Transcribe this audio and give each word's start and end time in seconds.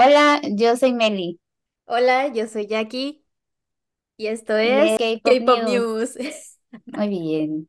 Hola, 0.00 0.40
yo 0.52 0.76
soy 0.76 0.92
Meli 0.92 1.40
Hola, 1.86 2.28
yo 2.28 2.46
soy 2.46 2.68
Jackie 2.68 3.24
y 4.16 4.28
esto 4.28 4.56
es 4.56 4.96
K-Pop 4.96 5.22
K-Pop 5.24 5.68
News. 5.68 6.16
News. 6.16 6.58
Muy 6.86 7.08
bien, 7.08 7.68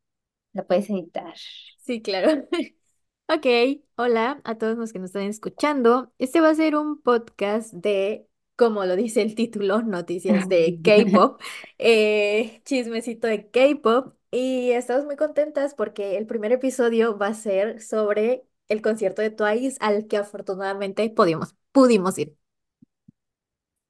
lo 0.54 0.68
puedes 0.68 0.90
editar. 0.92 1.34
Sí, 1.80 2.04
claro. 2.04 2.48
Ok, 3.32 3.46
hola 3.96 4.42
a 4.44 4.58
todos 4.60 4.78
los 4.78 4.94
que 4.94 5.00
nos 5.00 5.10
están 5.10 5.24
escuchando. 5.24 6.12
Este 6.20 6.40
va 6.42 6.50
a 6.50 6.56
ser 6.56 6.76
un 6.76 7.02
podcast 7.02 7.74
de, 7.74 8.28
como 8.56 8.86
lo 8.86 8.96
dice 8.96 9.22
el 9.22 9.34
título, 9.34 9.82
noticias 9.84 10.50
de 10.50 10.80
K-Pop, 10.84 11.40
eh, 11.80 12.62
chismecito 12.66 13.28
de 13.28 13.50
K-Pop. 13.50 14.16
Y 14.32 14.72
estamos 14.72 15.06
muy 15.06 15.16
contentas 15.16 15.74
porque 15.74 16.18
el 16.18 16.28
primer 16.28 16.52
episodio 16.52 17.18
va 17.18 17.28
a 17.28 17.34
ser 17.36 17.82
sobre 17.82 18.46
el 18.68 18.82
concierto 18.84 19.22
de 19.22 19.32
Twice 19.32 19.78
al 19.80 20.08
que 20.08 20.18
afortunadamente 20.18 21.08
pudimos, 21.10 21.56
pudimos 21.80 22.18
ir. 22.18 22.36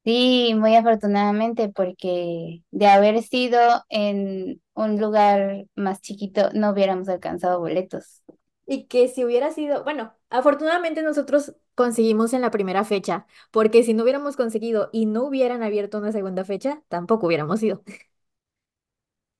Sí, 0.04 0.54
muy 0.56 0.74
afortunadamente 0.76 1.68
porque 1.68 2.62
de 2.70 2.86
haber 2.86 3.22
sido 3.22 3.58
en 3.90 4.62
un 4.74 4.98
lugar 4.98 5.66
más 5.74 6.00
chiquito 6.00 6.48
no 6.54 6.70
hubiéramos 6.70 7.08
alcanzado 7.10 7.60
boletos. 7.60 8.22
Y 8.66 8.84
que 8.86 9.08
si 9.08 9.24
hubiera 9.24 9.50
sido, 9.52 9.84
bueno, 9.84 10.14
afortunadamente 10.30 11.02
nosotros 11.02 11.54
conseguimos 11.74 12.32
en 12.32 12.40
la 12.40 12.50
primera 12.50 12.84
fecha, 12.84 13.26
porque 13.50 13.82
si 13.82 13.92
no 13.94 14.04
hubiéramos 14.04 14.36
conseguido 14.36 14.88
y 14.92 15.04
no 15.06 15.24
hubieran 15.24 15.62
abierto 15.62 15.98
una 15.98 16.12
segunda 16.12 16.44
fecha, 16.44 16.82
tampoco 16.88 17.26
hubiéramos 17.26 17.62
ido. 17.62 17.82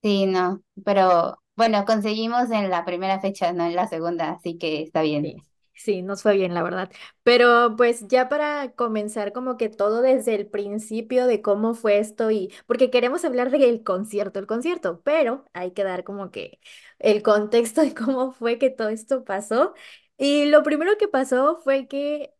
Sí, 0.03 0.25
no, 0.27 0.63
pero 0.85 1.43
bueno, 1.57 1.85
conseguimos 1.85 2.51
en 2.51 2.71
la 2.71 2.85
primera 2.87 3.21
fecha, 3.21 3.53
no 3.53 3.67
en 3.67 3.77
la 3.77 3.87
segunda, 3.87 4.31
así 4.33 4.57
que 4.59 4.83
está 4.83 5.03
bien. 5.03 5.25
Sí, 5.25 5.43
sí, 5.83 6.03
nos 6.03 6.23
fue 6.23 6.35
bien, 6.37 6.55
la 6.55 6.63
verdad. 6.63 6.91
Pero 7.23 7.75
pues 7.77 8.07
ya 8.09 8.29
para 8.29 8.73
comenzar 8.73 9.33
como 9.33 9.57
que 9.57 9.69
todo 9.69 10.03
desde 10.03 10.35
el 10.35 10.47
principio 10.49 11.27
de 11.27 11.43
cómo 11.43 11.75
fue 11.75 11.99
esto 11.99 12.31
y 12.31 12.53
porque 12.67 12.91
queremos 12.91 13.25
hablar 13.25 13.51
del 13.51 13.83
concierto, 13.83 14.39
el 14.39 14.47
concierto, 14.47 15.01
pero 15.03 15.45
hay 15.53 15.73
que 15.73 15.85
dar 15.85 16.05
como 16.05 16.31
que 16.31 16.61
el 16.99 17.23
contexto 17.23 17.83
de 17.83 17.95
cómo 17.95 18.33
fue 18.33 18.59
que 18.59 18.71
todo 18.71 18.89
esto 18.89 19.25
pasó. 19.25 19.75
Y 20.17 20.47
lo 20.47 20.63
primero 20.63 20.97
que 20.99 21.09
pasó 21.09 21.57
fue 21.65 21.89
que 21.89 22.35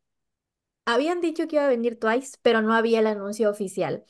habían 0.87 1.21
dicho 1.21 1.47
que 1.49 1.57
iba 1.57 1.67
a 1.67 1.69
venir 1.69 1.99
Twice, 1.99 2.39
pero 2.43 2.63
no 2.63 2.75
había 2.75 3.01
el 3.01 3.07
anuncio 3.07 3.51
oficial. 3.51 4.05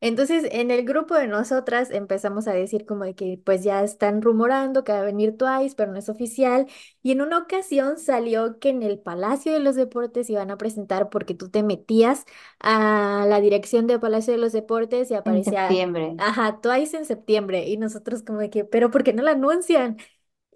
Entonces, 0.00 0.44
en 0.52 0.70
el 0.70 0.84
grupo 0.84 1.14
de 1.14 1.26
nosotras 1.26 1.90
empezamos 1.90 2.46
a 2.48 2.52
decir 2.52 2.86
como 2.86 3.04
de 3.04 3.14
que 3.14 3.40
pues 3.44 3.64
ya 3.64 3.82
están 3.82 4.22
rumorando 4.22 4.84
que 4.84 4.92
va 4.92 5.00
a 5.00 5.02
venir 5.02 5.36
Twice, 5.36 5.74
pero 5.76 5.92
no 5.92 5.98
es 5.98 6.08
oficial. 6.08 6.66
Y 7.02 7.12
en 7.12 7.20
una 7.22 7.38
ocasión 7.38 7.98
salió 7.98 8.58
que 8.60 8.70
en 8.70 8.82
el 8.82 8.98
Palacio 9.00 9.52
de 9.52 9.60
los 9.60 9.74
Deportes 9.76 10.30
iban 10.30 10.50
a 10.50 10.58
presentar 10.58 11.10
porque 11.10 11.34
tú 11.34 11.50
te 11.50 11.62
metías 11.62 12.24
a 12.60 13.26
la 13.28 13.40
dirección 13.40 13.86
del 13.86 14.00
Palacio 14.00 14.32
de 14.32 14.38
los 14.38 14.52
Deportes 14.52 15.10
y 15.10 15.14
En 15.24 15.44
aparecía, 15.44 15.44
septiembre. 15.44 16.16
ajá, 16.16 16.60
Twice 16.60 16.96
en 16.96 17.04
septiembre. 17.04 17.66
Y 17.68 17.76
nosotros 17.76 18.22
como 18.22 18.38
de 18.40 18.50
que, 18.50 18.64
pero 18.64 18.90
¿por 18.90 19.02
qué 19.04 19.12
no 19.12 19.22
lo 19.22 19.30
anuncian? 19.30 19.96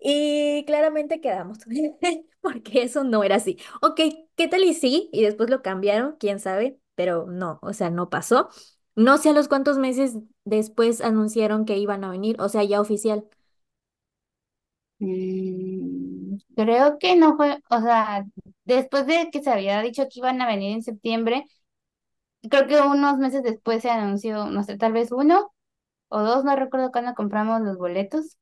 Y 0.01 0.65
claramente 0.67 1.21
quedamos, 1.21 1.59
porque 2.41 2.83
eso 2.83 3.05
no 3.05 3.25
era 3.25 3.37
así. 3.37 3.59
Ok, 3.83 4.01
¿qué 4.37 4.49
tal 4.49 4.65
y 4.65 4.75
sí? 4.75 5.09
Y 5.13 5.23
después 5.25 5.51
lo 5.51 5.63
cambiaron, 5.63 6.17
quién 6.19 6.41
sabe, 6.41 6.79
pero 6.95 7.27
no, 7.27 7.59
o 7.63 7.73
sea, 7.73 7.91
no 7.91 8.11
pasó. 8.11 8.49
No 8.97 9.19
sé 9.19 9.31
a 9.31 9.33
los 9.33 9.49
cuántos 9.49 9.79
meses 9.79 10.17
después 10.45 11.01
anunciaron 11.03 11.65
que 11.67 11.79
iban 11.79 12.05
a 12.05 12.11
venir, 12.11 12.37
o 12.41 12.49
sea, 12.49 12.65
ya 12.65 12.81
oficial. 12.81 13.27
Mm, 14.99 16.37
creo 16.57 16.99
que 16.99 17.17
no 17.17 17.37
fue, 17.37 17.59
o 17.71 17.81
sea, 17.81 18.25
después 18.65 19.07
de 19.07 19.31
que 19.33 19.43
se 19.43 19.51
había 19.51 19.81
dicho 19.83 20.05
que 20.05 20.21
iban 20.21 20.41
a 20.41 20.47
venir 20.47 20.73
en 20.73 20.83
septiembre. 20.83 21.45
Creo 22.51 22.67
que 22.67 22.81
unos 22.81 23.19
meses 23.19 23.43
después 23.43 23.83
se 23.83 23.91
anunció, 23.91 24.47
no 24.47 24.65
sé, 24.65 24.77
tal 24.77 24.93
vez 24.93 25.13
uno 25.13 25.53
o 26.09 26.23
dos, 26.23 26.45
no 26.45 26.57
recuerdo 26.57 26.93
cuándo 26.93 27.15
compramos 27.15 27.63
los 27.63 27.79
boletos. 27.79 28.39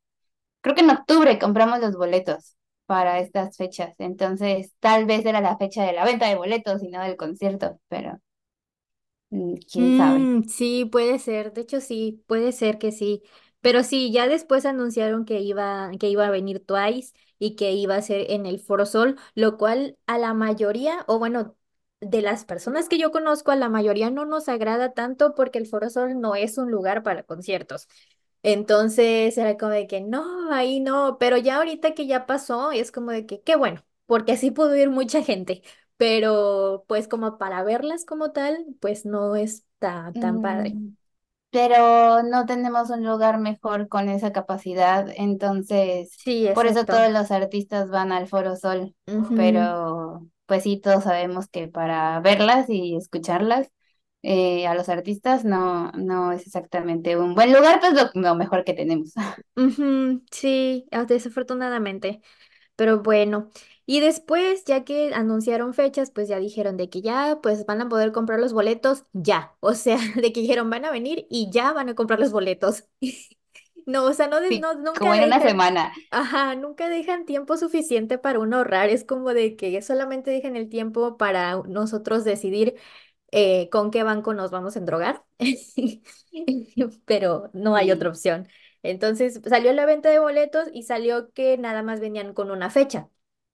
Creo 0.63 0.75
que 0.77 0.83
en 0.83 0.91
octubre 0.91 1.39
compramos 1.39 1.81
los 1.81 1.97
boletos 1.97 2.57
para 2.87 3.21
estas 3.21 3.57
fechas. 3.57 3.95
Entonces, 3.99 4.75
tal 4.81 5.07
vez 5.07 5.27
era 5.27 5.41
la 5.43 5.59
fecha 5.59 5.85
de 5.85 5.93
la 5.95 6.05
venta 6.07 6.29
de 6.29 6.37
boletos 6.37 6.83
y 6.83 6.89
no 6.91 7.03
del 7.03 7.17
concierto, 7.17 7.81
pero 7.89 8.19
mm, 9.31 9.55
quién 9.71 9.95
sabe. 9.95 10.29
Mm, 10.29 10.43
sí, 10.49 10.85
puede 10.85 11.19
ser, 11.19 11.53
de 11.53 11.61
hecho 11.63 11.81
sí, 11.81 12.25
puede 12.27 12.51
ser 12.53 12.79
que 12.79 12.91
sí, 12.91 13.23
pero 13.61 13.83
sí, 13.85 14.11
ya 14.13 14.27
después 14.29 14.67
anunciaron 14.67 15.25
que 15.25 15.41
iba, 15.41 15.91
que 16.01 16.09
iba 16.09 16.27
a 16.27 16.31
venir 16.31 16.65
Twice 16.65 17.15
y 17.39 17.55
que 17.57 17.73
iba 17.73 17.95
a 17.97 18.03
ser 18.03 18.31
en 18.31 18.47
el 18.47 18.59
Foro 18.61 18.85
Sol, 18.85 19.17
lo 19.35 19.57
cual 19.59 19.97
a 20.07 20.19
la 20.19 20.35
mayoría, 20.35 21.05
o 21.07 21.19
bueno, 21.19 21.57
de 22.01 22.21
las 22.23 22.45
personas 22.45 22.89
que 22.89 22.99
yo 22.99 23.11
conozco, 23.13 23.53
a 23.53 23.57
la 23.57 23.69
mayoría 23.69 24.11
no 24.11 24.25
nos 24.25 24.49
agrada 24.49 24.93
tanto 24.93 25.35
porque 25.35 25.59
el 25.59 25.67
Foro 25.67 25.89
Sol 25.91 26.21
no 26.21 26.35
es 26.35 26.59
un 26.59 26.71
lugar 26.71 27.03
para 27.03 27.23
conciertos. 27.23 27.87
Entonces 28.43 29.37
era 29.39 29.57
como 29.59 29.73
de 29.73 29.87
que 29.87 30.01
no, 30.01 30.53
ahí 30.53 30.81
no, 30.81 31.19
pero 31.21 31.37
ya 31.37 31.57
ahorita 31.57 31.95
que 31.95 32.07
ya 32.07 32.27
pasó, 32.27 32.73
es 32.73 32.91
como 32.93 33.11
de 33.13 33.27
que 33.27 33.43
qué 33.43 33.57
bueno, 33.57 33.85
porque 34.07 34.33
así 34.33 34.51
pudo 34.51 34.75
ir 34.77 34.91
mucha 34.91 35.23
gente 35.23 35.63
pero 36.01 36.85
pues 36.89 37.09
como 37.09 37.37
para 37.39 37.63
verlas 37.63 38.07
como 38.07 38.33
tal, 38.33 38.65
pues 38.81 39.05
no 39.05 39.37
está 39.37 40.17
tan 40.19 40.41
padre. 40.41 40.79
Mm, 40.79 40.97
pero 41.51 42.23
no 42.23 42.47
tenemos 42.47 42.91
un 42.91 43.05
lugar 43.05 43.39
mejor 43.41 43.89
con 43.89 44.09
esa 44.09 44.33
capacidad, 44.33 45.09
entonces 45.17 46.17
Sí, 46.17 46.49
por 46.55 46.67
eso 46.67 46.87
todos 46.87 47.13
los 47.13 47.31
artistas 47.31 47.91
van 47.91 48.13
al 48.13 48.29
Foro 48.29 48.57
Sol, 48.57 48.97
pero 49.35 50.29
pues 50.47 50.63
sí, 50.65 50.81
todos 50.81 51.05
sabemos 51.05 51.49
que 51.49 51.69
para 51.69 52.21
verlas 52.21 52.71
y 52.71 52.97
escucharlas 52.97 53.71
eh, 54.23 54.67
a 54.67 54.75
los 54.75 54.89
artistas 54.89 55.45
no, 55.45 55.93
no 55.93 56.33
es 56.33 56.47
exactamente 56.47 57.17
un 57.19 57.35
buen 57.35 57.53
lugar, 57.53 57.81
pues 57.81 57.95
lo, 57.95 58.11
lo 58.23 58.35
mejor 58.37 58.65
que 58.65 58.75
tenemos. 58.75 59.13
sí, 60.31 60.87
ah, 60.93 61.05
desafortunadamente. 61.05 62.21
Pero 62.77 63.03
bueno, 63.03 63.51
y 63.91 64.01
después, 64.01 64.65
ya 64.65 64.85
que 64.85 65.13
anunciaron 65.15 65.75
fechas, 65.75 66.11
pues 66.11 66.29
ya 66.29 66.39
dijeron 66.39 66.77
de 66.77 66.89
que 66.91 67.03
ya, 67.03 67.41
pues 67.43 67.67
van 67.67 67.81
a 67.83 67.89
poder 67.89 68.13
comprar 68.13 68.41
los 68.41 68.53
boletos 68.53 69.05
ya. 69.13 69.57
O 69.61 69.75
sea, 69.75 69.99
de 70.17 70.33
que 70.33 70.41
dijeron 70.43 70.71
van 70.71 70.85
a 70.85 70.91
venir 70.93 71.27
y 71.31 71.51
ya 71.51 71.73
van 71.73 71.89
a 71.89 71.95
comprar 71.95 72.21
los 72.21 72.33
boletos. 72.33 72.85
No, 73.87 74.05
o 74.05 74.13
sea, 74.13 74.29
no, 74.29 74.41
de- 74.41 74.53
Sí, 74.53 74.59
no, 74.59 74.75
nunca 74.75 74.99
como 74.99 75.15
en 75.15 75.23
una 75.25 75.41
dejan, 75.41 75.41
semana. 75.41 75.93
ajá, 76.11 76.55
nunca 76.55 76.89
dejan 76.89 77.25
tiempo 77.27 77.57
suficiente 77.57 78.19
para 78.19 78.39
uno 78.39 78.59
ahorrar. 78.59 78.89
Es 78.91 79.05
como 79.05 79.35
de 79.35 79.57
que 79.57 79.81
solamente 79.83 80.31
dejan 80.31 80.57
el 80.57 80.69
tiempo 80.69 81.17
para 81.17 81.57
nosotros 81.69 82.25
decidir 82.25 82.77
eh, 83.33 83.69
con 83.71 83.91
qué 83.93 84.03
banco 84.05 84.35
nos 84.35 84.51
vamos 84.53 84.77
a 84.77 84.81
endrogar, 84.81 85.25
pero 87.05 87.51
no 87.53 87.77
hay 87.77 87.93
otra 87.93 88.09
opción. 88.11 88.49
Entonces 88.83 89.41
salió 89.49 89.73
la 89.73 89.87
venta 89.87 90.11
de 90.11 90.19
boletos 90.19 90.69
y 90.73 90.85
salió 90.85 91.33
que 91.33 91.59
nada 91.59 91.83
más 91.83 92.01
venían 92.01 92.33
con 92.35 92.51
una 92.51 92.71
fecha, 92.71 93.09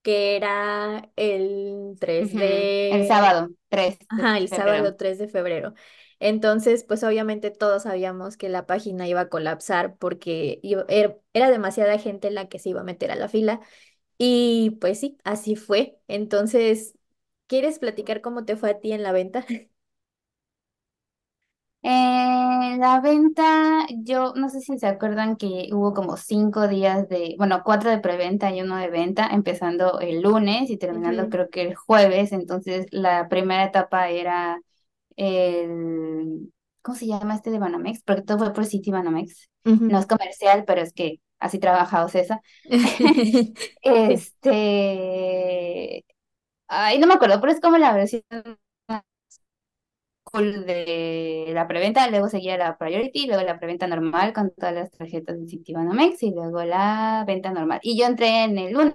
que 0.06 0.36
era 0.36 1.10
el 1.16 1.96
tres 2.00 2.32
Ujú, 2.34 2.70
El 2.88 3.04
de, 3.04 3.06
sábado, 3.06 3.48
3 3.68 3.98
de 3.98 4.06
ajá, 4.08 4.38
el 4.38 4.48
febrero. 4.48 4.94
sábado 4.94 4.96
3 4.96 5.18
de 5.18 5.28
febrero. 5.28 5.74
Entonces, 6.20 6.84
pues 6.84 7.04
obviamente 7.04 7.50
todos 7.50 7.84
sabíamos 7.84 8.36
que 8.36 8.48
la 8.48 8.66
página 8.66 9.08
iba 9.08 9.20
a 9.22 9.28
colapsar 9.28 9.96
porque 9.98 10.60
er- 10.64 11.20
era 11.34 11.50
demasiada 11.50 11.98
gente 11.98 12.30
la 12.30 12.48
que 12.48 12.58
se 12.58 12.70
iba 12.70 12.80
a 12.82 12.84
meter 12.84 13.10
a 13.10 13.16
la 13.16 13.28
fila. 13.28 13.60
Y 14.18 14.72
pues 14.80 15.00
sí, 15.00 15.18
así 15.24 15.56
fue. 15.56 15.98
Entonces, 16.08 16.94
¿quieres 17.48 17.78
platicar 17.80 18.20
cómo 18.22 18.44
te 18.46 18.56
fue 18.56 18.70
a 18.70 18.80
ti 18.80 18.92
en 18.92 19.02
la 19.04 19.12
venta? 19.12 19.46
Eh, 21.88 22.76
la 22.78 23.00
venta, 23.00 23.86
yo 24.02 24.32
no 24.34 24.48
sé 24.48 24.60
si 24.60 24.76
se 24.76 24.88
acuerdan 24.88 25.36
que 25.36 25.68
hubo 25.72 25.94
como 25.94 26.16
cinco 26.16 26.66
días 26.66 27.08
de, 27.08 27.36
bueno, 27.38 27.62
cuatro 27.64 27.90
de 27.90 27.98
preventa 27.98 28.50
y 28.50 28.60
uno 28.60 28.76
de 28.76 28.90
venta, 28.90 29.28
empezando 29.28 30.00
el 30.00 30.20
lunes 30.20 30.68
y 30.68 30.78
terminando 30.78 31.28
creo 31.28 31.48
que 31.48 31.62
el 31.62 31.76
jueves. 31.76 32.32
Entonces, 32.32 32.86
la 32.90 33.28
primera 33.28 33.62
etapa 33.64 34.08
era 34.08 34.58
el, 35.16 36.52
¿cómo 36.82 36.96
se 36.98 37.06
llama 37.06 37.36
este 37.36 37.50
de 37.50 37.60
Banamex? 37.60 38.02
Porque 38.02 38.22
todo 38.22 38.38
fue 38.38 38.52
por 38.52 38.66
City 38.66 38.90
Banamex. 38.90 39.48
No 39.64 39.98
es 40.00 40.06
comercial, 40.06 40.64
pero 40.66 40.80
es 40.82 40.92
que 40.92 41.20
así 41.38 41.58
trabaja 41.60 42.04
Ocesa. 42.04 42.40
Este, 43.82 46.04
ay, 46.68 46.98
no 46.98 47.06
me 47.06 47.14
acuerdo, 47.14 47.40
pero 47.40 47.52
es 47.52 47.60
como 47.60 47.78
la 47.78 47.92
versión 47.94 48.22
de 50.42 51.46
la 51.54 51.66
preventa, 51.68 52.08
luego 52.10 52.28
seguía 52.28 52.56
la 52.56 52.76
Priority, 52.78 53.26
luego 53.26 53.42
la 53.42 53.58
preventa 53.58 53.86
normal 53.86 54.32
con 54.32 54.50
todas 54.52 54.74
las 54.74 54.90
tarjetas 54.90 55.38
de 55.40 55.46
Citibanamex 55.48 56.22
y 56.22 56.30
luego 56.32 56.62
la 56.64 57.24
venta 57.26 57.50
normal. 57.52 57.80
Y 57.82 57.98
yo 57.98 58.06
entré 58.06 58.44
en 58.44 58.58
el 58.58 58.72
lunes, 58.72 58.94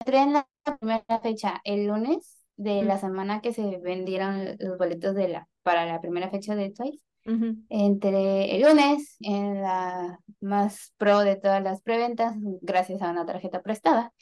entré 0.00 0.18
en 0.18 0.32
la 0.34 0.48
primera 0.78 1.20
fecha, 1.22 1.60
el 1.64 1.86
lunes 1.86 2.46
de 2.56 2.82
la 2.82 2.98
semana 2.98 3.40
que 3.40 3.52
se 3.52 3.78
vendieron 3.78 4.56
los 4.58 4.78
boletos 4.78 5.14
de 5.14 5.28
la, 5.28 5.48
para 5.62 5.86
la 5.86 6.00
primera 6.00 6.30
fecha 6.30 6.54
de 6.54 6.70
Twice. 6.70 7.02
ujú. 7.26 7.56
Entré 7.70 8.56
el 8.56 8.62
lunes 8.62 9.16
en 9.20 9.62
la 9.62 10.20
más 10.40 10.92
pro 10.98 11.20
de 11.20 11.36
todas 11.36 11.62
las 11.62 11.82
preventas, 11.82 12.34
gracias 12.62 13.02
a 13.02 13.10
una 13.10 13.26
tarjeta 13.26 13.62
prestada. 13.62 14.12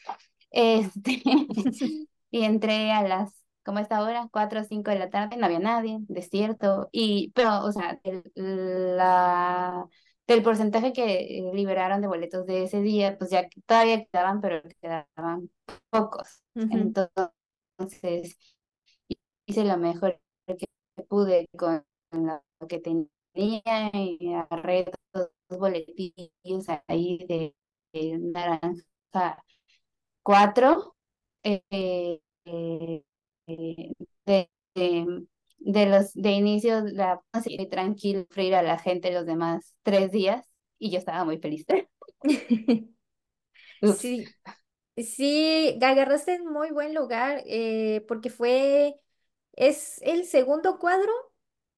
Este, 0.53 1.23
y 2.31 2.45
entré 2.45 2.93
a 2.93 3.03
las, 3.03 3.33
como 3.65 3.79
a 3.79 3.83
esta 3.83 4.03
hora, 4.03 4.29
4 4.33 4.61
o 4.61 4.65
5 4.65 4.91
de 4.91 4.99
la 4.99 5.11
tarde, 5.11 5.37
no 5.37 5.47
había 5.47 5.59
nadie, 5.59 5.99
desierto, 6.09 6.89
y, 6.93 7.33
pero, 7.35 7.65
o 7.65 7.73
sea, 7.73 8.01
el, 8.05 8.23
la, 8.97 9.87
del 10.27 10.43
porcentaje 10.43 10.93
que 10.93 11.51
liberaron 11.55 12.01
de 12.01 12.09
boletos 12.09 12.47
de 12.47 12.65
ese 12.65 12.81
día, 12.83 13.17
pues 13.19 13.31
ya 13.31 13.49
todavía 13.67 14.05
quedaban, 14.07 14.41
pero 14.41 14.63
quedaban 14.81 15.51
pocos. 15.91 16.43
Entonces, 16.55 18.37
hice 19.47 19.65
lo 19.65 19.77
mejor 19.77 20.21
que 20.47 20.67
pude 21.09 21.49
con 21.57 21.85
lo 22.13 22.69
que 22.69 22.79
tenía 22.81 23.11
y 23.93 24.35
agarré 24.35 24.87
dos 25.13 25.31
boletillos 25.49 26.67
ahí 26.89 27.19
de, 27.29 27.55
de 27.93 28.19
naranja 28.19 29.43
cuatro 30.23 30.97
eh, 31.43 31.63
eh, 31.71 32.21
eh, 33.47 33.93
de, 34.27 34.51
de, 34.75 35.27
de 35.59 35.87
los 35.87 36.13
de 36.15 36.31
inicio 36.33 36.83
la 36.85 37.23
así 37.33 37.57
tranquilo 37.71 38.27
ir 38.37 38.55
a 38.55 38.63
la 38.63 38.79
gente 38.79 39.11
los 39.13 39.27
demás 39.27 39.75
tres 39.83 40.13
días 40.13 40.47
y 40.79 40.91
yo 40.91 40.99
estaba 40.99 41.25
muy 41.25 41.39
feliz. 41.39 41.67
Sí, 43.83 44.35
sí, 44.97 45.79
agarraste 45.83 46.35
en 46.35 46.47
muy 46.47 46.71
buen 46.73 46.95
lugar 46.95 47.43
eh, 47.47 48.05
porque 48.09 48.31
fue, 48.31 48.97
es 49.55 50.01
el 50.03 50.27
segundo 50.27 50.79
cuadro 50.79 51.13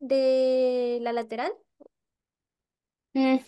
de 0.01 0.99
la 1.03 1.13
lateral. 1.13 1.53
Mm, 3.15 3.39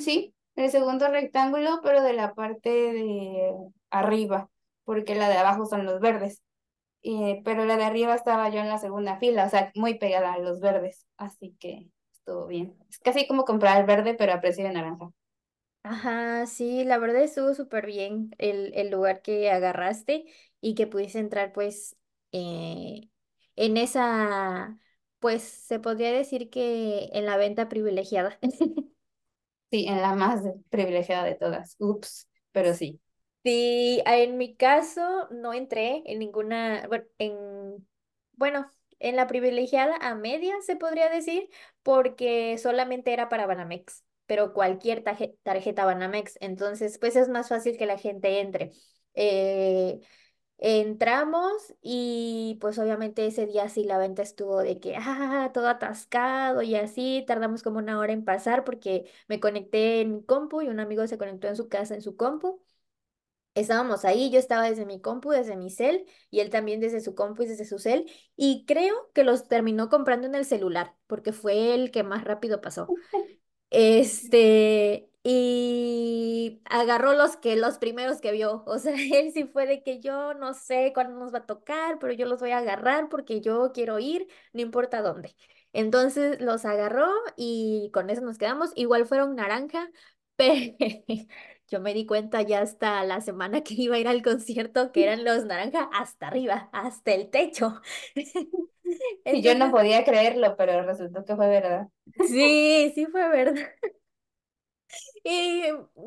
Sí, 0.00 0.34
el 0.56 0.70
segundo 0.70 1.08
rectángulo, 1.08 1.80
pero 1.82 2.02
de 2.02 2.12
la 2.14 2.34
parte 2.34 2.70
de 2.70 3.52
arriba, 3.90 4.50
porque 4.86 5.16
la 5.16 5.30
de 5.30 5.38
abajo 5.38 5.66
son 5.66 5.86
los 5.86 6.00
verdes. 6.00 6.42
Eh, 7.04 7.42
pero 7.44 7.64
la 7.66 7.76
de 7.78 7.84
arriba 7.84 8.14
estaba 8.14 8.48
yo 8.50 8.60
en 8.60 8.68
la 8.68 8.78
segunda 8.78 9.18
fila, 9.18 9.46
o 9.46 9.50
sea, 9.50 9.72
muy 9.76 9.98
pegada 9.98 10.34
a 10.34 10.38
los 10.40 10.60
verdes, 10.60 11.06
así 11.18 11.56
que 11.60 11.90
estuvo 12.12 12.46
bien. 12.48 12.76
Es 12.90 12.98
casi 13.00 13.26
como 13.28 13.44
comprar 13.44 13.80
el 13.80 13.86
verde, 13.86 14.14
pero 14.14 14.32
a 14.34 14.40
precio 14.42 14.64
de 14.66 14.72
naranja. 14.74 15.10
Ajá, 15.82 16.46
sí, 16.46 16.82
la 16.84 16.98
verdad 16.98 17.22
estuvo 17.22 17.54
súper 17.54 17.86
bien 17.86 18.30
el, 18.38 18.72
el 18.74 18.90
lugar 18.90 19.22
que 19.22 19.50
agarraste 19.52 20.24
y 20.60 20.74
que 20.74 20.86
pudiste 20.88 21.20
entrar 21.20 21.52
pues 21.52 21.96
eh, 22.32 23.08
en 23.54 23.76
esa, 23.76 24.80
pues 25.20 25.42
se 25.44 25.78
podría 25.78 26.10
decir 26.12 26.50
que 26.50 27.08
en 27.12 27.24
la 27.26 27.36
venta 27.36 27.68
privilegiada. 27.68 28.36
Sí, 29.70 29.86
en 29.88 30.00
la 30.00 30.14
más 30.14 30.42
privilegiada 30.70 31.24
de 31.24 31.34
todas. 31.34 31.76
Ups, 31.78 32.28
pero 32.52 32.74
sí. 32.74 33.00
Sí, 33.46 34.02
en 34.06 34.38
mi 34.38 34.56
caso 34.56 35.28
no 35.30 35.52
entré 35.54 36.02
en 36.06 36.18
ninguna, 36.18 36.84
bueno, 36.88 37.04
en, 37.18 37.86
bueno, 38.32 38.68
en 38.98 39.14
la 39.14 39.28
privilegiada 39.28 39.96
a 40.00 40.16
media 40.16 40.52
se 40.62 40.74
podría 40.74 41.08
decir, 41.08 41.48
porque 41.84 42.58
solamente 42.58 43.12
era 43.12 43.28
para 43.28 43.46
Banamex, 43.46 44.04
pero 44.26 44.52
cualquier 44.52 45.04
tarjeta 45.44 45.84
Banamex, 45.84 46.36
entonces 46.40 46.98
pues 46.98 47.14
es 47.14 47.28
más 47.28 47.48
fácil 47.48 47.76
que 47.78 47.86
la 47.86 47.98
gente 47.98 48.40
entre. 48.40 48.72
Eh, 49.14 50.00
entramos 50.58 51.52
y 51.82 52.58
pues 52.60 52.78
obviamente 52.78 53.26
ese 53.26 53.46
día 53.46 53.68
sí 53.68 53.84
la 53.84 53.98
venta 53.98 54.22
estuvo 54.22 54.58
de 54.60 54.80
que, 54.80 54.96
ah, 54.98 55.50
todo 55.54 55.68
atascado 55.68 56.62
y 56.62 56.76
así, 56.76 57.24
tardamos 57.28 57.62
como 57.62 57.78
una 57.78 57.98
hora 57.98 58.12
en 58.12 58.24
pasar 58.24 58.64
porque 58.64 59.10
me 59.28 59.40
conecté 59.40 60.00
en 60.02 60.14
mi 60.16 60.24
compu 60.24 60.62
y 60.62 60.68
un 60.68 60.80
amigo 60.80 61.06
se 61.08 61.18
conectó 61.18 61.48
en 61.48 61.56
su 61.56 61.68
casa 61.68 61.94
en 61.94 62.02
su 62.02 62.16
compu. 62.16 62.62
Estábamos 63.56 64.04
ahí, 64.04 64.30
yo 64.30 64.38
estaba 64.38 64.68
desde 64.68 64.86
mi 64.86 65.00
compu, 65.00 65.30
desde 65.30 65.56
mi 65.56 65.70
cel, 65.70 66.06
y 66.30 66.40
él 66.40 66.50
también 66.50 66.78
desde 66.80 67.00
su 67.00 67.14
compu 67.16 67.42
y 67.44 67.46
desde 67.48 67.64
su 67.64 67.78
cel, 67.80 68.10
y 68.36 68.66
creo 68.66 69.10
que 69.14 69.24
los 69.24 69.48
terminó 69.48 69.88
comprando 69.88 70.28
en 70.28 70.34
el 70.36 70.44
celular, 70.44 70.94
porque 71.08 71.32
fue 71.32 71.74
el 71.74 71.90
que 71.90 72.04
más 72.04 72.24
rápido 72.24 72.60
pasó. 72.60 72.86
Este, 73.70 75.10
y 75.24 76.62
agarró 76.66 77.14
los 77.14 77.36
que, 77.36 77.56
los 77.56 77.78
primeros 77.78 78.20
que 78.20 78.32
vio. 78.32 78.64
O 78.66 78.78
sea, 78.78 78.94
él 79.14 79.32
sí 79.32 79.44
fue 79.44 79.66
de 79.66 79.82
que 79.82 80.00
yo 80.00 80.34
no 80.34 80.54
sé 80.54 80.92
cuándo 80.94 81.18
nos 81.18 81.34
va 81.34 81.38
a 81.40 81.46
tocar, 81.46 81.98
pero 81.98 82.12
yo 82.12 82.26
los 82.26 82.40
voy 82.40 82.52
a 82.52 82.58
agarrar 82.58 83.08
porque 83.08 83.40
yo 83.40 83.72
quiero 83.74 83.98
ir, 83.98 84.28
no 84.52 84.62
importa 84.62 85.02
dónde. 85.02 85.36
Entonces 85.72 86.40
los 86.40 86.64
agarró 86.64 87.08
y 87.36 87.90
con 87.92 88.10
eso 88.10 88.22
nos 88.22 88.38
quedamos. 88.38 88.70
Igual 88.76 89.06
fueron 89.06 89.34
naranja, 89.36 89.90
pero 90.36 90.76
yo 91.68 91.80
me 91.80 91.94
di 91.94 92.06
cuenta 92.06 92.42
ya 92.42 92.60
hasta 92.62 93.02
la 93.04 93.20
semana 93.20 93.62
que 93.62 93.74
iba 93.74 93.96
a 93.96 93.98
ir 93.98 94.08
al 94.08 94.22
concierto 94.22 94.92
que 94.92 95.04
eran 95.04 95.24
los 95.24 95.44
naranja 95.44 95.90
hasta 95.92 96.28
arriba, 96.28 96.68
hasta 96.72 97.12
el 97.14 97.30
techo. 97.30 97.80
Y 99.30 99.42
yo 99.42 99.54
no 99.54 99.70
Entonces, 99.70 99.72
podía 99.72 100.04
creerlo, 100.04 100.56
pero 100.56 100.82
resultó 100.84 101.24
que 101.24 101.36
fue 101.36 101.48
verdad. 101.48 101.88
sí, 102.20 102.92
sí 102.94 103.06
fue 103.06 103.28
verdad. 103.30 103.54
Y 105.24 105.62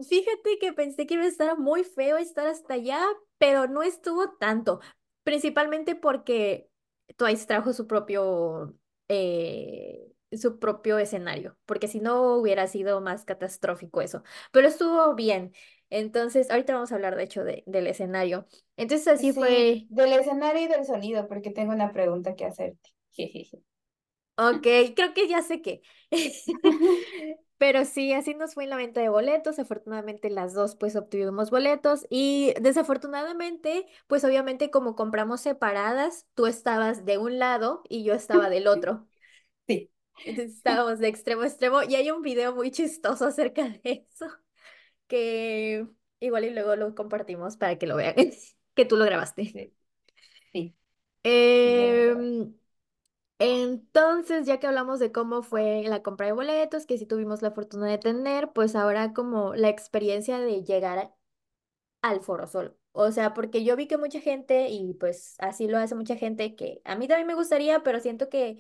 fíjate 0.10 0.58
que 0.60 0.74
pensé 0.74 1.06
que 1.06 1.16
iba 1.16 1.24
a 1.24 1.28
estar 1.28 1.58
muy 1.58 1.84
feo 1.84 2.18
estar 2.18 2.48
hasta 2.48 2.76
allá, 2.76 3.02
pero 3.38 3.68
no 3.68 3.84
estuvo 3.84 4.32
tanto, 4.38 4.80
principalmente 5.24 5.96
porque 5.96 6.70
Twice 7.18 7.46
trajo 7.48 7.74
su 7.74 7.88
propio, 7.88 8.76
eh, 9.10 10.12
su 10.32 10.60
propio 10.60 10.98
escenario, 11.00 11.58
porque 11.66 11.88
si 11.88 12.00
no 12.00 12.36
hubiera 12.36 12.68
sido 12.68 13.02
más 13.02 13.26
catastrófico 13.26 14.02
eso, 14.02 14.24
pero 14.52 14.68
estuvo 14.68 15.16
bien. 15.16 15.54
Entonces, 15.90 16.52
ahorita 16.52 16.74
vamos 16.74 16.92
a 16.92 16.96
hablar 16.96 17.16
de 17.16 17.24
hecho 17.24 17.44
de- 17.44 17.64
del 17.66 17.88
escenario. 17.88 18.48
Entonces 18.78 19.08
así 19.08 19.34
Sí, 19.34 19.34
fue, 19.34 19.88
del 19.90 20.14
escenario 20.14 20.64
y 20.64 20.68
del 20.68 20.86
sonido, 20.86 21.28
porque 21.28 21.52
tengo 21.52 21.74
una 21.74 21.92
pregunta 21.92 22.36
que 22.36 22.46
hacerte. 22.46 22.90
Jejeje. 23.12 23.62
ok, 24.38 24.68
creo 24.96 25.14
que 25.14 25.28
ya 25.28 25.42
sé 25.42 25.62
qué. 25.62 25.82
Pero 27.58 27.84
sí, 27.86 28.14
así 28.14 28.34
nos 28.36 28.54
fue 28.54 28.64
en 28.64 28.70
la 28.70 28.78
venta 28.78 29.02
de 29.02 29.10
boletos. 29.10 29.60
Afortunadamente 29.60 30.30
las 30.30 30.54
dos 30.54 30.76
pues 30.76 30.96
obtuvimos 30.96 31.52
boletos 31.52 32.06
y 32.10 32.54
desafortunadamente 32.62 33.86
pues 34.08 34.24
obviamente 34.24 34.72
como 34.72 34.96
compramos 34.96 35.42
separadas, 35.42 36.26
tú 36.36 36.48
estabas 36.48 37.06
de 37.06 37.18
un 37.18 37.38
lado 37.40 37.84
y 37.90 38.04
yo 38.06 38.14
estaba 38.14 38.50
del 38.50 38.68
otro. 38.68 39.08
Sí. 39.68 39.90
Entonces 40.24 40.56
estábamos 40.58 41.00
de 41.00 41.08
extremo 41.08 41.42
a 41.44 41.48
extremo 41.48 41.84
y 41.84 41.96
hay 41.96 42.12
un 42.12 42.22
video 42.22 42.54
muy 42.56 42.72
chistoso 42.72 43.26
acerca 43.28 43.68
de 43.70 43.82
eso 44.12 44.28
que 45.08 45.88
igual 46.20 46.46
y 46.46 46.52
luego 46.52 46.76
lo 46.76 46.96
compartimos 46.96 47.58
para 47.58 47.78
que 47.78 47.88
lo 47.88 47.96
vean, 47.98 48.16
que 48.76 48.86
tú 48.86 48.98
lo 48.98 49.06
grabaste. 49.06 49.74
Sí. 50.54 50.76
Em, 51.24 52.54
Entonces, 53.40 54.46
ya 54.48 54.60
que 54.60 54.68
hablamos 54.68 55.00
de 55.00 55.12
cómo 55.14 55.44
fue 55.44 55.84
la 55.86 56.04
compra 56.04 56.26
de 56.28 56.34
boletos, 56.34 56.86
que 56.86 56.98
sí 56.98 57.06
tuvimos 57.06 57.42
la 57.42 57.52
fortuna 57.52 57.88
de 57.88 57.98
tener, 57.98 58.52
pues 58.54 58.76
ahora 58.76 59.14
como 59.14 59.56
la 59.56 59.70
experiencia 59.70 60.40
de 60.40 60.64
llegar 60.64 61.14
al 62.02 62.22
Foro 62.22 62.48
Sol. 62.48 62.78
O 62.92 63.12
sea, 63.12 63.34
porque 63.34 63.64
yo 63.64 63.76
vi 63.76 63.88
que 63.88 63.98
mucha 63.98 64.20
gente, 64.22 64.70
y 64.70 64.94
pues 64.96 65.36
así 65.40 65.68
lo 65.68 65.78
hace 65.78 65.96
mucha 65.96 66.16
gente, 66.16 66.56
que 66.56 66.82
a 66.86 66.96
mí 66.96 67.08
también 67.08 67.28
me 67.28 67.36
gustaría, 67.36 67.84
pero 67.84 68.00
siento 68.00 68.30
que 68.30 68.60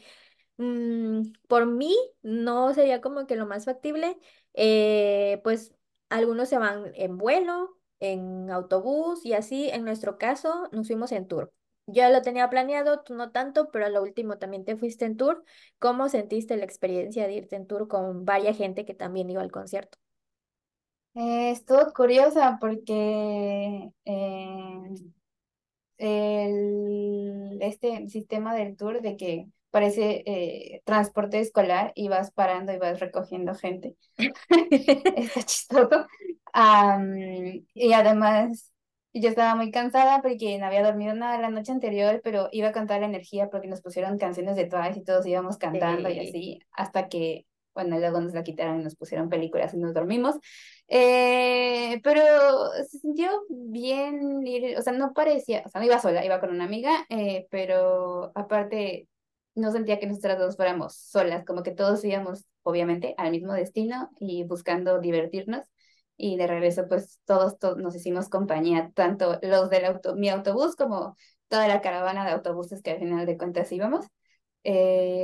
Mm, 0.60 1.32
por 1.48 1.66
mí 1.68 1.96
no 2.22 2.74
sería 2.74 3.00
como 3.02 3.26
que 3.28 3.36
lo 3.38 3.46
más 3.48 3.64
factible. 3.66 4.18
Eh, 4.54 5.40
pues 5.44 5.74
algunos 6.10 6.50
se 6.50 6.58
van 6.58 6.92
en 6.96 7.18
vuelo, 7.18 7.78
en 8.02 8.50
autobús 8.52 9.26
y 9.26 9.34
así. 9.34 9.70
En 9.70 9.86
nuestro 9.86 10.18
caso 10.18 10.68
nos 10.74 10.88
fuimos 10.88 11.12
en 11.14 11.28
tour. 11.28 11.54
Yo 11.88 12.08
lo 12.10 12.22
tenía 12.22 12.50
planeado, 12.50 13.02
tú 13.04 13.16
no 13.16 13.32
tanto, 13.32 13.72
pero 13.72 13.86
a 13.86 13.90
lo 13.90 14.04
último 14.04 14.38
también 14.38 14.66
te 14.66 14.76
fuiste 14.76 15.06
en 15.06 15.18
tour. 15.18 15.44
¿Cómo 15.80 16.10
sentiste 16.10 16.58
la 16.58 16.66
experiencia 16.66 17.26
de 17.26 17.34
irte 17.34 17.56
en 17.56 17.66
tour 17.66 17.88
con 17.88 18.26
varias 18.26 18.58
gente 18.58 18.86
que 18.86 18.94
también 18.94 19.30
iba 19.30 19.42
al 19.42 19.52
concierto? 19.52 19.98
Eh, 21.16 21.52
estuvo 21.52 21.92
curiosa 21.94 22.58
porque 22.62 23.92
eh, 24.06 24.90
el, 25.98 27.58
este 27.62 28.08
sistema 28.10 28.56
del 28.56 28.78
tour 28.78 29.02
de 29.02 29.18
que 29.18 29.48
parece 29.72 30.24
eh, 30.26 30.82
transporte 30.86 31.40
escolar 31.40 31.92
y 31.96 32.08
vas 32.10 32.32
parando 32.32 32.74
y 32.74 32.78
vas 32.78 33.00
recogiendo 33.00 33.56
gente. 33.56 33.96
Está 35.16 35.44
chistoso. 35.44 36.08
Am, 36.54 37.16
y 37.74 37.94
además, 37.94 38.72
yo 39.14 39.30
estaba 39.30 39.56
muy 39.56 39.72
cansada 39.72 40.22
porque 40.22 40.58
no 40.58 40.66
había 40.66 40.84
dormido 40.84 41.14
nada 41.14 41.40
la 41.40 41.50
noche 41.50 41.72
anterior, 41.72 42.22
pero 42.24 42.50
iba 42.52 42.72
con 42.72 42.88
toda 42.88 43.00
la 43.00 43.06
energía 43.08 43.50
porque 43.50 43.68
nos 43.68 43.82
pusieron 43.82 44.18
canciones 44.18 44.56
de 44.56 44.66
Twice 44.66 45.00
y 45.00 45.04
todos 45.04 45.26
íbamos 45.26 45.58
cantando 45.58 46.10
y 46.10 46.20
Sí. 46.20 46.30
así, 46.30 46.60
hasta 46.72 47.08
que, 47.10 47.46
bueno, 47.74 47.98
luego 48.00 48.20
nos 48.22 48.34
la 48.34 48.44
quitaron 48.44 48.82
y 48.82 48.84
nos 48.84 48.96
pusieron 48.96 49.30
películas 49.30 49.74
y 49.74 49.78
nos 49.78 49.94
dormimos. 49.94 50.36
Eh, 50.88 52.00
pero 52.04 52.22
se 52.90 52.98
sintió 53.00 53.30
bien 53.50 54.46
ir, 54.48 54.78
o 54.78 54.82
sea, 54.82 54.94
no 54.94 55.14
parecía, 55.14 55.64
o 55.66 55.70
sea, 55.70 55.80
no 55.82 55.86
iba 55.88 56.00
sola, 56.00 56.26
iba 56.26 56.40
con 56.40 56.50
una 56.52 56.64
amiga, 56.66 57.06
eh, 57.10 57.48
pero 57.52 58.32
aparte 58.36 59.08
no 59.56 59.72
sentía 59.72 60.00
que 60.00 60.08
nosotras 60.08 60.40
dos 60.40 60.56
fuéramos 60.56 60.96
solas, 60.96 61.46
como 61.46 61.64
que 61.64 61.72
todos 61.72 62.04
íbamos, 62.06 62.46
obviamente, 62.64 63.16
al 63.18 63.32
mismo 63.32 63.54
destino 63.54 64.10
y 64.20 64.44
buscando 64.46 65.00
divertirnos. 65.00 65.66
y 66.18 66.36
de 66.38 66.48
regreso 66.48 66.88
pues 66.88 67.20
todos, 67.26 67.58
todos 67.60 67.78
nos 67.78 67.96
hicimos 67.96 68.30
compañía, 68.30 68.92
tanto 68.94 69.40
los 69.42 69.70
del 69.70 69.86
auto, 69.86 70.16
mi 70.16 70.30
autobús 70.30 70.76
como 70.76 71.16
toda 71.48 71.68
la 71.68 71.82
caravana 71.82 72.26
de 72.26 72.32
autobuses 72.32 72.82
que 72.82 72.92
al 72.92 73.00
final 73.00 73.26
de 73.26 73.38
cuentas 73.38 73.72
íbamos. 73.72 74.06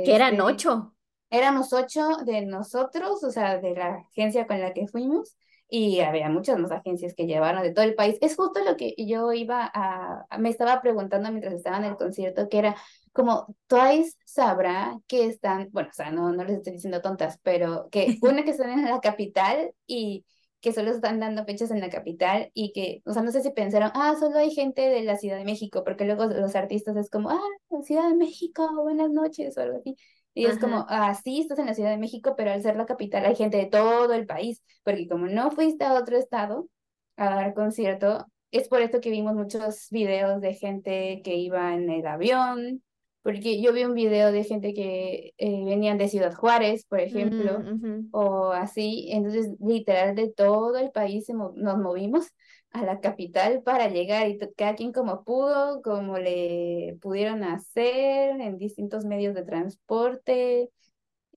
Que 0.02 0.14
eran 0.14 0.34
Este, 0.34 0.40
ocho. 0.40 0.94
éramos 1.30 1.72
ocho 1.72 2.08
de 2.24 2.46
nosotros, 2.46 3.22
o 3.24 3.30
sea, 3.30 3.58
de 3.58 3.74
la 3.74 3.96
agencia 4.10 4.46
con 4.46 4.60
la 4.60 4.72
que 4.72 4.86
fuimos, 4.88 5.36
y 5.68 6.00
había 6.00 6.28
muchas 6.28 6.58
más 6.58 6.70
agencias 6.72 7.14
que 7.14 7.26
llevaron 7.26 7.62
de 7.62 7.72
todo 7.72 7.84
el 7.84 7.94
país. 7.94 8.16
Es 8.20 8.36
justo 8.36 8.60
lo 8.64 8.76
que 8.76 8.94
yo 8.98 9.32
iba 9.32 9.70
a, 9.74 10.26
me 10.38 10.48
estaba 10.50 10.80
preguntando 10.80 11.30
mientras 11.30 11.54
estaba 11.54 11.78
en 11.78 11.84
el 11.84 11.96
concierto, 11.96 12.48
que 12.48 12.58
era 12.58 12.76
como, 13.16 13.56
Twice 13.66 14.16
sabrá 14.24 14.98
que 15.08 15.26
están, 15.26 15.68
bueno, 15.72 15.88
o 15.90 15.92
sea, 15.92 16.10
no, 16.10 16.32
no 16.32 16.44
les 16.44 16.58
estoy 16.58 16.74
diciendo 16.74 17.02
tontas, 17.02 17.40
pero 17.42 17.88
que 17.90 18.18
una 18.22 18.44
que 18.44 18.50
están 18.52 18.70
en 18.70 18.84
la 18.84 19.00
capital 19.00 19.72
y 19.86 20.24
que 20.60 20.72
solo 20.72 20.90
están 20.90 21.20
dando 21.20 21.44
fechas 21.44 21.70
en 21.70 21.80
la 21.80 21.90
capital 21.90 22.50
y 22.54 22.72
que, 22.72 23.02
o 23.04 23.12
sea, 23.12 23.22
no 23.22 23.30
sé 23.32 23.42
si 23.42 23.50
pensaron, 23.50 23.90
ah, 23.94 24.14
solo 24.18 24.38
hay 24.38 24.50
gente 24.50 24.82
de 24.82 25.02
la 25.02 25.16
Ciudad 25.16 25.38
de 25.38 25.44
México, 25.44 25.84
porque 25.84 26.04
luego 26.04 26.26
los 26.26 26.54
artistas 26.56 26.96
es 26.96 27.10
como, 27.10 27.30
ah, 27.30 27.40
Ciudad 27.82 28.08
de 28.08 28.16
México, 28.16 28.68
buenas 28.82 29.10
noches 29.10 29.56
o 29.56 29.60
algo 29.60 29.78
así. 29.78 29.96
Y 30.34 30.46
es 30.46 30.58
como, 30.58 30.84
ah, 30.88 31.14
sí, 31.14 31.40
estás 31.40 31.58
en 31.58 31.66
la 31.66 31.74
Ciudad 31.74 31.90
de 31.90 31.96
México, 31.96 32.34
pero 32.36 32.50
al 32.52 32.62
ser 32.62 32.76
la 32.76 32.84
capital 32.84 33.24
hay 33.24 33.34
gente 33.34 33.56
de 33.56 33.66
todo 33.66 34.12
el 34.12 34.26
país, 34.26 34.62
porque 34.82 35.08
como 35.08 35.26
no 35.26 35.50
fuiste 35.50 35.84
a 35.84 35.94
otro 35.94 36.18
estado 36.18 36.68
a 37.16 37.30
dar 37.30 37.54
concierto, 37.54 38.26
es 38.50 38.68
por 38.68 38.82
esto 38.82 39.00
que 39.00 39.10
vimos 39.10 39.34
muchos 39.34 39.88
videos 39.90 40.40
de 40.40 40.54
gente 40.54 41.22
que 41.24 41.36
iba 41.36 41.74
en 41.74 41.88
el 41.90 42.06
avión, 42.06 42.82
porque 43.26 43.60
yo 43.60 43.72
vi 43.72 43.84
un 43.84 43.94
video 43.94 44.32
de 44.32 44.44
gente 44.44 44.74
que 44.74 45.34
eh, 45.38 45.64
venían 45.66 45.98
de 45.98 46.08
Ciudad 46.08 46.34
Juárez, 46.34 46.86
por 46.86 47.00
ejemplo, 47.00 47.58
Mm, 47.62 47.74
ujú. 47.84 48.12
o 48.12 48.52
así, 48.52 49.08
entonces 49.12 49.48
literal 49.60 50.14
de 50.14 50.30
todo 50.32 50.78
el 50.78 50.92
país 50.92 51.28
nos 51.30 51.78
movimos 51.78 52.28
a 52.70 52.84
la 52.84 53.00
capital 53.00 53.62
para 53.62 53.88
llegar 53.88 54.28
y 54.28 54.38
cada 54.56 54.76
quien 54.76 54.92
como 54.92 55.24
pudo, 55.24 55.82
como 55.82 56.18
le 56.18 56.98
pudieron 57.02 57.44
hacer 57.44 58.40
en 58.40 58.58
distintos 58.58 59.04
medios 59.04 59.34
de 59.34 59.44
transporte 59.44 60.70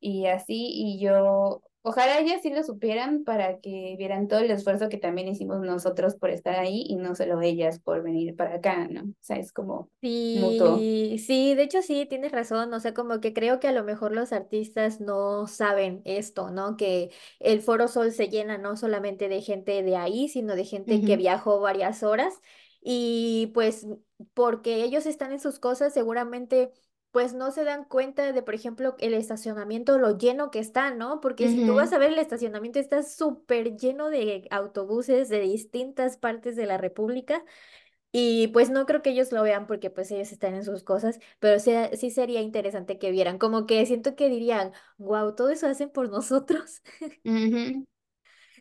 y 0.01 0.27
así, 0.27 0.55
y 0.73 0.99
yo, 0.99 1.61
ojalá 1.89 2.19
ellas 2.19 2.41
sí 2.43 2.51
lo 2.51 2.63
supieran 2.63 3.23
para 3.23 3.59
que 3.59 3.95
vieran 3.97 4.27
todo 4.27 4.39
el 4.39 4.51
esfuerzo 4.51 4.89
que 4.89 4.97
también 4.97 5.27
hicimos 5.27 5.59
nosotros 5.61 6.15
por 6.15 6.29
estar 6.29 6.55
ahí 6.55 6.85
y 6.87 6.95
no 6.95 7.15
solo 7.15 7.41
ellas 7.41 7.79
por 7.79 8.03
venir 8.03 8.35
para 8.35 8.55
acá, 8.55 8.87
¿no? 8.87 9.01
O 9.01 9.13
sea, 9.19 9.37
es 9.37 9.51
como 9.51 9.89
mutuo. 10.03 10.77
Sí, 10.77 11.17
sí, 11.25 11.55
de 11.55 11.63
hecho 11.63 11.81
sí, 11.81 12.05
tienes 12.07 12.31
razón, 12.31 12.71
o 12.73 12.79
sea, 12.79 12.93
como 12.93 13.19
que 13.19 13.33
creo 13.33 13.59
que 13.59 13.67
a 13.67 13.71
lo 13.71 13.83
mejor 13.83 14.11
los 14.11 14.33
artistas 14.33 15.01
no 15.01 15.47
saben 15.47 16.01
esto, 16.05 16.51
¿no? 16.51 16.77
Que 16.77 17.09
el 17.39 17.59
Foro 17.59 17.87
Sol 17.87 18.11
se 18.11 18.29
llena 18.29 18.59
no 18.59 18.77
solamente 18.77 19.27
de 19.27 19.41
gente 19.41 19.81
de 19.81 19.95
ahí, 19.95 20.29
sino 20.29 20.55
de 20.55 20.65
gente 20.65 21.01
que 21.01 21.17
viajó 21.17 21.59
varias 21.59 22.03
horas 22.03 22.39
y 22.81 23.51
pues 23.53 23.87
porque 24.33 24.83
ellos 24.83 25.05
están 25.05 25.31
en 25.31 25.39
sus 25.39 25.59
cosas, 25.59 25.93
seguramente 25.93 26.71
pues 27.11 27.33
no 27.33 27.51
se 27.51 27.63
dan 27.63 27.85
cuenta 27.85 28.31
de, 28.31 28.41
por 28.43 28.53
ejemplo, 28.55 28.95
el 28.99 29.13
estacionamiento, 29.13 29.97
lo 29.97 30.17
lleno 30.17 30.51
que 30.51 30.59
está, 30.59 30.91
¿no? 30.93 31.19
Porque 31.21 31.49
si 31.49 31.61
tú 31.61 31.75
vas 31.75 31.93
a 31.93 31.97
ver 31.97 32.11
el 32.13 32.19
estacionamiento, 32.19 32.79
está 32.79 33.03
súper 33.03 33.77
lleno 33.77 34.09
de 34.09 34.47
autobuses 34.51 35.29
de 35.29 35.39
distintas 35.41 36.17
partes 36.17 36.55
de 36.55 36.65
la 36.67 36.77
República. 36.77 37.43
Y 38.11 38.47
pues 38.49 38.69
no 38.71 38.85
creo 38.87 39.01
que 39.03 39.11
ellos 39.11 39.31
lo 39.31 39.43
vean 39.43 39.67
porque 39.67 39.89
pues 39.91 40.11
ellos 40.11 40.31
están 40.31 40.55
en 40.55 40.65
sus 40.65 40.83
cosas, 40.83 41.19
pero 41.39 41.59
sí, 41.59 41.71
sí 41.97 42.11
sería 42.11 42.41
interesante 42.41 42.97
que 42.99 43.11
vieran, 43.11 43.37
como 43.39 43.67
que 43.67 43.85
siento 43.85 44.15
que 44.15 44.29
dirían, 44.29 44.73
wow, 44.97 45.35
todo 45.35 45.49
eso 45.49 45.67
hacen 45.67 45.89
por 45.91 46.09
nosotros. 46.09 46.81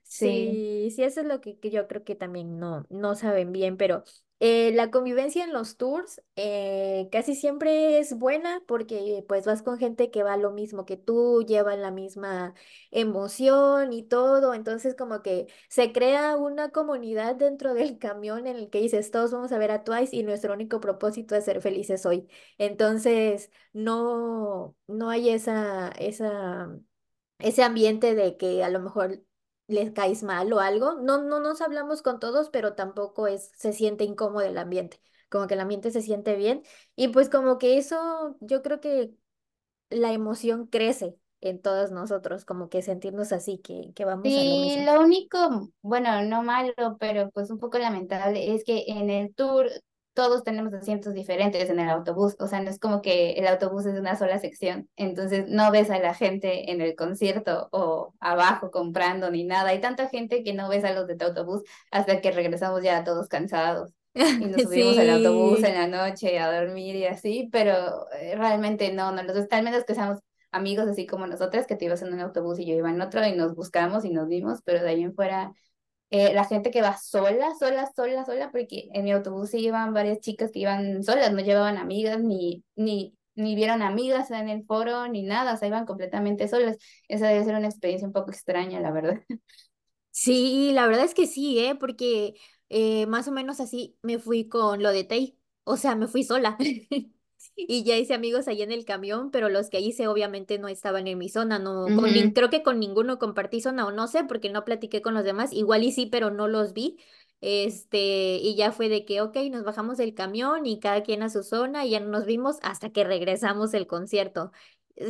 Sí, 0.08 0.62
Sí, 0.82 0.90
sí, 0.94 1.02
eso 1.04 1.20
es 1.20 1.26
lo 1.26 1.40
que, 1.40 1.58
que 1.58 1.70
yo 1.70 1.86
creo 1.86 2.04
que 2.04 2.14
también 2.14 2.58
no, 2.58 2.86
no 2.90 3.14
saben 3.14 3.52
bien, 3.52 3.76
pero 3.76 4.04
eh, 4.40 4.72
la 4.72 4.90
convivencia 4.90 5.44
en 5.44 5.52
los 5.52 5.76
tours 5.76 6.22
eh, 6.36 7.08
casi 7.12 7.34
siempre 7.34 7.98
es 7.98 8.16
buena 8.16 8.62
porque 8.66 9.24
pues 9.28 9.46
vas 9.46 9.62
con 9.62 9.78
gente 9.78 10.10
que 10.10 10.22
va 10.22 10.36
lo 10.36 10.52
mismo 10.52 10.84
que 10.86 10.96
tú, 10.96 11.42
llevan 11.46 11.82
la 11.82 11.90
misma 11.90 12.54
emoción 12.90 13.92
y 13.92 14.02
todo, 14.04 14.54
entonces 14.54 14.94
como 14.94 15.22
que 15.22 15.46
se 15.68 15.92
crea 15.92 16.36
una 16.36 16.70
comunidad 16.70 17.34
dentro 17.36 17.74
del 17.74 17.98
camión 17.98 18.46
en 18.46 18.56
el 18.56 18.70
que 18.70 18.80
dices, 18.80 19.10
todos 19.10 19.32
vamos 19.32 19.52
a 19.52 19.58
ver 19.58 19.70
a 19.70 19.84
Twice 19.84 20.14
y 20.16 20.22
nuestro 20.22 20.52
único 20.54 20.80
propósito 20.80 21.34
es 21.36 21.44
ser 21.44 21.60
felices 21.60 22.06
hoy. 22.06 22.28
Entonces, 22.58 23.50
no, 23.72 24.76
no 24.86 25.10
hay 25.10 25.30
esa, 25.30 25.88
esa 25.98 26.68
ese 27.38 27.62
ambiente 27.62 28.14
de 28.14 28.36
que 28.36 28.64
a 28.64 28.70
lo 28.70 28.80
mejor 28.80 29.22
les 29.68 29.92
caes 29.92 30.22
mal 30.24 30.52
o 30.52 30.60
algo. 30.60 30.94
No, 31.02 31.22
no 31.22 31.40
nos 31.40 31.60
hablamos 31.62 32.02
con 32.02 32.20
todos, 32.20 32.50
pero 32.50 32.74
tampoco 32.74 33.28
es, 33.28 33.52
se 33.56 33.72
siente 33.74 34.04
incómodo 34.04 34.42
el 34.46 34.58
ambiente, 34.58 35.00
como 35.30 35.46
que 35.48 35.54
el 35.54 35.60
ambiente 35.60 35.90
se 35.92 36.02
siente 36.02 36.36
bien 36.36 36.62
y 36.96 37.08
pues 37.08 37.30
como 37.30 37.58
que 37.58 37.78
eso, 37.78 38.36
yo 38.40 38.62
creo 38.62 38.80
que 38.80 39.14
la 39.90 40.12
emoción 40.12 40.66
crece 40.66 41.16
en 41.42 41.60
todos 41.62 41.90
nosotros, 41.92 42.44
como 42.46 42.68
que 42.70 42.82
sentirnos 42.82 43.32
así, 43.32 43.58
que, 43.58 43.92
que 43.94 44.04
vamos 44.06 44.38
a 44.38 44.44
lo 44.44 44.56
Sí, 44.62 44.76
mismo. 44.76 44.84
lo 44.84 45.00
único, 45.00 45.70
bueno, 45.80 46.22
no 46.22 46.42
malo, 46.42 46.72
pero 46.98 47.30
pues 47.30 47.50
un 47.50 47.58
poco 47.58 47.78
lamentable 47.78 48.54
es 48.54 48.64
que 48.64 48.84
en 48.88 49.08
el 49.10 49.32
tour 49.34 49.70
todos 50.18 50.44
tenemos 50.44 50.74
asientos 50.74 51.14
diferentes 51.14 51.70
en 51.70 51.80
el 51.80 51.88
autobús, 51.88 52.36
o 52.40 52.48
sea, 52.48 52.60
no 52.60 52.70
es 52.70 52.78
como 52.80 53.02
que 53.02 53.32
el 53.34 53.46
autobús 53.46 53.86
es 53.86 53.98
una 53.98 54.16
sola 54.16 54.38
sección, 54.40 54.90
entonces 54.96 55.46
no 55.48 55.70
ves 55.70 55.90
a 55.90 55.98
la 56.00 56.14
gente 56.14 56.72
en 56.72 56.80
el 56.80 56.96
concierto 56.96 57.68
o 57.72 58.14
abajo 58.20 58.70
comprando 58.72 59.30
ni 59.30 59.44
nada. 59.44 59.70
Hay 59.70 59.80
tanta 59.80 60.08
gente 60.08 60.42
que 60.42 60.54
no 60.54 60.68
ves 60.68 60.84
a 60.84 60.92
los 60.92 61.06
de 61.06 61.16
tu 61.16 61.26
autobús 61.26 61.62
hasta 61.92 62.20
que 62.20 62.32
regresamos 62.32 62.82
ya 62.82 63.04
todos 63.04 63.28
cansados 63.28 63.92
y 64.38 64.46
nos 64.48 64.62
subimos 64.62 64.98
al 64.98 65.10
autobús 65.10 65.62
en 65.64 65.74
Sí. 65.74 65.76
la 65.76 65.86
noche 65.86 66.38
a 66.38 66.52
dormir 66.60 66.96
y 66.96 67.06
así, 67.06 67.48
pero 67.52 68.10
eh, 68.12 68.34
realmente 68.36 68.92
no, 68.92 69.12
no 69.12 69.22
los 69.22 69.46
al 69.50 69.62
menos 69.64 69.84
que 69.84 69.94
seamos 69.94 70.18
amigos 70.50 70.88
así 70.88 71.06
como 71.06 71.26
nosotras, 71.26 71.66
que 71.66 71.76
te 71.76 71.84
ibas 71.86 72.02
en 72.02 72.12
un 72.14 72.20
autobús 72.20 72.58
y 72.58 72.66
yo 72.66 72.74
iba 72.74 72.90
en 72.90 73.00
otro 73.02 73.24
y 73.26 73.32
nos 73.34 73.54
buscamos 73.54 74.04
y 74.04 74.10
nos 74.10 74.28
vimos, 74.28 74.60
pero 74.64 74.82
de 74.82 74.88
ahí 74.90 75.02
en 75.02 75.14
fuera, 75.14 75.52
eh, 76.10 76.32
la 76.34 76.44
gente 76.44 76.70
que 76.70 76.82
va 76.82 76.96
sola, 76.98 77.54
sola, 77.58 77.90
sola, 77.94 78.24
sola, 78.24 78.50
porque 78.50 78.88
en 78.92 79.04
mi 79.04 79.12
autobús 79.12 79.54
iban 79.54 79.92
varias 79.94 80.20
chicas 80.20 80.50
que 80.52 80.60
iban 80.60 81.02
solas, 81.04 81.32
no 81.32 81.40
llevaban 81.40 81.76
amigas 81.78 82.20
ni, 82.20 82.64
ni, 82.76 83.16
ni 83.34 83.54
vieron 83.54 83.82
amigas 83.82 84.30
en 84.30 84.48
el 84.48 84.64
foro 84.64 85.06
ni 85.08 85.22
nada, 85.22 85.54
o 85.54 85.56
sea, 85.56 85.68
iban 85.68 85.86
completamente 85.86 86.48
solas. 86.48 86.76
Esa 87.08 87.28
debe 87.28 87.44
ser 87.44 87.56
una 87.56 87.68
experiencia 87.68 88.06
un 88.08 88.12
poco 88.14 88.30
extraña, 88.30 88.80
la 88.80 88.90
verdad. 88.92 89.20
Sí, 90.10 90.72
la 90.72 90.86
verdad 90.86 91.04
es 91.04 91.14
que 91.14 91.26
sí, 91.26 91.58
¿eh? 91.60 91.76
Porque 91.78 92.34
eh, 92.68 93.06
más 93.06 93.28
o 93.28 93.32
menos 93.32 93.60
así 93.60 93.96
me 94.02 94.18
fui 94.18 94.48
con 94.48 94.82
lo 94.82 94.90
de 94.92 95.04
Tay. 95.04 95.38
O 95.64 95.76
sea, 95.76 95.94
me 95.96 96.08
fui 96.08 96.24
sola. 96.24 96.56
Y 97.66 97.82
ya 97.82 97.96
hice 97.96 98.14
amigos 98.14 98.46
ahí 98.46 98.62
en 98.62 98.70
el 98.70 98.84
camión, 98.84 99.30
pero 99.30 99.48
los 99.48 99.68
que 99.68 99.80
hice 99.80 100.06
obviamente 100.06 100.58
no 100.58 100.68
estaban 100.68 101.08
en 101.08 101.18
mi 101.18 101.28
zona, 101.28 101.58
no, 101.58 101.86
creo 102.32 102.50
que 102.50 102.62
con 102.62 102.78
ninguno 102.78 103.18
compartí 103.18 103.60
zona 103.60 103.86
o 103.86 103.90
no 103.90 104.06
sé, 104.06 104.24
porque 104.24 104.48
no 104.48 104.64
platiqué 104.64 105.02
con 105.02 105.14
los 105.14 105.24
demás, 105.24 105.52
igual 105.52 105.82
y 105.82 105.92
sí, 105.92 106.06
pero 106.06 106.30
no 106.30 106.46
los 106.46 106.72
vi. 106.72 106.98
Este, 107.40 108.36
y 108.36 108.56
ya 108.56 108.72
fue 108.72 108.88
de 108.88 109.04
que, 109.04 109.20
ok, 109.20 109.36
nos 109.50 109.64
bajamos 109.64 109.96
del 109.98 110.14
camión 110.14 110.66
y 110.66 110.80
cada 110.80 111.02
quien 111.02 111.22
a 111.22 111.30
su 111.30 111.42
zona 111.42 111.84
y 111.84 111.90
ya 111.90 112.00
no 112.00 112.08
nos 112.08 112.26
vimos 112.26 112.58
hasta 112.62 112.90
que 112.90 113.04
regresamos 113.04 113.70
del 113.70 113.86
concierto. 113.86 114.52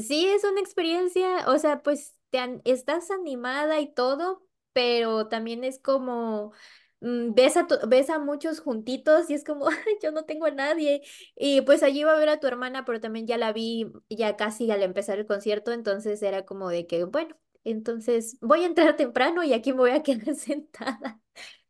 Sí, 0.03 0.27
es 0.27 0.45
una 0.45 0.61
experiencia, 0.61 1.49
o 1.49 1.59
sea, 1.59 1.83
pues 1.83 2.15
te 2.31 2.61
estás 2.65 3.11
animada 3.11 3.81
y 3.81 3.93
todo, 3.93 4.47
pero 4.73 5.29
también 5.29 5.65
es 5.65 5.79
como 5.79 6.53
ves 7.01 7.57
a, 7.57 7.67
ves 7.89 8.11
a 8.11 8.19
muchos 8.19 8.61
juntitos 8.61 9.31
y 9.31 9.35
es 9.35 9.45
como, 9.45 9.67
"Ay, 9.69 9.99
yo 10.03 10.13
no 10.13 10.25
tengo 10.25 10.47
a 10.47 10.51
nadie. 10.51 11.03
Y 11.37 11.61
pues 11.63 11.83
allí 11.83 12.01
iba 12.01 12.13
a 12.15 12.19
ver 12.19 12.29
a 12.29 12.41
tu 12.41 12.47
hermana, 12.47 12.85
pero 12.85 13.01
también 13.01 13.27
ya 13.27 13.39
la 13.39 13.53
vi 13.53 13.87
ya 14.11 14.37
casi 14.37 14.71
al 14.71 14.83
empezar 14.83 15.19
el 15.19 15.27
concierto, 15.27 15.73
entonces 15.73 16.23
era 16.23 16.45
como 16.45 16.69
de 16.71 16.87
que, 16.87 17.05
bueno, 17.05 17.37
entonces 17.65 18.37
voy 18.41 18.63
a 18.65 18.67
entrar 18.67 18.97
temprano 18.97 19.45
y 19.45 19.53
aquí 19.53 19.73
me 19.73 19.79
voy 19.81 19.91
a 19.91 20.03
quedar 20.03 20.35
sentada. 20.37 21.21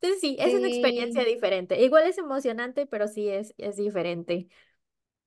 Entonces 0.00 0.20
sí, 0.20 0.36
es 0.40 0.54
una 0.54 0.68
experiencia 0.68 1.24
Sí. 1.24 1.24
diferente. 1.24 1.80
Igual 1.82 2.04
es 2.08 2.18
emocionante, 2.18 2.86
pero 2.86 3.08
sí 3.08 3.28
es, 3.28 3.54
es 3.58 3.76
diferente. 3.76 4.48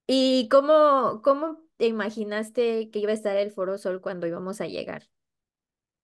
¿Y 0.08 0.50
cómo, 0.50 1.22
cómo 1.24 1.60
te 1.77 1.88
imaginaste 1.88 2.89
que 2.91 3.00
iba 3.00 3.12
a 3.12 3.13
estar 3.15 3.38
el 3.38 3.51
Foro 3.51 3.77
Sol 3.77 4.01
cuando 4.01 4.27
íbamos 4.27 4.62
a 4.62 4.67
llegar? 4.67 5.10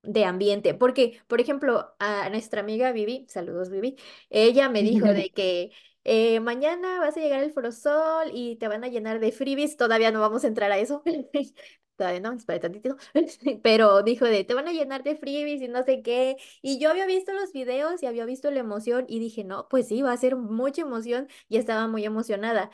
De 0.04 0.26
ambiente, 0.26 0.74
porque, 0.74 1.20
por 1.28 1.42
ejemplo, 1.42 1.96
a 2.00 2.30
nuestra 2.30 2.62
amiga 2.62 2.92
Vivi, 2.92 3.26
saludos 3.30 3.70
Vivi, 3.70 3.98
ella 4.30 4.70
me 4.70 4.84
dijo 4.84 5.08
de 5.14 5.32
que 5.32 5.72
eh, 6.04 6.40
mañana 6.40 7.00
vas 7.00 7.18
a 7.18 7.20
llegar 7.20 7.42
al 7.44 7.52
Forosol 7.52 8.30
y 8.34 8.56
te 8.58 8.68
van 8.68 8.84
a 8.84 8.88
llenar 8.88 9.20
de 9.20 9.32
freebies, 9.32 9.76
todavía 9.78 10.12
no 10.12 10.22
vamos 10.22 10.44
a 10.44 10.48
entrar 10.48 10.72
a 10.72 10.78
eso, 10.78 11.04
todavía 11.98 12.20
no, 12.22 12.32
espera 12.34 12.60
tantito, 12.62 12.96
pero 13.64 14.04
dijo 14.04 14.26
de 14.26 14.44
te 14.44 14.54
van 14.54 14.68
a 14.68 14.72
llenar 14.74 15.04
de 15.04 15.16
freebies 15.16 15.62
y 15.62 15.68
no 15.68 15.84
sé 15.84 16.02
qué, 16.02 16.38
y 16.62 16.80
yo 16.80 16.90
había 16.90 17.06
visto 17.06 17.34
los 17.34 17.52
videos 17.52 18.02
y 18.04 18.06
había 18.06 18.26
visto 18.26 18.50
la 18.52 18.60
emoción 18.60 19.06
y 19.10 19.20
dije, 19.20 19.44
no, 19.44 19.68
pues 19.70 19.88
sí, 19.88 20.02
va 20.02 20.14
a 20.14 20.18
ser 20.18 20.36
mucha 20.38 20.82
emoción 20.84 21.28
y 21.50 21.58
estaba 21.58 21.88
muy 21.88 22.06
emocionada, 22.06 22.70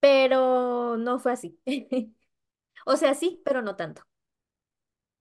pero 0.00 0.96
no 0.98 1.18
fue 1.20 1.32
así, 1.32 1.60
o 2.86 2.96
sea, 2.96 3.14
sí, 3.14 3.42
pero 3.44 3.62
no 3.62 3.76
tanto. 3.76 4.02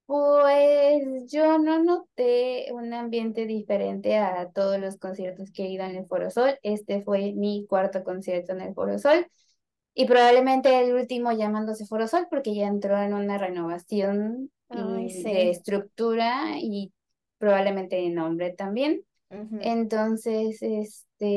Pues 0.10 1.32
yo 1.32 1.60
no 1.60 1.84
noté 1.84 2.74
un 2.74 2.92
ambiente 2.96 3.46
diferente 3.46 4.18
a 4.18 4.50
todos 4.50 4.80
los 4.80 4.98
conciertos 4.98 5.52
que 5.52 5.66
he 5.66 5.70
ido 5.70 5.84
en 5.84 5.98
el 5.98 6.08
Foro 6.08 6.32
Sol. 6.32 6.58
Este 6.64 7.04
fue 7.04 7.32
mi 7.34 7.68
cuarto 7.70 8.04
concierto 8.04 8.54
en 8.54 8.62
el 8.62 8.74
Foro 8.74 8.98
Sol 8.98 9.28
y 9.94 10.08
probablemente 10.08 10.82
el 10.82 10.96
último 10.96 11.32
llamándose 11.32 11.86
Foro 11.86 12.08
Sol 12.08 12.26
porque 12.28 12.56
ya 12.56 12.66
entró 12.66 13.00
en 13.00 13.14
una 13.14 13.38
renovación 13.38 14.50
Ay, 14.70 15.14
de 15.22 15.52
estructura 15.52 16.58
y 16.58 16.92
probablemente 17.38 17.98
de 17.98 18.10
nombre 18.10 18.52
también. 18.52 19.04
Entonces, 19.62 20.58
este, 20.64 21.28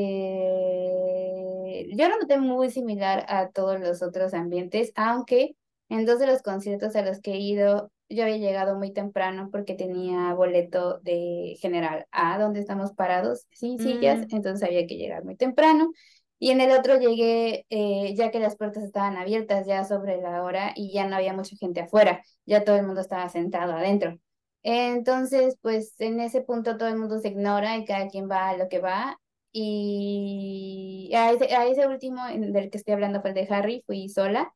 yo 1.95 2.09
lo 2.09 2.17
noté 2.17 2.39
muy 2.39 2.71
similar 2.71 3.23
a 3.27 3.49
todos 3.49 3.79
los 3.79 4.01
otros 4.01 4.33
ambientes, 4.33 4.91
aunque 4.95 5.55
en 5.89 6.07
dos 6.07 6.17
de 6.17 6.25
los 6.25 6.41
conciertos 6.41 6.95
a 6.95 7.03
los 7.03 7.21
que 7.21 7.33
he 7.33 7.39
ido, 7.39 7.91
yo 8.15 8.23
había 8.23 8.37
llegado 8.37 8.77
muy 8.77 8.91
temprano 8.91 9.49
porque 9.51 9.75
tenía 9.75 10.33
boleto 10.33 10.99
de 10.99 11.57
General 11.59 12.07
A, 12.11 12.37
donde 12.39 12.59
estamos 12.59 12.93
parados, 12.93 13.47
sin 13.51 13.79
sillas, 13.79 14.19
mm, 14.19 14.35
entonces 14.35 14.67
había 14.67 14.87
que 14.87 14.97
llegar 14.97 15.23
muy 15.23 15.35
temprano. 15.35 15.91
Y 16.39 16.51
en 16.51 16.61
el 16.61 16.71
otro 16.71 16.99
llegué 16.99 17.65
eh, 17.69 18.13
ya 18.15 18.29
que 18.31 18.39
las 18.39 18.57
puertas 18.57 18.83
estaban 18.83 19.15
abiertas 19.17 19.65
ya 19.65 19.85
sobre 19.85 20.17
la 20.21 20.43
hora 20.43 20.73
y 20.75 20.91
ya 20.91 21.07
no 21.07 21.15
había 21.15 21.33
mucha 21.33 21.55
gente 21.55 21.81
afuera, 21.81 22.21
ya 22.45 22.63
todo 22.65 22.75
el 22.75 22.85
mundo 22.85 23.01
estaba 23.01 23.29
sentado 23.29 23.73
adentro. 23.73 24.19
Entonces, 24.63 25.57
pues 25.61 25.99
en 25.99 26.19
ese 26.19 26.41
punto 26.41 26.77
todo 26.77 26.89
el 26.89 26.97
mundo 26.97 27.19
se 27.19 27.29
ignora 27.29 27.77
y 27.77 27.85
cada 27.85 28.07
quien 28.07 28.29
va 28.29 28.49
a 28.49 28.57
lo 28.57 28.69
que 28.69 28.79
va. 28.79 29.19
Y 29.51 31.11
a 31.15 31.31
ese, 31.31 31.53
a 31.55 31.65
ese 31.67 31.87
último 31.87 32.25
del 32.27 32.69
que 32.69 32.77
estoy 32.77 32.93
hablando 32.93 33.21
fue 33.21 33.31
el 33.31 33.35
de 33.35 33.47
Harry, 33.49 33.83
fui 33.85 34.09
sola, 34.09 34.53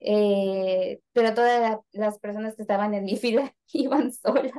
eh, 0.00 1.00
pero 1.12 1.34
todas 1.34 1.60
la- 1.60 1.80
las 1.92 2.18
personas 2.18 2.56
que 2.56 2.62
estaban 2.62 2.94
en 2.94 3.04
mi 3.04 3.16
fila 3.18 3.54
iban 3.72 4.12
solas, 4.12 4.52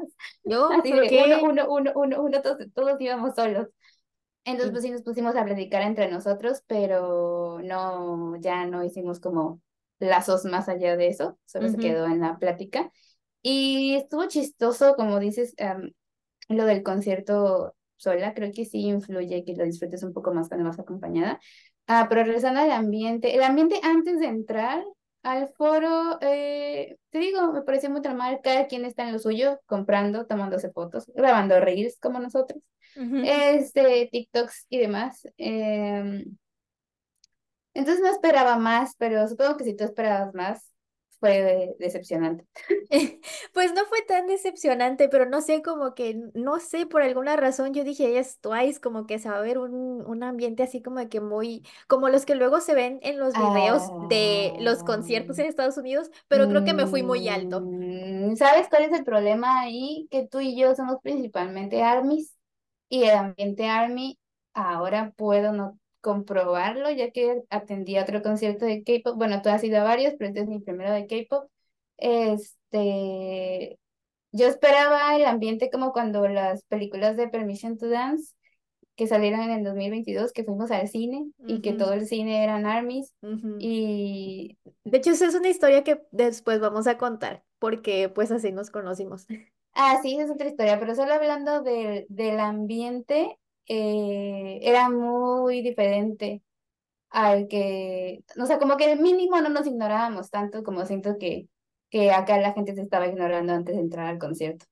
Yo, 0.43 0.61
así 0.67 0.89
¿por 0.89 0.99
de 0.99 1.13
uno, 1.13 1.39
uno, 1.41 1.67
uno, 1.69 1.91
uno, 1.95 2.21
uno, 2.23 2.41
todos, 2.41 2.57
todos 2.73 2.99
íbamos 3.01 3.35
solos. 3.35 3.67
Entonces, 4.45 4.71
pues 4.71 4.83
sí 4.83 4.91
nos 4.91 5.03
pusimos 5.03 5.35
a 5.35 5.43
platicar 5.45 5.81
entre 5.83 6.09
nosotros, 6.09 6.63
pero 6.67 7.59
no, 7.63 8.37
ya 8.37 8.65
no 8.65 8.83
hicimos 8.83 9.19
como 9.19 9.61
lazos 9.99 10.45
más 10.45 10.69
allá 10.69 10.95
de 10.97 11.07
eso, 11.09 11.37
solo 11.45 11.67
se 11.69 11.79
ujú. 11.79 11.79
quedó 11.79 12.05
en 12.07 12.21
la 12.21 12.37
plática. 12.39 12.91
Y 13.41 13.95
estuvo 13.95 14.27
chistoso, 14.27 14.95
como 14.95 15.19
dices, 15.19 15.53
em, 15.57 15.93
lo 16.49 16.65
del 16.65 16.83
concierto 16.83 17.75
sola, 17.97 18.33
creo 18.35 18.51
que 18.53 18.65
sí 18.65 18.81
influye 18.87 19.45
que 19.45 19.55
lo 19.55 19.65
disfrutes 19.65 20.03
un 20.03 20.13
poco 20.13 20.33
más 20.33 20.49
cuando 20.49 20.67
vas 20.69 20.79
acompañada. 20.79 21.39
Ah, 21.87 22.07
pero 22.09 22.23
regresando 22.23 22.61
al 22.61 22.71
ambiente, 22.71 23.35
el 23.35 23.43
ambiente 23.43 23.79
antes 23.83 24.19
de 24.19 24.27
entrar 24.27 24.83
al 25.27 25.49
foro, 25.49 26.17
eh, 26.21 26.97
te 27.09 27.19
digo, 27.19 27.51
me 27.51 27.61
pareció 27.61 27.89
muy 27.89 27.99
normal, 27.99 28.39
cada 28.41 28.67
quien 28.67 28.85
está 28.85 29.03
en 29.03 29.11
lo 29.11 29.19
suyo, 29.19 29.59
comprando, 29.65 30.25
tomándose 30.25 30.71
fotos, 30.71 31.11
grabando 31.13 31.59
reels 31.59 31.99
como 31.99 32.19
nosotros, 32.19 32.61
este, 32.95 34.07
TikToks 34.09 34.67
y 34.69 34.77
demás. 34.77 35.27
Em, 35.37 36.37
entonces 37.73 38.01
no 38.01 38.09
esperaba 38.09 38.57
más, 38.57 38.95
pero 38.97 39.27
supongo 39.27 39.57
que 39.57 39.65
si 39.65 39.75
tú 39.75 39.83
esperabas 39.83 40.33
más, 40.33 40.71
fue 41.19 41.75
decepcionante. 41.79 42.45
Pues 43.53 43.73
no 43.73 43.85
fue 43.85 44.01
tan 44.03 44.27
decepcionante, 44.27 45.09
pero 45.09 45.25
no 45.25 45.41
sé, 45.41 45.61
como 45.61 45.93
que, 45.95 46.15
no 46.33 46.59
sé, 46.59 46.85
por 46.85 47.01
alguna 47.01 47.35
razón 47.35 47.73
yo 47.73 47.83
dije, 47.83 48.17
es 48.19 48.39
Twice, 48.39 48.79
como 48.79 49.05
que 49.07 49.19
se 49.19 49.29
va 49.29 49.37
a 49.37 49.41
ver 49.41 49.57
un, 49.57 49.71
un 50.05 50.23
ambiente 50.23 50.63
así 50.63 50.81
como 50.81 50.99
de 50.99 51.09
que 51.09 51.19
muy, 51.21 51.65
como 51.87 52.09
los 52.09 52.25
que 52.25 52.35
luego 52.35 52.61
se 52.61 52.75
ven 52.75 52.99
en 53.03 53.19
los 53.19 53.37
videos 53.37 53.93
de 53.97 54.53
los 54.59 54.83
conciertos 54.83 55.37
Ah, 55.37 55.39
en 55.39 55.45
Estados 55.47 55.77
Unidos, 55.77 56.09
pero 56.27 56.47
creo 56.47 56.63
que 56.63 56.73
me 56.73 56.87
fui 56.87 57.03
muy 57.03 57.27
alto. 57.29 57.61
Mm, 57.61 58.35
¿sabes 58.35 58.67
cuál 58.69 58.83
es 58.83 58.93
el 58.93 59.03
problema 59.03 59.61
ahí? 59.61 60.07
Que 60.11 60.27
tú 60.27 60.39
y 60.39 60.57
yo 60.59 60.75
somos 60.75 60.97
principalmente 61.01 61.81
ARMYs 61.83 62.35
y 62.89 63.03
el 63.03 63.11
ambiente 63.15 63.67
ARMY 63.67 64.19
ahora 64.53 65.13
puedo 65.17 65.51
no 65.53 65.79
comprobarlo 66.07 66.89
ya 66.89 67.11
que 67.11 67.43
atendí 67.49 67.97
a 67.97 68.03
otro 68.03 68.21
concierto 68.21 68.63
de 68.65 68.81
K-pop. 68.81 69.17
Bueno, 69.17 69.41
tú 69.41 69.49
has 69.49 69.61
ido 69.61 69.77
a 69.81 69.83
varios, 69.83 70.13
pero 70.17 70.29
este 70.29 70.39
es 70.39 70.47
mi 70.47 70.61
primero 70.61 70.93
de 70.93 71.05
K-pop. 71.05 71.49
Este, 71.97 73.77
yo 74.31 74.47
esperaba 74.47 75.17
el 75.17 75.25
ambiente 75.25 75.69
como 75.69 75.91
cuando 75.91 76.25
las 76.29 76.63
películas 76.63 77.17
de 77.17 77.27
Permission 77.27 77.77
to 77.77 77.89
Dance 77.89 78.33
que 78.95 79.05
salieron 79.07 79.41
en 79.41 79.51
el 79.51 79.65
2022 79.65 80.31
que 80.31 80.45
fuimos 80.45 80.71
al 80.71 80.87
cine 80.87 81.29
y 81.45 81.59
que 81.59 81.73
todo 81.73 81.91
el 81.91 82.07
cine 82.07 82.41
eran 82.45 82.65
ARMYs. 82.65 83.13
ujú. 83.21 83.57
Y 83.59 84.57
De 84.85 84.99
hecho, 84.99 85.11
esa 85.11 85.27
es 85.27 85.35
una 85.35 85.49
historia 85.49 85.83
que 85.83 86.01
después 86.11 86.61
vamos 86.61 86.87
a 86.87 86.97
contar, 86.97 87.43
porque 87.59 88.07
pues 88.07 88.31
así 88.31 88.53
nos 88.53 88.71
conocimos. 88.71 89.27
Ah, 89.73 89.99
sí, 90.01 90.13
esa 90.13 90.23
es 90.23 90.31
otra 90.31 90.47
historia, 90.47 90.79
pero 90.79 90.95
solo 90.95 91.13
hablando 91.13 91.61
del, 91.61 92.05
del 92.07 92.39
ambiente, 92.39 93.37
eh, 93.67 94.59
era 94.61 94.89
muy 94.89 95.61
diferente 95.61 96.43
al 97.09 97.47
que, 97.47 98.23
o 98.41 98.45
sea, 98.45 98.59
como 98.59 98.77
que 98.77 98.95
mínimo 98.97 99.41
no 99.41 99.49
nos 99.49 99.67
ignorábamos 99.67 100.29
tanto 100.31 100.63
como 100.63 100.85
siento 100.85 101.17
que, 101.19 101.49
que 101.89 102.11
acá 102.11 102.37
la 102.39 102.53
gente 102.53 102.75
se 102.75 102.81
estaba 102.83 103.07
ignorando 103.07 103.53
antes 103.53 103.75
de 103.75 103.81
entrar 103.81 104.07
al 104.07 104.19
concierto. 104.19 104.65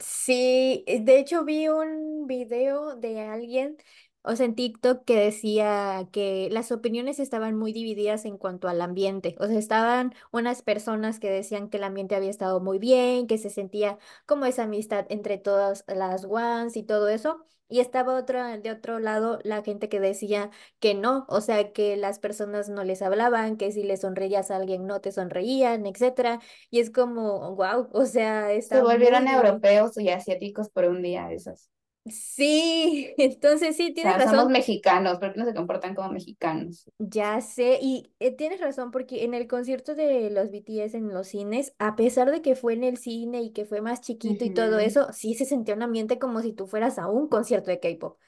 Sí, 0.00 0.84
eh, 0.86 1.00
de 1.02 1.18
hecho 1.18 1.44
vi 1.44 1.68
un 1.68 2.26
video 2.26 2.96
de 2.96 3.20
alguien, 3.22 3.78
o 4.22 4.36
sea, 4.36 4.44
en 4.44 4.54
TikTok 4.54 5.04
que 5.06 5.16
decía 5.16 6.06
que 6.12 6.48
las 6.52 6.70
opiniones 6.70 7.18
estaban 7.18 7.56
muy 7.56 7.72
divididas 7.72 8.26
en 8.26 8.36
cuanto 8.36 8.68
al 8.68 8.82
ambiente. 8.82 9.36
O 9.40 9.46
sea, 9.46 9.58
estaban 9.58 10.12
unas 10.32 10.60
personas 10.62 11.18
que 11.18 11.30
decían 11.30 11.70
que 11.70 11.78
el 11.78 11.84
ambiente 11.84 12.14
había 12.14 12.28
estado 12.30 12.60
muy 12.60 12.78
bien, 12.78 13.26
que 13.26 13.38
se 13.38 13.48
sentía 13.48 13.98
como 14.26 14.44
esa 14.44 14.64
amistad 14.64 15.06
entre 15.08 15.38
todas 15.38 15.84
las 15.88 16.24
ones 16.26 16.76
y 16.76 16.82
todo 16.82 17.08
eso. 17.08 17.46
Y 17.70 17.80
estaba 17.80 18.16
otra, 18.18 18.58
de 18.58 18.70
otro 18.72 18.98
lado 18.98 19.38
la 19.44 19.62
gente 19.62 19.88
que 19.88 20.00
decía 20.00 20.50
que 20.80 20.94
no, 20.94 21.24
o 21.28 21.40
sea, 21.40 21.72
que 21.72 21.96
las 21.96 22.18
personas 22.18 22.68
no 22.68 22.84
les 22.84 23.02
hablaban, 23.02 23.56
que 23.56 23.72
si 23.72 23.82
le 23.84 23.96
sonreías 23.96 24.50
a 24.50 24.56
alguien 24.56 24.86
no 24.86 25.00
te 25.00 25.12
sonreían, 25.12 25.86
etcétera. 25.86 26.40
Y 26.70 26.80
es 26.80 26.90
como, 26.90 27.54
wow, 27.56 27.88
o 27.92 28.06
sea, 28.06 28.52
Se 28.68 28.80
está 28.80 28.82
volvieron 28.82 29.28
europeos 29.28 29.96
y 29.98 30.08
asiáticos 30.08 30.70
por 30.70 30.86
un 30.86 31.02
día 31.02 31.30
esos. 31.30 31.68
Sí, 32.06 33.14
entonces 33.18 33.76
sí, 33.76 33.92
O 33.94 33.94
tienes 33.94 34.16
sea, 34.18 34.20
somos 34.28 34.48
razón. 34.48 34.50
mexicanos, 34.50 35.18
¿por 35.18 35.32
qué 35.32 35.38
no 35.40 35.46
se 35.46 35.54
comportan 35.54 35.94
como 35.94 36.10
mexicanos? 36.12 36.86
Ya 37.02 37.40
sé, 37.40 37.78
y 37.80 38.12
eh, 38.20 38.30
tienes 38.36 38.60
razón 38.60 38.90
porque 38.90 39.24
en 39.24 39.32
el 39.32 39.48
concierto 39.48 39.94
de 39.94 40.28
los 40.30 40.50
BTS 40.50 40.98
en 40.98 41.08
los 41.14 41.28
cines, 41.28 41.72
a 41.78 41.96
pesar 41.96 42.30
de 42.30 42.42
que 42.42 42.54
fue 42.56 42.74
en 42.74 42.84
el 42.84 42.98
cine 42.98 43.40
y 43.42 43.52
que 43.52 43.64
fue 43.64 43.80
más 43.80 44.02
chiquito 44.02 44.44
y 44.44 44.50
todo 44.50 44.78
eso, 44.78 45.10
sí 45.12 45.34
se 45.34 45.46
sentía 45.46 45.74
un 45.74 45.82
ambiente 45.82 46.18
como 46.18 46.42
si 46.42 46.52
tú 46.52 46.66
fueras 46.66 46.98
a 46.98 47.06
un 47.08 47.28
concierto 47.28 47.70
de 47.70 47.80
K-pop. 47.80 48.18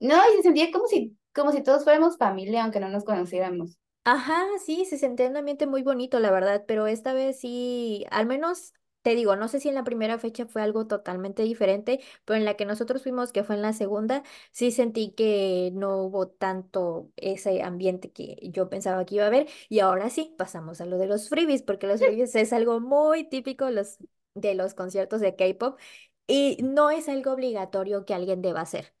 No, 0.00 0.16
y 0.32 0.36
se 0.38 0.42
sentía 0.44 0.70
como 0.72 0.86
si, 0.88 1.16
como 1.34 1.52
si 1.52 1.62
todos 1.62 1.84
fuéramos 1.84 2.16
familia, 2.18 2.62
aunque 2.64 2.80
no 2.80 2.88
nos 2.88 3.04
conociéramos. 3.04 3.78
Ajá, 4.04 4.44
sí, 4.64 4.84
se 4.84 4.98
sentía 4.98 5.28
un 5.28 5.36
ambiente 5.36 5.66
muy 5.66 5.82
bonito, 5.82 6.20
la 6.20 6.30
verdad, 6.30 6.64
pero 6.68 6.86
esta 6.86 7.12
vez 7.12 7.40
sí, 7.40 8.04
al 8.10 8.26
menos 8.26 8.72
te 9.06 9.14
digo, 9.14 9.36
no 9.36 9.46
sé 9.48 9.60
si 9.60 9.68
en 9.68 9.76
la 9.76 9.84
primera 9.84 10.18
fecha 10.18 10.46
fue 10.46 10.62
algo 10.62 10.86
totalmente 10.86 11.42
diferente, 11.44 12.00
pero 12.24 12.36
en 12.38 12.44
la 12.44 12.54
que 12.56 12.64
nosotros 12.66 13.02
fuimos, 13.04 13.32
que 13.32 13.44
fue 13.44 13.54
en 13.56 13.62
la 13.62 13.72
segunda, 13.72 14.22
sí 14.52 14.72
sentí 14.72 15.12
que 15.12 15.70
no 15.74 15.98
hubo 15.98 16.28
tanto 16.28 17.12
ese 17.16 17.62
ambiente 17.62 18.10
que 18.12 18.36
yo 18.52 18.68
pensaba 18.68 19.04
que 19.06 19.16
iba 19.16 19.24
a 19.24 19.28
haber. 19.28 19.48
Y 19.68 19.78
ahora 19.80 20.10
sí, 20.10 20.34
pasamos 20.38 20.80
a 20.80 20.86
lo 20.86 20.98
de 20.98 21.06
los 21.06 21.28
freebies, 21.28 21.62
porque 21.62 21.86
los 21.86 22.00
freebies 22.04 22.34
es 22.34 22.52
algo 22.52 22.80
muy 22.80 23.24
típico 23.28 23.70
los, 23.70 23.98
de 24.34 24.54
los 24.54 24.74
conciertos 24.74 25.20
de 25.20 25.36
K-pop 25.36 25.78
y 26.26 26.58
no 26.62 26.90
es 26.90 27.08
algo 27.08 27.32
obligatorio 27.32 28.04
que 28.04 28.14
alguien 28.14 28.42
deba 28.42 28.60
hacer 28.62 28.92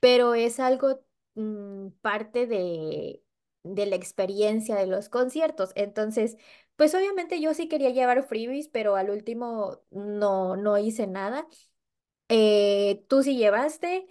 pero 0.00 0.34
es 0.34 0.60
algo 0.60 1.00
mm, 1.34 1.88
parte 2.02 2.46
de, 2.46 3.22
de 3.62 3.86
la 3.86 3.96
experiencia 3.96 4.76
de 4.76 4.86
los 4.86 5.08
conciertos. 5.08 5.72
Entonces, 5.74 6.36
pues 6.76 6.94
obviamente 6.94 7.40
yo 7.40 7.54
sí 7.54 7.68
quería 7.68 7.90
llevar 7.90 8.24
freebies, 8.26 8.68
pero 8.68 8.96
al 8.96 9.10
último 9.10 9.82
no, 9.90 10.56
no 10.56 10.78
hice 10.78 11.06
nada. 11.06 11.46
Eh, 12.28 13.04
tú 13.08 13.22
sí 13.22 13.36
llevaste, 13.36 14.06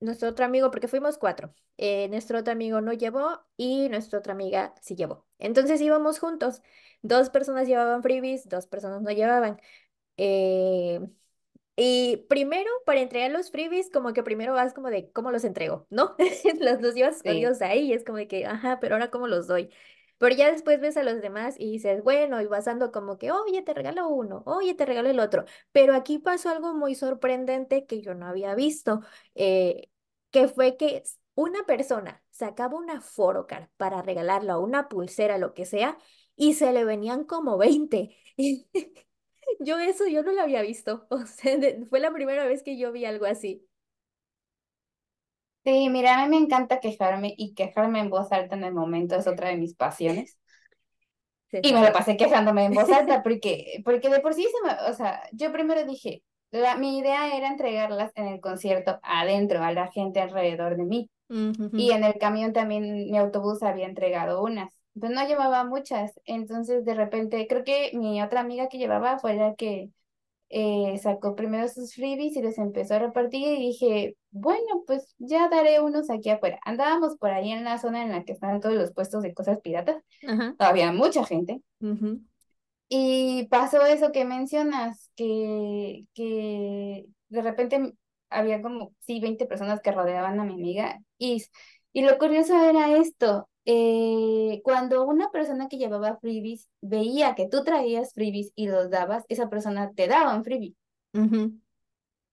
nuestro 0.00 0.28
otro 0.30 0.44
amigo, 0.44 0.70
porque 0.70 0.88
fuimos 0.88 1.18
cuatro. 1.18 1.54
eh, 1.78 2.08
nuestro 2.08 2.38
otro 2.40 2.52
amigo 2.52 2.80
no 2.80 2.92
llevó 2.92 3.40
y 3.56 3.88
nuestra 3.88 4.18
otra 4.20 4.32
amiga 4.34 4.74
sí 4.82 4.94
llevó. 4.96 5.26
Entonces 5.38 5.80
íbamos 5.80 6.18
juntos. 6.20 6.62
Dos 7.02 7.30
personas 7.30 7.66
llevaban 7.68 8.02
freebies, 8.02 8.48
dos 8.48 8.66
personas 8.66 9.02
no 9.02 9.10
llevaban. 9.10 9.60
Eh, 10.18 11.00
y 11.76 12.18
primero, 12.28 12.70
para 12.86 13.00
entregar 13.00 13.32
los 13.32 13.50
freebies, 13.50 13.90
como 13.90 14.12
que 14.12 14.22
primero 14.22 14.54
vas 14.54 14.74
como 14.74 14.90
de 14.90 15.10
cómo 15.12 15.32
los 15.32 15.44
entrego, 15.44 15.86
¿no? 15.90 16.14
Los, 16.60 16.80
los 16.82 16.94
llevas 16.94 17.16
Sí. 17.22 17.56
escondidos 17.56 17.60
ahí 17.62 17.86
y 17.90 17.92
es 17.94 18.04
como 18.04 18.18
de 18.18 18.28
que, 18.28 18.46
ajá, 18.46 18.78
pero 18.80 18.94
ahora 18.94 19.10
cómo 19.10 19.26
los 19.28 19.46
doy. 19.48 19.70
Pero 20.24 20.36
ya 20.36 20.50
después 20.52 20.80
ves 20.80 20.96
a 20.96 21.02
los 21.02 21.20
demás 21.20 21.54
y 21.58 21.70
dices, 21.72 22.02
bueno, 22.02 22.40
y 22.40 22.46
vas 22.46 22.64
dando 22.64 22.90
como 22.92 23.18
que, 23.18 23.30
oye, 23.32 23.62
te 23.62 23.74
regalo 23.74 24.08
uno, 24.08 24.42
oye, 24.46 24.74
te 24.74 24.86
regalo 24.86 25.10
el 25.10 25.20
otro. 25.20 25.44
Pero 25.72 25.94
aquí 25.94 26.18
pasó 26.18 26.48
algo 26.50 26.74
muy 26.74 26.94
sorprendente 26.94 27.86
que 27.86 28.00
yo 28.00 28.14
no 28.14 28.26
había 28.26 28.54
visto, 28.54 29.00
eh, 29.34 29.90
que 30.30 30.48
fue 30.48 30.76
que 30.76 31.02
una 31.34 31.64
persona 31.64 32.22
sacaba 32.30 32.76
una 32.78 33.00
photocard 33.00 33.68
para 33.76 34.02
regalarla 34.02 34.58
una 34.58 34.88
pulsera, 34.88 35.36
lo 35.38 35.52
que 35.54 35.66
sea, 35.66 35.98
y 36.36 36.54
se 36.54 36.72
le 36.72 36.84
venían 36.84 37.24
como 37.24 37.58
20. 37.58 38.16
Yo 39.60 39.78
eso, 39.78 40.06
yo 40.06 40.22
no 40.22 40.32
lo 40.32 40.42
había 40.42 40.62
visto. 40.62 41.06
O 41.10 41.26
sea, 41.26 41.56
fue 41.90 42.00
la 42.00 42.12
primera 42.12 42.44
vez 42.46 42.62
que 42.62 42.76
yo 42.78 42.92
vi 42.92 43.04
algo 43.04 43.26
así. 43.26 43.66
Sí, 45.64 45.88
mira, 45.88 46.20
a 46.20 46.24
mí 46.24 46.30
me 46.30 46.44
encanta 46.44 46.78
quejarme 46.78 47.34
y 47.36 47.54
quejarme 47.54 48.00
en 48.00 48.10
voz 48.10 48.30
alta 48.32 48.54
en 48.54 48.64
el 48.64 48.74
momento 48.74 49.16
es 49.16 49.26
otra 49.26 49.48
de 49.48 49.56
mis 49.56 49.74
pasiones. 49.74 50.38
Y 51.52 51.72
me 51.72 51.80
sabe. 51.80 51.92
pasé 51.92 52.16
quejándome 52.16 52.64
en 52.64 52.74
voz 52.74 52.90
alta 52.90 53.22
porque, 53.22 53.80
porque 53.84 54.10
de 54.10 54.20
por 54.20 54.34
sí 54.34 54.42
se 54.42 54.66
me, 54.66 54.90
o 54.90 54.92
sea, 54.94 55.22
yo 55.32 55.52
primero 55.52 55.84
dije, 55.84 56.22
la, 56.50 56.76
mi 56.76 56.98
idea 56.98 57.34
era 57.36 57.48
entregarlas 57.48 58.12
en 58.16 58.26
el 58.26 58.40
concierto 58.40 58.98
adentro, 59.02 59.62
a 59.62 59.72
la 59.72 59.90
gente 59.90 60.20
alrededor 60.20 60.76
de 60.76 60.84
mí. 60.84 61.10
Y 61.72 61.90
en 61.90 62.04
el 62.04 62.18
camión 62.18 62.52
también 62.52 63.10
mi 63.10 63.16
autobús 63.16 63.62
había 63.62 63.86
entregado 63.86 64.42
unas. 64.42 64.70
Pues 64.98 65.10
no 65.10 65.26
llevaba 65.26 65.64
muchas. 65.64 66.12
Entonces 66.24 66.84
de 66.84 66.94
repente, 66.94 67.46
creo 67.48 67.64
que 67.64 67.90
mi 67.94 68.22
otra 68.22 68.40
amiga 68.40 68.68
que 68.68 68.78
llevaba 68.78 69.18
fue 69.18 69.34
la 69.34 69.54
que 69.54 69.90
eh, 70.56 70.96
sacó 71.02 71.34
primero 71.34 71.66
sus 71.66 71.94
freebies 71.94 72.36
y 72.36 72.40
los 72.40 72.58
empezó 72.58 72.94
a 72.94 73.00
repartir 73.00 73.58
y 73.58 73.66
dije, 73.66 74.16
bueno, 74.30 74.84
pues 74.86 75.16
ya 75.18 75.48
daré 75.48 75.80
unos 75.80 76.10
aquí 76.10 76.30
afuera. 76.30 76.60
Andábamos 76.64 77.16
por 77.16 77.30
ahí 77.30 77.50
en 77.50 77.64
la 77.64 77.78
zona 77.78 78.04
en 78.04 78.12
la 78.12 78.22
que 78.22 78.34
están 78.34 78.60
todos 78.60 78.76
los 78.76 78.92
puestos 78.92 79.24
de 79.24 79.34
cosas 79.34 79.58
piratas. 79.60 79.96
Ajá. 80.24 80.54
Había 80.60 80.92
mucha 80.92 81.24
gente. 81.24 81.60
Y 82.88 83.48
pasó 83.50 83.84
eso 83.84 84.12
que 84.12 84.24
mencionas, 84.24 85.10
que, 85.16 86.04
que 86.14 87.06
de 87.30 87.42
repente 87.42 87.94
había 88.30 88.62
como, 88.62 88.94
sí, 89.00 89.18
20 89.18 89.46
personas 89.46 89.80
que 89.80 89.90
rodeaban 89.90 90.38
a 90.38 90.44
mi 90.44 90.54
amiga. 90.54 91.00
Y, 91.18 91.44
y 91.92 92.02
lo 92.02 92.16
curioso 92.16 92.54
era 92.62 92.96
esto, 92.96 93.48
eh, 93.66 94.60
cuando 94.64 95.04
una 95.06 95.30
persona 95.30 95.68
que 95.68 95.78
llevaba 95.78 96.18
freebies 96.18 96.68
veía 96.80 97.34
que 97.34 97.48
tú 97.48 97.64
traías 97.64 98.12
freebies 98.14 98.52
y 98.56 98.68
los 98.68 98.90
dabas, 98.90 99.24
esa 99.28 99.48
persona 99.50 99.92
te 99.94 100.06
daba 100.08 100.34
un 100.36 100.44
freebie. 100.44 100.74
ujú, 101.14 101.56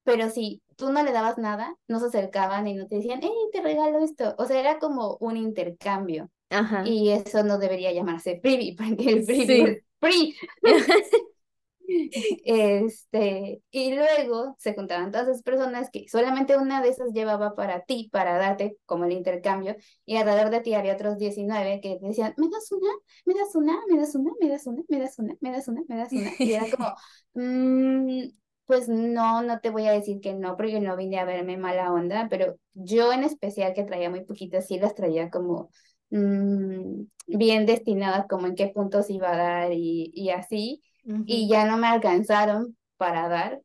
Pero 0.04 0.30
si 0.30 0.62
tú 0.78 0.91
no 0.91 1.04
le 1.04 1.12
dabas 1.12 1.38
nada, 1.38 1.76
no 1.88 2.00
se 2.00 2.08
acercaban 2.08 2.67
y 2.67 2.74
no 2.74 2.88
te 2.88 2.96
decían, 2.96 3.20
hey, 3.22 3.32
te 3.52 3.62
regalo 3.62 4.00
esto. 4.04 4.36
O 4.38 4.46
sea, 4.46 4.60
era 4.60 4.80
como 4.80 5.17
un 5.20 5.38
intercambio. 5.38 6.30
Ajá. 6.50 6.82
Y 6.84 7.12
eso 7.12 7.44
no 7.44 7.58
debería 7.60 7.91
llamarse 7.94 8.39
freebie, 8.41 8.76
porque 8.78 9.10
el 9.12 9.26
freebie 9.26 9.63
Sí. 9.65 9.78
es 9.78 9.84
free. 10.00 10.36
Este, 12.46 13.62
y 13.72 13.94
luego 13.96 14.56
se 14.60 14.74
juntaban 14.76 15.12
todas 15.12 15.28
esas 15.28 15.44
personas 15.44 15.89
que 15.91 16.08
solamente 16.10 16.58
una 16.58 16.82
de 16.82 16.89
esas 16.89 17.12
llevaba 17.13 17.56
para 17.56 17.82
ti, 17.82 18.10
para 18.12 18.38
darte 18.38 18.78
como 18.86 19.06
el 19.06 19.12
intercambio, 19.13 19.76
y 20.06 20.17
alrededor 20.17 20.50
de 20.52 20.62
ti 20.62 20.74
había 20.74 20.94
otros 20.94 21.17
19 21.17 21.80
que 21.82 21.98
decían, 22.02 22.34
¿me 22.38 22.50
das 22.50 22.72
una? 22.72 22.89
¿Me 23.26 23.34
das 23.34 23.56
una? 23.56 23.74
¿Me 23.89 23.98
das 24.00 24.15
una? 24.15 24.32
¿Me 24.39 24.50
das 24.50 24.67
una? 24.67 24.84
¿Me 24.89 25.00
das 25.00 25.20
una? 25.20 25.36
¿Me 25.41 25.52
das 25.52 25.67
una? 25.67 25.82
¿Me 25.88 25.98
das 25.98 26.15
una? 26.15 26.36
Y 26.41 26.54
era 26.54 26.70
como, 26.70 26.94
"Mm, 27.34 28.30
pues 28.65 28.88
no, 28.88 29.41
no 29.41 29.60
te 29.60 29.70
voy 29.70 29.88
a 29.88 29.91
decir 29.91 30.20
que 30.22 30.34
no, 30.34 30.56
porque 30.56 30.80
no 30.80 30.96
vine 30.96 31.20
a 31.20 31.26
verme 31.26 31.58
mala 31.58 31.91
onda, 31.91 32.28
pero 32.30 32.58
yo 32.74 33.12
en 33.13 33.24
especial 33.24 33.74
que 33.74 33.84
traía 33.84 34.10
muy 34.10 34.24
poquitas, 34.24 34.67
sí 34.67 34.80
las 34.80 34.96
traía 34.96 35.30
como 35.30 35.70
mm, 36.10 37.04
bien 37.28 37.65
destinadas, 37.65 38.28
como 38.28 38.48
en 38.48 38.56
qué 38.56 38.67
puntos 38.67 39.10
iba 39.10 39.32
a 39.34 39.38
dar 39.38 39.72
y, 39.74 40.12
y 40.13 40.30
así 40.30 40.82
y 41.04 41.48
ya 41.48 41.66
no 41.66 41.78
me 41.78 41.88
alcanzaron 41.88 42.78
para 42.98 43.28
dar 43.28 43.62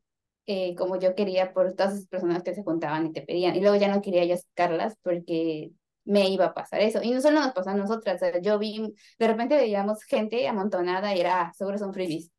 eh, 0.49 0.75
como 0.75 0.97
yo 0.97 1.13
quería 1.13 1.53
por 1.53 1.73
todas 1.73 1.93
esas 1.93 2.07
personas 2.07 2.41
que 2.41 2.55
se 2.55 2.63
juntaban 2.63 3.05
y 3.07 3.11
te 3.11 3.21
pedían. 3.21 3.55
Y 3.55 3.59
luego 3.61 3.75
ya 3.75 3.93
no 3.93 4.01
quería 4.01 4.23
yo 4.25 4.37
sacarlas 4.37 4.95
porque 5.03 5.71
me 6.05 6.29
iba 6.29 6.45
a 6.45 6.53
pasar 6.53 6.81
eso. 6.81 7.01
Y 7.03 7.11
no 7.11 7.21
solo 7.21 7.41
nos 7.41 7.51
pasó 7.53 7.71
a 7.71 7.75
nosotras, 7.75 8.15
o 8.15 8.19
sea, 8.19 8.39
yo 8.41 8.57
vi, 8.57 8.93
de 9.19 9.27
repente 9.27 9.57
veíamos 9.57 10.03
gente 10.03 10.47
amontonada 10.47 11.13
y 11.13 11.19
era, 11.19 11.41
ah, 11.41 11.53
seguro 11.53 11.77
son 11.77 11.93
freebies. 11.93 12.31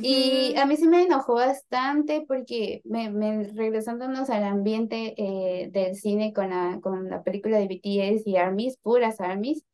Y 0.00 0.56
a 0.56 0.66
mí 0.66 0.76
sí 0.76 0.88
me 0.88 1.02
enojó 1.04 1.34
bastante 1.34 2.24
porque 2.26 2.82
me, 2.84 3.08
me 3.10 3.44
regresándonos 3.44 4.28
al 4.30 4.42
ambiente 4.42 5.14
eh, 5.16 5.68
del 5.70 5.94
cine 5.94 6.32
con 6.32 6.50
la, 6.50 6.80
con 6.82 7.08
la 7.08 7.22
película 7.22 7.58
de 7.58 7.68
BTS 7.68 8.26
y 8.26 8.36
ARMYs, 8.36 8.78
puras 8.78 9.20
ARMYs, 9.20 9.64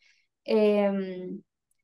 em, 0.44 1.42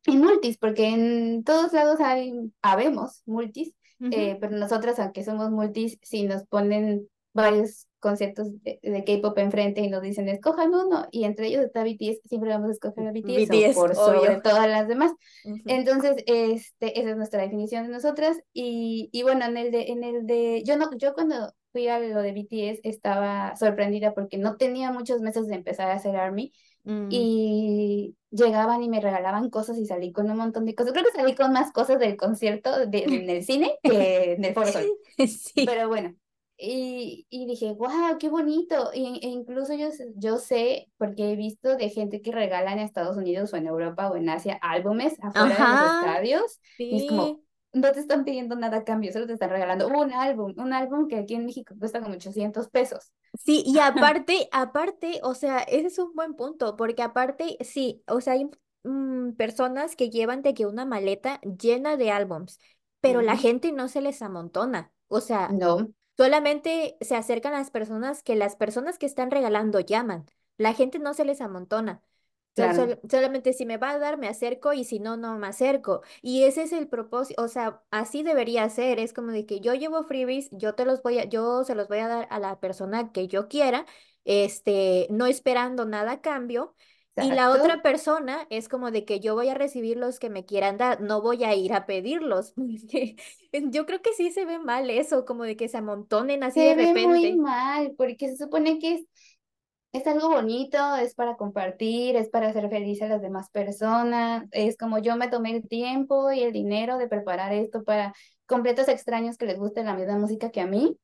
y 0.09 0.17
multis, 0.17 0.59
porque 0.59 0.89
en 0.89 1.45
todos 1.45 1.73
lados 1.73 2.01
hay, 2.01 2.33
habemos 2.63 3.23
multis, 3.27 3.75
ujú. 4.01 4.13
eh, 4.13 4.37
pero 4.41 4.57
nosotras, 4.57 4.99
aunque 4.99 5.25
somos 5.25 5.51
multis, 5.51 5.99
si 6.03 6.25
nos 6.25 6.45
ponen 6.45 7.09
varios 7.33 7.87
conceptos 8.01 8.49
de, 8.63 8.79
de 8.83 9.05
K-pop 9.05 9.37
enfrente 9.39 9.81
y 9.81 9.89
nos 9.89 10.03
dicen 10.03 10.29
escojan 10.29 10.75
uno, 10.75 11.07
y 11.11 11.25
entre 11.25 11.49
ellos 11.49 11.65
está 11.65 11.85
BTS, 11.85 12.21
siempre 12.29 12.51
vamos 12.51 12.71
a 12.71 12.73
escoger 12.73 13.07
a 13.07 13.13
BTS 13.13 13.49
BTS, 13.49 13.75
por 13.75 13.95
sobre 13.95 14.21
obvio. 14.31 14.43
todas 14.43 14.69
las 14.69 14.89
demás. 14.89 15.13
Ujú, 15.45 15.69
Entonces, 15.69 16.17
este, 16.27 16.99
esa 17.01 17.11
es 17.11 17.17
nuestra 17.17 17.43
definición 17.43 17.87
de 17.87 17.93
nosotras. 17.93 18.39
Y, 18.53 19.11
y 19.13 19.23
bueno, 19.23 19.45
en 19.45 19.57
el 19.57 19.71
de, 19.71 19.83
en 19.89 20.05
el 20.05 20.27
de, 20.27 20.63
yo 20.65 20.77
no, 20.77 20.91
yo 20.97 21.13
cuando 21.15 21.53
fui 21.73 21.89
a 21.89 21.99
lo 22.01 22.23
de 22.23 22.33
BTS 22.33 22.81
estaba 22.85 23.55
sorprendida 23.57 24.15
porque 24.15 24.39
no 24.39 24.57
tenía 24.57 24.91
muchos 24.93 25.21
meses 25.21 25.47
de 25.47 25.57
empezar 25.57 25.91
a 25.91 25.95
hacer 25.95 26.17
ARMY 26.17 26.53
mm. 26.85 27.09
y 27.11 28.17
llegaban 28.31 28.83
y 28.83 28.89
me 28.89 29.01
regalaban 29.01 29.51
cosas 29.51 29.79
y 29.79 29.87
salí 29.87 30.13
con 30.13 30.31
un 30.31 30.37
montón 30.37 30.65
de 30.65 30.75
cosas. 30.75 30.93
Creo 30.93 31.05
que 31.05 31.13
salí 31.13 31.35
con 31.35 31.53
más 31.53 31.73
cosas 31.73 31.99
del 31.99 32.17
concierto 32.17 32.87
de, 32.87 32.99
en 33.05 33.31
el 33.31 33.45
cine 33.45 33.79
que 33.83 34.33
en 34.33 34.45
el 34.45 34.55
Foro 34.55 34.73
Sol. 34.73 34.87
Sí. 35.27 35.67
Pero 35.67 35.89
bueno, 35.89 36.15
y, 36.61 37.25
y 37.31 37.47
dije, 37.47 37.73
wow, 37.73 38.19
qué 38.19 38.29
bonito. 38.29 38.91
Y, 38.93 39.21
e 39.25 39.29
incluso 39.29 39.75
yo, 39.75 39.89
yo 40.17 40.39
sé, 40.39 40.91
porque 40.97 41.33
he 41.33 41.37
visto 41.37 41.77
de 41.77 41.89
gente 41.89 42.21
que 42.21 42.33
regala 42.33 42.73
en 42.73 42.81
Estados 42.81 43.17
Unidos 43.17 43.53
o 43.53 43.57
en 43.57 43.67
Europa 43.67 44.11
o 44.11 44.17
en 44.17 44.29
Asia 44.29 44.59
álbumes 44.61 45.15
afuera 45.23 45.45
de 45.45 45.51
los 45.51 45.61
Ajá, 45.61 46.01
estadios. 46.01 46.61
Y 46.77 46.97
es 46.97 47.09
como, 47.09 47.27
sí. 47.27 47.45
no 47.75 47.93
te 47.93 48.01
están 48.01 48.25
pidiendo 48.25 48.57
nada 48.57 48.79
a 48.79 48.85
cambio, 48.85 49.13
solo 49.13 49.29
te 49.29 49.35
están 49.35 49.51
regalando 49.51 49.87
un 49.87 50.13
álbum, 50.13 50.53
un 50.57 50.73
álbum 50.73 51.07
que 51.07 51.17
aquí 51.19 51.35
en 51.35 51.47
México 51.47 51.75
cuesta 51.79 52.01
como 52.01 52.15
800 52.15 52.69
pesos. 52.71 53.13
Sí, 53.35 53.63
y 53.67 53.79
aparte, 53.79 54.49
aparte, 54.53 55.21
o 55.23 55.35
sea, 55.35 55.59
ese 55.61 55.87
es 55.89 55.99
un 55.99 56.15
buen 56.15 56.35
punto, 56.35 56.77
porque 56.77 57.03
aparte, 57.03 57.57
sí, 57.61 58.03
o 58.07 58.21
sea, 58.21 58.35
hay 58.35 58.51
mm, 58.85 59.33
personas 59.33 59.97
que 59.97 60.11
llevan 60.11 60.43
de 60.43 60.55
que 60.55 60.67
una 60.67 60.85
maleta 60.85 61.41
llena 61.43 61.97
de 61.97 62.11
álbums, 62.11 62.59
pero 63.01 63.23
la 63.23 63.37
gente 63.37 63.73
no 63.73 63.89
se 63.89 64.01
les 64.01 64.23
amontona. 64.23 64.93
O 65.09 65.21
sea, 65.21 65.49
No, 65.49 65.89
Solamente 66.17 66.97
se 67.01 67.15
acercan 67.17 67.55
a 67.55 67.59
las 67.59 67.71
personas 67.71 68.23
que 68.25 68.35
las 68.37 68.57
personas 68.57 68.99
que 68.99 69.07
están 69.07 69.31
regalando 69.31 69.81
llaman. 69.81 70.27
La 70.57 70.75
gente 70.75 70.99
no 70.99 71.15
se 71.15 71.25
les 71.25 71.41
amontona. 71.41 72.03
Sol- 72.59 72.75
claro, 72.75 72.75
sol- 72.75 73.01
solamente 73.11 73.53
si 73.53 73.67
me 73.67 73.77
va 73.79 73.91
a 73.91 73.99
dar, 73.99 74.19
me 74.19 74.29
acerco 74.29 74.73
y 74.73 74.85
si 74.85 74.99
no, 75.01 75.17
no 75.17 75.39
me 75.39 75.47
acerco. 75.49 76.03
Y 76.23 76.45
ese 76.45 76.63
es 76.65 76.73
el 76.73 76.89
propósito, 76.89 77.43
o 77.43 77.49
sea, 77.49 77.83
así 77.91 78.23
debería 78.23 78.69
ser. 78.71 78.99
Es 78.99 79.13
como 79.13 79.33
de 79.33 79.47
que 79.47 79.61
yo 79.61 79.75
llevo 79.75 80.03
freebies, 80.05 80.49
yo 80.53 80.75
te 80.75 80.85
los 80.85 81.03
voy 81.03 81.19
a, 81.19 81.25
yo 81.25 81.65
se 81.65 81.75
los 81.75 81.89
voy 81.89 81.99
a 81.99 82.09
dar 82.09 82.27
a 82.31 82.39
la 82.41 82.61
persona 82.61 83.13
que 83.13 83.29
yo 83.29 83.49
quiera, 83.49 83.87
este, 84.25 85.07
no 85.11 85.27
esperando 85.27 85.85
nada 85.87 86.13
a 86.13 86.21
cambio. 86.21 86.75
Y 87.21 87.33
la 87.33 87.51
otra 87.51 87.83
persona 87.83 88.47
es 88.49 88.69
como 88.69 88.91
de 88.93 89.05
que 89.05 89.19
yo 89.19 89.35
voy 89.35 89.49
a 89.49 89.55
recibir 89.55 89.97
los 89.97 90.21
que 90.21 90.31
me 90.31 90.45
quieran 90.47 90.77
dar, 90.77 91.01
no 91.01 91.21
voy 91.21 91.43
a 91.45 91.55
ir 91.55 91.73
a 91.73 91.85
pedirlos. 91.87 92.55
Yo 93.53 93.87
creo 93.87 94.03
que 94.03 94.13
sí 94.15 94.31
se 94.31 94.45
ve 94.45 94.59
mal 94.59 94.89
eso, 94.91 95.25
como 95.25 95.45
de 95.45 95.57
que 95.57 95.69
se 95.69 95.79
amontonen 95.79 96.43
así 96.45 96.63
de 96.63 96.75
Se 96.75 96.77
ve 96.77 96.95
muy 96.95 97.33
repente. 97.33 97.37
mal 97.37 97.95
porque 97.97 98.29
se 98.29 98.37
supone 98.37 98.79
que 98.79 98.95
es 98.95 99.07
Es 99.93 100.07
algo 100.07 100.29
bonito, 100.29 100.97
es 100.97 101.15
para 101.15 101.37
compartir, 101.37 102.15
es 102.17 102.29
para 102.29 102.49
hacer 102.49 102.69
feliz 102.69 103.01
a 103.03 103.09
las 103.09 103.23
demás 103.23 103.51
personas. 103.51 104.45
Es 104.53 104.77
como 104.77 104.99
yo 104.99 105.17
me 105.17 105.29
tomé 105.29 105.57
el 105.57 105.67
tiempo 105.67 106.31
y 106.33 106.43
el 106.43 106.53
dinero 106.53 106.99
de 106.99 107.09
preparar 107.09 107.53
esto 107.55 107.85
para 107.85 108.15
completos 108.47 108.89
extraños 108.89 109.39
que 109.39 109.47
les 109.47 109.59
guste 109.59 109.83
la 109.85 109.95
misma 109.95 110.19
música 110.19 110.51
que 110.51 110.61
a 110.61 110.67
mí. 110.67 110.99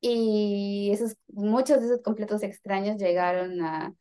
Y 0.00 0.90
esos, 0.92 1.16
muchos 1.28 1.80
de 1.80 1.86
esos 1.86 2.02
completos 2.02 2.42
extraños 2.42 2.98
llegaron 2.98 3.62
a 3.62 3.94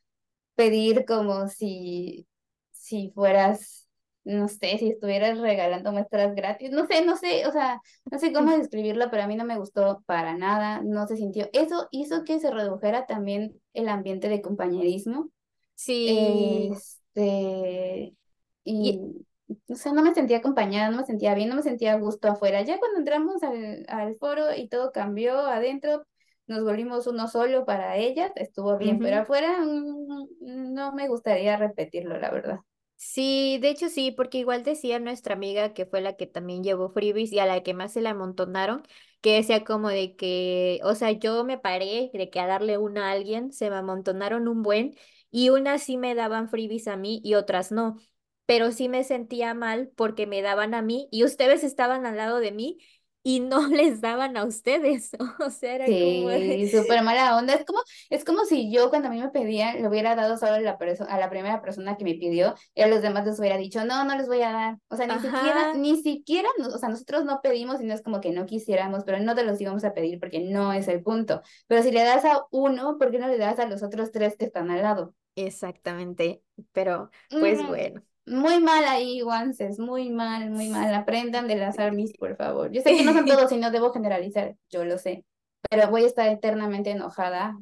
pedir 0.56 1.06
como 1.06 1.48
si, 1.50 2.28
si 2.72 3.12
fueras, 3.16 3.83
no 4.26 4.48
sé, 4.48 4.78
si 4.78 4.90
estuvieras 4.90 5.40
regalando 5.40 5.92
muestras 5.92 6.36
gratis. 6.36 6.72
No 6.72 6.86
sé, 6.88 7.06
no 7.06 7.18
sé, 7.18 7.46
o 7.48 7.52
sea, 7.52 7.82
no 8.12 8.20
sé 8.20 8.34
cómo 8.34 8.52
describirlo, 8.58 9.10
pero 9.12 9.24
a 9.24 9.28
mí 9.28 9.36
no 9.36 9.46
me 9.46 9.58
gustó 9.58 10.04
para 10.06 10.36
nada, 10.38 10.82
no 10.84 11.08
se 11.08 11.18
sintió. 11.18 11.50
Eso 11.54 11.88
hizo 11.92 12.24
que 12.24 12.40
se 12.40 12.52
redujera 12.52 13.06
también 13.06 13.60
el 13.74 13.90
ambiente 13.90 14.30
de 14.30 14.42
compañerismo 14.42 15.30
Sí, 15.76 16.70
este, 16.72 18.16
y, 18.64 19.00
y 19.44 19.66
o 19.70 19.76
sea, 19.76 19.94
no 19.94 20.02
me 20.04 20.14
sentía 20.14 20.38
acompañada, 20.38 20.90
no 20.90 20.98
me 20.98 21.06
sentía 21.06 21.36
bien, 21.36 21.50
no 21.50 21.56
me 21.56 21.64
sentía 21.64 21.94
a 21.94 22.00
gusto 22.00 22.28
afuera. 22.30 22.62
Ya 22.64 22.80
cuando 22.80 23.00
entramos 23.00 23.44
al, 23.44 23.86
al 23.88 24.16
foro 24.18 24.54
y 24.56 24.68
todo 24.70 24.92
cambió 24.92 25.40
adentro, 25.40 26.06
nos 26.48 26.64
volvimos 26.64 27.08
uno 27.08 27.28
solo 27.28 27.66
para 27.66 27.98
ellas, 27.98 28.32
estuvo 28.36 28.78
bien, 28.78 29.00
pero 29.02 29.18
afuera 29.22 29.60
mm, 29.62 30.74
no 30.74 30.94
me 30.94 31.08
gustaría 31.08 31.58
repetirlo, 31.58 32.18
la 32.20 32.32
verdad. 32.32 32.60
Sí, 32.96 33.58
de 33.62 33.70
hecho 33.70 33.90
sí, 33.90 34.12
porque 34.12 34.38
igual 34.38 34.64
decía 34.64 34.98
nuestra 35.00 35.34
amiga 35.36 35.74
que 35.74 35.86
fue 35.86 36.00
la 36.02 36.16
que 36.16 36.26
también 36.26 36.64
llevó 36.64 36.90
freebies 36.90 37.32
y 37.34 37.40
a 37.40 37.46
la 37.46 37.62
que 37.62 37.74
más 37.74 37.92
se 37.94 38.02
le 38.02 38.08
amontonaron, 38.10 38.84
que 39.22 39.36
decía 39.36 39.64
como 39.66 39.90
de 39.90 40.16
que, 40.16 40.80
o 40.84 40.96
sea, 40.96 41.12
yo 41.12 41.44
me 41.44 41.58
paré 41.58 42.10
de 42.14 42.30
que 42.30 42.40
a 42.40 42.48
darle 42.48 42.78
una 42.78 43.10
a 43.10 43.12
alguien, 43.12 43.52
se 43.52 43.70
me 43.70 43.76
amontonaron 43.76 44.48
un 44.48 44.62
buen 44.64 44.96
y 45.32 45.50
unas 45.50 45.84
sí 45.84 45.98
me 45.98 46.16
daban 46.16 46.48
freebies 46.50 46.88
a 46.88 46.96
mí 46.96 47.20
y 47.26 47.34
otras 47.36 47.72
no. 47.74 47.98
pero 48.46 48.72
sí 48.72 48.88
me 48.90 49.04
sentía 49.04 49.54
mal 49.54 49.92
porque 49.96 50.26
me 50.28 50.42
daban 50.42 50.74
a 50.74 50.82
mí 50.82 51.08
y 51.12 51.24
ustedes 51.26 51.64
estaban 51.64 52.06
al 52.06 52.18
lado 52.18 52.40
de 52.40 52.52
mí 52.52 52.78
y 53.24 53.40
no 53.40 53.68
les 53.70 54.02
daban 54.02 54.38
a 54.38 54.46
ustedes. 54.46 55.12
O 55.40 55.50
sea, 55.50 55.76
era 55.76 55.94
como 55.98 56.30
Sí, 56.30 56.70
súper 56.72 57.04
mala 57.04 57.36
onda. 57.38 57.54
Es 57.56 57.66
como, 57.66 57.80
es 58.10 58.24
como 58.24 58.46
si 58.46 58.72
yo 58.72 58.90
cuando 58.90 59.10
a 59.10 59.12
mí 59.12 59.20
me 59.20 59.30
pedían, 59.30 59.82
le 59.82 59.88
hubiera 59.90 60.16
dado 60.16 60.38
solo 60.38 60.54
a 60.54 60.60
la, 60.62 60.78
a 61.10 61.18
la 61.20 61.30
primera 61.30 61.62
persona 61.62 61.98
que 61.98 62.06
me 62.06 62.14
pidió 62.16 62.56
y 62.74 62.82
a 62.84 62.88
los 62.88 63.02
demás 63.02 63.26
les 63.26 63.38
hubiera 63.40 63.58
dicho, 63.58 63.84
no, 63.84 64.06
no 64.06 64.16
les 64.16 64.28
voy 64.28 64.42
a 64.44 64.52
dar. 64.54 64.78
O 64.88 64.96
sea, 64.96 65.08
ni 65.08 65.20
siquiera, 65.20 65.74
ni 65.74 66.02
siquiera, 66.02 66.48
o 66.74 66.78
sea, 66.78 66.88
nosotros 66.88 67.26
no 67.26 67.42
pedimos 67.42 67.82
y 67.82 67.86
no 67.86 67.94
es 67.94 68.02
como 68.02 68.22
que 68.22 68.32
no 68.32 68.46
quisiéramos, 68.46 69.04
pero 69.04 69.20
no 69.20 69.36
te 69.36 69.44
los 69.44 69.60
íbamos 69.60 69.84
a 69.84 69.94
pedir 69.94 70.20
porque 70.22 70.40
no 70.40 70.72
es 70.72 70.88
el 70.88 71.04
punto. 71.04 71.42
Pero 71.68 71.84
si 71.84 71.92
le 71.92 72.04
das 72.04 72.24
a 72.24 72.44
uno, 72.52 72.98
¿por 72.98 73.12
qué 73.12 73.20
no 73.20 73.28
le 73.28 73.38
das 73.38 73.60
a 73.60 73.66
los 73.68 73.84
otros 73.84 74.12
tres 74.12 74.38
que 74.38 74.46
están 74.46 74.72
al 74.72 74.82
lado? 74.84 75.14
exactamente. 75.36 76.44
Pero 76.72 77.10
pues 77.38 77.64
Mm, 77.64 77.66
bueno. 77.66 78.04
Muy 78.26 78.60
mal 78.62 78.86
ahí, 78.86 79.22
Wances, 79.24 79.80
muy 79.80 80.10
mal, 80.10 80.50
muy 80.52 80.70
mal. 80.70 80.94
Aprendan 80.94 81.48
de 81.48 81.56
las 81.56 81.80
armies, 81.80 82.14
por 82.18 82.36
favor. 82.38 82.72
Yo 82.72 82.82
sé 82.82 82.96
que 82.96 83.04
no 83.04 83.14
son 83.14 83.26
todos 83.28 83.52
y 83.52 83.58
no 83.58 83.72
debo 83.72 83.92
generalizar, 83.94 84.56
yo 84.70 84.86
lo 84.86 84.98
sé, 84.98 85.26
pero 85.70 85.90
voy 85.90 86.04
a 86.04 86.08
estar 86.08 86.30
eternamente 86.30 86.92
enojada 86.92 87.58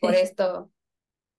por 0.00 0.14
esto, 0.16 0.70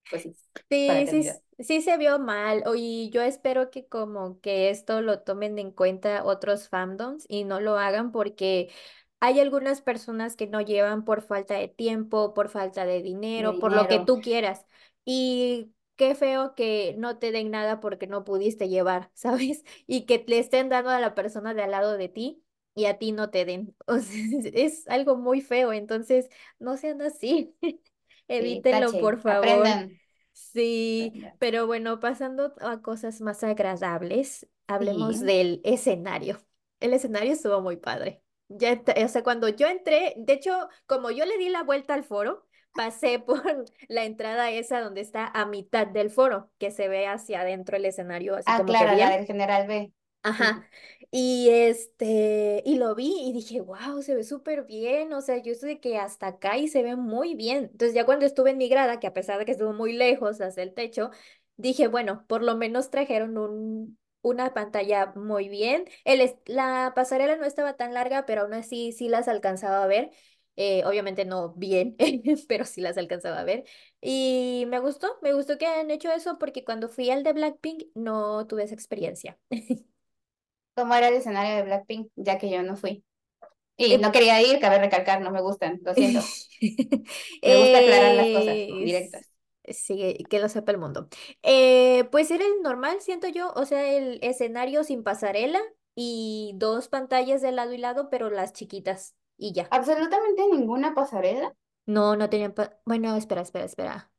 pues 0.10 0.24
sí, 0.24 0.38
Sí, 0.69 1.08
sí, 1.08 1.30
sí 1.60 1.82
se 1.82 1.97
vio 1.97 2.17
mal. 2.19 2.63
Y 2.76 3.10
yo 3.12 3.21
espero 3.21 3.69
que 3.71 3.88
como 3.88 4.39
que 4.39 4.69
esto 4.69 5.02
lo 5.02 5.19
tomen 5.21 5.60
en 5.60 5.71
cuenta 5.71 6.24
otros 6.24 6.69
fandoms 6.69 7.26
y 7.28 7.43
no 7.43 7.60
lo 7.60 7.78
hagan 7.78 8.12
porque 8.12 8.71
hay 9.19 9.39
algunas 9.39 9.82
personas 9.82 10.36
que 10.36 10.47
no 10.47 10.62
llevan 10.62 11.04
por 11.04 11.21
falta 11.21 11.56
de 11.56 11.67
tiempo, 11.67 12.34
por 12.34 12.50
falta 12.50 12.86
de 12.86 13.02
De 13.36 13.43
dinero, 13.43 13.60
por 13.60 13.74
lo 13.74 13.88
que 13.88 14.00
tú 14.00 14.21
quieras. 14.21 14.65
Y 15.06 15.74
qué 16.01 16.15
feo 16.15 16.55
que 16.55 16.95
no 16.97 17.19
te 17.19 17.31
den 17.31 17.51
nada 17.51 17.79
porque 17.79 18.07
no 18.07 18.23
pudiste 18.23 18.69
llevar, 18.69 19.11
¿sabes? 19.15 19.63
Y 19.87 20.05
que 20.05 20.23
le 20.27 20.39
estén 20.39 20.69
dando 20.69 20.89
a 20.91 20.99
la 20.99 21.15
persona 21.15 21.53
de 21.53 21.63
al 21.63 21.71
lado 21.71 21.97
de 21.97 22.09
ti 22.09 22.43
y 22.75 22.85
a 22.85 22.97
ti 22.97 23.11
no 23.11 23.29
te 23.29 23.45
den. 23.45 23.75
O 23.87 23.99
sea, 23.99 24.21
es 24.53 24.87
algo 24.87 25.15
muy 25.17 25.41
feo, 25.41 25.73
entonces 25.73 26.29
no 26.59 26.77
sean 26.77 27.01
así. 27.01 27.55
Sí, 28.37 28.67
Evítenlo, 28.67 28.97
por 28.97 29.19
favor. 29.19 29.67
aprendan. 29.67 29.99
Sí, 30.33 31.13
aprendan. 31.13 31.39
pero 31.39 31.67
bueno, 31.67 31.99
pasando 31.99 32.53
a 32.61 32.81
cosas 32.81 33.21
más 33.21 33.43
agradables, 33.43 34.47
hablemos 34.67 35.19
Sí, 35.19 35.21
del 35.21 35.61
escenario. 35.63 36.39
El 36.79 36.93
escenario 36.93 37.33
estuvo 37.33 37.61
muy 37.61 37.77
padre. 37.77 38.23
Ya, 38.49 38.81
o 39.05 39.07
sea, 39.07 39.23
cuando 39.23 39.47
yo 39.49 39.67
entré, 39.67 40.13
de 40.17 40.33
hecho, 40.33 40.67
como 40.85 41.09
yo 41.11 41.25
le 41.25 41.37
di 41.37 41.49
la 41.49 41.63
vuelta 41.63 41.93
al 41.93 42.03
foro, 42.03 42.45
pasé 42.73 43.19
por 43.19 43.41
la 43.88 44.05
entrada 44.05 44.51
esa 44.51 44.81
donde 44.81 45.01
está 45.01 45.27
a 45.27 45.45
mitad 45.45 45.88
del 45.88 46.10
foro, 46.10 46.49
que 46.57 46.71
se 46.71 46.88
ve 46.88 47.07
hacia 47.07 47.41
adentro 47.41 47.77
el 47.77 47.86
escenario, 47.86 48.36
así 48.36 48.45
ah, 48.47 48.57
como 48.57 48.71
que 48.71 48.79
claro, 48.79 48.97
la 48.97 49.17
del 49.17 49.25
General 49.25 49.67
B. 49.67 49.91
Ajá. 50.23 50.67
Y 51.10 51.49
este, 51.49 52.62
y 52.65 52.77
lo 52.77 52.95
vi 52.95 53.13
y 53.27 53.34
dije, 53.34 53.60
wow, 53.60 54.01
se 54.01 54.15
ve 54.15 54.23
súper 54.23 54.63
bien. 54.63 55.12
O 55.13 55.21
sea, 55.21 55.38
yo 55.38 55.51
estoy 55.51 55.69
de 55.69 55.79
que 55.79 55.97
hasta 55.97 56.27
acá 56.27 56.57
y 56.57 56.67
se 56.67 56.84
ve 56.84 56.95
muy 56.95 57.36
bien. 57.36 57.65
Entonces, 57.71 57.93
ya 57.93 58.05
cuando 58.05 58.25
estuve 58.25 58.51
en 58.51 58.57
mi 58.57 58.69
grada, 58.69 58.99
que 58.99 59.07
a 59.07 59.13
pesar 59.13 59.39
de 59.39 59.45
que 59.45 59.51
estuvo 59.51 59.73
muy 59.73 59.93
lejos 59.93 60.39
hacia 60.39 60.63
el 60.63 60.73
techo, 60.73 61.12
dije, 61.57 61.88
bueno, 61.88 62.25
por 62.27 62.43
lo 62.43 62.55
menos 62.55 62.89
trajeron 62.89 63.38
un, 63.38 63.97
una 64.21 64.53
pantalla 64.53 65.12
muy 65.15 65.49
bien. 65.49 65.86
El, 66.05 66.34
la 66.45 66.93
pasarela 66.95 67.36
no 67.36 67.45
estaba 67.45 67.73
tan 67.75 67.93
larga, 67.93 68.25
pero 68.25 68.41
aún 68.43 68.53
así 68.53 68.91
sí 68.91 69.10
las 69.10 69.27
alcanzaba 69.27 69.84
a 69.84 69.88
ver. 69.88 70.12
Eh, 70.57 70.83
obviamente 70.85 71.25
no 71.25 71.53
bien, 71.53 71.95
pero 72.47 72.65
sí 72.65 72.81
las 72.81 72.97
alcanzaba 72.97 73.39
a 73.39 73.43
ver. 73.43 73.63
Y 74.01 74.65
me 74.67 74.79
gustó, 74.79 75.17
me 75.21 75.33
gustó 75.33 75.57
que 75.57 75.65
hayan 75.67 75.91
hecho 75.91 76.11
eso 76.11 76.37
porque 76.39 76.63
cuando 76.65 76.89
fui 76.89 77.09
al 77.09 77.23
de 77.23 77.33
Blackpink 77.33 77.83
no 77.95 78.45
tuve 78.47 78.63
esa 78.63 78.75
experiencia. 78.75 79.39
¿Cómo 80.75 80.95
era 80.95 81.07
el 81.09 81.15
escenario 81.15 81.55
de 81.57 81.63
Blackpink? 81.63 82.11
Ya 82.15 82.37
que 82.37 82.49
yo 82.49 82.63
no 82.63 82.75
fui. 82.77 83.03
Y 83.77 83.97
Eh, 83.97 83.97
no 83.99 84.11
quería 84.11 84.41
ir, 84.41 84.59
cabe 84.59 84.79
recalcar, 84.79 85.21
no 85.21 85.31
me 85.31 85.41
gustan, 85.41 85.79
lo 85.83 85.95
siento. 85.95 86.33
Me 87.45 87.55
gusta 87.57 87.79
aclarar 87.79 88.15
las 88.15 88.29
cosas 88.31 88.59
directas. 88.79 89.31
sí, 89.69 90.17
que 90.29 90.39
lo 90.39 90.49
sepa 90.49 90.71
el 90.71 90.77
mundo. 90.79 91.07
Eh, 91.43 92.05
pues 92.11 92.31
era 92.31 92.45
el 92.45 92.61
normal, 92.63 92.97
siento 93.01 93.27
yo, 93.27 93.51
o 93.55 93.65
sea, 93.65 93.91
el 93.93 94.19
escenario 94.23 94.83
sin 94.83 95.03
pasarela 95.03 95.59
y 95.95 96.53
dos 96.55 96.87
pantallas 96.89 97.41
de 97.41 97.51
lado 97.51 97.73
y 97.73 97.77
lado, 97.77 98.09
pero 98.09 98.29
las 98.29 98.53
chiquitas 98.53 99.15
y 99.41 99.54
ya. 99.54 99.67
Absolutamente 99.71 100.47
ninguna 100.47 100.93
pasarela. 100.93 101.54
No, 101.86 102.15
no 102.15 102.27
tenían... 102.30 102.54
pa- 102.54 102.80
Bueno, 102.86 103.15
espera, 103.15 103.41
espera, 103.41 103.65
espera. 103.65 104.12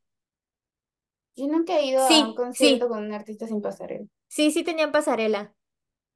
Yo 1.37 1.47
nunca 1.47 1.79
he 1.79 1.85
ido 1.85 2.03
a 2.07 2.25
un 2.27 2.33
Sí, 2.33 2.35
concierto 2.35 2.89
sí, 2.89 2.89
con 2.89 3.05
un 3.05 3.13
artista 3.13 3.47
sin 3.47 3.61
pasarela. 3.61 4.07
sí, 4.29 4.51
sí 4.51 4.65
tenían 4.65 4.93
pasarela. 4.93 5.55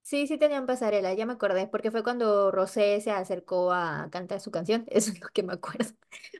Sí, 0.02 0.26
sí 0.28 0.38
tenían 0.38 0.66
pasarela, 0.66 1.14
ya 1.14 1.26
me 1.26 1.32
acordé, 1.34 1.66
porque 1.68 1.90
fue 1.90 2.04
cuando 2.04 2.52
Rosé 2.52 3.00
se 3.00 3.10
acercó 3.10 3.72
a 3.72 4.08
cantar 4.12 4.40
su 4.40 4.52
canción, 4.52 4.84
eso 4.90 5.10
es 5.12 5.20
lo 5.20 5.28
que 5.30 5.42
me 5.42 5.54
acuerdo, 5.54 5.94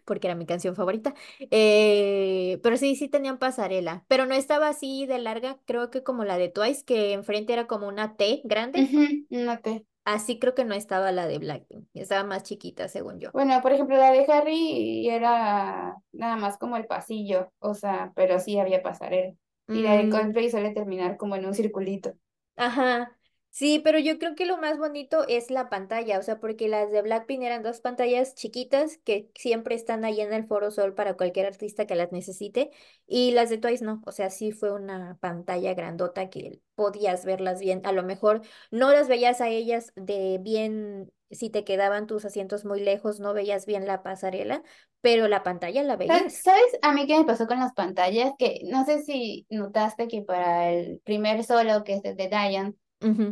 porque 0.04 0.28
era 0.28 0.36
mi 0.36 0.46
canción 0.46 0.76
favorita. 0.76 1.14
Eh, 1.50 2.60
pero 2.62 2.76
sí, 2.76 2.96
sí 2.96 3.08
tenían 3.08 3.38
pasarela, 3.38 4.04
pero 4.08 4.26
no 4.26 4.34
estaba 4.34 4.68
así 4.68 5.06
de 5.06 5.18
larga, 5.18 5.60
creo 5.66 5.90
que 5.90 6.02
como 6.04 6.24
la 6.24 6.38
de 6.38 6.48
Twice, 6.48 6.84
que 6.84 7.12
enfrente 7.12 7.52
era 7.54 7.66
como 7.66 7.88
una 7.88 8.16
T 8.16 8.42
grande, 8.44 8.82
Ujú, 8.82 9.26
no 9.30 9.58
te. 9.60 9.84
Así 10.06 10.38
creo 10.40 10.54
que 10.54 10.64
no 10.64 10.74
estaba 10.74 11.12
la 11.12 11.26
de 11.28 11.38
Blackpink, 11.38 11.88
estaba 11.94 12.24
más 12.24 12.44
chiquita, 12.44 12.88
según 12.88 13.20
yo. 13.20 13.32
Bueno, 13.32 13.60
por 13.62 13.72
ejemplo, 13.72 13.96
la 13.98 14.12
de 14.12 14.24
Harry 14.32 15.08
era 15.08 15.94
nada 16.12 16.36
más 16.36 16.56
como 16.58 16.76
el 16.78 16.86
pasillo, 16.86 17.52
o 17.58 17.74
sea, 17.74 18.12
pero 18.16 18.40
sí 18.40 18.58
había 18.58 18.82
pasarela. 18.82 19.34
Y 19.70 19.82
la 19.82 19.92
de 19.94 20.08
Mm, 20.08 20.08
Coldplay 20.08 20.50
suele 20.50 20.72
terminar 20.72 21.16
como 21.18 21.36
en 21.36 21.44
un 21.46 21.54
circulito. 21.54 22.14
Ajá, 22.56 23.18
sí, 23.56 23.80
pero 23.82 23.98
yo 23.98 24.18
creo 24.18 24.34
que 24.34 24.44
lo 24.44 24.58
más 24.58 24.76
bonito 24.76 25.26
es 25.26 25.50
la 25.50 25.70
pantalla, 25.70 26.18
o 26.18 26.22
sea, 26.22 26.38
porque 26.38 26.68
las 26.68 26.90
de 26.90 27.00
Blackpink 27.00 27.42
eran 27.42 27.62
dos 27.62 27.80
pantallas 27.80 28.34
chiquitas 28.34 28.98
que 28.98 29.30
siempre 29.34 29.74
están 29.74 30.04
ahí 30.04 30.20
en 30.20 30.34
el 30.34 30.46
Foro 30.46 30.70
Sol 30.70 30.92
para 30.92 31.14
cualquier 31.14 31.46
artista 31.46 31.86
que 31.86 31.94
las 31.94 32.12
necesite, 32.12 32.70
y 33.06 33.30
las 33.30 33.48
de 33.48 33.56
Twice 33.56 33.82
no, 33.82 34.02
o 34.04 34.12
sea, 34.12 34.28
sí 34.28 34.52
fue 34.52 34.72
una 34.72 35.16
pantalla 35.22 35.72
grandota 35.72 36.28
que 36.28 36.60
podías 36.74 37.24
verlas 37.24 37.60
bien, 37.60 37.80
a 37.84 37.92
lo 37.92 38.02
mejor 38.02 38.42
no 38.70 38.92
las 38.92 39.08
veías 39.08 39.40
a 39.40 39.48
ellas 39.48 39.90
de 39.96 40.38
bien, 40.42 41.10
si 41.30 41.48
te 41.48 41.64
quedaban 41.64 42.06
tus 42.06 42.26
asientos 42.26 42.66
muy 42.66 42.82
lejos, 42.82 43.20
no 43.20 43.32
veías 43.32 43.64
bien 43.64 43.86
la 43.86 44.02
pasarela, 44.02 44.62
pero 45.00 45.28
la 45.28 45.42
pantalla 45.42 45.82
la 45.82 45.96
veías. 45.96 46.34
¿Sabes 46.34 46.78
a 46.82 46.92
mí 46.92 47.06
qué 47.06 47.16
me 47.16 47.24
pasó 47.24 47.46
con 47.46 47.58
las 47.58 47.72
pantallas? 47.72 48.32
Que 48.38 48.60
no 48.64 48.84
sé 48.84 49.02
si 49.02 49.46
notaste 49.48 50.08
que 50.08 50.20
para 50.20 50.70
el 50.70 51.00
primer 51.04 51.42
solo, 51.42 51.84
que 51.84 51.94
es 51.94 52.02
de 52.02 52.28
Diane, 52.28 52.74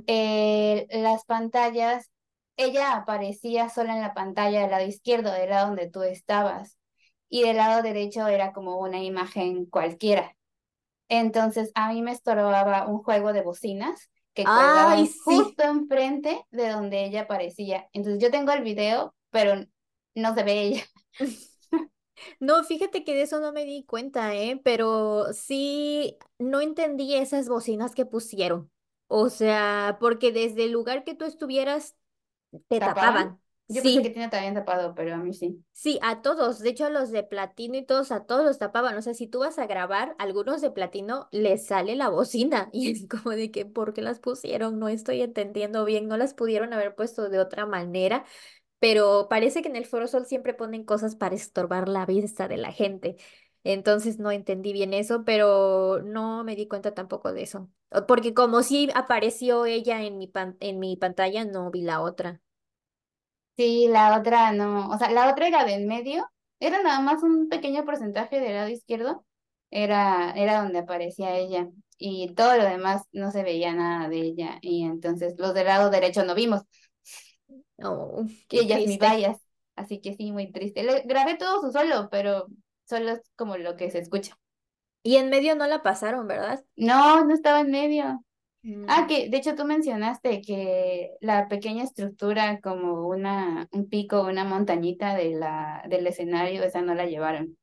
Eh, 0.06 0.86
las 0.90 1.24
pantallas, 1.24 2.10
ella 2.56 2.94
aparecía 2.96 3.68
sola 3.70 3.94
en 3.94 4.02
la 4.02 4.14
pantalla 4.14 4.62
del 4.62 4.70
lado 4.70 4.86
izquierdo, 4.86 5.32
del 5.32 5.50
lado 5.50 5.68
donde 5.68 5.90
tú 5.90 6.02
estabas, 6.02 6.78
y 7.28 7.42
del 7.42 7.56
lado 7.56 7.82
derecho 7.82 8.28
era 8.28 8.52
como 8.52 8.78
una 8.78 9.02
imagen 9.02 9.66
cualquiera. 9.66 10.36
Entonces 11.08 11.70
a 11.74 11.92
mí 11.92 12.02
me 12.02 12.12
estorbaba 12.12 12.86
un 12.88 13.02
juego 13.02 13.32
de 13.32 13.42
bocinas 13.42 14.10
que 14.34 14.44
Ay, 14.46 14.50
colgaban 14.52 15.06
sí. 15.06 15.20
justo 15.24 15.62
enfrente 15.64 16.44
de 16.50 16.68
donde 16.70 17.04
ella 17.04 17.22
aparecía. 17.22 17.88
Entonces 17.92 18.22
yo 18.22 18.30
tengo 18.30 18.52
el 18.52 18.62
video, 18.64 19.14
pero 19.30 19.54
no 20.14 20.34
se 20.34 20.42
ve 20.44 20.62
ella. 20.62 20.84
No, 22.40 22.62
fíjate 22.64 23.04
que 23.04 23.14
de 23.14 23.22
eso 23.22 23.40
no 23.40 23.52
me 23.52 23.64
di 23.64 23.84
cuenta, 23.84 24.34
¿eh? 24.34 24.60
Pero 24.64 25.32
sí, 25.32 26.18
no 26.38 26.60
entendí 26.60 27.14
esas 27.14 27.48
bocinas 27.48 27.94
que 27.94 28.06
pusieron. 28.06 28.70
O 29.16 29.30
sea, 29.30 29.96
porque 30.00 30.32
desde 30.32 30.64
el 30.64 30.72
lugar 30.72 31.04
que 31.04 31.14
tú 31.14 31.24
estuvieras, 31.24 31.96
te 32.68 32.80
¿Tapaban? 32.80 33.34
tapaban. 33.34 33.40
Yo 33.68 33.82
pensé 33.84 34.02
que 34.02 34.10
Sí, 34.10 34.10
tiene 34.10 34.28
también 34.30 34.54
tapado, 34.54 34.94
pero 34.94 35.14
a 35.14 35.18
mí 35.18 35.32
sí. 35.34 35.64
sí, 35.72 35.98
a 36.02 36.22
todos. 36.22 36.60
De 36.60 36.70
hecho, 36.70 36.86
a 36.86 36.90
los 36.90 37.10
de 37.10 37.22
platino 37.22 37.76
y 37.76 37.84
todos, 37.84 38.12
a 38.12 38.24
todos 38.26 38.44
los 38.44 38.58
tapaban. 38.58 38.96
O 38.96 39.02
sea, 39.02 39.14
si 39.14 39.26
tú 39.26 39.40
vas 39.40 39.58
a 39.58 39.66
grabar, 39.66 40.14
algunos 40.18 40.60
de 40.60 40.70
platino 40.70 41.28
les 41.32 41.66
sale 41.66 41.96
la 41.96 42.08
bocina. 42.08 42.70
Y 42.72 42.90
es 42.90 43.06
como 43.08 43.30
de 43.34 43.50
que, 43.50 43.66
¿por 43.66 43.92
qué 43.94 44.02
las 44.02 44.20
pusieron? 44.20 44.78
No 44.78 44.88
estoy 44.88 45.22
entendiendo 45.22 45.84
bien. 45.84 46.08
No 46.08 46.16
las 46.16 46.34
pudieron 46.34 46.72
haber 46.72 46.94
puesto 46.94 47.28
de 47.28 47.38
otra 47.38 47.66
manera 47.66 48.24
pero 48.80 49.28
parece 49.30 49.62
que 49.62 49.68
en 49.68 49.76
el 49.76 49.86
Foro 49.86 50.08
Sol 50.08 50.26
siempre 50.26 50.54
ponen 50.54 50.84
cosas 50.84 51.16
para 51.16 51.34
estorbar 51.34 51.88
la 51.88 52.06
vista 52.06 52.48
de 52.48 52.58
la 52.58 52.72
gente. 52.72 53.16
Entonces 53.64 54.18
no 54.18 54.30
entendí 54.30 54.72
bien 54.72 54.94
eso, 54.94 55.24
pero 55.24 56.02
no 56.04 56.44
me 56.44 56.56
di 56.56 56.68
cuenta 56.68 56.94
tampoco 56.94 57.32
de 57.32 57.42
eso. 57.42 57.70
Porque 58.08 58.34
como 58.34 58.62
sí 58.62 58.90
apareció 58.94 59.66
ella 59.66 60.02
en 60.02 60.18
mi 60.18 60.26
pan- 60.28 60.56
en 60.60 60.78
mi 60.80 60.96
pantalla, 60.96 61.44
no 61.44 61.70
vi 61.70 61.82
la 61.82 62.00
otra. 62.02 62.40
Sí, 63.56 63.86
la 63.88 64.18
otra 64.18 64.50
no, 64.52 64.88
o 64.90 64.98
sea, 64.98 65.10
la 65.12 65.30
otra 65.30 65.46
era 65.46 65.64
de 65.64 65.74
en 65.74 65.86
medio, 65.86 66.28
era 66.58 66.82
nada 66.82 66.98
más 67.00 67.22
un 67.22 67.48
pequeño 67.48 67.84
porcentaje 67.84 68.40
del 68.40 68.54
lado 68.54 68.68
izquierdo, 68.68 69.24
era, 69.70 70.32
era 70.32 70.62
donde 70.62 70.80
aparecía 70.80 71.36
ella, 71.36 71.68
y 71.96 72.34
todo 72.34 72.56
lo 72.56 72.64
demás 72.64 73.02
no 73.12 73.30
se 73.30 73.44
veía 73.44 73.72
nada 73.72 74.08
de 74.08 74.16
ella, 74.18 74.58
y 74.60 74.82
entonces 74.84 75.34
los 75.38 75.54
del 75.54 75.66
lado 75.66 75.90
derecho 75.90 76.24
no 76.24 76.34
vimos, 76.34 76.62
Oh, 77.82 78.26
y 78.50 78.58
qué 78.58 78.60
ellas 78.60 78.84
ni 78.84 78.98
triste. 78.98 79.38
así 79.76 80.00
que 80.00 80.14
sí, 80.14 80.32
muy 80.32 80.50
triste. 80.52 80.82
Le, 80.82 81.02
grabé 81.02 81.36
todo 81.36 81.60
su 81.60 81.72
solo, 81.72 82.08
pero 82.10 82.46
solo 82.88 83.12
es 83.12 83.22
como 83.36 83.56
lo 83.56 83.76
que 83.76 83.90
se 83.90 83.98
escucha. 83.98 84.38
Y 85.02 85.16
en 85.16 85.30
medio 85.30 85.54
no 85.54 85.66
la 85.66 85.82
pasaron, 85.82 86.26
¿verdad? 86.26 86.64
No, 86.76 87.24
no 87.24 87.34
estaba 87.34 87.60
en 87.60 87.70
medio. 87.70 88.24
Ah, 88.86 89.06
Mm, 89.06 89.06
que 89.06 89.28
de 89.28 89.36
hecho 89.36 89.54
tú 89.54 89.64
mencionaste 89.64 90.40
que 90.42 91.12
la 91.20 91.48
pequeña 91.48 91.84
estructura 91.84 92.60
como 92.60 93.06
una, 93.08 93.68
un 93.72 93.88
pico, 93.88 94.22
una 94.22 94.44
montañita 94.44 95.14
de 95.14 95.30
la, 95.34 95.82
del 95.88 96.06
escenario, 96.06 96.62
esa 96.62 96.82
no 96.82 96.94
la 96.94 97.06
llevaron. 97.06 97.56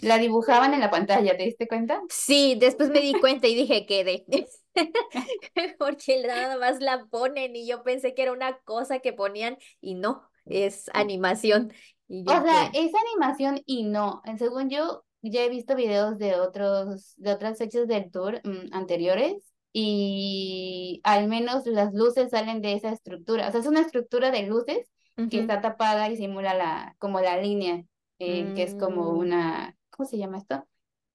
La 0.00 0.18
dibujaban 0.18 0.74
en 0.74 0.80
la 0.80 0.90
pantalla, 0.90 1.36
¿te 1.36 1.44
diste 1.44 1.68
cuenta? 1.68 2.00
Sí, 2.08 2.56
después 2.58 2.90
me 2.90 3.00
di 3.00 3.14
cuenta 3.14 3.46
y 3.46 3.54
dije 3.54 3.86
que 3.86 4.04
de 4.04 4.24
porque 5.78 6.22
nada 6.26 6.56
más 6.58 6.80
la 6.80 7.06
ponen 7.06 7.56
y 7.56 7.66
yo 7.66 7.82
pensé 7.82 8.14
que 8.14 8.22
era 8.22 8.32
una 8.32 8.58
cosa 8.60 9.00
que 9.00 9.12
ponían 9.12 9.58
y 9.80 9.94
no, 9.94 10.28
es 10.44 10.90
animación. 10.94 11.72
Y 12.08 12.24
O 12.26 12.40
sea, 12.42 12.70
pues, 12.70 12.72
es 12.74 12.92
animación 12.94 13.62
y 13.66 13.84
no. 13.84 14.22
Según 14.38 14.68
yo, 14.70 15.04
ya 15.22 15.42
he 15.44 15.48
visto 15.48 15.74
videos 15.74 16.18
de 16.18 16.34
otros, 16.36 17.14
de 17.16 17.32
otras 17.32 17.58
fechas 17.58 17.88
del 17.88 18.10
tour 18.10 18.40
mm, 18.44 18.72
anteriores 18.72 19.52
y 19.72 21.00
al 21.04 21.28
menos 21.28 21.66
las 21.66 21.92
luces 21.94 22.30
salen 22.30 22.60
de 22.60 22.74
esa 22.74 22.90
estructura. 22.92 23.48
O 23.48 23.50
sea, 23.50 23.60
es 23.60 23.66
una 23.66 23.80
estructura 23.80 24.30
de 24.30 24.42
luces 24.46 24.90
que 25.28 25.38
ujú, 25.38 25.38
está 25.38 25.60
tapada 25.60 26.08
y 26.10 26.16
simula 26.16 26.54
la, 26.54 26.94
como 26.98 27.20
la 27.20 27.40
línea, 27.40 27.84
eh, 28.18 28.52
que 28.54 28.62
es 28.62 28.74
como 28.74 29.10
mm, 29.10 29.18
una, 29.18 29.76
¿cómo 29.90 30.06
se 30.08 30.18
llama 30.18 30.38
esto? 30.38 30.66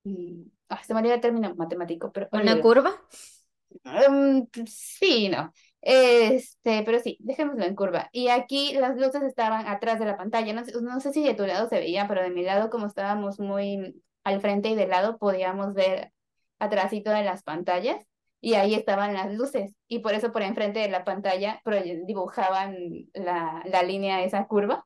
Mm, 0.04 0.44
ah, 0.70 0.84
se 0.84 0.94
me 0.94 1.00
olvidó 1.00 1.16
el 1.16 1.22
término 1.22 1.54
matemático, 1.56 2.12
pero 2.12 2.28
¿una 2.32 2.60
curva? 2.60 2.92
Mm, 3.84 4.48
sí, 4.68 5.30
no. 5.30 5.52
Este, 5.86 6.84
pero 6.86 7.00
sí, 7.00 7.17
dejémoslo 7.22 7.65
en 7.65 7.76
curva. 7.76 8.10
Y 8.13 8.30
aquí 8.30 8.74
las 8.74 8.96
luces 8.98 9.24
estaban 9.24 9.67
atrás 9.67 10.00
de 10.00 10.06
la 10.06 10.17
pantalla. 10.17 10.54
No 10.54 10.63
sé, 10.65 10.74
no 10.82 11.00
sé 11.02 11.12
si 11.13 11.24
de 11.26 11.34
tu 11.36 11.46
lado 11.46 11.67
se 11.69 11.80
veía, 11.80 12.08
pero 12.08 12.22
de 12.24 12.30
mi 12.32 12.43
lado, 12.43 12.69
como 12.69 12.88
estábamos 12.88 13.39
muy 13.39 14.02
al 14.24 14.41
frente 14.41 14.69
y 14.69 14.76
de 14.76 14.88
lado, 14.88 15.17
podíamos 15.17 15.74
ver 15.74 16.13
atrásito 16.60 17.12
de 17.12 17.24
las 17.24 17.43
pantallas. 17.43 18.06
Y 18.41 18.56
ahí 18.56 18.76
estaban 18.76 19.13
las 19.13 19.34
luces. 19.34 19.76
Y 19.88 20.00
por 20.00 20.13
eso 20.13 20.32
por 20.32 20.41
enfrente 20.43 20.80
de 20.80 20.89
la 20.89 21.04
pantalla 21.06 21.62
dibujaban 22.06 22.76
la, 23.13 23.62
la 23.65 23.84
línea 23.84 24.24
esa 24.24 24.48
curva. 24.48 24.86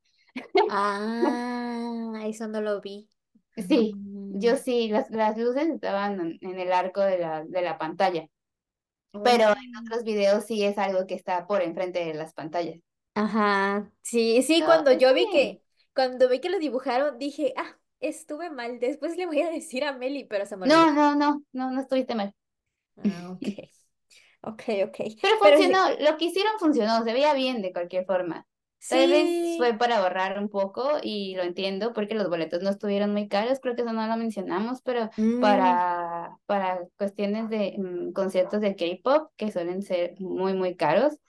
Ah, 0.67 2.21
eso 2.25 2.47
no 2.47 2.61
lo 2.61 2.81
vi. 2.81 3.09
Sí, 3.55 3.99
Mm, 4.03 4.39
yo 4.39 4.55
sí, 4.57 4.89
las, 4.89 5.09
las 5.09 5.37
luces 5.37 5.67
estaban 5.69 6.37
en 6.41 6.59
el 6.59 6.71
arco 6.71 7.01
de 7.01 7.17
la, 7.19 7.43
de 7.45 7.61
la 7.61 7.77
pantalla. 7.77 8.27
Pero 9.23 9.51
en 9.51 9.75
otros 9.77 10.03
videos 10.03 10.45
sí 10.45 10.63
es 10.63 10.77
algo 10.77 11.07
que 11.07 11.15
está 11.15 11.47
por 11.47 11.61
enfrente 11.61 12.03
de 12.05 12.13
las 12.13 12.33
pantallas. 12.33 12.79
Ajá, 13.15 13.91
sí, 14.01 14.41
sí, 14.43 14.59
No, 14.59 14.65
cuando 14.65 14.91
yo 14.93 15.13
vi 15.13 15.25
que, 15.29 15.61
cuando 15.93 16.29
vi 16.29 16.39
que 16.39 16.49
lo 16.49 16.59
dibujaron, 16.59 17.17
dije, 17.17 17.53
ah, 17.57 17.77
estuve 17.99 18.49
mal, 18.49 18.79
después 18.79 19.17
le 19.17 19.25
voy 19.25 19.41
a 19.41 19.49
decir 19.49 19.83
a 19.83 19.93
Meli, 19.93 20.25
pero 20.25 20.45
se 20.45 20.55
me 20.57 20.65
olvidó. 20.67 20.87
No, 20.87 20.93
no, 20.93 21.15
no, 21.15 21.43
no, 21.53 21.71
no 21.71 21.81
estuviste 21.81 22.15
mal. 22.15 22.33
Ah, 22.97 23.31
ok, 23.31 23.43
ok, 24.41 24.63
ok. 24.85 24.97
Pero 25.21 25.37
funcionó, 25.39 25.79
lo 25.99 26.17
que 26.17 26.25
hicieron 26.25 26.59
funcionó, 26.59 27.03
se 27.03 27.13
veía 27.13 27.33
bien 27.33 27.61
de 27.61 27.73
cualquier 27.73 28.05
forma. 28.05 28.45
Tal 28.87 29.09
vez 29.09 29.55
fue 29.57 29.73
para 29.77 29.97
ahorrar 29.97 30.39
un 30.39 30.47
poco 30.49 30.91
y 31.03 31.35
lo 31.35 31.43
entiendo 31.43 31.91
porque 31.93 32.15
los 32.15 32.29
boletos 32.29 32.61
no 32.63 32.69
estuvieron 32.69 33.11
muy 33.11 33.27
caros, 33.27 33.59
creo 33.59 33.75
que 33.75 33.81
eso 33.81 33.91
no 33.93 34.07
lo 34.07 34.15
mencionamos, 34.17 34.81
pero 34.81 35.09
mm, 35.17 35.39
para, 35.39 36.37
para 36.45 36.79
cuestiones 36.97 37.49
de 37.49 37.75
mm, 37.77 38.13
conciertos 38.13 38.61
de 38.61 38.75
K-pop, 38.77 39.31
que 39.35 39.51
suelen 39.51 39.81
ser 39.83 40.15
muy, 40.21 40.53
muy 40.53 40.75
caros, 40.77 41.19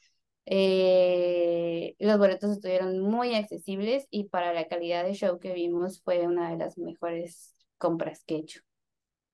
eh, 0.47 1.97
los 1.99 2.19
boletos 2.19 2.51
estuvieron 2.53 3.01
muy 3.01 3.35
accesibles 3.35 4.07
y 4.11 4.25
para 4.25 4.53
la 4.55 4.69
calidad 4.69 5.05
de 5.05 5.15
show 5.15 5.39
que 5.41 5.53
vimos 5.55 6.01
fue 6.03 6.27
una 6.27 6.51
de 6.51 6.59
las 6.59 6.79
mejores 6.79 7.55
compras 7.79 8.25
que 8.25 8.37
he 8.37 8.39
hecho. 8.41 8.61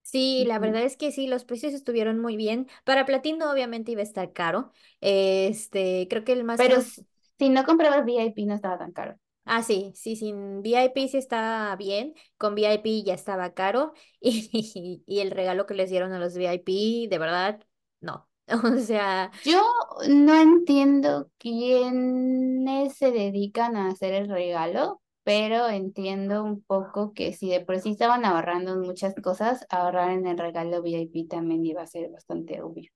sí, 0.02 0.44
la 0.46 0.58
verdad 0.58 0.82
es 0.82 0.96
que 0.96 1.12
sí, 1.12 1.26
los 1.26 1.44
precios 1.44 1.72
estuvieron 1.74 2.18
muy 2.20 2.36
bien. 2.36 2.68
Para 2.84 3.06
Platino 3.06 3.50
obviamente 3.50 3.92
iba 3.92 4.00
a 4.00 4.04
estar 4.04 4.32
caro. 4.32 4.72
Este, 5.00 6.06
creo 6.10 6.24
que 6.24 6.32
el 6.32 6.44
más 6.44 6.62
Pero 6.62 6.62
caro 6.62 6.80
s- 6.80 7.02
si 7.38 7.48
no 7.48 7.64
comprabas 7.64 8.04
VIP 8.04 8.44
no 8.46 8.54
estaba 8.54 8.78
tan 8.78 8.92
caro. 8.92 9.16
Ah, 9.46 9.62
sí, 9.62 9.92
sí, 9.94 10.16
sin 10.16 10.62
VIP 10.62 11.08
sí 11.08 11.18
estaba 11.18 11.76
bien, 11.76 12.14
con 12.38 12.54
VIP 12.54 13.02
ya 13.04 13.12
estaba 13.14 13.52
caro 13.52 13.92
y, 14.20 15.02
y 15.06 15.20
el 15.20 15.30
regalo 15.30 15.66
que 15.66 15.74
les 15.74 15.90
dieron 15.90 16.12
a 16.12 16.18
los 16.18 16.36
VIP, 16.36 17.08
de 17.10 17.18
verdad, 17.18 17.60
no. 18.00 18.28
O 18.76 18.76
sea, 18.78 19.30
Yo 19.42 19.62
no 20.08 20.34
entiendo 20.40 21.30
quiénes 21.38 22.94
se 22.96 23.10
dedican 23.12 23.76
a 23.76 23.88
hacer 23.88 24.14
el 24.14 24.28
regalo, 24.28 25.02
pero 25.22 25.68
entiendo 25.68 26.42
un 26.44 26.62
poco 26.62 27.12
que 27.14 27.32
si 27.32 27.48
de 27.50 27.60
por 27.60 27.78
sí 27.80 27.90
estaban 27.92 28.24
ahorrando 28.24 28.72
en 28.74 28.80
muchas 28.80 29.14
cosas, 29.16 29.66
ahorrar 29.70 30.10
en 30.10 30.26
el 30.26 30.38
regalo 30.38 30.82
VIP 30.82 31.26
también 31.28 31.64
iba 31.66 31.82
a 31.82 31.86
ser 31.86 32.10
bastante 32.10 32.62
obvio. 32.62 32.90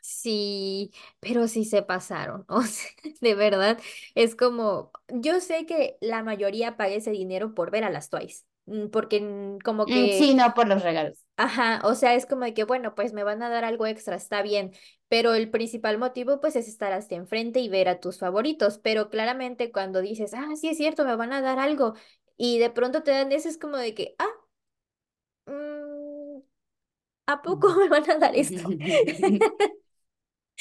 Sí, 0.00 0.92
pero 1.20 1.48
sí 1.48 1.64
se 1.64 1.82
pasaron. 1.82 2.44
O 2.48 2.62
sea, 2.62 2.90
de 3.20 3.34
verdad, 3.34 3.78
es 4.14 4.34
como, 4.36 4.92
yo 5.08 5.40
sé 5.40 5.66
que 5.66 5.96
la 6.00 6.22
mayoría 6.22 6.76
paga 6.76 6.94
ese 6.94 7.10
dinero 7.12 7.54
por 7.54 7.70
ver 7.70 7.84
a 7.84 7.90
las 7.90 8.10
Twice, 8.10 8.44
mm, 8.66 8.88
porque 8.88 9.20
mm, 9.20 9.58
como 9.64 9.88
Mm, 9.88 10.08
que 10.10 10.10
sí, 10.10 10.34
no 10.34 10.54
por 10.54 10.68
los 10.68 10.82
regalos. 10.82 11.26
Ajá, 11.36 11.80
o 11.84 11.94
sea, 11.94 12.14
es 12.14 12.26
como 12.26 12.44
de 12.44 12.52
que, 12.52 12.64
bueno, 12.64 12.94
pues 12.94 13.14
me 13.14 13.24
van 13.24 13.42
a 13.42 13.48
dar 13.48 13.64
algo 13.64 13.86
extra, 13.86 14.14
está 14.14 14.42
bien, 14.42 14.72
pero 15.08 15.32
el 15.34 15.50
principal 15.50 15.96
motivo 15.96 16.38
pues 16.40 16.54
es 16.54 16.68
estar 16.68 16.92
hasta 16.92 17.14
enfrente 17.14 17.60
y 17.60 17.68
ver 17.70 17.88
a 17.88 17.98
tus 17.98 18.18
favoritos, 18.18 18.78
pero 18.78 19.08
claramente 19.08 19.72
cuando 19.72 20.02
dices, 20.02 20.34
ah, 20.34 20.48
sí 20.56 20.68
es 20.68 20.76
cierto, 20.76 21.04
me 21.06 21.16
van 21.16 21.32
a 21.32 21.40
dar 21.40 21.58
algo, 21.58 21.94
y 22.36 22.58
de 22.58 22.68
pronto 22.70 23.02
te 23.02 23.12
dan 23.12 23.32
eso, 23.32 23.48
es 23.48 23.56
como 23.58 23.78
de 23.78 23.94
que, 23.94 24.14
ah, 24.18 24.28
mm, 25.46 26.40
¿a 27.26 27.42
poco 27.42 27.74
me 27.76 27.88
van 27.88 28.10
a 28.10 28.18
dar 28.18 28.36
esto? 28.36 28.76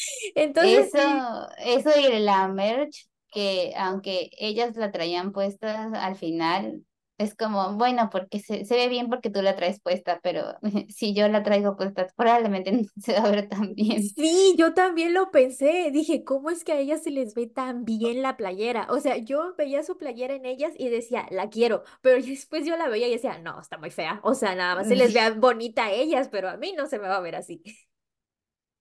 Entonces 0.36 0.94
Eso, 0.94 1.50
eso 1.60 1.90
y 2.00 2.20
la 2.20 2.48
merch, 2.48 3.08
que 3.32 3.74
aunque 3.78 4.30
ellas 4.38 4.76
la 4.76 4.92
traían 4.92 5.32
puesta 5.32 5.86
al 6.04 6.16
final, 6.16 6.84
es 7.18 7.36
como, 7.36 7.74
bueno, 7.76 8.10
porque 8.12 8.40
se, 8.40 8.66
se 8.66 8.76
ve 8.76 8.88
bien 8.88 9.10
porque 9.10 9.30
tú 9.30 9.42
la 9.42 9.56
traes 9.56 9.82
puesta, 9.82 10.20
pero 10.24 10.56
si 10.90 11.14
yo 11.14 11.28
la 11.28 11.44
traigo 11.44 11.76
puesta, 11.76 12.08
probablemente 12.16 12.72
no 12.72 12.84
se 12.98 13.14
va 13.14 13.28
a 13.28 13.32
ver 13.32 13.50
tan 13.50 13.74
bien. 13.76 14.16
Sí, 14.16 14.56
yo 14.58 14.74
también 14.74 15.14
lo 15.14 15.32
pensé. 15.32 15.90
Dije, 15.92 16.24
¿cómo 16.26 16.50
es 16.50 16.64
que 16.66 16.74
a 16.74 16.80
ellas 16.80 17.04
se 17.04 17.12
les 17.12 17.34
ve 17.36 17.48
tan 17.48 17.86
bien 17.86 18.22
la 18.22 18.36
playera? 18.36 18.88
O 18.90 19.00
sea, 19.00 19.18
yo 19.18 19.56
veía 19.58 19.82
su 19.84 19.98
playera 19.98 20.34
en 20.36 20.46
ellas 20.46 20.74
y 20.78 20.90
decía, 20.90 21.26
la 21.32 21.50
quiero, 21.50 21.84
pero 22.02 22.22
después 22.26 22.66
yo 22.66 22.76
la 22.76 22.90
veía 22.90 23.08
y 23.08 23.12
decía, 23.12 23.38
no, 23.40 23.60
está 23.62 23.78
muy 23.78 23.92
fea. 23.92 24.20
O 24.24 24.34
sea, 24.36 24.56
nada 24.56 24.76
más 24.76 24.88
se 24.88 24.96
les 24.96 25.14
vea 25.14 25.32
bonita 25.32 25.86
a 25.86 25.92
ellas, 25.92 26.28
pero 26.30 26.50
a 26.50 26.58
mí 26.58 26.74
no 26.78 26.88
se 26.88 27.00
me 27.00 27.08
va 27.08 27.18
a 27.18 27.22
ver 27.22 27.36
así. 27.36 27.62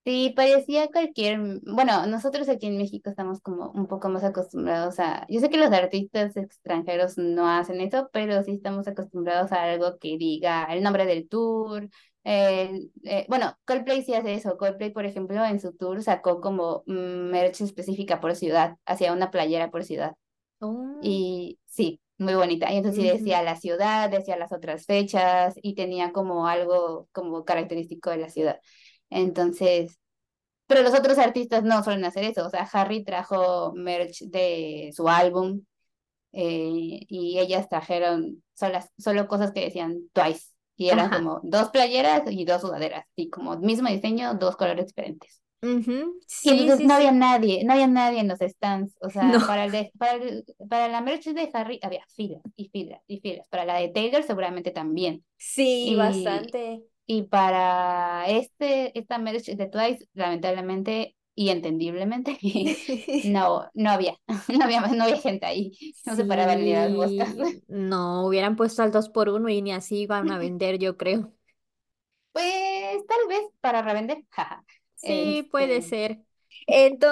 Sí, 0.08 0.32
parecía 0.34 0.88
cualquier, 0.88 1.38
bueno, 1.64 2.06
nosotros 2.06 2.48
aquí 2.48 2.66
en 2.66 2.78
México 2.78 3.10
estamos 3.10 3.40
como 3.42 3.70
un 3.72 3.86
poco 3.88 4.08
más 4.08 4.24
acostumbrados 4.24 4.98
a, 5.00 5.26
yo 5.28 5.38
sé 5.38 5.50
que 5.50 5.58
los 5.58 5.70
artistas 5.70 6.34
extranjeros 6.34 7.18
no 7.18 7.46
hacen 7.46 7.82
eso, 7.82 8.08
pero 8.10 8.42
sí 8.42 8.52
estamos 8.52 8.88
acostumbrados 8.88 9.52
a 9.52 9.64
algo 9.64 9.98
que 9.98 10.16
diga 10.16 10.64
el 10.72 10.82
nombre 10.82 11.04
del 11.04 11.28
tour. 11.28 11.90
el- 12.24 12.90
eh, 13.04 13.26
bueno, 13.28 13.54
Coldplay 13.66 14.02
sí 14.02 14.14
hace 14.14 14.32
eso. 14.34 14.56
Coldplay, 14.58 14.90
por 14.92 15.04
ejemplo, 15.06 15.44
en 15.44 15.60
su 15.60 15.72
tour 15.74 16.02
sacó 16.02 16.40
como 16.40 16.82
merch 16.86 17.60
específica 17.60 18.18
por 18.20 18.34
ciudad, 18.34 18.76
hacía 18.86 19.12
una 19.12 19.30
playera 19.30 19.70
por 19.70 19.84
ciudad. 19.84 20.14
Oh, 20.60 20.98
Y 21.00 21.58
sí, 21.66 22.00
muy 22.18 22.34
bonita. 22.34 22.72
Y 22.72 22.76
entonces 22.78 22.96
sí 23.02 23.08
decía 23.08 23.42
la 23.42 23.56
ciudad, 23.56 24.10
decía 24.10 24.36
las 24.36 24.52
otras 24.52 24.86
fechas 24.86 25.54
y 25.62 25.74
tenía 25.74 26.12
como 26.12 26.46
algo 26.48 27.08
como 27.12 27.44
característico 27.44 28.10
de 28.10 28.16
la 28.18 28.28
ciudad. 28.30 28.60
Entonces... 29.10 29.98
Pero 30.66 30.82
los 30.82 30.94
otros 30.98 31.18
artistas 31.18 31.64
no 31.64 31.82
suelen 31.84 32.04
hacer 32.04 32.24
eso. 32.24 32.46
O 32.46 32.50
sea, 32.50 32.68
Harry 32.72 33.04
trajo 33.04 33.72
merch 33.74 34.20
de 34.24 34.90
su 34.94 35.08
álbum 35.08 35.62
eh, 36.32 37.00
y 37.08 37.38
ellas 37.38 37.68
trajeron 37.68 38.42
solas, 38.54 38.90
solo 38.98 39.28
cosas 39.28 39.52
que 39.52 39.60
decían 39.62 40.02
Twice. 40.12 40.48
Y 40.76 40.90
eran 40.90 41.06
Ajá. 41.06 41.18
como 41.18 41.40
dos 41.42 41.70
playeras 41.70 42.22
y 42.30 42.44
dos 42.44 42.62
sudaderas. 42.62 43.04
Y 43.16 43.30
como 43.30 43.58
mismo 43.58 43.88
diseño, 43.88 44.34
dos 44.34 44.56
colores 44.56 44.86
diferentes. 44.86 45.42
ujú. 45.62 46.20
Y 46.42 46.50
Sí, 46.50 46.50
entonces 46.50 46.78
sí, 46.78 46.86
no 46.86 46.94
había 46.94 47.10
sí. 47.10 47.16
nadie, 47.16 47.64
no 47.64 47.72
había 47.72 47.86
nadie 47.86 48.20
en 48.20 48.28
los 48.28 48.38
stands. 48.40 48.94
O 49.00 49.10
No. 49.20 49.38
sea, 49.38 49.40
para, 49.46 49.64
el 49.64 49.72
de- 49.72 49.92
para, 49.98 50.12
el- 50.14 50.44
para 50.68 50.88
la 50.88 51.00
merch 51.00 51.24
de 51.26 51.50
Harry 51.52 51.80
había 51.82 52.04
filas 52.14 52.42
y 52.56 52.68
filas 52.68 53.00
y 53.06 53.20
filas. 53.20 53.48
Para 53.48 53.64
la 53.64 53.74
de 53.78 53.88
Taylor 53.88 54.22
seguramente 54.22 54.70
también. 54.70 55.24
Sí, 55.36 55.90
Y, 55.90 55.96
bastante. 55.96 56.82
Y 57.08 57.24
para 57.24 58.26
este, 58.28 58.98
esta 58.98 59.18
merch 59.18 59.46
de 59.46 59.68
Twice, 59.68 60.08
lamentablemente 60.14 61.16
y 61.36 61.50
entendiblemente, 61.50 62.38
no, 63.22 63.70
no 63.74 63.90
había, 63.90 64.16
no 64.48 64.64
había, 64.64 64.82
no 64.82 65.04
había 65.04 65.18
gente 65.18 65.46
ahí, 65.46 65.72
no 66.06 66.16
se 66.16 66.26
paraban 66.26 66.64
ni 66.64 66.74
las 66.74 66.92
moscas. 66.92 67.36
Sí, 67.36 67.64
no, 67.68 68.26
hubieran 68.26 68.56
puesto 68.56 68.82
al 68.82 68.92
dos 68.92 69.08
por 69.08 69.28
uno 69.28 69.48
y 69.48 69.62
ni 69.62 69.72
así 69.72 69.98
iban 70.02 70.30
a 70.30 70.38
vender, 70.38 70.78
yo 70.78 70.96
creo. 70.96 71.32
Pues 72.32 73.06
tal 73.06 73.18
vez 73.28 73.40
para 73.60 73.82
revender. 73.82 74.24
Sí, 74.96 75.48
puede 75.50 75.80
Este, 75.80 75.82
ser. 75.82 76.22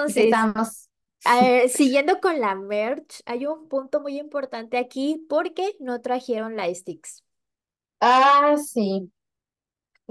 sí, 0.05 0.21
Entonces, 0.21 0.23
estábamos. 0.23 0.89
eh, 1.41 1.69
siguiendo 1.69 2.19
con 2.21 2.39
la 2.41 2.55
merch, 2.55 3.21
hay 3.25 3.45
un 3.45 3.67
punto 3.69 4.01
muy 4.01 4.19
importante 4.19 4.77
aquí 4.77 5.25
porque 5.29 5.75
no 5.79 6.01
trajeron 6.01 6.55
la 6.57 6.73
sticks. 6.73 7.23
Ah, 8.01 8.55
sí. 8.57 9.11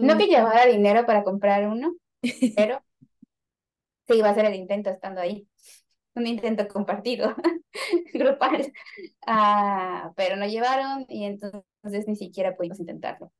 No 0.00 0.16
que 0.16 0.26
Ujú. 0.26 0.28
llevara 0.28 0.66
dinero 0.66 1.06
para 1.06 1.24
comprar 1.24 1.68
uno, 1.68 1.94
pero. 2.54 2.82
se 4.06 4.16
iba 4.16 4.28
a 4.28 4.32
hacer 4.32 4.44
el 4.46 4.54
intento 4.54 4.90
estando 4.90 5.20
ahí. 5.20 5.48
Un 6.14 6.26
intento 6.26 6.68
compartido, 6.68 7.34
grupal. 8.14 8.72
Ah, 9.26 10.12
pero 10.16 10.36
no 10.36 10.46
llevaron 10.46 11.06
y 11.08 11.24
entonces 11.26 12.08
ni 12.08 12.16
siquiera 12.16 12.56
pudimos 12.56 12.80
intentarlo. 12.80 13.32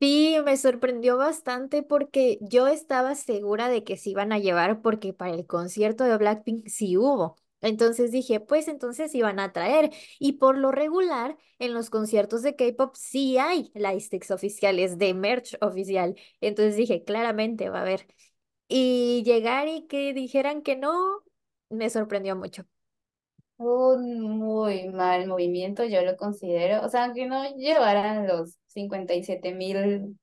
Sí, 0.00 0.36
me 0.44 0.56
sorprendió 0.56 1.16
bastante 1.16 1.82
porque 1.82 2.38
yo 2.40 2.68
estaba 2.68 3.16
segura 3.16 3.68
de 3.68 3.82
que 3.82 3.96
se 3.96 4.10
iban 4.10 4.30
a 4.32 4.38
llevar 4.38 4.80
porque 4.80 5.12
para 5.12 5.32
el 5.34 5.44
concierto 5.46 6.04
de 6.04 6.16
Blackpink 6.16 6.68
sí 6.68 6.96
hubo. 6.96 7.36
Entonces 7.60 8.12
dije, 8.12 8.40
pues 8.40 8.68
entonces 8.68 9.14
iban 9.14 9.40
a 9.40 9.52
traer. 9.52 9.90
Y 10.18 10.34
por 10.34 10.56
lo 10.56 10.70
regular, 10.72 11.36
en 11.58 11.74
los 11.74 11.90
conciertos 11.90 12.42
de 12.42 12.56
K-pop 12.56 12.94
sí 12.94 13.38
hay 13.38 13.70
lightsticks 13.74 14.30
oficiales 14.30 14.98
de 14.98 15.14
merch 15.14 15.56
oficial. 15.60 16.16
Entonces 16.40 16.76
dije, 16.76 17.04
claramente 17.04 17.68
va 17.70 17.78
a 17.78 17.82
haber. 17.82 18.06
Y 18.68 19.22
llegar 19.24 19.68
y 19.68 19.86
que 19.86 20.12
dijeran 20.14 20.62
que 20.62 20.76
no, 20.76 21.22
me 21.70 21.90
sorprendió 21.90 22.36
mucho. 22.36 22.64
Un 23.56 24.20
muy 24.20 24.88
mal 24.88 25.26
movimiento, 25.26 25.84
yo 25.84 26.02
lo 26.02 26.16
considero. 26.16 26.84
O 26.84 26.88
sea, 26.88 27.06
aunque 27.06 27.26
no 27.26 27.56
llevaran 27.56 28.28
los 28.28 28.56
57 28.68 29.52
mil 29.54 30.16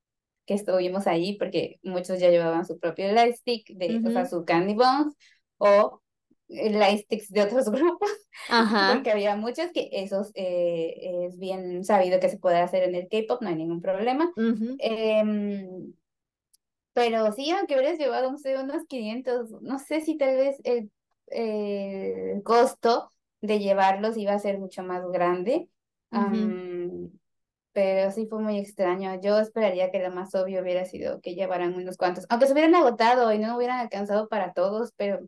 que 0.45 0.53
estuvimos 0.53 1.07
ahí, 1.07 1.37
porque 1.37 1.79
muchos 1.83 2.19
ya 2.19 2.29
llevaban 2.29 2.65
su 2.65 2.79
propio 2.79 3.11
lightstick, 3.11 3.67
de, 3.75 4.01
o 4.05 4.11
sea, 4.11 4.25
su 4.25 4.45
candy 4.45 4.75
buns, 4.75 5.15
o 5.57 6.01
lightsticks 6.47 7.31
de 7.31 7.43
otros 7.43 7.69
grupos, 7.71 8.09
Ajá. 8.49 8.93
porque 8.93 9.11
había 9.11 9.35
muchos 9.35 9.71
que 9.73 9.89
esos 9.91 10.31
eh, 10.35 11.25
es 11.27 11.37
bien 11.39 11.83
sabido 11.83 12.19
que 12.19 12.29
se 12.29 12.37
puede 12.37 12.57
hacer 12.57 12.83
en 12.83 12.95
el 12.95 13.07
K-pop, 13.09 13.41
no 13.41 13.49
hay 13.49 13.55
ningún 13.55 13.81
problema. 13.81 14.31
Em, 14.79 15.93
pero 16.93 17.31
sí, 17.33 17.51
aunque 17.51 17.75
hubieras 17.75 17.99
llevado, 17.99 18.31
no 18.31 18.37
sé, 18.37 18.57
unos 18.57 18.85
500, 18.87 19.51
no 19.61 19.79
sé 19.79 20.01
si 20.01 20.17
tal 20.17 20.35
vez 20.37 20.57
el, 20.63 20.91
el 21.27 22.41
costo 22.43 23.09
de 23.41 23.59
llevarlos 23.59 24.17
iba 24.17 24.33
a 24.33 24.39
ser 24.39 24.59
mucho 24.59 24.83
más 24.83 25.03
grande. 25.11 25.67
pero 27.73 28.09
sí 28.11 28.25
fue 28.27 28.39
muy 28.39 28.57
extraño. 28.57 29.19
Yo 29.21 29.37
esperaría 29.39 29.91
que 29.91 29.99
lo 29.99 30.09
más 30.11 30.33
obvio 30.33 30.61
hubiera 30.61 30.85
sido 30.85 31.19
que 31.19 31.35
llevaran 31.35 31.75
unos 31.75 31.97
cuantos, 31.97 32.25
aunque 32.29 32.47
se 32.47 32.53
hubieran 32.53 32.75
agotado 32.75 33.33
y 33.33 33.39
no 33.39 33.57
hubieran 33.57 33.79
alcanzado 33.79 34.29
para 34.29 34.53
todos, 34.53 34.93
pero 34.95 35.19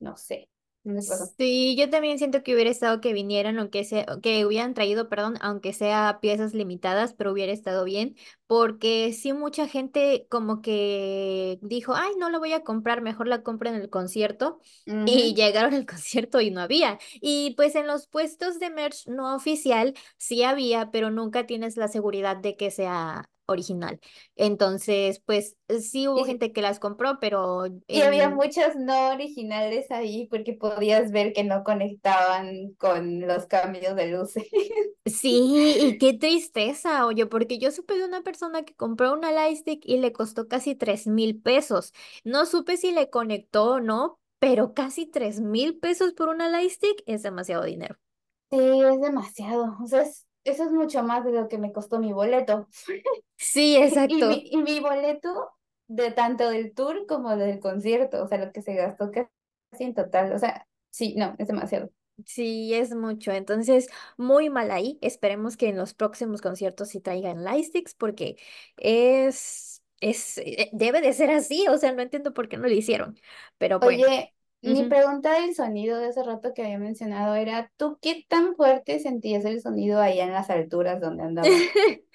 no 0.00 0.16
sé, 0.16 0.48
no. 0.84 1.00
Sí, 1.36 1.74
yo 1.76 1.90
también 1.90 2.18
siento 2.18 2.42
que 2.44 2.54
hubiera 2.54 2.70
estado 2.70 3.00
que 3.00 3.12
vinieran, 3.12 3.58
aunque 3.58 3.82
sea, 3.84 4.06
que 4.22 4.46
hubieran 4.46 4.74
traído, 4.74 5.08
perdón, 5.08 5.34
aunque 5.40 5.72
sea 5.72 6.18
piezas 6.20 6.54
limitadas, 6.54 7.12
pero 7.14 7.32
hubiera 7.32 7.52
estado 7.52 7.84
bien, 7.84 8.16
porque 8.46 9.12
sí 9.12 9.32
mucha 9.32 9.66
gente 9.66 10.26
como 10.30 10.62
que 10.62 11.58
dijo, 11.62 11.94
ay, 11.94 12.12
no 12.18 12.30
la 12.30 12.38
voy 12.38 12.52
a 12.52 12.62
comprar, 12.62 13.02
mejor 13.02 13.26
la 13.26 13.42
compro 13.42 13.68
en 13.68 13.74
el 13.76 13.90
concierto, 13.90 14.60
y 15.04 15.34
llegaron 15.34 15.74
al 15.74 15.86
concierto 15.86 16.40
y 16.40 16.50
no 16.52 16.60
había. 16.60 16.98
Y 17.20 17.54
pues 17.56 17.74
en 17.74 17.86
los 17.88 18.06
puestos 18.06 18.60
de 18.60 18.70
merch 18.70 19.06
no 19.08 19.34
oficial 19.34 19.94
sí 20.18 20.44
había, 20.44 20.90
pero 20.92 21.10
nunca 21.10 21.46
tienes 21.46 21.76
la 21.76 21.88
seguridad 21.88 22.36
de 22.36 22.56
que 22.56 22.70
sea 22.70 23.28
original. 23.46 24.00
Entonces, 24.36 25.20
pues 25.24 25.56
sí 25.80 26.08
hubo 26.08 26.22
Y, 26.22 26.24
gente 26.24 26.52
que 26.52 26.62
las 26.62 26.78
compró, 26.80 27.18
pero 27.20 27.64
y 27.90 28.00
había 28.02 28.28
muchas 28.30 28.76
no 28.76 29.10
originales 29.10 29.90
ahí 29.90 30.26
porque 30.28 30.52
podías 30.54 31.10
ver 31.12 31.32
que 31.32 31.44
no 31.44 31.62
conectaban 31.64 32.72
con 32.74 33.20
los 33.20 33.46
cambios 33.46 33.94
de 33.96 34.08
luces. 34.08 34.44
Sí, 35.06 35.76
y 35.80 35.98
qué 35.98 36.14
tristeza, 36.14 37.04
oye, 37.04 37.26
porque 37.26 37.58
yo 37.58 37.70
supe 37.70 37.92
de 37.98 38.06
una 38.06 38.22
persona 38.22 38.64
que 38.64 38.74
compró 38.74 39.12
una 39.12 39.32
Lightstick 39.32 39.82
y 39.84 39.98
le 39.98 40.12
costó 40.14 40.48
casi 40.48 40.74
tres 40.74 41.06
mil 41.06 41.42
pesos. 41.42 41.92
No 42.24 42.46
supe 42.46 42.78
si 42.78 42.90
le 42.90 43.10
conectó 43.10 43.72
o 43.72 43.80
no, 43.80 44.18
pero 44.38 44.72
casi 44.72 45.04
tres 45.06 45.40
mil 45.40 45.78
pesos 45.78 46.14
por 46.14 46.30
una 46.30 46.48
Lightstick 46.48 47.02
es 47.06 47.22
demasiado 47.22 47.64
dinero. 47.64 47.98
Sí, 48.50 48.58
es 48.58 49.00
demasiado. 49.00 49.76
O 49.82 49.86
sea, 49.86 50.02
es- 50.02 50.23
eso 50.44 50.64
es 50.64 50.70
mucho 50.72 51.02
más 51.02 51.24
de 51.24 51.32
lo 51.32 51.48
que 51.48 51.58
me 51.58 51.72
costó 51.72 51.98
mi 51.98 52.12
boleto. 52.12 52.68
Sí, 53.36 53.76
Y 54.06 54.24
mi, 54.24 54.24
exacto. 54.26 54.30
y 54.50 54.56
mi 54.62 54.80
boleto 54.80 55.52
de 55.88 56.10
tanto 56.10 56.48
del 56.50 56.74
tour 56.74 57.06
como 57.06 57.36
del 57.36 57.60
concierto, 57.60 58.22
o 58.22 58.28
sea, 58.28 58.38
lo 58.38 58.52
que 58.52 58.62
se 58.62 58.74
gastó 58.74 59.10
casi 59.10 59.84
en 59.84 59.94
total. 59.94 60.32
O 60.32 60.38
sea, 60.38 60.66
sí, 60.90 61.14
no, 61.16 61.34
es 61.38 61.48
demasiado. 61.48 61.90
Sí, 62.26 62.72
es 62.74 62.94
mucho. 62.94 63.32
Entonces, 63.32 63.88
muy 64.16 64.48
mal 64.48 64.70
ahí. 64.70 64.98
Esperemos 65.02 65.56
que 65.56 65.68
en 65.68 65.76
los 65.76 65.94
próximos 65.94 66.40
conciertos 66.40 66.88
sí 66.90 67.00
traigan 67.00 67.42
Lightsticks 67.42 67.94
porque 67.94 68.36
es, 68.76 69.82
es, 70.00 70.38
eh, 70.38 70.70
debe 70.72 71.00
de 71.00 71.12
ser 71.12 71.30
así. 71.30 71.66
O 71.68 71.76
sea, 71.76 71.92
no 71.92 72.02
entiendo 72.02 72.32
por 72.32 72.48
qué 72.48 72.56
no 72.56 72.68
lo 72.68 72.74
hicieron. 72.74 73.18
Pero 73.58 73.80
bueno. 73.80 74.06
Oye, 74.06 74.33
mi 74.72 74.84
pregunta 74.84 75.40
del 75.40 75.54
sonido 75.54 75.98
de 75.98 76.06
hace 76.06 76.22
rato 76.22 76.52
que 76.54 76.62
había 76.62 76.78
mencionado 76.78 77.34
era, 77.34 77.70
¿tú 77.76 77.98
qué 78.00 78.24
tan 78.28 78.54
fuerte 78.56 78.98
sentías 79.00 79.44
el 79.44 79.60
sonido 79.60 80.00
allá 80.00 80.24
en 80.24 80.32
las 80.32 80.50
alturas 80.50 81.00
donde 81.00 81.24
andaban? 81.24 81.50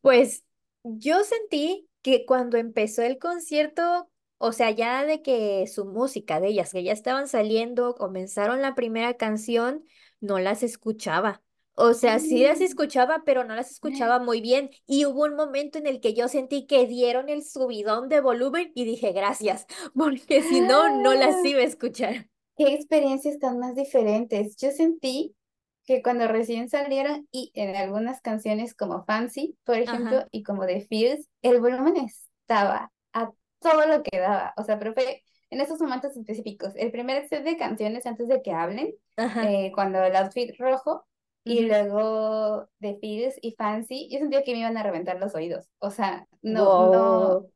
Pues 0.00 0.44
yo 0.84 1.24
sentí 1.24 1.88
que 2.02 2.24
cuando 2.26 2.58
empezó 2.58 3.02
el 3.02 3.18
concierto, 3.18 4.08
o 4.38 4.52
sea, 4.52 4.70
ya 4.70 5.04
de 5.04 5.20
que 5.20 5.66
su 5.66 5.84
música 5.84 6.38
de 6.38 6.48
ellas, 6.48 6.72
que 6.72 6.84
ya 6.84 6.92
estaban 6.92 7.26
saliendo, 7.26 7.96
comenzaron 7.96 8.62
la 8.62 8.76
primera 8.76 9.14
canción, 9.14 9.84
no 10.20 10.38
las 10.38 10.62
escuchaba. 10.62 11.42
O 11.76 11.94
sea, 11.94 12.18
sí 12.18 12.42
las 12.44 12.60
Mm. 12.60 12.62
escuchaba, 12.62 13.22
pero 13.24 13.44
no 13.44 13.54
las 13.54 13.70
escuchaba 13.70 14.18
muy 14.18 14.40
bien. 14.40 14.70
Y 14.86 15.04
hubo 15.06 15.24
un 15.24 15.36
momento 15.36 15.78
en 15.78 15.86
el 15.86 16.00
que 16.00 16.14
yo 16.14 16.28
sentí 16.28 16.66
que 16.66 16.86
dieron 16.86 17.28
el 17.28 17.44
subidón 17.44 18.08
de 18.08 18.20
volumen 18.20 18.72
y 18.74 18.84
dije 18.84 19.12
gracias, 19.12 19.66
porque 19.94 20.42
si 20.42 20.60
no, 20.62 20.90
no 20.90 21.14
las 21.14 21.42
Ah, 21.42 21.44
iba 21.44 21.60
a 21.60 21.64
escuchar. 21.64 22.28
qué 22.56 22.74
experiencias 22.74 23.38
tan 23.38 23.58
más 23.58 23.74
diferentes. 23.74 24.56
Yo 24.56 24.70
sentí 24.70 25.36
que 25.84 26.02
cuando 26.02 26.26
recién 26.28 26.68
salieron 26.68 27.28
y 27.30 27.52
en 27.54 27.76
algunas 27.76 28.20
canciones 28.20 28.74
como 28.74 29.04
Fancy, 29.04 29.56
por 29.64 29.76
Ajá, 29.84 30.12
ejemplo, 30.12 30.26
y 30.30 30.42
como 30.42 30.66
The 30.66 30.82
Feels, 30.86 31.28
el 31.42 31.60
volumen 31.60 31.96
estaba 31.96 32.92
a 33.12 33.32
todo 33.60 33.86
lo 33.86 34.02
que 34.02 34.18
daba. 34.18 34.52
O 34.56 34.64
sea, 34.64 34.78
pero 34.78 34.94
fue 34.94 35.22
en 35.50 35.60
esos 35.60 35.80
momentos 35.80 36.16
específicos. 36.16 36.72
El 36.76 36.90
primer 36.90 37.28
set 37.28 37.44
de 37.44 37.56
canciones 37.56 38.06
antes 38.06 38.28
de 38.28 38.42
que 38.42 38.52
hablen, 38.52 38.94
ajá. 39.16 39.42
eh, 39.42 39.70
cuando 39.74 40.02
el 40.02 40.16
outfit 40.16 40.54
rojo, 40.58 41.06
y 41.46 41.60
luego 41.62 42.68
The 42.80 42.98
Feels 43.00 43.36
y 43.40 43.52
Fancy, 43.52 44.08
yo 44.10 44.18
sentía 44.18 44.42
que 44.42 44.52
me 44.52 44.58
iban 44.58 44.76
a 44.76 44.82
reventar 44.82 45.18
los 45.20 45.34
oídos. 45.36 45.68
O 45.78 45.90
sea, 45.90 46.26
no, 46.42 46.90
no. 46.90 47.38
Wow. 47.38 47.52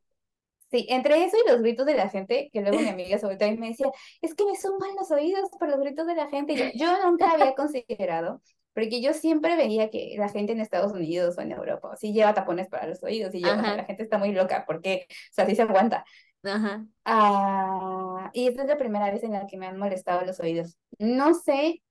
Sí, 0.70 0.86
entre 0.88 1.24
eso 1.24 1.36
y 1.44 1.50
los 1.50 1.60
gritos 1.60 1.84
de 1.84 1.94
la 1.94 2.08
gente, 2.08 2.48
que 2.52 2.60
luego 2.60 2.78
mi 2.78 2.88
amiga 2.88 3.18
volteó 3.20 3.48
y 3.48 3.58
me 3.58 3.70
decía, 3.70 3.88
es 4.22 4.36
que 4.36 4.44
me 4.44 4.54
suman 4.54 4.94
los 4.96 5.10
oídos 5.10 5.50
por 5.58 5.68
los 5.68 5.80
gritos 5.80 6.06
de 6.06 6.14
la 6.14 6.28
gente. 6.28 6.54
Yo, 6.56 6.66
yo 6.74 7.04
nunca 7.04 7.32
había 7.32 7.56
considerado, 7.56 8.40
porque 8.72 9.02
yo 9.02 9.12
siempre 9.12 9.56
veía 9.56 9.90
que 9.90 10.14
la 10.16 10.28
gente 10.28 10.52
en 10.52 10.60
Estados 10.60 10.92
Unidos 10.92 11.36
o 11.36 11.40
en 11.40 11.50
Europa 11.50 11.96
sí 11.96 12.12
lleva 12.12 12.34
tapones 12.34 12.68
para 12.68 12.86
los 12.86 13.02
oídos 13.02 13.34
y 13.34 13.40
yo, 13.40 13.48
la 13.48 13.84
gente 13.84 14.04
está 14.04 14.18
muy 14.18 14.30
loca 14.30 14.62
porque, 14.64 15.06
o 15.10 15.34
sea, 15.34 15.46
sí 15.46 15.56
se 15.56 15.62
aguanta. 15.62 16.04
ajá. 16.44 16.86
Ah, 17.04 18.30
y 18.32 18.46
esta 18.46 18.62
es 18.62 18.68
la 18.68 18.78
primera 18.78 19.10
vez 19.10 19.24
en 19.24 19.32
la 19.32 19.48
que 19.48 19.56
me 19.56 19.66
han 19.66 19.76
molestado 19.76 20.24
los 20.24 20.38
oídos. 20.38 20.78
No 21.00 21.34
sé 21.34 21.82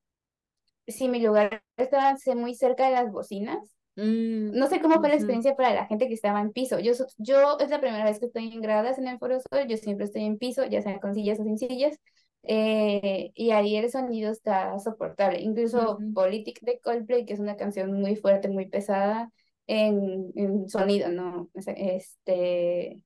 si 0.89 1.07
mi 1.09 1.21
lugar 1.21 1.63
estaba 1.77 2.15
muy 2.35 2.55
cerca 2.55 2.85
de 2.85 2.91
las 2.91 3.11
bocinas. 3.11 3.57
Mm, 3.95 4.51
no 4.57 4.67
sé 4.67 4.79
cómo 4.81 4.99
fue 4.99 5.09
la 5.09 5.15
experiencia 5.15 5.55
para 5.55 5.73
la 5.73 5.85
gente 5.87 6.07
que 6.07 6.13
estaba 6.13 6.41
en 6.41 6.51
piso. 6.51 6.79
Yo, 6.79 6.93
yo 7.17 7.57
es 7.59 7.69
la 7.69 7.81
primera 7.81 8.05
vez 8.05 8.19
que 8.19 8.27
estoy 8.27 8.51
en 8.51 8.61
gradas 8.61 8.97
en 8.97 9.07
el 9.07 9.19
Foro 9.19 9.39
Sol, 9.39 9.67
yo 9.67 9.77
siempre 9.77 10.05
estoy 10.05 10.23
en 10.23 10.37
piso, 10.37 10.65
ya 10.65 10.81
sea 10.81 10.99
con 10.99 11.13
sillas 11.13 11.39
o 11.39 11.43
sin 11.43 11.57
sillas, 11.57 11.97
eh, 12.43 13.31
y 13.35 13.51
ahí 13.51 13.75
el 13.75 13.91
sonido 13.91 14.31
está 14.31 14.77
soportable. 14.79 15.41
Incluso 15.41 15.97
ujú, 15.99 16.13
Politic 16.13 16.61
de 16.61 16.79
Coldplay, 16.79 17.25
que 17.25 17.33
es 17.33 17.39
una 17.39 17.57
canción 17.57 17.91
muy 17.93 18.15
fuerte, 18.15 18.47
muy 18.49 18.67
pesada 18.67 19.31
en, 19.67 20.31
en 20.35 20.69
sonido, 20.69 21.09
¿no? 21.09 21.49
Este, 21.53 23.03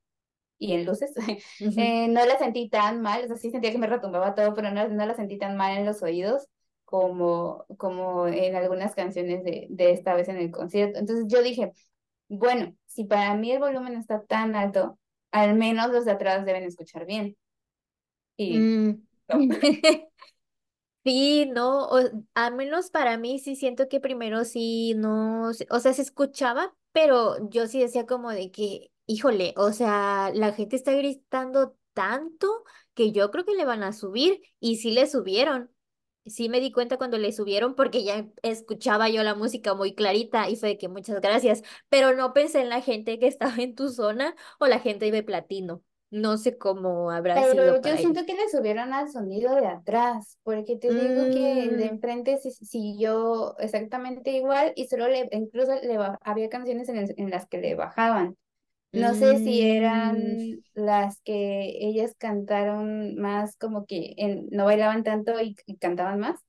y 0.59 0.73
en 0.73 0.85
luces, 0.85 1.13
eh, 1.77 2.07
no 2.07 2.25
la 2.25 2.37
sentí 2.37 2.69
tan 2.69 3.01
mal, 3.01 3.23
o 3.25 3.27
sea, 3.27 3.35
sí 3.37 3.51
sentía 3.51 3.71
que 3.71 3.77
me 3.77 3.87
retumbaba 3.87 4.35
todo, 4.35 4.53
pero 4.53 4.71
no, 4.71 4.87
no 4.87 5.05
la 5.05 5.15
sentí 5.15 5.37
tan 5.37 5.57
mal 5.57 5.77
en 5.77 5.85
los 5.85 6.01
oídos 6.03 6.47
como, 6.85 7.65
como 7.77 8.27
en 8.27 8.55
algunas 8.55 8.95
canciones 8.95 9.43
de, 9.43 9.67
de 9.69 9.91
esta 9.91 10.15
vez 10.15 10.27
en 10.29 10.37
el 10.37 10.51
concierto. 10.51 10.99
Entonces 10.99 11.25
yo 11.27 11.41
dije, 11.41 11.71
bueno, 12.29 12.75
si 12.85 13.05
para 13.05 13.35
mí 13.35 13.51
el 13.51 13.59
volumen 13.59 13.95
está 13.95 14.23
tan 14.23 14.55
alto, 14.55 14.99
al 15.31 15.55
menos 15.55 15.91
los 15.91 16.05
de 16.05 16.11
atrás 16.11 16.45
deben 16.45 16.63
escuchar 16.63 17.05
bien. 17.05 17.37
Y 18.37 18.59
Mm. 18.59 19.03
Sí, 21.03 21.45
no, 21.51 21.87
o, 21.89 21.99
a 22.33 22.49
menos 22.49 22.89
para 22.89 23.17
mí 23.17 23.37
sí 23.39 23.57
siento 23.57 23.89
que 23.89 23.99
primero 23.99 24.45
sí 24.45 24.93
no, 24.95 25.49
o 25.69 25.79
sea, 25.79 25.93
se 25.93 26.01
escuchaba, 26.01 26.73
pero 26.93 27.49
yo 27.49 27.67
sí 27.67 27.81
decía 27.81 28.05
como 28.05 28.31
de 28.31 28.51
que, 28.51 28.89
híjole, 29.05 29.53
o 29.57 29.73
sea, 29.73 30.31
la 30.33 30.53
gente 30.53 30.77
está 30.77 30.93
gritando 30.93 31.75
tanto 31.93 32.63
que 32.93 33.11
yo 33.11 33.31
creo 33.31 33.43
que 33.43 33.53
le 33.55 33.65
van 33.65 33.83
a 33.83 33.91
subir 33.91 34.41
y 34.61 34.77
sí 34.77 34.91
le 34.91 35.05
subieron. 35.07 35.72
Sí 36.25 36.47
me 36.49 36.59
di 36.61 36.71
cuenta 36.71 36.97
cuando 36.97 37.17
le 37.17 37.31
subieron 37.33 37.75
porque 37.75 38.03
ya 38.03 38.25
escuchaba 38.43 39.09
yo 39.09 39.23
la 39.23 39.35
música 39.35 39.73
muy 39.73 39.93
clarita 39.93 40.49
y 40.49 40.55
fue 40.55 40.69
de 40.69 40.77
que 40.77 40.87
muchas 40.87 41.19
gracias, 41.21 41.63
pero 41.89 42.13
no 42.15 42.33
pensé 42.33 42.61
en 42.61 42.69
la 42.69 42.81
gente 42.81 43.19
que 43.19 43.27
estaba 43.27 43.55
en 43.57 43.75
tu 43.75 43.89
zona 43.89 44.35
o 44.59 44.67
la 44.67 44.79
gente 44.79 45.11
de 45.11 45.23
platino. 45.23 45.83
No 46.11 46.37
sé 46.37 46.57
cómo 46.57 47.11
habrá 47.11 47.43
sido 47.43 47.73
Pero 47.73 47.81
yo 47.81 47.97
para 47.97 47.97
siento 47.97 48.25
que 48.27 48.35
le 48.35 48.47
subieron 48.49 48.93
al 48.93 49.09
sonido 49.11 49.55
de 49.55 49.65
atrás, 49.65 50.37
porque 50.43 50.77
te 50.77 50.93
digo 50.93 51.29
que 51.31 51.73
de 51.75 51.85
Mm, 51.85 51.87
enfrente 51.87 52.37
siguió 52.37 53.57
exactamente 53.57 54.31
igual 54.31 54.71
y 54.75 54.87
solo 54.87 55.07
le, 55.07 55.29
incluso 55.31 55.73
le 55.81 55.97
había 56.21 56.49
canciones 56.49 56.89
en, 56.89 56.97
el- 56.97 57.13
en 57.17 57.31
las 57.31 57.47
que 57.47 57.57
le 57.57 57.73
bajaban. 57.75 58.37
No 58.93 59.15
sé 59.15 59.37
si 59.39 59.61
mm, 60.01 60.53
eran 60.57 60.63
las 60.75 61.21
que 61.21 61.77
ellas 61.87 62.15
cantaron 62.17 63.15
más 63.17 63.57
como 63.57 63.85
que 63.87 64.13
en- 64.17 64.47
no 64.51 64.65
bailaban 64.65 65.03
tanto 65.03 65.39
y, 65.41 65.55
y 65.65 65.77
cantaban 65.77 66.19
más, 66.19 66.39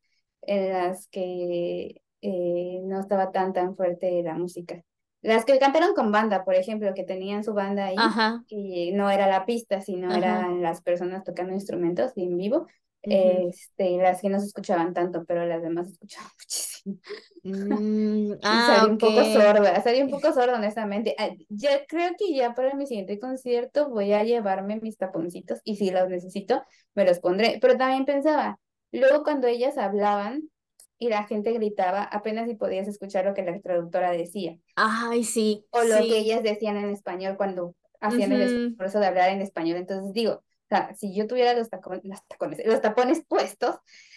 en 0.42 0.70
las 0.72 1.08
que 1.08 2.02
eh, 2.22 2.80
no 2.84 3.00
estaba 3.00 3.32
tan 3.32 3.52
tan 3.54 3.76
fuerte 3.76 4.22
la 4.22 4.34
música. 4.34 4.82
Las 5.22 5.44
que 5.46 5.58
cantaron 5.58 5.94
con 5.94 6.12
banda, 6.12 6.44
por 6.44 6.54
ejemplo, 6.54 6.92
que 6.94 7.04
tenían 7.04 7.44
su 7.44 7.54
banda 7.54 7.86
ahí, 7.86 8.14
ajá, 8.14 8.44
y 8.48 8.92
no 8.92 9.10
era 9.10 9.26
la 9.26 9.46
pista, 9.46 9.80
sino 9.80 10.12
ajá. 10.12 10.14
eran 10.14 10.62
las 10.62 10.82
personas 10.82 11.24
tocando 11.24 11.54
instrumentos 11.54 12.12
en 12.16 12.36
vivo, 12.36 12.66
ujú. 13.06 13.44
este, 13.48 13.96
las 13.98 14.20
que 14.20 14.28
no 14.30 14.40
se 14.40 14.46
escuchaban 14.46 14.94
tanto, 14.94 15.24
pero 15.26 15.46
las 15.46 15.62
demás 15.62 15.88
escuchaban 15.90 16.30
muchísimo. 16.40 16.98
Mm, 17.42 18.32
Y 18.48 18.60
ah, 18.60 18.62
salí 18.62 18.88
un 18.88 18.98
ok. 18.98 19.00
poco 19.00 19.24
sorda, 19.24 19.80
salí 19.82 20.00
un 20.02 20.10
poco 20.10 20.32
sorda, 20.32 20.56
honestamente. 20.56 21.14
Ah, 21.18 21.30
Ya 21.48 21.84
creo 21.86 22.12
que 22.18 22.34
ya 22.34 22.54
para 22.54 22.74
mi 22.74 22.86
siguiente 22.86 23.18
concierto 23.18 23.88
voy 23.90 24.12
a 24.12 24.24
llevarme 24.24 24.80
mis 24.80 24.96
taponcitos 24.96 25.60
y 25.64 25.76
si 25.76 25.90
los 25.90 26.08
necesito, 26.08 26.62
me 26.94 27.04
los 27.04 27.20
pondré. 27.20 27.58
Pero 27.60 27.76
también 27.76 28.04
pensaba, 28.06 28.58
luego 28.92 29.22
cuando 29.24 29.46
ellas 29.46 29.78
hablaban 29.78 30.50
y 30.98 31.08
la 31.08 31.24
gente 31.24 31.52
gritaba, 31.52 32.02
apenas 32.04 32.48
si 32.48 32.54
podías 32.54 32.88
escuchar 32.88 33.24
lo 33.26 33.34
que 33.34 33.42
la 33.42 33.60
traductora 33.60 34.10
decía 34.12 34.56
Ay, 34.76 35.24
sí, 35.24 35.66
o 35.70 35.84
lo 35.84 36.06
que 36.06 36.18
sí. 36.18 36.20
ellas 36.20 36.42
decían 36.42 36.76
en 36.76 36.90
español 36.90 37.36
cuando 37.36 37.74
hacían 38.00 38.32
el 38.32 38.42
Ujú, 38.42 38.76
esfuerzo 38.76 39.00
de 39.00 39.06
hablar 39.06 39.30
en 39.30 39.40
español. 39.42 39.76
Entonces 39.78 40.12
digo, 40.12 40.44
sea, 40.74 40.94
si 40.94 41.14
yo 41.14 41.26
tuviera 41.26 41.54
los 41.54 41.70
tacones, 41.70 42.02
los 42.04 42.20
tacones, 42.28 42.60
los 42.66 42.80
tapones 42.80 43.24
puestos, 43.26 43.76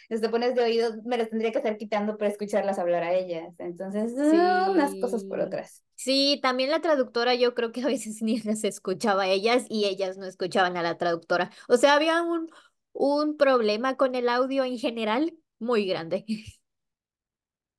los 0.09 0.21
tapones 0.21 0.55
de 0.55 0.63
oído, 0.63 0.91
me 1.05 1.17
los 1.17 1.29
tendría 1.29 1.51
que 1.51 1.59
estar 1.59 1.77
quitando 1.77 2.17
para 2.17 2.31
escucharlas 2.31 2.79
hablar 2.79 3.03
a 3.03 3.13
ellas. 3.13 3.53
Entonces, 3.59 4.13
ah, 4.33 4.69
unas 4.71 4.95
cosas 4.97 5.25
por 5.25 5.39
Sí. 5.39 5.47
otras. 5.47 5.83
Sí, 5.95 6.39
también 6.43 6.69
la 6.71 6.81
traductora 6.81 7.33
yo 7.35 7.55
creo 7.55 7.71
que 7.71 7.81
a 7.81 7.87
veces 7.87 8.21
ni 8.21 8.39
las 8.41 8.63
escuchaba 8.63 9.23
a 9.23 9.27
ellas 9.27 9.65
y 9.69 9.85
ellas 9.85 10.17
no 10.17 10.25
escuchaban 10.25 10.77
a 10.77 10.83
la 10.83 10.97
traductora. 10.97 11.51
O 11.67 11.77
sea, 11.77 11.95
había 11.95 12.21
un, 12.23 12.49
un 12.93 13.37
problema 13.37 13.97
con 13.97 14.15
el 14.15 14.29
audio 14.29 14.63
en 14.63 14.77
general 14.77 15.35
muy 15.59 15.85
grande. 15.87 16.25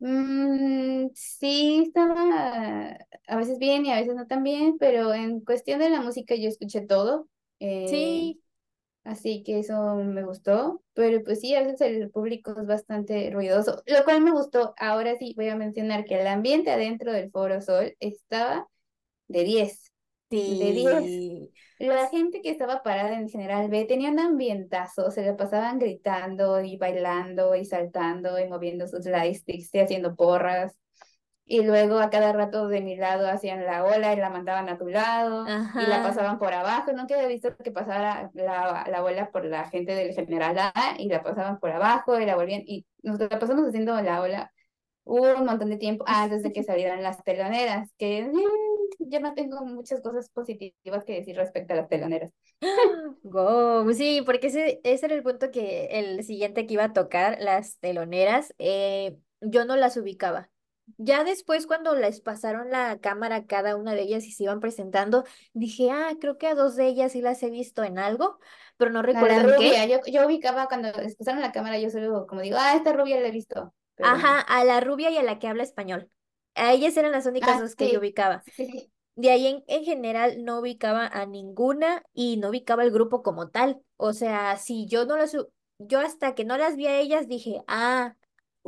Mm, 0.01 1.09
sí, 1.15 1.83
estaba 1.89 2.97
a 3.27 3.37
veces 3.37 3.59
bien 3.59 3.85
y 3.87 3.93
a 3.93 3.97
veces 3.97 4.15
no 4.15 4.27
tan 4.29 4.45
bien, 4.45 4.79
pero 4.79 5.13
en 5.13 5.41
cuestión 5.41 5.81
de 5.81 5.91
la 5.91 6.01
música 6.01 6.35
yo 6.37 6.49
escuché 6.49 6.83
todo. 6.87 7.29
Eh, 7.61 7.83
Sí, 7.85 8.41
Así 9.09 9.43
que 9.43 9.59
eso 9.61 9.95
me 9.95 10.23
gustó, 10.23 10.83
pero 10.93 11.23
pues 11.25 11.41
sí, 11.41 11.55
a 11.55 11.63
veces 11.63 11.81
el 11.81 12.11
público 12.11 12.55
es 12.61 12.67
bastante 12.67 13.31
ruidoso, 13.31 13.83
lo 13.87 14.05
cual 14.05 14.21
me 14.21 14.33
gustó. 14.33 14.75
Ahora 14.77 15.17
sí 15.17 15.33
voy 15.35 15.49
a 15.49 15.57
mencionar 15.57 16.05
que 16.05 16.21
el 16.21 16.27
ambiente 16.27 16.71
adentro 16.71 17.11
del 17.13 17.31
Foro 17.31 17.63
Sol 17.63 17.97
estaba 18.01 18.69
de 19.29 19.45
diez 19.45 19.91
de 20.45 20.73
diez 20.73 21.05
sí. 21.11 21.51
La 21.79 22.09
gente 22.09 22.43
que 22.43 22.51
estaba 22.51 22.83
parada 22.83 23.15
en 23.19 23.29
General 23.29 23.69
B 23.71 23.87
tenía 23.87 24.11
un 24.11 24.19
ambientazo, 24.19 25.11
se 25.11 25.23
le 25.23 25.35
pasaban 25.35 25.79
gritando 25.79 26.61
y 26.61 26.77
bailando 26.77 27.55
y 27.55 27.65
saltando 27.65 28.39
y 28.39 28.49
moviendo 28.49 28.87
sus 28.89 29.07
lightsticks 29.07 29.75
y 29.75 29.79
haciendo 29.79 30.17
porras. 30.17 30.77
Y 31.51 31.63
luego 31.63 31.99
a 31.99 32.11
cada 32.11 32.35
rato 32.35 32.69
de 32.69 32.83
mi 32.83 32.95
lado 32.95 33.27
hacían 33.27 33.65
la 33.65 33.83
ola 33.83 34.13
y 34.13 34.17
la 34.17 34.29
mandaban 34.29 34.69
a 34.69 34.77
tu 34.77 34.87
lado 34.87 35.47
y 35.47 35.87
la 35.87 36.03
pasaban 36.03 36.39
por 36.39 36.53
abajo. 36.53 36.93
Nunca 36.93 37.15
había 37.15 37.27
visto 37.27 37.57
que 37.57 37.71
pasara 37.71 38.31
la, 38.35 38.85
la 38.87 39.03
ola 39.03 39.31
por 39.31 39.47
la 39.47 39.65
gente 39.71 39.95
del 39.95 40.13
General 40.13 40.59
A 40.59 40.95
y 40.99 41.09
la 41.09 41.23
pasaban 41.23 41.59
por 41.59 41.71
abajo 41.71 42.21
y 42.21 42.27
la 42.27 42.37
volvían. 42.37 42.63
Y 42.67 42.85
nos 43.03 43.19
la 43.19 43.39
pasamos 43.39 43.67
haciendo 43.67 43.99
la 44.03 44.21
ola 44.21 44.53
un 45.09 45.47
montón 45.47 45.71
de 45.71 45.79
tiempo 45.79 46.05
antes 46.07 46.43
de 46.43 46.53
que 46.53 46.63
salieran 46.65 47.03
las 47.03 47.23
teloneras, 47.25 47.91
que 47.99 48.25
mm, 48.25 49.09
yo 49.11 49.21
no 49.21 49.35
tengo 49.35 49.65
muchas 49.65 50.01
cosas 50.03 50.29
positivas 50.29 51.05
que 51.07 51.15
decir 51.15 51.37
respecto 51.37 51.73
a 51.73 51.77
las 51.77 51.89
teloneras. 51.89 52.33
Sí, 53.95 54.23
porque 54.25 54.49
ese, 54.49 54.81
ese 54.85 55.07
era 55.07 55.15
el 55.15 55.23
punto 55.23 55.51
que 55.51 55.87
el 55.93 56.25
siguiente 56.25 56.67
que 56.67 56.75
iba 56.75 56.85
a 56.85 56.93
tocar, 56.93 57.39
las 57.41 57.79
teloneras, 57.79 58.55
eh, 58.59 59.17
yo 59.41 59.65
no 59.65 59.77
las 59.77 59.97
ubicaba. 59.97 60.51
Ya 60.97 61.23
después 61.25 61.67
cuando 61.67 61.95
les 61.95 62.21
pasaron 62.21 62.71
la 62.71 62.99
cámara 62.99 63.37
a 63.37 63.47
cada 63.47 63.77
una 63.77 63.95
de 63.95 64.03
ellas 64.03 64.25
y 64.25 64.33
se 64.33 64.45
iban 64.45 64.61
presentando, 64.61 65.25
dije, 65.53 65.91
ah, 65.91 66.13
creo 66.21 66.39
que 66.39 66.47
a 66.47 66.55
dos 66.55 66.77
de 66.77 66.87
ellas 66.87 67.13
sí 67.13 67.21
las 67.21 67.43
he 67.43 67.51
visto 67.51 67.85
en 67.85 67.99
algo, 67.99 68.39
pero 68.77 68.91
no 68.91 69.03
recuerdo 69.03 69.59
qué. 69.59 69.89
yo, 69.89 69.99
yo 70.11 70.27
ubicaba 70.27 70.67
cuando 70.67 70.91
les 70.93 71.15
pasaron 71.17 71.41
la 71.41 71.53
cámara, 71.53 71.79
yo 71.79 71.91
solo 71.91 72.27
como 72.27 72.41
digo, 72.41 72.57
ah, 72.59 72.75
esta 72.75 72.93
rubia 72.93 73.21
la 73.21 73.29
he 73.29 73.31
visto, 73.31 73.75
pero... 73.95 74.09
Ajá, 74.09 74.41
a 74.41 74.65
la 74.65 74.81
rubia 74.81 75.11
y 75.11 75.17
a 75.19 75.23
la 75.23 75.39
que 75.39 75.49
habla 75.49 75.63
español. 75.63 76.11
A 76.55 76.73
ellas 76.73 76.97
eran 76.97 77.13
las 77.13 77.27
únicas 77.27 77.59
Ah, 77.59 77.61
dos 77.61 77.77
que 77.77 77.93
yo 77.93 78.01
ubicaba. 78.01 78.43
sí. 78.57 78.91
De 79.17 79.31
ahí 79.31 79.47
en, 79.49 79.65
en 79.67 79.85
general 79.85 80.45
no 80.45 80.61
ubicaba 80.61 81.07
a 81.07 81.27
ninguna 81.27 82.05
y 82.15 82.37
no 82.37 82.51
ubicaba 82.51 82.85
el 82.85 82.93
grupo 82.93 83.23
como 83.25 83.49
tal. 83.51 83.83
O 83.97 84.13
sea, 84.13 84.57
si 84.57 84.87
yo 84.87 85.07
no 85.07 85.17
las, 85.17 85.37
yo 85.79 85.99
hasta 86.01 86.35
que 86.37 86.45
no 86.45 86.57
las 86.57 86.77
vi 86.77 86.87
a 86.87 86.99
ellas 87.01 87.27
dije, 87.27 87.63
ah, 87.67 88.15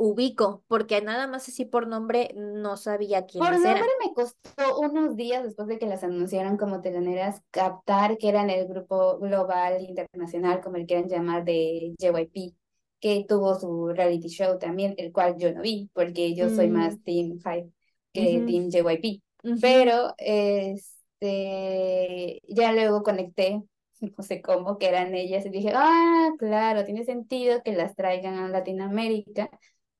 ubico, 0.01 0.63
porque 0.67 1.01
nada 1.01 1.27
más 1.27 1.47
así 1.49 1.65
por 1.65 1.87
nombre 1.87 2.31
no 2.35 2.77
sabía 2.77 3.25
Por 3.37 3.47
quiénes 3.51 3.59
nombre 3.59 3.65
eran. 3.65 3.85
me 4.05 4.13
costó 4.13 4.79
unos 4.79 5.15
días 5.15 5.43
después 5.43 5.67
de 5.67 5.79
que 5.79 5.87
las 5.87 6.03
anunciaron 6.03 6.57
como 6.57 6.81
teloneras 6.81 7.41
captar 7.49 8.17
que 8.19 8.29
eran 8.29 8.49
el 8.51 8.67
grupo 8.67 9.17
global 9.19 9.81
internacional, 9.81 10.61
como 10.61 10.77
el 10.77 10.85
quieran 10.85 11.09
llamar, 11.09 11.43
de 11.43 11.95
JYP, 11.97 12.53
que 12.99 13.25
tuvo 13.27 13.59
su 13.59 13.87
reality 13.89 14.27
show 14.29 14.59
también, 14.59 14.93
el 14.97 15.11
cual 15.11 15.37
yo 15.39 15.51
no 15.53 15.61
vi, 15.63 15.89
porque 15.93 16.35
yo 16.35 16.49
soy 16.49 16.67
Mm, 16.67 16.69
más 16.69 17.01
Team 17.03 17.39
Hype 17.43 17.71
que 18.13 18.43
Team 18.45 18.69
JYP. 18.69 19.21
ujú, 19.43 19.57
Pero 19.59 20.13
este 20.17 22.41
ya 22.47 22.73
luego 22.73 23.01
conecté, 23.03 23.63
no 24.17 24.23
sé 24.23 24.41
cómo, 24.43 24.77
que 24.77 24.87
eran 24.89 25.15
ellas, 25.15 25.45
y 25.47 25.49
dije, 25.49 25.71
ah, 25.75 26.29
claro, 26.37 26.85
tiene 26.85 27.03
sentido 27.05 27.63
que 27.63 27.73
las 27.73 27.95
traigan 27.95 28.35
a 28.37 28.49
Latinoamérica 28.49 29.49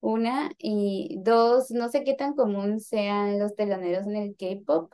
una, 0.01 0.51
y 0.57 1.17
dos, 1.19 1.71
no 1.71 1.89
sé 1.89 2.03
qué 2.03 2.15
tan 2.15 2.33
común 2.33 2.79
sean 2.79 3.39
los 3.39 3.55
teloneros 3.55 4.07
en 4.07 4.15
el 4.17 4.35
K-pop, 4.35 4.93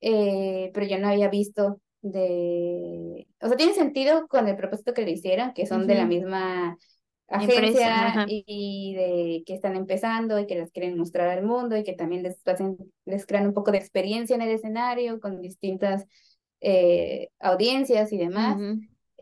eh, 0.00 0.70
pero 0.74 0.86
yo 0.86 0.98
no 0.98 1.08
había 1.08 1.28
visto 1.28 1.80
de... 2.02 3.26
O 3.40 3.48
sea, 3.48 3.56
tiene 3.56 3.74
sentido 3.74 4.28
con 4.28 4.46
el 4.48 4.56
propósito 4.56 4.94
que 4.94 5.02
le 5.02 5.12
hicieron, 5.12 5.54
que 5.54 5.66
son 5.66 5.86
de 5.86 5.94
la 5.96 6.06
misma 6.06 6.76
agencia 7.28 8.22
y, 8.26 8.44
y 8.46 8.94
de 8.94 9.42
que 9.46 9.54
están 9.54 9.76
empezando 9.76 10.38
y 10.38 10.46
que 10.46 10.56
las 10.58 10.70
quieren 10.70 10.98
mostrar 10.98 11.28
al 11.28 11.44
mundo 11.44 11.76
y 11.76 11.82
que 11.82 11.94
también 11.94 12.22
les 12.22 12.46
hacen, 12.46 12.76
les 13.06 13.26
crean 13.26 13.46
un 13.46 13.54
poco 13.54 13.72
de 13.72 13.78
experiencia 13.78 14.36
en 14.36 14.42
el 14.42 14.50
escenario 14.50 15.20
con 15.20 15.40
distintas 15.40 16.06
eh, 16.60 17.30
audiencias 17.40 18.12
y 18.12 18.18
demás. 18.18 18.62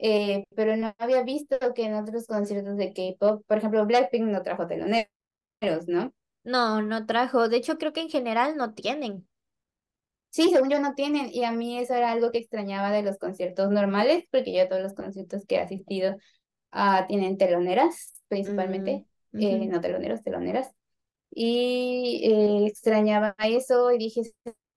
Eh, 0.02 0.44
pero 0.56 0.76
no 0.76 0.94
había 0.98 1.22
visto 1.24 1.58
que 1.74 1.84
en 1.86 1.94
otros 1.94 2.26
conciertos 2.26 2.76
de 2.76 2.92
K-pop, 2.92 3.44
por 3.46 3.58
ejemplo, 3.58 3.86
Blackpink 3.86 4.24
no 4.24 4.42
trajo 4.42 4.66
teloneros. 4.66 5.08
¿no? 5.88 6.12
No, 6.44 6.80
no 6.82 7.04
trajo. 7.06 7.48
De 7.48 7.56
hecho, 7.56 7.78
creo 7.78 7.92
que 7.92 8.00
en 8.00 8.08
general 8.10 8.56
no 8.56 8.74
tienen. 8.74 9.26
Sí, 10.30 10.48
según 10.50 10.70
yo 10.70 10.80
no 10.80 10.94
tienen, 10.94 11.28
y 11.30 11.44
a 11.44 11.52
mí 11.52 11.78
eso 11.78 11.94
era 11.94 12.10
algo 12.10 12.30
que 12.32 12.38
extrañaba 12.38 12.90
de 12.90 13.02
los 13.02 13.18
conciertos 13.18 13.70
normales, 13.70 14.24
porque 14.30 14.54
yo 14.56 14.66
todos 14.68 14.82
los 14.82 14.94
conciertos 14.94 15.44
que 15.46 15.56
he 15.56 15.60
asistido 15.60 16.16
ah, 16.72 17.06
tienen 17.08 17.38
teloneras, 17.38 18.14
Mm, 18.44 18.52
principalmente, 18.60 19.06
eh, 19.38 19.66
ujú, 19.66 19.68
no 19.68 19.80
teloneros, 19.80 20.22
teloneras, 20.22 20.70
y 21.30 22.22
eh, 22.24 22.66
extrañaba 22.68 23.36
eso 23.40 23.92
y 23.92 23.98
dije, 23.98 24.22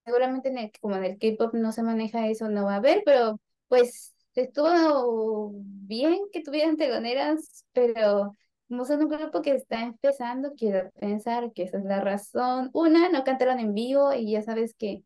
seguramente 0.05 0.49
en 0.49 0.59
el- 0.59 0.71
como 0.81 0.97
en 0.97 1.05
el 1.05 1.19
K-pop 1.19 1.55
no 1.55 1.71
se 1.73 1.83
maneja 1.83 2.27
eso, 2.29 2.49
no 2.49 2.65
va 2.65 2.75
a 2.75 2.77
haber, 2.77 3.03
pero 3.05 3.39
pues 3.69 4.14
estuvo 4.43 5.53
bien 5.55 6.19
que 6.31 6.41
tuvieran 6.41 6.77
teloneras, 6.77 7.65
pero 7.73 8.35
como 8.67 8.85
son 8.85 9.03
un 9.03 9.09
grupo 9.09 9.41
que 9.41 9.51
está 9.51 9.83
empezando, 9.83 10.53
quiero 10.55 10.89
pensar 10.99 11.51
que 11.53 11.63
esa 11.63 11.77
es 11.77 11.85
la 11.85 12.01
razón. 12.01 12.69
Una, 12.73 13.09
no 13.09 13.23
cantaron 13.23 13.59
en 13.59 13.73
vivo 13.73 14.13
y 14.13 14.31
ya 14.31 14.41
sabes 14.41 14.73
que 14.75 15.03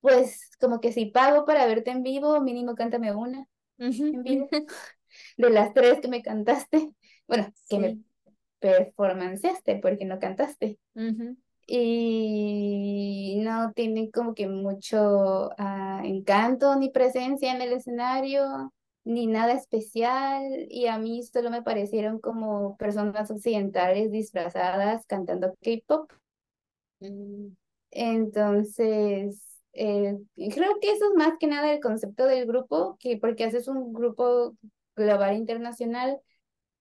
pues 0.00 0.50
como 0.60 0.80
que 0.80 0.92
si 0.92 1.06
pago 1.06 1.44
para 1.44 1.66
verte 1.66 1.90
en 1.90 2.02
vivo, 2.02 2.40
mínimo 2.40 2.74
cántame 2.74 3.14
una 3.14 3.48
en 3.78 4.22
vivo. 4.22 4.48
De 5.36 5.50
las 5.50 5.74
tres 5.74 6.00
que 6.00 6.08
me 6.08 6.22
cantaste, 6.22 6.90
bueno, 7.26 7.52
que 7.68 7.78
me 7.78 7.98
performanceaste 8.60 9.76
porque 9.76 10.04
no 10.04 10.18
cantaste. 10.18 10.78
Y 11.66 13.40
no 13.44 13.72
tienen 13.72 14.10
como 14.10 14.34
que 14.34 14.48
mucho 14.48 15.50
ah, 15.58 16.02
encanto 16.04 16.76
ni 16.76 16.90
presencia 16.90 17.52
en 17.54 17.62
el 17.62 17.72
escenario, 17.72 18.72
ni 19.04 19.26
nada 19.26 19.52
especial. 19.54 20.42
Y 20.68 20.86
a 20.86 20.98
mí 20.98 21.22
solo 21.22 21.50
me 21.50 21.62
parecieron 21.62 22.18
como 22.20 22.76
personas 22.76 23.30
occidentales 23.30 24.10
disfrazadas 24.10 25.06
cantando 25.06 25.54
K-pop. 25.62 26.10
mm, 27.00 27.48
Entonces... 27.90 29.48
eh, 29.74 30.18
creo 30.54 30.78
que 30.80 30.92
eso 30.92 31.06
es 31.10 31.14
más 31.16 31.34
que 31.38 31.46
nada 31.46 31.72
el 31.72 31.80
concepto 31.80 32.26
del 32.26 32.46
grupo, 32.46 32.96
que 33.00 33.16
porque 33.18 33.44
haces 33.44 33.68
un 33.68 33.92
grupo 33.92 34.54
global 34.96 35.36
internacional 35.36 36.20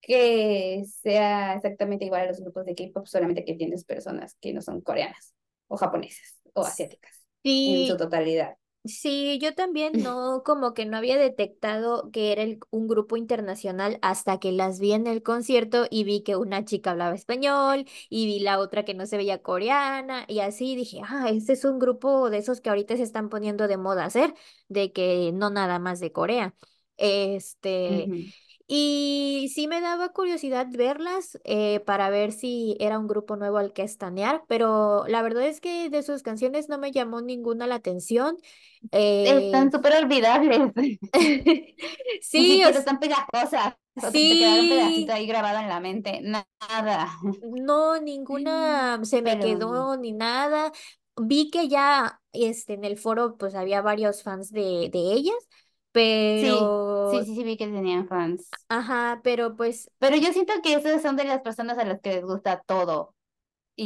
que 0.02 0.84
sea 1.04 1.56
exactamente 1.56 2.06
igual 2.06 2.24
a 2.24 2.28
los 2.28 2.41
grupos 2.41 2.66
de 2.66 2.76
K-pop, 2.76 3.06
solamente 3.08 3.45
que 3.45 3.56
tienes 3.56 3.86
personas 3.86 4.36
que 4.41 4.54
no 4.54 4.62
son 4.62 4.82
coreanas 4.82 5.34
o 5.68 5.78
japonesas 5.78 6.39
o 6.54 6.66
asiáticas 6.66 7.24
en 7.64 7.86
su 7.86 7.95
Sí, 7.95 7.97
totalidad. 7.97 8.58
Sí, 8.86 9.39
yo 9.41 9.56
también 9.56 10.02
no, 10.04 10.43
como 10.45 10.74
que 10.74 10.86
no 10.86 10.97
había 10.97 11.18
detectado 11.18 12.12
que 12.12 12.32
era 12.34 12.43
el- 12.43 12.60
un 12.72 12.88
grupo 12.88 13.18
internacional 13.18 13.99
hasta 14.02 14.39
que 14.39 14.52
las 14.52 14.80
vi 14.80 14.93
en 14.93 15.08
el 15.08 15.24
concierto 15.24 15.88
y 15.91 16.04
vi 16.06 16.24
que 16.24 16.36
una 16.38 16.66
chica 16.66 16.91
hablaba 16.91 17.16
español 17.16 17.86
y 18.10 18.26
vi 18.28 18.39
la 18.39 18.60
otra 18.60 18.86
que 18.86 18.95
no 18.95 19.06
se 19.08 19.18
veía 19.18 19.41
coreana 19.43 20.26
y 20.28 20.39
así 20.41 20.76
dije, 20.76 21.02
ah, 21.08 21.30
este 21.30 21.54
es 21.54 21.66
un 21.66 21.80
grupo 21.80 22.30
de 22.32 22.39
esos 22.39 22.62
que 22.62 22.70
ahorita 22.70 22.97
se 22.97 23.04
están 23.04 23.30
poniendo 23.30 23.68
de 23.68 23.78
moda 23.78 24.06
hacer, 24.06 24.34
de 24.70 24.91
que 24.93 25.32
no 25.34 25.49
nada 25.52 25.80
más 25.80 25.99
de 25.99 26.12
Corea. 26.12 26.56
Este. 26.97 28.12
Y 28.74 29.52
sí 29.54 29.68
me 29.68 29.82
daba 29.82 30.10
curiosidad 30.14 30.68
verlas 30.72 31.38
eh, 31.44 31.82
para 31.82 32.10
ver 32.10 32.32
si 32.32 32.78
era 32.80 33.00
un 33.00 33.08
grupo 33.08 33.36
nuevo 33.36 33.58
al 33.58 33.74
que 33.74 33.84
estanear, 33.84 34.44
pero 34.48 35.06
la 35.08 35.22
verdad 35.22 35.46
es 35.48 35.60
que 35.62 35.90
de 35.90 36.04
sus 36.04 36.24
canciones 36.24 36.70
no 36.70 36.78
me 36.78 36.92
llamó 36.92 37.22
ninguna 37.22 37.68
la 37.68 37.76
atención. 37.76 38.38
Eh, 38.92 39.42
Están 39.44 39.72
súper 39.72 39.94
olvidables, 40.04 40.60
sí, 42.22 42.64
o 42.66 42.70
siquiera 42.70 42.80
s- 42.80 42.80
están 42.80 43.00
pegajosas, 43.00 43.76
o 44.02 44.12
se 44.12 44.26
te 44.28 44.38
quedaron 44.38 44.68
pedacito 44.68 45.12
sí, 45.12 45.14
ahí 45.14 45.28
grabado 45.28 45.60
en 45.60 45.70
la 45.70 45.80
mente, 45.80 46.22
nada. 46.22 47.10
no, 47.42 48.00
ninguna 48.00 49.00
se 49.04 49.22
me 49.22 49.40
Pero 49.40 49.40
quedó 49.40 49.98
ni 49.98 50.12
nada. 50.12 50.72
Vi 51.18 51.50
que 51.52 51.68
ya 51.68 52.22
este, 52.34 52.74
en 52.74 52.84
el 52.86 52.98
foro 52.98 53.38
pues 53.38 53.56
había 53.56 53.82
varios 53.82 54.24
fans 54.24 54.52
de, 54.52 54.90
de 54.92 55.00
ellas, 55.14 55.36
sí, 56.36 56.78
sí, 57.04 57.24
pero, 57.24 57.26
sí, 57.26 57.36
sí 57.36 57.44
vi 57.44 57.58
que 57.58 57.68
tenían 57.68 58.08
fans. 58.08 58.58
ajá, 58.70 59.22
pero 59.24 59.56
pues, 59.56 59.92
Pero 60.00 60.16
yo 60.18 60.34
siento 60.34 60.54
que 60.64 60.74
esas 60.74 61.02
son 61.02 61.16
de 61.16 61.26
las 61.26 61.42
personas 61.42 61.78
a 61.78 61.86
las 61.86 62.02
que 62.02 62.14
les 62.14 62.24
gusta 62.26 62.62
todo 62.66 63.16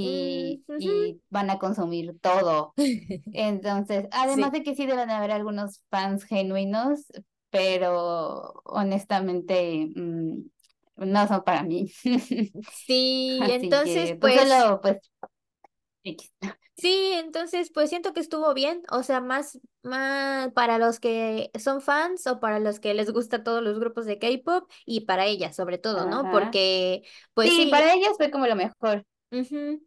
mm, 0.03 0.51
y, 0.51 0.66
ujú. 0.68 0.95
y 0.97 1.22
van 1.30 1.49
a 1.51 1.60
consumir 1.60 2.20
todo. 2.22 2.74
Entonces, 3.34 4.08
además 4.12 4.51
Sí, 4.51 4.53
de 4.53 4.64
que 4.64 4.76
sí 4.76 4.86
deben 4.88 5.10
haber 5.12 5.32
algunos 5.32 5.84
fans 5.91 6.26
genuinos, 6.26 7.08
pero 7.51 8.62
honestamente 8.66 9.89
mm, 9.95 10.41
no 10.97 11.28
son 11.30 11.43
para 11.43 11.64
mí. 11.64 11.91
sí, 12.70 13.47
Así 13.47 13.51
entonces 13.51 13.78
que, 13.82 14.18
pues 14.20 14.34
pues... 14.34 14.36
solo, 14.36 14.80
pues. 14.82 14.97
Sí, 16.78 17.14
entonces 17.14 17.72
pues 17.74 17.89
siento 17.89 18.14
que 18.14 18.20
estuvo 18.20 18.53
bien, 18.53 18.84
o 18.91 19.01
sea, 19.01 19.22
más, 19.22 19.60
más 19.82 20.51
para 20.51 20.78
los 20.78 20.99
que 20.99 21.49
son 21.58 21.82
fans 21.82 22.28
o 22.28 22.39
para 22.41 22.60
los 22.60 22.82
que 22.82 22.93
les 22.93 23.12
gusta 23.12 23.43
todos 23.43 23.64
los 23.64 23.80
grupos 23.80 24.06
de 24.06 24.20
K-pop 24.20 24.70
y 24.86 25.01
para 25.06 25.26
ellas 25.26 25.56
sobre 25.56 25.78
todo, 25.78 26.06
¿no? 26.06 26.28
Ajá. 26.28 26.30
Porque 26.30 27.03
pues 27.34 27.53
Sí, 27.53 27.56
sí, 27.56 27.68
para 27.68 27.93
ellas 27.93 28.14
fue 28.18 28.30
como 28.30 28.45
lo 28.47 28.56
mejor. 28.58 29.06
ujú, 29.32 29.82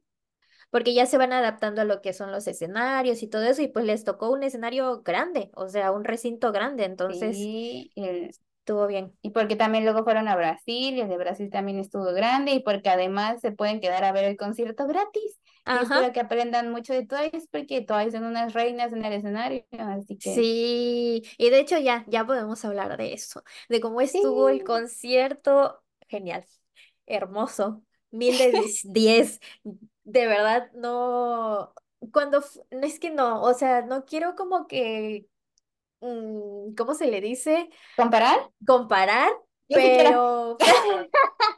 porque 0.71 0.95
ya 0.95 1.07
se 1.07 1.19
van 1.19 1.33
adaptando 1.33 1.83
a 1.83 1.85
lo 1.85 2.01
que 2.03 2.13
son 2.13 2.33
los 2.33 2.47
escenarios 2.47 3.23
y 3.23 3.29
todo 3.29 3.45
eso 3.45 3.63
y 3.63 3.69
pues 3.69 3.85
les 3.87 4.05
tocó 4.05 4.31
un 4.31 4.43
escenario 4.43 5.03
grande, 5.03 5.51
o 5.55 5.69
sea, 5.69 5.93
un 5.93 6.05
recinto 6.05 6.53
grande, 6.53 6.85
entonces 6.85 7.51
Sí, 7.69 7.93
el- 7.95 8.37
estuvo 8.61 8.87
bien. 8.87 9.17
y 9.23 9.31
porque 9.31 9.57
también 9.57 9.85
luego 9.85 10.05
fueron 10.05 10.29
a 10.29 10.37
Brasil 10.37 10.95
y 10.97 11.01
el 11.01 11.09
de 11.09 11.17
Brasil 11.19 11.51
también 11.51 11.79
estuvo 11.79 12.05
grande 12.13 12.53
y 12.53 12.61
porque 12.61 12.89
además 12.91 13.41
se 13.41 13.53
pueden 13.53 13.81
quedar 13.81 14.05
a 14.05 14.13
ver 14.13 14.25
el 14.25 14.37
concierto 14.37 14.87
gratis. 14.87 15.41
Ajá. 15.75 16.01
espero 16.01 16.13
que 16.13 16.21
aprendan 16.21 16.71
mucho 16.71 16.93
de 16.95 17.07
Twice 17.07 17.49
porque 17.51 17.83
Twice 17.83 18.13
son 18.13 18.25
unas 18.25 18.55
reinas 18.55 18.93
en 18.93 19.05
el 19.05 19.13
escenario, 19.15 19.65
así 19.79 20.19
que 20.19 20.31
Sí, 20.35 21.23
y 21.39 21.51
de 21.51 21.61
hecho 21.61 21.79
ya, 21.79 22.05
ya 22.09 22.27
podemos 22.27 22.65
hablar 22.65 22.97
de 22.97 23.13
eso, 23.15 23.45
de 23.69 23.81
cómo 23.81 24.01
sí, 24.03 24.19
estuvo 24.21 24.49
el 24.49 24.65
concierto. 24.65 25.83
Genial, 26.09 26.45
hermoso, 27.07 27.85
mil 28.11 28.37
de 28.39 28.53
diez. 28.85 29.41
De 30.05 30.27
verdad, 30.27 30.71
no, 30.75 31.75
cuando, 32.13 32.41
no 32.71 32.81
es 32.87 32.99
que 32.99 33.11
no, 33.11 33.43
o 33.43 33.55
sea, 33.55 33.83
no 33.83 34.05
quiero 34.07 34.35
como 34.37 34.67
que, 34.67 35.29
mm, 36.01 36.75
¿cómo 36.77 36.95
se 36.95 37.09
le 37.09 37.21
dice? 37.21 37.71
comparar, 37.95 38.51
Comparar, 38.67 39.31
pero, 39.73 40.59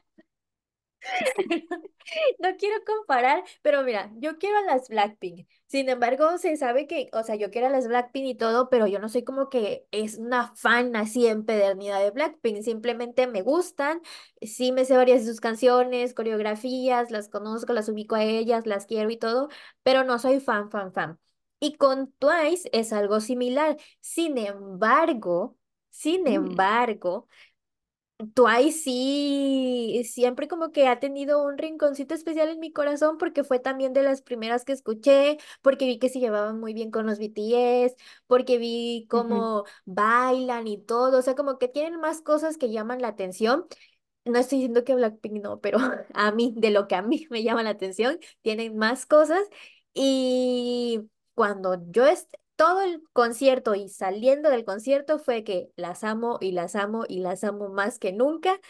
No 2.39 2.57
quiero 2.59 2.77
comparar, 2.87 3.45
pero 3.63 3.83
mira, 3.83 4.11
yo 4.17 4.39
quiero 4.39 4.59
a 4.59 4.63
las 4.63 4.89
Blackpink. 4.89 5.49
Sin 5.67 5.89
embargo, 5.89 6.39
se 6.39 6.57
sabe 6.57 6.87
que, 6.87 7.09
o 7.13 7.23
sea, 7.23 7.37
yo 7.37 7.51
quiero 7.51 7.69
a 7.69 7.71
las 7.71 7.87
Blackpink 7.89 8.27
y 8.27 8.35
todo, 8.35 8.69
pero 8.71 8.87
yo 8.87 8.99
no 8.99 9.09
soy 9.09 9.23
como 9.25 9.49
que 9.49 9.87
es 9.93 10.19
una 10.19 10.55
fan 10.57 10.97
así 10.97 11.27
empedernida 11.27 11.99
de 12.01 12.11
Blackpink. 12.11 12.63
Simplemente 12.63 13.27
me 13.27 13.43
gustan, 13.43 14.01
sí 14.43 14.73
me 14.73 14.85
sé 14.85 14.97
varias 14.97 15.21
de 15.25 15.31
sus 15.31 15.41
canciones, 15.41 16.15
coreografías, 16.15 17.11
las 17.11 17.29
conozco, 17.29 17.73
las 17.73 17.89
ubico 17.89 18.15
a 18.17 18.25
ellas, 18.25 18.67
las 18.67 18.87
quiero 18.87 19.11
y 19.11 19.17
todo, 19.19 19.49
pero 19.83 20.05
no 20.05 20.19
soy 20.19 20.41
fan, 20.41 20.71
fan, 20.71 20.93
fan. 20.93 21.19
Y 21.61 21.77
con 21.77 22.13
Twice 22.19 22.69
es 22.73 22.93
algo 22.93 23.21
similar. 23.21 23.77
Sin 24.01 24.39
embargo, 24.39 25.57
sin 25.91 26.27
Mm, 26.27 26.65
embargo, 26.67 27.29
Twice 28.35 28.81
sí, 28.83 30.03
siempre 30.05 30.47
como 30.47 30.73
que 30.73 30.87
ha 30.89 31.01
tenido 31.01 31.43
un 31.43 31.57
rinconcito 31.57 32.15
especial 32.15 32.51
en 32.51 32.61
mi 32.61 32.71
corazón 32.71 33.17
porque 33.17 33.45
fue 33.45 33.61
también 33.61 33.95
de 33.95 34.03
las 34.03 34.21
primeras 34.21 34.65
que 34.67 34.73
escuché, 34.73 35.39
porque 35.63 35.87
vi 35.87 35.99
que 35.99 36.11
se 36.11 36.21
llevaban 36.21 36.61
muy 36.61 36.75
bien 36.75 36.91
con 36.91 37.07
los 37.07 37.19
BTS, 37.19 37.97
porque 38.27 38.59
vi 38.59 39.07
cómo 39.09 39.65
bailan 39.87 40.67
y 40.67 40.77
todo, 40.85 41.19
o 41.19 41.23
sea, 41.23 41.35
como 41.35 41.59
que 41.59 41.69
tienen 41.69 41.99
más 41.99 42.21
cosas 42.21 42.59
que 42.59 42.71
llaman 42.71 43.01
la 43.01 43.09
atención. 43.09 43.65
No 44.27 44.39
estoy 44.39 44.59
diciendo 44.59 44.85
que 44.85 44.95
Blackpink 44.95 45.43
no, 45.43 45.61
pero 45.61 45.79
a 46.15 46.33
mí, 46.33 46.55
de 46.57 46.71
lo 46.71 46.89
que 46.89 46.97
a 46.97 47.03
mí 47.03 47.27
me 47.31 47.43
llama 47.43 47.63
la 47.63 47.71
atención, 47.71 48.19
tienen 48.43 48.77
más 48.77 49.07
cosas. 49.07 49.43
Y 49.95 51.01
cuando 51.35 51.77
yo 51.91 52.05
todo 52.61 52.83
el 52.83 53.03
concierto 53.15 53.75
y 53.75 53.89
saliendo 53.89 54.51
del 54.51 54.67
concierto 54.67 55.19
fue 55.19 55.45
que 55.45 55.71
las 55.77 56.05
amo 56.05 56.37
y 56.43 56.53
las 56.53 56.77
amo 56.77 57.07
y 57.09 57.21
las 57.21 57.43
amo 57.43 57.71
más 57.71 57.99
que 57.99 58.13
nunca. 58.13 58.61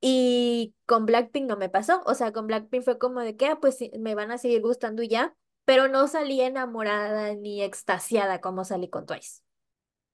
Y 0.00 0.74
con 0.84 1.06
Blackpink 1.06 1.46
no 1.46 1.56
me 1.56 1.68
pasó. 1.68 2.02
O 2.06 2.14
sea, 2.16 2.32
con 2.32 2.48
Blackpink 2.48 2.82
fue 2.82 2.98
como 2.98 3.20
de 3.20 3.36
que, 3.36 3.46
ah, 3.46 3.58
pues 3.60 3.78
me 4.00 4.16
van 4.16 4.32
a 4.32 4.38
seguir 4.38 4.62
gustando 4.62 5.04
ya. 5.04 5.32
Pero 5.64 5.86
no 5.86 6.08
salí 6.08 6.40
enamorada 6.40 7.34
ni 7.36 7.62
extasiada 7.62 8.40
como 8.40 8.64
salí 8.64 8.90
con 8.90 9.06
Twice. 9.06 9.42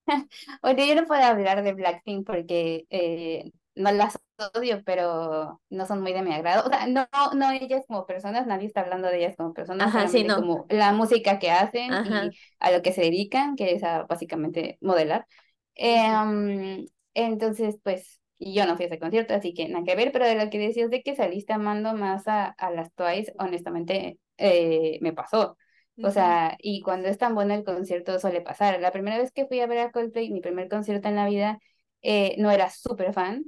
Oye, 0.63 0.87
yo 0.87 0.95
no 0.95 1.07
puedo 1.07 1.23
hablar 1.23 1.63
de 1.63 1.73
Blackpink 1.73 2.27
porque 2.27 2.87
eh, 2.91 3.51
no 3.75 3.91
las 3.93 4.19
odio, 4.55 4.83
pero 4.85 5.61
no 5.71 5.87
son 5.87 6.01
muy 6.01 6.13
de 6.13 6.23
mi 6.23 6.33
agrado. 6.33 6.67
O 6.67 6.69
sea, 6.71 6.87
no, 6.87 7.07
no 7.35 7.51
ellas 7.53 7.85
como 7.87 8.07
personas, 8.07 8.47
nadie 8.47 8.67
está 8.67 8.81
hablando 8.83 9.09
de 9.09 9.19
ellas 9.19 9.37
como 9.37 9.53
personas, 9.55 9.89
Ajá, 9.89 10.09
sí, 10.09 10.25
no. 10.25 10.37
como 10.37 10.67
la 10.69 10.93
música 10.93 11.39
que 11.39 11.51
hacen 11.51 11.93
Ajá. 11.93 12.27
y 12.27 12.31
a 12.61 12.71
lo 12.71 12.83
que 12.83 12.93
se 12.93 13.03
dedican, 13.03 13.57
que 13.57 13.73
es 13.75 13.83
a 13.85 14.05
básicamente 14.05 14.79
modelar. 14.81 15.27
Em, 15.75 16.87
entonces, 17.15 17.77
pues, 17.83 18.21
yo 18.39 18.67
no 18.67 18.77
fui 18.77 18.85
a 18.85 18.89
ese 18.89 18.99
concierto, 18.99 19.35
así 19.35 19.55
que 19.55 19.69
nada 19.69 19.85
que 19.85 19.95
ver, 19.97 20.13
pero 20.13 20.27
de 20.27 20.35
lo 20.35 20.51
que 20.51 20.59
decías 20.59 20.91
de 20.91 21.03
que 21.03 21.15
saliste 21.15 21.53
amando 21.53 21.95
más 21.95 22.27
a, 22.29 22.47
a 22.47 22.71
las 22.71 22.93
Twice, 22.95 23.33
honestamente, 23.39 24.19
eh, 24.39 24.99
me 25.01 25.13
pasó. 25.13 25.57
O 26.05 26.11
sea, 26.11 26.57
y 26.61 26.81
cuando 26.81 27.09
es 27.09 27.19
tan 27.19 27.35
bueno 27.35 27.55
el 27.55 27.65
concierto 27.65 28.19
suele 28.19 28.41
pasar. 28.41 28.81
La 28.81 28.91
primera 28.91 29.19
vez 29.19 29.31
que 29.31 29.47
fui 29.47 29.61
a 29.61 29.67
ver 29.67 29.79
a 29.79 29.93
Coldplay, 29.93 30.31
mi 30.31 30.41
primer 30.41 30.69
concierto 30.69 31.09
en 31.09 31.15
la 31.17 31.27
vida, 31.29 31.61
eh, 32.03 32.35
no 32.39 32.51
era 32.51 32.71
súper 32.71 33.13
fan, 33.13 33.45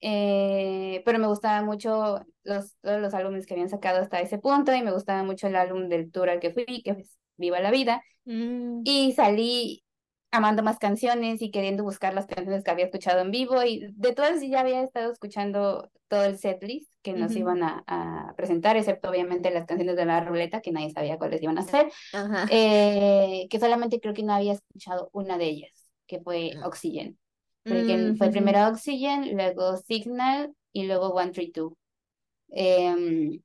eh, 0.00 1.02
pero 1.04 1.18
me 1.18 1.26
gustaban 1.28 1.66
mucho 1.66 2.24
los, 2.44 2.76
todos 2.80 3.00
los 3.00 3.14
álbumes 3.14 3.46
que 3.46 3.54
habían 3.54 3.68
sacado 3.68 4.00
hasta 4.00 4.20
ese 4.20 4.38
punto 4.38 4.74
y 4.74 4.82
me 4.82 4.92
gustaba 4.92 5.22
mucho 5.24 5.46
el 5.48 5.56
álbum 5.56 5.88
del 5.88 6.10
tour 6.12 6.30
al 6.30 6.40
que 6.40 6.52
fui, 6.52 6.82
que 6.82 6.90
es 6.92 7.18
Viva 7.36 7.60
la 7.60 7.70
Vida. 7.70 8.02
mm, 8.26 8.84
Y 8.84 9.12
salí 9.12 9.84
amando 10.32 10.62
más 10.62 10.78
canciones 10.78 11.42
y 11.42 11.50
queriendo 11.50 11.82
buscar 11.84 12.14
las 12.14 12.26
canciones 12.26 12.64
que 12.64 12.70
había 12.70 12.86
escuchado 12.86 13.20
en 13.20 13.30
vivo 13.32 13.62
y 13.64 13.92
de 13.94 14.14
todas 14.14 14.40
ya 14.42 14.60
había 14.60 14.82
estado 14.82 15.12
escuchando 15.12 15.90
todo 16.08 16.24
el 16.24 16.38
setlist 16.38 16.90
que 17.02 17.12
nos 17.14 17.34
ujú, 17.34 17.36
iban 17.36 17.62
a, 17.64 17.84
a 17.86 18.34
presentar, 18.36 18.76
excepto 18.76 19.10
obviamente 19.10 19.50
las 19.50 19.66
canciones 19.66 19.96
de 19.96 20.06
la 20.06 20.20
ruleta 20.24 20.60
que 20.60 20.72
nadie 20.72 20.90
sabía 20.92 21.18
cuáles 21.18 21.42
iban 21.42 21.58
a 21.58 21.62
ser. 21.62 21.90
Ajá. 22.12 22.48
eh, 22.48 23.48
que 23.50 23.60
solamente 23.60 24.00
creo 24.00 24.14
que 24.14 24.24
no 24.24 24.34
había 24.34 24.54
escuchado 24.54 25.10
una 25.14 25.38
de 25.38 25.46
ellas, 25.46 25.86
que 26.08 26.20
fue 26.20 26.58
Oxygen, 26.64 27.18
porque 27.66 27.96
mm, 27.98 28.16
fue 28.16 28.30
ujú, 28.30 28.30
primero 28.30 28.68
Oxygen, 28.68 29.36
luego 29.36 29.76
Signal 29.78 30.54
y 30.72 30.86
luego 30.86 31.10
One 31.14 31.32
Three 31.32 31.52
Two. 31.52 31.76
Em, 32.50 33.40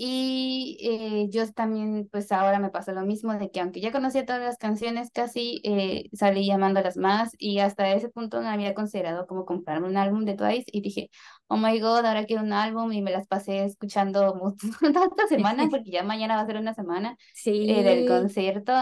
Y 0.00 0.78
eh, 0.80 1.26
yo 1.28 1.50
también, 1.52 2.08
pues 2.12 2.30
ahora 2.30 2.60
me 2.60 2.70
pasó 2.70 2.92
lo 2.92 3.04
mismo, 3.04 3.34
de 3.36 3.50
que 3.50 3.58
aunque 3.60 3.80
ya 3.80 3.90
conocía 3.90 4.24
todas 4.24 4.40
las 4.40 4.56
canciones 4.56 5.10
casi, 5.12 5.60
eh, 5.64 6.08
salí 6.12 6.46
llamándolas 6.46 6.96
más 6.96 7.32
y 7.36 7.58
hasta 7.58 7.90
ese 7.92 8.08
punto 8.08 8.40
no 8.40 8.48
había 8.48 8.74
considerado 8.74 9.26
como 9.26 9.44
comprarme 9.44 9.88
un 9.88 9.96
álbum 9.96 10.24
de 10.24 10.34
Twice 10.36 10.66
y 10.72 10.82
dije, 10.82 11.10
oh 11.48 11.56
my 11.56 11.80
God, 11.80 12.06
ahora 12.06 12.26
quiero 12.26 12.42
un 12.44 12.52
álbum 12.52 12.92
y 12.92 13.02
me 13.02 13.10
las 13.10 13.26
pasé 13.26 13.64
escuchando 13.64 14.34
mu- 14.40 14.54
toda 14.92 15.06
esta 15.06 15.26
semana 15.26 15.68
porque 15.70 15.90
ya 15.90 16.04
mañana 16.04 16.36
va 16.36 16.42
a 16.42 16.46
ser 16.46 16.58
una 16.58 16.74
semana 16.74 17.16
eh, 17.64 17.82
del 17.82 18.04
Sí. 18.04 18.04
concierto. 18.04 18.72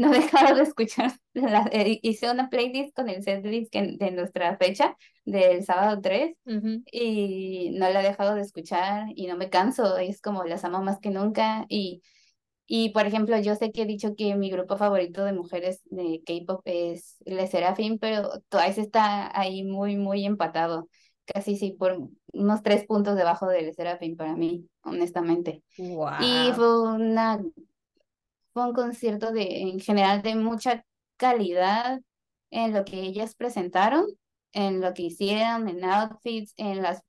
No 0.00 0.12
he 0.14 0.20
dejado 0.20 0.56
de 0.56 0.62
escuchar, 0.62 1.12
la- 1.34 1.68
eh, 1.72 1.98
hice 2.02 2.30
una 2.30 2.48
playlist 2.48 2.94
con 2.94 3.08
el 3.08 3.22
setlist 3.22 3.72
de 3.74 4.10
nuestra 4.12 4.56
fecha 4.56 4.96
del 5.24 5.64
sábado 5.64 6.00
3 6.00 6.36
ujú. 6.46 6.82
y 6.90 7.70
no 7.74 7.88
la 7.90 8.00
he 8.00 8.08
dejado 8.08 8.34
de 8.34 8.42
escuchar 8.42 9.06
y 9.14 9.26
no 9.26 9.36
me 9.36 9.50
canso, 9.50 9.96
es 9.98 10.20
como 10.20 10.44
las 10.44 10.64
amo 10.64 10.82
más 10.82 10.98
que 11.00 11.10
nunca 11.10 11.66
y, 11.68 12.02
y 12.66 12.90
por 12.90 13.06
ejemplo 13.06 13.38
yo 13.38 13.54
sé 13.56 13.72
que 13.72 13.82
he 13.82 13.86
dicho 13.86 14.14
que 14.16 14.34
mi 14.36 14.50
grupo 14.50 14.76
favorito 14.76 15.24
de 15.24 15.32
mujeres 15.32 15.82
de 15.90 16.22
K-pop 16.24 16.62
es 16.64 17.16
Le 17.24 17.46
Sserafim, 17.46 17.98
pero 17.98 18.30
Twice 18.48 18.80
está 18.80 19.36
ahí 19.38 19.64
muy 19.64 19.96
muy 19.96 20.24
empatado, 20.24 20.88
casi 21.26 21.56
sí 21.56 21.72
por 21.72 21.98
unos 22.32 22.62
tres 22.62 22.84
puntos 22.86 23.16
debajo 23.16 23.46
de 23.48 23.62
Le 23.62 23.72
Sserafim 23.74 24.16
para 24.16 24.34
mí, 24.36 24.66
honestamente. 24.82 25.62
Y 26.18 26.52
fue 26.54 26.82
una 26.82 27.40
fue 28.52 28.66
un 28.66 28.74
concierto 28.74 29.32
de 29.32 29.62
en 29.62 29.80
general 29.80 30.22
de 30.22 30.34
mucha 30.36 30.84
calidad 31.16 32.00
en 32.50 32.72
lo 32.74 32.84
que 32.84 33.00
ellas 33.02 33.34
presentaron, 33.34 34.06
en 34.52 34.80
lo 34.80 34.94
que 34.94 35.02
hicieron, 35.02 35.68
en 35.68 35.84
outfits, 35.84 36.54
en 36.56 36.82
las, 36.82 37.02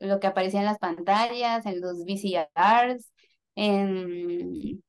lo 0.00 0.20
que 0.20 0.26
aparecía 0.26 0.60
en 0.60 0.66
las 0.66 0.78
pantallas, 0.78 1.66
en 1.66 1.80
los 1.80 2.04
VCRs, 2.04 3.12
en, 3.54 4.82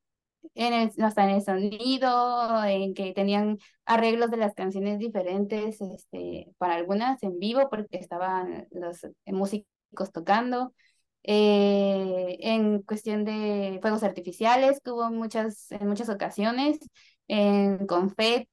en 0.55 0.73
el, 0.73 0.91
hasta 1.03 1.23
en 1.23 1.29
el 1.31 1.41
sonido, 1.43 2.63
en 2.65 2.93
que 2.93 3.13
tenían 3.13 3.57
arreglos 3.85 4.31
de 4.31 4.37
las 4.37 4.53
canciones 4.53 4.99
diferentes, 4.99 5.81
este, 5.81 6.51
para 6.57 6.75
algunas 6.75 7.21
en 7.23 7.39
vivo, 7.39 7.69
porque 7.69 7.97
estaban 7.97 8.67
los 8.71 8.99
músicos 9.25 10.11
tocando. 10.13 10.73
Eh, 11.23 12.37
en 12.41 12.81
cuestión 12.81 13.25
de 13.25 13.79
fuegos 13.81 14.03
artificiales, 14.03 14.79
que 14.83 14.91
hubo 14.91 15.09
muchas, 15.11 15.71
en 15.71 15.87
muchas 15.87 16.09
ocasiones, 16.09 16.79
en 17.27 17.85
confeti, 17.87 18.47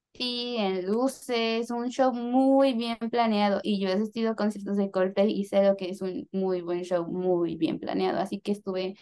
en 0.59 0.87
luces, 0.87 1.71
un 1.71 1.89
show 1.91 2.13
muy 2.13 2.75
bien 2.75 2.99
planeado. 3.11 3.61
Y 3.63 3.81
yo 3.81 3.89
he 3.89 3.93
asistido 3.93 4.33
a 4.33 4.37
conciertos 4.37 4.77
de 4.77 4.91
Coldplay 4.91 5.31
y 5.33 5.45
sé 5.45 5.63
lo 5.65 5.77
que 5.77 5.91
es 5.91 6.03
un 6.03 6.29
muy 6.33 6.61
buen 6.63 6.83
show, 6.85 7.07
muy 7.07 7.57
bien 7.57 7.79
planeado. 7.79 8.19
Así 8.19 8.41
que 8.41 8.53
estuve 8.53 8.97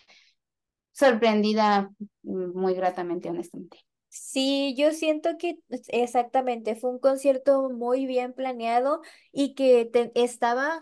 sorprendida 0.92 1.90
mm, 2.22 2.58
muy 2.58 2.74
gratamente, 2.74 3.30
honestamente. 3.30 3.78
Sí, 4.08 4.74
yo 4.78 4.92
siento 4.92 5.30
que 5.38 5.58
exactamente 5.88 6.76
fue 6.76 6.90
un 6.90 7.00
concierto 7.00 7.68
muy 7.70 8.06
bien 8.06 8.32
planeado 8.32 9.00
y 9.32 9.54
que 9.54 9.90
estaba, 10.14 10.78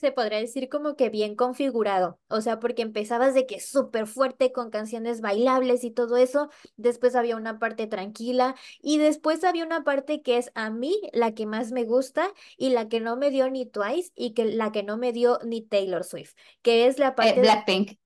se 0.00 0.12
podría 0.12 0.38
decir 0.38 0.68
como 0.68 0.96
que 0.96 1.10
bien 1.10 1.36
configurado. 1.36 2.18
O 2.28 2.40
sea, 2.40 2.58
porque 2.60 2.82
empezabas 2.82 3.34
de 3.34 3.46
que 3.46 3.60
súper 3.60 4.06
fuerte 4.06 4.52
con 4.52 4.70
canciones 4.70 5.20
bailables 5.20 5.84
y 5.84 5.90
todo 5.90 6.16
eso, 6.16 6.48
después 6.76 7.14
había 7.14 7.36
una 7.36 7.58
parte 7.58 7.86
tranquila 7.86 8.54
y 8.80 8.98
después 8.98 9.44
había 9.44 9.64
una 9.64 9.84
parte 9.84 10.22
que 10.22 10.38
es 10.38 10.50
a 10.54 10.70
mí 10.70 11.00
la 11.12 11.34
que 11.34 11.46
más 11.46 11.72
me 11.72 11.84
gusta 11.84 12.32
y 12.56 12.70
la 12.70 12.88
que 12.88 13.00
no 13.00 13.16
me 13.16 13.30
dio 13.30 13.50
ni 13.50 13.66
Twice 13.66 14.12
y 14.14 14.32
que 14.34 14.44
la 14.46 14.72
que 14.72 14.82
no 14.82 14.96
me 14.98 15.12
dio 15.12 15.38
ni 15.44 15.62
Taylor 15.62 16.04
Swift, 16.04 16.34
que 16.62 16.86
es 16.86 16.98
la 16.98 17.14
Eh, 17.20 17.34
parte 17.34 17.40
Blackpink, 17.40 17.98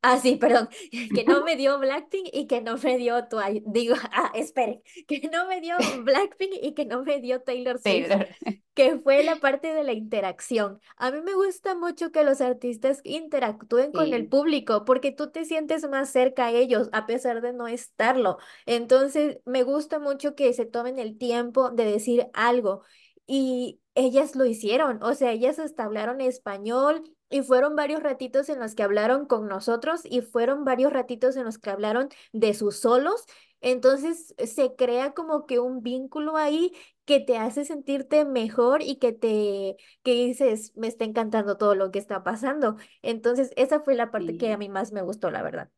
Ah, 0.00 0.18
sí, 0.18 0.36
perdón, 0.36 0.68
que 1.12 1.24
no 1.24 1.42
me 1.44 1.56
dio 1.56 1.78
Blackpink 1.78 2.28
y 2.32 2.46
que 2.46 2.60
no 2.60 2.76
me 2.78 2.96
dio 2.98 3.26
Twice. 3.28 3.62
Digo, 3.66 3.96
ah, 4.12 4.30
espere, 4.34 4.82
que 5.08 5.28
no 5.32 5.46
me 5.48 5.60
dio 5.60 5.76
Blackpink 6.04 6.52
y 6.62 6.74
que 6.74 6.84
no 6.84 7.02
me 7.02 7.20
dio 7.20 7.42
Taylor 7.42 7.78
Swift, 7.78 8.08
Taylor. 8.08 8.28
que 8.74 8.98
fue 9.00 9.24
la 9.24 9.40
parte 9.40 9.74
de 9.74 9.82
la 9.84 9.92
interacción. 9.92 10.80
A 10.96 11.10
mí 11.10 11.20
me 11.22 11.34
gusta 11.34 11.74
mucho 11.74 12.12
que 12.12 12.22
los 12.24 12.40
artistas 12.40 13.00
interactúen 13.04 13.92
con 13.92 14.14
el 14.14 14.22
Sí. 14.22 14.28
público 14.28 14.84
porque 14.84 15.10
tú 15.12 15.30
te 15.32 15.44
sientes 15.44 15.88
más 15.88 16.10
cerca 16.10 16.46
a 16.46 16.52
ellos 16.52 16.88
a 16.92 17.06
pesar 17.06 17.40
de 17.40 17.52
no 17.52 17.66
estarlo. 17.66 18.38
Entonces, 18.66 19.38
me 19.46 19.64
gusta 19.64 19.98
mucho 19.98 20.36
que 20.36 20.52
se 20.52 20.64
tomen 20.66 20.98
el 21.00 21.18
tiempo 21.18 21.70
de 21.70 21.84
decir 21.86 22.28
algo 22.34 22.82
y 23.26 23.80
ellas 23.94 24.36
lo 24.36 24.44
hicieron, 24.46 25.02
o 25.02 25.14
sea, 25.14 25.32
ellas 25.32 25.58
hasta 25.58 25.84
hablaron 25.84 26.20
español. 26.20 27.02
Y 27.30 27.42
fueron 27.42 27.76
varios 27.76 28.02
ratitos 28.02 28.48
en 28.48 28.58
los 28.60 28.74
que 28.74 28.82
hablaron 28.82 29.26
con 29.26 29.48
nosotros 29.48 30.02
y 30.04 30.22
fueron 30.22 30.64
varios 30.64 30.92
ratitos 30.92 31.36
en 31.36 31.44
los 31.44 31.58
que 31.58 31.70
hablaron 31.70 32.08
de 32.32 32.54
sus 32.54 32.76
solos. 32.80 33.24
Entonces 33.60 34.34
se 34.46 34.74
crea 34.76 35.12
como 35.14 35.46
que 35.46 35.58
un 35.58 35.82
vínculo 35.82 36.36
ahí 36.36 36.72
que 37.04 37.20
te 37.20 37.36
hace 37.38 37.64
sentirte 37.64 38.24
mejor 38.24 38.82
y 38.82 38.96
que 38.96 39.12
te, 39.12 39.76
que 40.02 40.12
dices, 40.14 40.72
me 40.76 40.86
está 40.88 41.04
encantando 41.04 41.56
todo 41.56 41.74
lo 41.74 41.90
que 41.90 41.98
está 41.98 42.22
pasando. 42.22 42.76
Entonces 43.02 43.50
esa 43.56 43.80
fue 43.80 43.94
la 43.94 44.10
parte 44.10 44.36
que 44.36 44.52
a 44.52 44.58
mí 44.58 44.68
más 44.68 44.92
me 44.92 45.02
gustó, 45.02 45.30
la 45.30 45.42
verdad. 45.42 45.70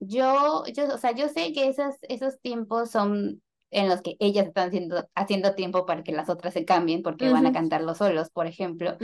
Yo, 0.00 0.64
yo, 0.74 0.94
o 0.94 0.98
sea, 0.98 1.12
yo 1.12 1.28
sé 1.28 1.52
que 1.52 1.68
esos, 1.68 1.94
esos 2.08 2.40
tiempos 2.40 2.90
son 2.90 3.42
en 3.70 3.88
los 3.88 4.00
que 4.02 4.16
ellas 4.18 4.46
están 4.46 4.68
haciendo, 4.68 5.08
haciendo 5.14 5.54
tiempo 5.54 5.84
para 5.86 6.02
que 6.02 6.12
las 6.12 6.28
otras 6.30 6.54
se 6.54 6.64
cambien 6.64 7.02
porque 7.02 7.28
van 7.28 7.46
a 7.46 7.52
Ujú, 7.52 7.52
cantarlo 7.52 7.94
solos, 7.94 8.30
por 8.30 8.46
ejemplo. 8.46 8.98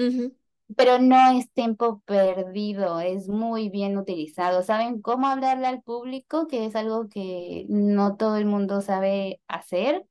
Pero 0.75 0.99
no 0.99 1.39
es 1.39 1.51
tiempo 1.53 2.03
perdido, 2.07 2.99
es 2.99 3.29
muy 3.29 3.69
bien 3.69 3.97
utilizado. 3.97 4.63
¿Saben 4.63 5.01
cómo 5.01 5.29
hablarle 5.29 5.69
al 5.69 5.81
público? 5.83 6.49
Que 6.49 6.67
es 6.67 6.75
algo 6.75 7.09
que 7.09 7.67
no 7.69 8.17
todo 8.17 8.37
el 8.37 8.47
mundo 8.47 8.81
sabe 8.81 9.41
hacer. 9.47 10.05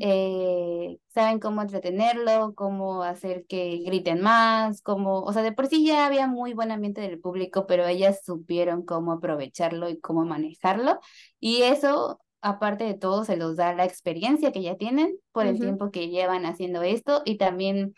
Eh, 0.00 0.98
saben 1.08 1.38
cómo 1.38 1.60
entretenerlo, 1.60 2.54
cómo 2.54 3.02
hacer 3.02 3.44
que 3.46 3.82
griten 3.84 4.22
más, 4.22 4.80
cómo, 4.80 5.20
o 5.20 5.32
sea, 5.34 5.42
de 5.42 5.52
por 5.52 5.66
sí 5.66 5.84
ya 5.84 6.06
había 6.06 6.26
muy 6.26 6.54
buen 6.54 6.70
ambiente 6.70 7.02
del 7.02 7.20
público, 7.20 7.66
pero 7.66 7.86
ellas 7.86 8.20
supieron 8.24 8.84
cómo 8.86 9.12
aprovecharlo 9.12 9.90
y 9.90 10.00
cómo 10.00 10.24
manejarlo. 10.24 10.98
Y 11.40 11.62
eso, 11.62 12.20
aparte 12.40 12.84
de 12.84 12.94
todo, 12.94 13.24
se 13.24 13.36
los 13.36 13.56
da 13.56 13.74
la 13.74 13.84
experiencia 13.84 14.50
que 14.52 14.62
ya 14.62 14.76
tienen 14.76 15.18
por 15.32 15.46
el 15.46 15.58
tiempo 15.60 15.90
que 15.90 16.08
llevan 16.08 16.46
haciendo 16.46 16.82
esto 16.82 17.20
y 17.26 17.36
también 17.36 17.94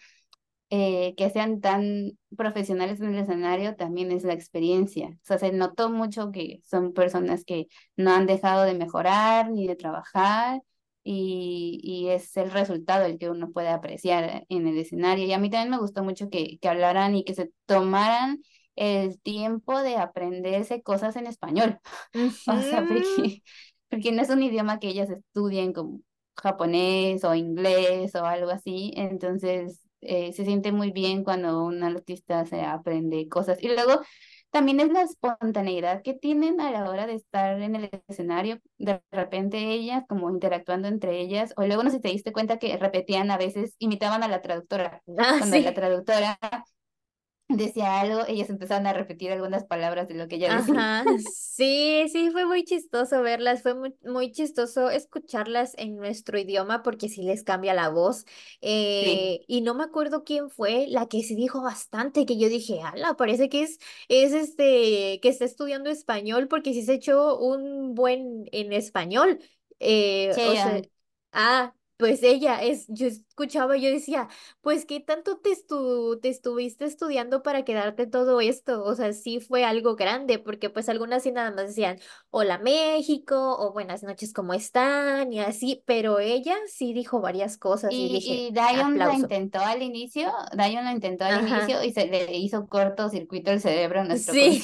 eh, 0.75 1.15
que 1.17 1.29
sean 1.31 1.61
tan 1.61 2.19
profesionales 2.37 2.99
en 3.01 3.15
el 3.15 3.21
escenario 3.23 3.77
también 3.77 4.11
es 4.11 4.25
la 4.25 4.33
experiencia. 4.33 5.09
O 5.09 5.19
sea, 5.23 5.39
se 5.39 5.53
notó 5.53 5.91
mucho 5.91 6.33
que 6.33 6.61
son 6.65 6.95
personas 6.95 7.45
que 7.45 7.67
no 7.97 8.13
han 8.13 8.27
dejado 8.27 8.65
de 8.65 8.75
mejorar 8.75 9.51
ni 9.51 9.67
de 9.67 9.77
trabajar 9.77 10.63
y, 11.05 11.79
y 11.83 12.09
es 12.09 12.35
el 12.39 12.51
resultado 12.51 13.05
el 13.05 13.19
que 13.19 13.29
uno 13.31 13.51
puede 13.53 13.69
apreciar 13.69 14.47
en 14.49 14.67
el 14.67 14.79
escenario. 14.79 15.27
Y 15.27 15.33
a 15.35 15.39
mí 15.39 15.51
también 15.51 15.71
me 15.71 15.79
gustó 15.79 16.03
mucho 16.05 16.31
que, 16.31 16.59
que 16.59 16.69
hablaran 16.69 17.15
y 17.17 17.25
que 17.25 17.35
se 17.35 17.53
tomaran 17.67 18.41
el 18.75 19.21
tiempo 19.21 19.83
de 19.83 19.97
aprenderse 19.97 20.83
cosas 20.83 21.17
en 21.17 21.27
español. 21.27 21.79
O 22.47 22.61
sea, 22.63 22.87
porque, 22.87 23.43
porque 23.91 24.13
no 24.13 24.23
es 24.23 24.31
un 24.31 24.43
idioma 24.43 24.79
que 24.79 24.89
ellas 24.89 25.11
estudien 25.11 25.73
como 25.75 26.01
japonés 26.37 27.25
o 27.25 27.35
inglés 27.35 28.15
o 28.15 28.25
algo 28.25 28.51
así. 28.51 28.93
Entonces, 28.97 29.81
eh, 30.03 30.33
se 30.33 30.45
siente 30.45 30.73
muy 30.73 30.91
bien 30.93 31.25
cuando 31.25 31.65
un 31.65 31.83
artista 31.83 32.45
se 32.47 32.63
aprende 32.63 33.29
cosas. 33.29 33.63
Y 33.63 33.69
luego 33.69 34.01
también 34.51 34.81
es 34.81 34.91
la 34.93 35.03
espontaneidad 35.03 36.03
que 36.03 36.15
tienen 36.15 36.61
a 36.61 36.71
la 36.71 36.89
hora 36.91 37.07
de 37.07 37.15
estar 37.15 37.61
en 37.63 37.77
el 37.77 37.91
escenario. 38.09 38.59
De 38.79 39.03
repente 39.11 39.59
ellas 39.73 40.05
como 40.09 40.31
interactuando 40.31 40.89
entre 40.89 41.21
ellas. 41.21 41.55
O 41.57 41.65
luego 41.65 41.83
no 41.83 41.91
sé 41.91 41.97
si 41.97 42.03
te 42.03 42.09
diste 42.11 42.33
cuenta 42.33 42.59
que 42.59 42.77
repetían 42.77 43.31
a 43.31 43.39
veces, 43.39 43.75
imitaban 43.79 44.23
a 44.23 44.29
la 44.29 44.43
traductora. 44.43 45.03
Ah, 45.19 45.41
Cuando 45.41 45.59
la 45.59 45.73
sí. 45.73 45.75
traductora 45.75 46.39
decía 47.57 48.01
algo, 48.01 48.23
ellas 48.27 48.51
empezaban 48.51 48.87
a 48.87 48.93
repetir 48.93 49.33
algunas 49.33 49.65
palabras 49.65 50.09
de 50.09 50.15
lo 50.15 50.29
que 50.29 50.37
ella 50.37 50.57
decía. 50.57 50.75
Ajá, 50.75 51.05
sí, 51.33 52.07
sí, 52.11 52.31
fue 52.31 52.47
muy 52.47 52.65
chistoso 52.65 53.23
verlas, 53.23 53.63
fue 53.63 53.75
muy, 53.75 53.95
muy 54.05 54.33
chistoso 54.33 54.91
escucharlas 54.91 55.75
en 55.79 55.97
nuestro 55.97 56.39
idioma 56.39 56.83
porque 56.83 57.09
sí 57.09 57.23
les 57.23 57.45
cambia 57.45 57.75
la 57.75 57.89
voz. 57.89 58.25
Sí, 58.61 58.63
eh, 58.63 59.45
y 59.47 59.61
no 59.61 59.75
me 59.75 59.85
acuerdo 59.85 60.25
quién 60.25 60.51
fue 60.51 60.87
la 60.89 61.07
que 61.07 61.23
sí 61.23 61.35
dijo 61.35 61.63
bastante, 61.63 62.27
que 62.27 62.39
yo 62.39 62.49
dije, 62.49 62.81
ala, 62.83 63.15
parece 63.15 63.49
que 63.49 63.63
es, 63.63 63.79
es 64.09 64.33
este, 64.33 65.21
que 65.21 65.29
está 65.29 65.45
estudiando 65.45 65.91
español 65.91 66.49
porque 66.49 66.73
sí 66.73 66.83
se 66.83 66.95
echó 66.95 67.39
un 67.39 67.95
buen 67.95 68.49
en 68.53 68.73
español. 68.73 69.39
Eh, 69.81 70.31
o 70.31 70.35
sea, 70.35 70.83
ah. 71.33 71.75
Pues 72.03 72.23
ella 72.25 72.61
es, 72.63 72.87
yo 72.89 73.07
escuchaba, 73.07 73.77
yo 73.77 73.89
decía, 73.89 74.29
pues 74.61 74.87
qué 74.87 74.99
tanto 74.99 75.39
te, 75.39 75.53
estu 75.53 76.19
te 76.21 76.29
estuviste 76.31 76.85
estudiando 76.85 77.43
para 77.45 77.65
quedarte 77.65 78.09
todo 78.09 78.41
esto, 78.41 78.83
o 78.85 78.95
sea, 78.97 79.13
sí 79.13 79.39
fue 79.41 79.65
algo 79.65 79.95
grande, 79.95 80.41
porque 80.41 80.69
pues 80.69 80.89
algunas 80.89 81.23
sí 81.23 81.31
nada 81.31 81.53
más 81.53 81.69
decían, 81.69 82.01
hola 82.31 82.59
México, 82.59 83.57
o 83.57 83.73
buenas 83.73 84.03
noches, 84.03 84.33
¿cómo 84.33 84.53
están? 84.55 85.33
Y 85.33 85.39
así, 85.41 85.85
pero 85.87 86.19
ella 86.19 86.57
sí 86.67 86.93
dijo 86.93 87.21
varias 87.21 87.57
cosas 87.57 88.01
y 88.01 88.09
dije, 88.09 88.45
Y, 88.45 88.51
Dion 88.53 89.05
la 89.07 89.15
aplauso. 89.15 89.15
intentó 89.15 89.59
al 89.61 89.83
inicio, 89.83 90.33
Dion 90.57 90.85
lo 90.85 90.91
intentó 90.91 91.25
al 91.25 91.37
Ajá, 91.37 91.39
inicio 91.39 91.83
y 91.85 91.93
se 91.93 92.07
le 92.07 92.37
hizo 92.39 92.67
cortocircuito 92.67 93.51
el 93.51 93.61
cerebro 93.61 94.01
en 94.01 94.09
nuestro 94.09 94.35
sí. 94.35 94.63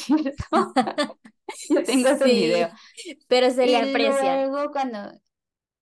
Yo 1.69 1.85
tengo 1.85 2.17
su 2.19 2.25
video. 2.31 2.71
pero 3.29 3.51
se 3.51 3.67
le 3.69 3.77
Y 3.77 3.79
aprecia. 3.79 4.47
luego 4.51 4.71
cuando 4.73 4.99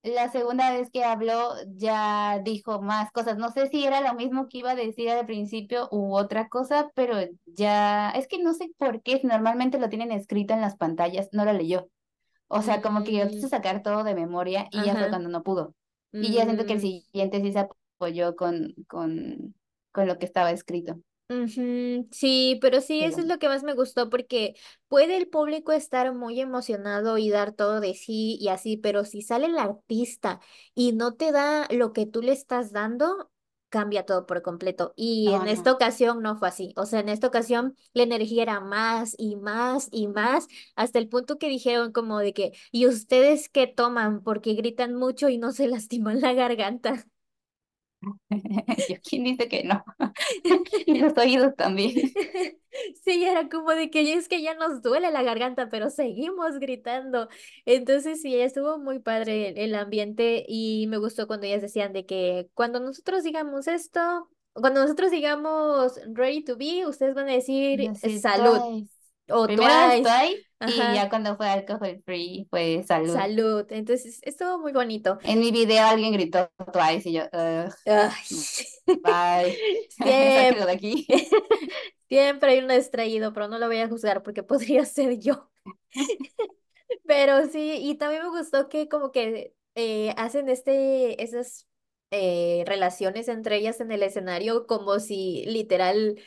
la 0.07 0.30
segunda 0.30 0.72
vez 0.72 0.90
que 0.90 1.04
habló 1.04 1.54
ya 1.74 2.40
dijo 2.44 2.80
más 2.82 3.11
cosas. 3.12 3.38
No 3.38 3.50
sé 3.50 3.68
si 3.68 3.84
era 3.84 4.00
lo 4.00 4.14
mismo 4.14 4.48
que 4.48 4.59
iba 4.59 4.72
a 4.72 4.74
decir 4.76 5.11
al 5.11 5.26
principio 5.26 5.88
u 5.90 6.14
otra 6.16 6.48
cosa, 6.48 6.90
pero 6.94 7.16
ya 7.46 8.11
es 8.11 8.28
que 8.28 8.42
no 8.42 8.54
sé 8.54 8.70
por 8.78 9.02
qué 9.02 9.20
normalmente 9.24 9.78
lo 9.78 9.88
tienen 9.88 10.12
escrito 10.12 10.54
en 10.54 10.61
las 10.61 10.76
pantallas, 10.76 11.28
no 11.32 11.44
lo 11.44 11.52
leyó. 11.52 11.88
O 12.48 12.62
sea, 12.62 12.80
como 12.80 13.02
que 13.04 13.12
yo 13.12 13.26
Mm, 13.26 13.28
quise 13.28 13.48
sacar 13.48 13.82
todo 13.82 14.04
de 14.04 14.14
memoria 14.14 14.68
y 14.70 14.84
ya 14.84 14.96
fue 14.96 15.09
cuando 15.09 15.28
no 15.28 15.42
pudo. 15.42 15.74
Y 16.12 16.32
ya 16.32 16.44
siento 16.44 16.64
que 16.64 16.74
el 16.74 16.78
mm. 16.78 16.82
siguiente 16.82 17.42
sí 17.42 17.52
se 17.52 17.68
apoyó 17.98 18.36
con, 18.36 18.74
con, 18.88 19.54
con 19.92 20.07
lo 20.07 20.18
que 20.18 20.26
estaba 20.26 20.50
escrito. 20.50 21.00
Ujú, 21.29 22.09
Sí, 22.12 22.57
pero 22.62 22.81
sí, 22.81 23.03
eso 23.03 23.20
Pero 23.20 23.22
es 23.22 23.27
lo 23.27 23.39
que 23.41 23.49
más 23.49 23.64
me 23.64 23.74
gustó 23.74 24.09
porque 24.09 24.55
puede 24.87 25.16
el 25.16 25.27
público 25.29 25.72
estar 25.72 26.14
muy 26.14 26.41
emocionado 26.41 27.18
y 27.18 27.31
dar 27.31 27.53
todo 27.53 27.81
de 27.81 27.95
sí 27.95 28.37
y 28.41 28.47
así, 28.49 28.77
pero 28.77 29.05
si 29.05 29.22
sale 29.22 29.47
el 29.47 29.59
artista 29.59 30.41
y 30.74 30.93
no 30.93 31.14
te 31.14 31.33
da 31.33 31.66
lo 31.70 31.93
que 31.93 32.07
tú 32.07 32.22
le 32.22 32.31
estás 32.33 32.70
dando, 32.70 33.33
cambia 33.70 34.07
todo 34.07 34.24
por 34.27 34.41
completo. 34.43 34.93
Y 34.97 35.33
no, 35.33 35.35
en 35.35 35.49
esta 35.49 35.72
no. 35.72 35.72
ocasión 35.72 36.22
no 36.22 36.37
fue 36.37 36.47
así. 36.49 36.72
O 36.77 36.87
sea, 36.87 37.01
en 37.01 37.09
esta 37.09 37.27
ocasión 37.27 37.74
la 37.93 38.05
energía 38.05 38.45
era 38.45 38.61
más 38.61 39.16
y 39.18 39.35
más 39.35 39.89
y 39.91 40.07
más, 40.07 40.47
hasta 40.77 41.01
el 41.01 41.09
punto 41.09 41.39
que 41.39 41.49
dijeron 41.49 41.91
como 41.93 42.20
de 42.20 42.33
que, 42.35 42.53
¿y 42.70 42.87
ustedes 42.87 43.49
qué 43.49 43.66
toman? 43.66 44.22
Porque 44.22 44.55
gritan 44.55 44.95
mucho 44.95 45.29
y 45.29 45.39
no 45.39 45.51
se 45.51 45.66
lastiman 45.68 46.20
la 46.20 46.35
garganta. 46.35 47.05
Yo, 48.88 48.96
¿quién 49.09 49.24
dice 49.24 49.48
que 49.48 49.64
no? 49.64 49.84
Y 50.86 50.98
los 50.98 51.16
oídos 51.16 51.54
también. 51.57 51.94
Sí, 53.04 53.24
era 53.24 53.48
como 53.48 53.70
de 53.70 53.90
que 53.90 54.12
es 54.12 54.28
que 54.28 54.42
ya 54.42 54.54
nos 54.54 54.82
duele 54.82 55.11
la 55.11 55.22
garganta, 55.22 55.68
pero 55.70 55.88
seguimos 55.90 56.59
gritando. 56.59 57.28
Entonces 57.64 58.20
sí, 58.20 58.36
estuvo 58.36 58.78
muy 58.78 58.98
padre 58.98 59.48
el, 59.48 59.59
el 59.59 59.74
ambiente 59.74 60.44
y 60.46 60.86
me 60.88 60.98
gustó 60.98 61.26
cuando 61.26 61.46
ellas 61.46 61.62
decían 61.62 61.92
de 61.92 62.04
que 62.04 62.50
cuando 62.54 62.80
nosotros 62.80 63.24
digamos 63.24 63.66
esto, 63.66 64.28
cuando 64.52 64.82
nosotros 64.82 65.11
digamos 65.11 65.98
ready 66.12 66.44
to 66.44 66.57
be, 66.57 66.86
ustedes 66.86 67.14
van 67.14 67.28
a 67.28 67.32
decir 67.32 67.90
salud 67.94 68.61
Twice. 68.61 68.90
o 69.28 69.48
twice. 69.48 70.45
Twice 70.64 70.82
y 70.82 70.92
Ajá, 70.92 70.94
ya 70.94 71.09
cuando 71.09 71.36
fue 71.36 71.48
alcohol 71.48 72.02
free 72.04 72.46
fue 72.50 72.84
salud. 72.86 73.12
salud. 73.12 73.66
Entonces 73.70 74.20
estuvo 74.22 74.59
muy 74.59 74.72
bonito. 74.72 75.18
En 75.22 75.40
mi 75.40 75.50
video 75.50 75.84
alguien 75.86 76.12
gritó 76.12 76.50
Twice 76.72 77.09
y 77.11 77.12
yo, 77.14 77.22
Ay. 77.32 77.70
"Ugh, 77.86 78.12
bye, 79.02 79.62
Siempre, 79.88 80.64
de 80.66 80.72
aquí. 80.72 81.07
siempre 82.09 82.52
hay 82.52 82.59
un 82.61 82.68
distraído, 82.68 83.32
pero 83.32 83.48
no 83.48 83.59
lo 83.59 83.66
voy 83.66 83.78
a 83.78 83.88
juzgar 83.88 84.22
porque 84.22 84.42
podría 84.42 84.84
ser 84.84 85.18
yo. 85.18 85.50
Pero 87.07 87.46
sí, 87.48 87.78
y 87.82 87.96
también 87.96 88.22
me 88.22 88.28
gustó 88.30 88.68
que 88.68 88.88
como 88.88 89.12
que 89.12 89.54
eh, 89.74 90.12
hacen 90.16 90.48
este, 90.48 91.22
esas 91.22 91.66
eh, 92.11 92.64
relaciones 92.66 93.28
entre 93.28 93.57
ellas 93.57 93.80
en 93.80 93.90
el 93.92 94.02
escenario 94.02 94.66
como 94.66 94.98
si 95.00 95.44
literal 95.46 96.18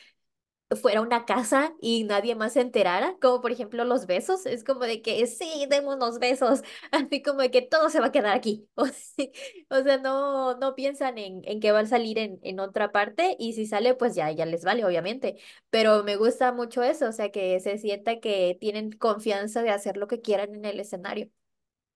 fuera 0.82 1.01
una 1.01 1.26
casa 1.26 1.74
y 1.82 2.03
nadie 2.03 2.36
más 2.36 2.53
se 2.53 2.61
enterara, 2.61 3.15
como 3.22 3.41
por 3.41 3.51
ejemplo 3.51 3.84
los 3.86 4.05
besos, 4.05 4.45
es 4.45 4.63
como 4.63 4.82
de 4.82 5.01
que 5.01 5.26
sí, 5.28 5.65
demos 5.70 5.95
unos 5.95 6.20
besos, 6.20 6.61
así 6.91 7.22
como 7.24 7.41
de 7.41 7.51
que 7.51 7.61
todo 7.63 7.89
se 7.89 7.99
va 7.99 8.07
a 8.07 8.11
quedar 8.11 8.36
aquí. 8.36 8.67
O 9.70 9.82
sea, 9.84 9.97
no, 9.97 10.55
no 10.57 10.76
piensan 10.76 11.17
en, 11.17 11.41
en 11.45 11.59
que 11.59 11.72
va 11.72 11.80
a 11.80 11.86
salir 11.86 12.17
en, 12.20 12.39
en 12.43 12.59
otra 12.59 12.91
parte 12.91 13.36
y 13.39 13.53
si 13.53 13.65
sale, 13.67 13.93
pues 13.95 14.15
ya, 14.15 14.32
ya 14.32 14.45
les 14.45 14.63
vale, 14.63 14.86
obviamente. 14.86 15.38
Pero 15.70 16.03
me 16.03 16.15
gusta 16.15 16.51
mucho 16.53 16.84
eso, 16.84 17.07
o 17.09 17.11
sea, 17.11 17.32
que 17.32 17.59
se 17.59 17.78
sienta 17.78 18.20
que 18.20 18.57
tienen 18.59 18.91
confianza 18.91 19.61
de 19.61 19.70
hacer 19.72 19.97
lo 19.97 20.07
que 20.07 20.22
quieran 20.22 20.55
en 20.55 20.65
el 20.65 20.80
escenario. 20.80 21.30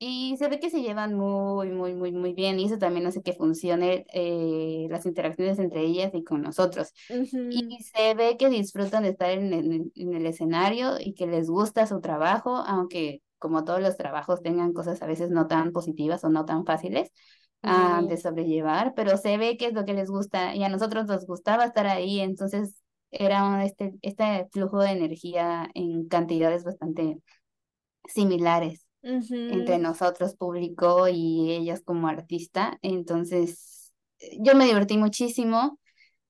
Y 0.06 0.36
se 0.36 0.50
ve 0.50 0.60
que 0.60 0.70
se 0.70 0.82
llevan 0.82 1.14
muy, 1.14 1.70
muy, 1.70 1.96
muy, 1.96 2.12
muy 2.12 2.34
bien 2.34 2.60
y 2.60 2.66
eso 2.66 2.78
también 2.78 3.08
hace 3.08 3.22
que 3.22 3.32
funcione 3.32 4.06
eh, 4.12 4.86
las 4.90 5.06
interacciones 5.06 5.60
entre 5.60 5.80
ellas 5.80 6.12
y 6.14 6.26
con 6.26 6.42
nosotros. 6.42 6.92
Y 7.10 7.82
se 7.82 8.14
ve 8.14 8.36
que 8.36 8.50
disfrutan 8.50 9.04
de 9.04 9.10
estar 9.12 9.30
en 9.30 9.54
el, 9.54 9.92
en 9.96 10.14
el 10.14 10.26
escenario 10.26 11.00
y 11.00 11.14
que 11.14 11.26
les 11.26 11.50
gusta 11.50 11.88
su 11.88 12.02
trabajo, 12.02 12.58
aunque 12.58 13.22
como 13.40 13.64
todos 13.64 13.80
los 13.80 13.96
trabajos 13.96 14.42
tengan 14.42 14.74
cosas 14.74 15.02
a 15.02 15.08
veces 15.08 15.30
no 15.30 15.48
tan 15.48 15.72
positivas 15.72 16.22
o 16.26 16.30
no 16.30 16.44
tan 16.44 16.66
fáciles 16.66 17.10
ah, 17.62 18.02
de 18.06 18.18
sobrellevar, 18.18 18.94
pero 18.98 19.16
se 19.16 19.38
ve 19.38 19.56
que 19.56 19.68
es 19.68 19.74
lo 19.74 19.86
que 19.86 19.94
les 19.94 20.10
gusta 20.10 20.54
y 20.54 20.66
a 20.66 20.70
nosotros 20.70 21.06
nos 21.06 21.26
gustaba 21.26 21.64
estar 21.64 21.88
ahí, 21.88 22.20
entonces 22.20 22.84
era 23.10 23.64
este, 23.64 23.94
este 24.02 24.50
flujo 24.52 24.82
de 24.82 24.92
energía 24.92 25.70
en 25.76 26.10
cantidades 26.10 26.66
bastante 26.66 27.20
similares 28.06 28.86
entre 29.04 29.78
nosotros, 29.78 30.36
público, 30.36 31.08
y 31.08 31.52
ellas 31.52 31.82
como 31.84 32.08
artista. 32.08 32.78
Entonces, 32.82 33.92
eh, 34.20 34.38
yo 34.40 34.56
me 34.56 34.66
divertí 34.66 34.98
muchísimo, 34.98 35.80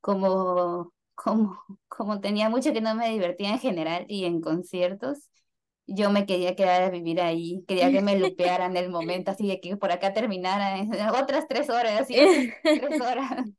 como, 0.02 0.94
como, 1.16 1.60
como 1.88 2.20
tenía 2.22 2.50
mucho 2.50 2.74
que 2.74 2.82
no 2.82 2.96
me 2.96 3.10
divertía 3.12 3.52
en 3.52 3.60
general 3.60 4.06
y 4.08 4.26
en 4.26 4.42
conciertos. 4.42 5.30
Yo 5.86 6.10
me 6.10 6.26
quería 6.26 6.56
quedar 6.56 6.82
a 6.84 6.90
vivir 6.90 7.20
ahí, 7.20 7.64
quería 7.68 7.92
que 7.92 8.02
me 8.02 8.18
lupearan 8.20 8.78
el 8.78 8.90
momento, 8.90 9.32
así 9.32 9.48
de 9.48 9.60
que 9.60 9.76
por 9.78 9.92
acá 9.92 10.14
terminara 10.14 10.78
otras 11.22 11.48
tres 11.48 11.70
horas 11.70 12.08
otras 12.10 12.10
tres 12.64 13.02
horas. 13.02 13.50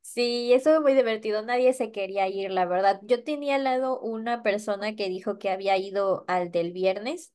Sí, 0.00 0.52
eso 0.52 0.74
es 0.74 0.80
muy 0.80 0.94
divertido. 0.94 1.42
Nadie 1.42 1.72
se 1.72 1.92
quería 1.92 2.28
ir, 2.28 2.50
la 2.50 2.66
verdad. 2.66 3.00
Yo 3.04 3.24
tenía 3.24 3.54
al 3.56 3.64
lado 3.64 4.00
una 4.00 4.42
persona 4.42 4.94
que 4.94 5.08
dijo 5.08 5.38
que 5.38 5.48
había 5.50 5.76
ido 5.78 6.24
al 6.28 6.50
del 6.50 6.72
viernes 6.72 7.32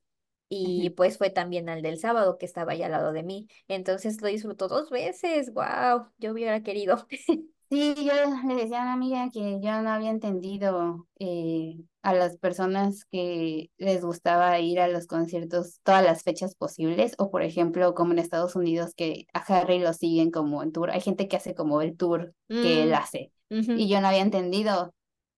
y 0.48 0.90
pues 0.90 1.18
fue 1.18 1.30
también 1.30 1.68
al 1.68 1.82
del 1.82 1.98
sábado 1.98 2.38
que 2.38 2.46
estaba 2.46 2.72
ahí 2.72 2.82
al 2.82 2.92
lado 2.92 3.12
de 3.12 3.22
mí. 3.22 3.48
Entonces 3.68 4.20
lo 4.22 4.28
disfrutó 4.28 4.68
dos 4.68 4.90
veces. 4.90 5.52
Wow, 5.52 6.08
yo 6.18 6.32
hubiera 6.32 6.62
querido. 6.62 7.06
Sí, 7.70 7.94
yo 7.96 8.12
le 8.46 8.54
decía 8.54 8.78
a 8.80 8.82
una 8.84 8.92
amiga 8.94 9.28
que 9.30 9.60
yo 9.60 9.82
no 9.82 9.90
había 9.90 10.08
entendido 10.08 11.06
eh, 11.18 11.76
a 12.00 12.14
las 12.14 12.38
personas 12.38 13.04
que 13.04 13.70
les 13.76 14.02
gustaba 14.02 14.58
ir 14.58 14.80
a 14.80 14.88
los 14.88 15.06
conciertos 15.06 15.78
todas 15.82 16.02
las 16.02 16.22
fechas 16.22 16.54
posibles, 16.54 17.14
o 17.18 17.30
por 17.30 17.42
ejemplo, 17.42 17.94
como 17.94 18.12
en 18.12 18.20
Estados 18.20 18.56
Unidos, 18.56 18.94
que 18.94 19.26
a 19.34 19.40
Harry 19.40 19.80
lo 19.80 19.92
siguen 19.92 20.30
como 20.30 20.62
en 20.62 20.72
tour. 20.72 20.90
Hay 20.90 21.02
gente 21.02 21.28
que 21.28 21.36
hace 21.36 21.54
como 21.54 21.82
el 21.82 21.94
tour 21.98 22.32
que 22.58 22.82
él 22.84 22.94
Mm, 22.94 22.94
hace, 22.94 23.32
y 23.74 23.86
yo 23.88 24.00
no 24.00 24.08
había 24.08 24.22
entendido, 24.22 24.94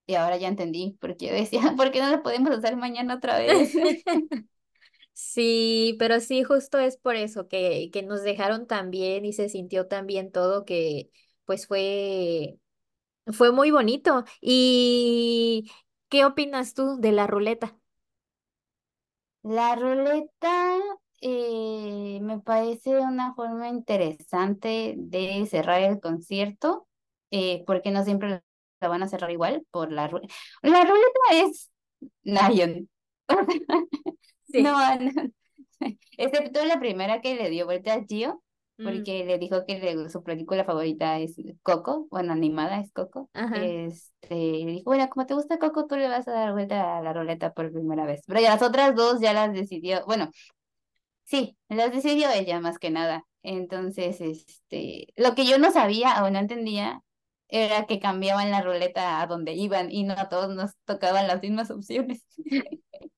y 0.07 0.15
ahora 0.15 0.37
ya 0.37 0.47
entendí, 0.49 0.97
porque 1.01 1.27
yo 1.29 1.33
decía, 1.35 1.61
¿por 1.77 1.91
qué 1.91 2.01
no 2.01 2.11
lo 2.11 2.23
podemos 2.23 2.53
hacer 2.53 2.77
mañana 2.77 3.17
otra 3.17 3.39
vez? 3.39 3.73
Sí, 5.23 5.97
pero 5.99 6.19
sí, 6.21 6.43
justo 6.45 6.79
es 6.79 6.97
por 6.97 7.15
eso 7.15 7.47
que, 7.47 7.91
que 7.93 8.03
nos 8.03 8.23
dejaron 8.23 8.67
tan 8.67 8.91
bien 8.91 9.25
y 9.27 9.33
se 9.35 9.49
sintió 9.49 9.87
tan 9.87 10.07
bien 10.07 10.33
todo 10.33 10.65
que 10.65 11.11
pues 11.45 11.67
fue, 11.67 12.59
fue 13.27 13.53
muy 13.53 13.71
bonito. 13.73 14.25
¿Y 14.41 15.71
qué 16.11 16.25
opinas 16.27 16.75
tú 16.75 16.99
de 17.01 17.13
la 17.13 17.27
ruleta? 17.29 17.79
La 19.43 19.75
ruleta 19.77 20.77
eh, 21.21 22.19
me 22.23 22.41
parece 22.41 22.99
una 22.99 23.35
forma 23.35 23.69
interesante 23.69 24.95
de 24.99 25.47
cerrar 25.47 25.83
el 25.83 26.01
concierto, 26.01 26.87
eh, 27.31 27.65
porque 27.67 27.91
no 27.91 28.05
siempre 28.05 28.43
la 28.81 28.89
van 28.89 29.03
a 29.03 29.09
cerrar 29.09 29.31
igual 29.31 29.67
por 29.71 29.93
la 29.93 30.09
ruleta. 30.09 30.35
La 30.63 30.85
ruleta 30.85 31.21
es 31.33 31.71
Lion. 32.23 32.89
No, 34.53 34.77
Sí. 34.99 35.11
no, 35.15 35.31
excepto 36.19 36.65
la 36.65 36.79
primera 36.81 37.21
que 37.21 37.35
le 37.35 37.51
dio 37.51 37.67
vuelta 37.67 37.95
a 37.95 38.05
Gio, 38.05 38.43
Mm, 38.79 38.85
porque 38.85 39.25
le 39.27 39.39
dijo 39.39 39.67
que 39.67 39.79
le- 39.79 40.09
su 40.09 40.23
película 40.23 40.65
favorita 40.65 41.19
es 41.19 41.37
Coco, 41.63 42.07
bueno, 42.11 42.33
animada 42.33 42.81
es 42.81 42.91
Coco. 42.93 43.29
ajá. 43.35 43.57
Este, 43.63 44.35
le 44.35 44.71
dijo, 44.73 44.85
bueno, 44.85 45.07
como 45.11 45.27
te 45.27 45.35
gusta 45.35 45.59
Coco, 45.59 45.87
tú 45.87 45.97
le 45.97 46.09
vas 46.09 46.27
a 46.29 46.33
dar 46.33 46.53
vuelta 46.53 46.97
a 46.99 47.03
la 47.03 47.13
ruleta 47.13 47.53
por 47.53 47.71
primera 47.73 48.07
vez. 48.07 48.23
Pero 48.27 48.41
ya 48.41 48.51
las 48.55 48.63
otras 48.63 48.95
dos 48.95 49.21
ya 49.21 49.35
las 49.35 49.53
decidió, 49.53 50.05
bueno, 50.07 50.31
sí, 51.25 51.57
las 51.69 51.93
decidió 51.93 52.31
ella 52.31 52.61
más 52.61 52.79
que 52.79 52.91
nada. 52.91 53.27
Entonces, 53.43 54.21
este, 54.21 55.09
lo 55.17 55.35
que 55.35 55.45
yo 55.47 55.59
no 55.59 55.71
sabía 55.73 56.25
o 56.25 56.31
no 56.31 56.39
entendía 56.39 57.03
era 57.49 57.87
que 57.87 57.99
cambiaban 58.01 58.51
la 58.51 58.63
ruleta 58.63 59.21
a 59.21 59.27
donde 59.27 59.55
iban 59.55 59.91
y 59.91 60.05
no 60.05 60.15
a 60.17 60.29
todos 60.29 60.55
nos 60.55 60.73
tocaban 60.85 61.27
las 61.27 61.43
mismas 61.43 61.71
opciones. 61.71 62.25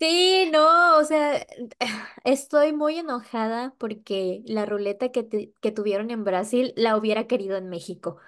Sí, 0.00 0.48
no, 0.52 0.98
o 0.98 1.04
sea, 1.04 1.46
estoy 2.24 2.72
muy 2.72 2.98
enojada 2.98 3.74
porque 3.78 4.42
la 4.46 4.66
ruleta 4.66 5.10
que, 5.12 5.22
te- 5.22 5.52
que 5.60 5.72
tuvieron 5.72 6.10
en 6.10 6.24
Brasil 6.24 6.72
la 6.76 6.96
hubiera 6.96 7.26
querido 7.26 7.56
en 7.56 7.68
México. 7.68 8.18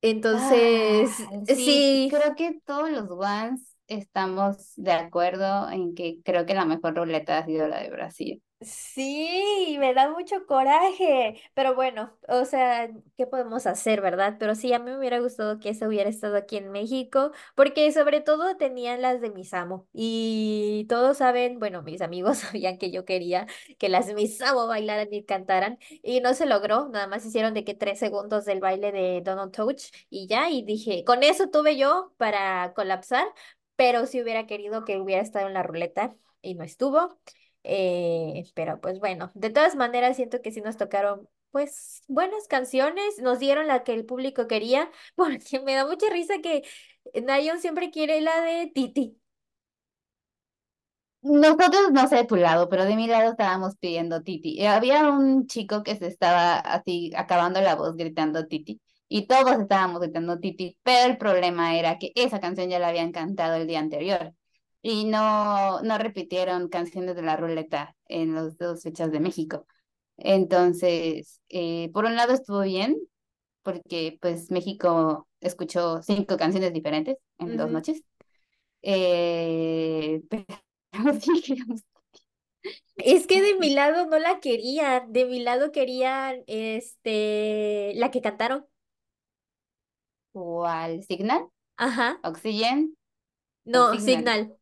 Entonces, 0.00 1.28
Ah, 1.30 1.46
sí, 1.46 1.86
sí. 1.86 2.08
creo 2.08 2.34
que 2.36 2.60
todos 2.64 2.90
los 2.90 3.08
ones 3.10 3.76
estamos 3.86 4.72
de 4.76 4.92
acuerdo 4.92 5.70
en 5.70 5.94
que 5.94 6.18
creo 6.24 6.44
que 6.46 6.54
la 6.54 6.64
mejor 6.64 6.96
ruleta 6.96 7.38
ha 7.38 7.44
sido 7.46 7.68
la 7.68 7.80
de 7.82 7.90
Brasil. 7.90 8.42
Sí, 8.64 9.76
me 9.80 9.92
da 9.92 10.08
mucho 10.10 10.46
coraje, 10.46 11.42
pero 11.52 11.74
bueno, 11.74 12.16
o 12.28 12.44
sea, 12.44 12.88
¿qué 13.16 13.26
podemos 13.26 13.66
hacer, 13.66 14.00
verdad? 14.00 14.36
Pero 14.38 14.54
sí, 14.54 14.72
a 14.72 14.78
mí 14.78 14.84
me 14.90 14.98
hubiera 14.98 15.18
gustado 15.18 15.58
que 15.58 15.70
eso 15.70 15.86
hubiera 15.88 16.08
estado 16.08 16.36
aquí 16.36 16.58
en 16.58 16.70
México, 16.70 17.32
porque 17.56 17.90
sobre 17.90 18.20
todo 18.20 18.56
tenían 18.56 19.02
las 19.02 19.20
de 19.20 19.30
Misamo 19.30 19.88
y 19.92 20.86
todos 20.88 21.16
saben, 21.18 21.58
bueno, 21.58 21.82
mis 21.82 22.02
amigos 22.02 22.38
sabían 22.38 22.78
que 22.78 22.92
yo 22.92 23.04
quería 23.04 23.48
que 23.80 23.88
las 23.88 24.14
Misamo 24.14 24.68
bailaran 24.68 25.08
y 25.12 25.24
cantaran 25.24 25.78
y 26.02 26.20
no 26.20 26.32
se 26.34 26.46
logró, 26.46 26.88
nada 26.88 27.08
más 27.08 27.26
hicieron 27.26 27.54
de 27.54 27.64
que 27.64 27.74
tres 27.74 27.98
segundos 27.98 28.44
del 28.44 28.60
baile 28.60 28.92
de 28.92 29.22
Donald 29.24 29.50
Touch 29.52 29.90
y 30.08 30.28
ya, 30.28 30.50
y 30.50 30.62
dije, 30.62 31.02
con 31.04 31.24
eso 31.24 31.48
tuve 31.50 31.76
yo 31.76 32.12
para 32.16 32.72
colapsar, 32.74 33.26
pero 33.74 34.06
si 34.06 34.22
hubiera 34.22 34.46
querido 34.46 34.84
que 34.84 34.98
hubiera 35.00 35.20
estado 35.22 35.48
en 35.48 35.54
la 35.54 35.64
ruleta 35.64 36.14
y 36.42 36.54
no 36.54 36.62
estuvo. 36.64 37.18
Eh, 37.64 38.44
pero 38.54 38.80
pues 38.80 38.98
bueno, 39.00 39.30
de 39.34 39.50
todas 39.50 39.76
maneras 39.76 40.16
siento 40.16 40.42
que 40.42 40.52
sí 40.52 40.60
nos 40.60 40.76
tocaron 40.76 41.28
pues 41.50 42.02
buenas 42.08 42.48
canciones, 42.48 43.18
nos 43.20 43.38
dieron 43.38 43.66
la 43.68 43.84
que 43.84 43.92
el 43.94 44.06
público 44.06 44.48
quería, 44.48 44.90
porque 45.16 45.60
me 45.60 45.74
da 45.74 45.86
mucha 45.86 46.08
risa 46.10 46.34
que 46.42 46.62
Nayon 47.22 47.60
siempre 47.60 47.90
quiere 47.90 48.20
la 48.20 48.40
de 48.42 48.70
Titi. 48.74 49.18
Nosotros 51.22 51.92
no 51.92 52.08
sé 52.08 52.16
de 52.16 52.24
tu 52.24 52.34
lado, 52.36 52.68
pero 52.68 52.84
de 52.84 52.96
mi 52.96 53.06
lado 53.06 53.30
estábamos 53.30 53.76
pidiendo 53.76 54.22
Titi. 54.22 54.54
Y 54.58 54.66
había 54.66 55.08
un 55.08 55.46
chico 55.46 55.82
que 55.84 55.96
se 55.96 56.08
estaba 56.08 56.56
así 56.58 57.12
acabando 57.16 57.60
la 57.60 57.76
voz 57.76 57.96
gritando 57.96 58.46
Titi. 58.48 58.80
Y 59.08 59.26
todos 59.26 59.60
estábamos 59.60 60.00
gritando 60.00 60.40
Titi, 60.40 60.76
pero 60.82 61.10
el 61.12 61.18
problema 61.18 61.76
era 61.76 61.98
que 61.98 62.10
esa 62.16 62.40
canción 62.40 62.68
ya 62.70 62.78
la 62.80 62.88
habían 62.88 63.12
cantado 63.12 63.54
el 63.54 63.66
día 63.68 63.78
anterior. 63.78 64.34
Y 64.82 65.04
no, 65.06 65.80
no 65.82 65.98
repitieron 65.98 66.68
canciones 66.68 67.16
de 67.16 67.22
la 67.22 67.36
ruleta 67.36 67.96
en 68.08 68.34
las 68.34 68.58
dos 68.58 68.82
fechas 68.82 69.12
de 69.12 69.20
México. 69.20 69.66
Entonces, 70.18 71.40
eh, 71.50 71.90
por 71.92 72.04
un 72.06 72.16
lado 72.16 72.34
estuvo 72.34 72.62
bien, 72.62 72.96
porque 73.62 74.18
pues 74.20 74.50
México 74.50 75.28
escuchó 75.40 76.02
cinco 76.02 76.36
canciones 76.38 76.72
diferentes 76.72 77.16
en 77.38 77.56
dos 77.56 77.70
noches. 77.70 78.02
Eh, 78.82 80.22
pero 80.30 80.46
Es 82.96 83.26
que 83.26 83.42
de 83.42 83.54
mi 83.56 83.74
lado 83.74 84.06
no 84.06 84.18
la 84.18 84.40
querían, 84.40 85.12
de 85.12 85.24
mi 85.26 85.40
lado 85.42 85.72
querían 85.72 86.42
este 86.46 87.92
la 87.96 88.10
que 88.10 88.20
cantaron. 88.22 88.66
¿Cuál? 90.32 91.02
¿Signal? 91.04 91.48
Ajá, 91.76 92.22
¿Oxygen 92.22 92.96
no, 93.64 93.98
Signal? 93.98 94.32
Signal. 94.34 94.56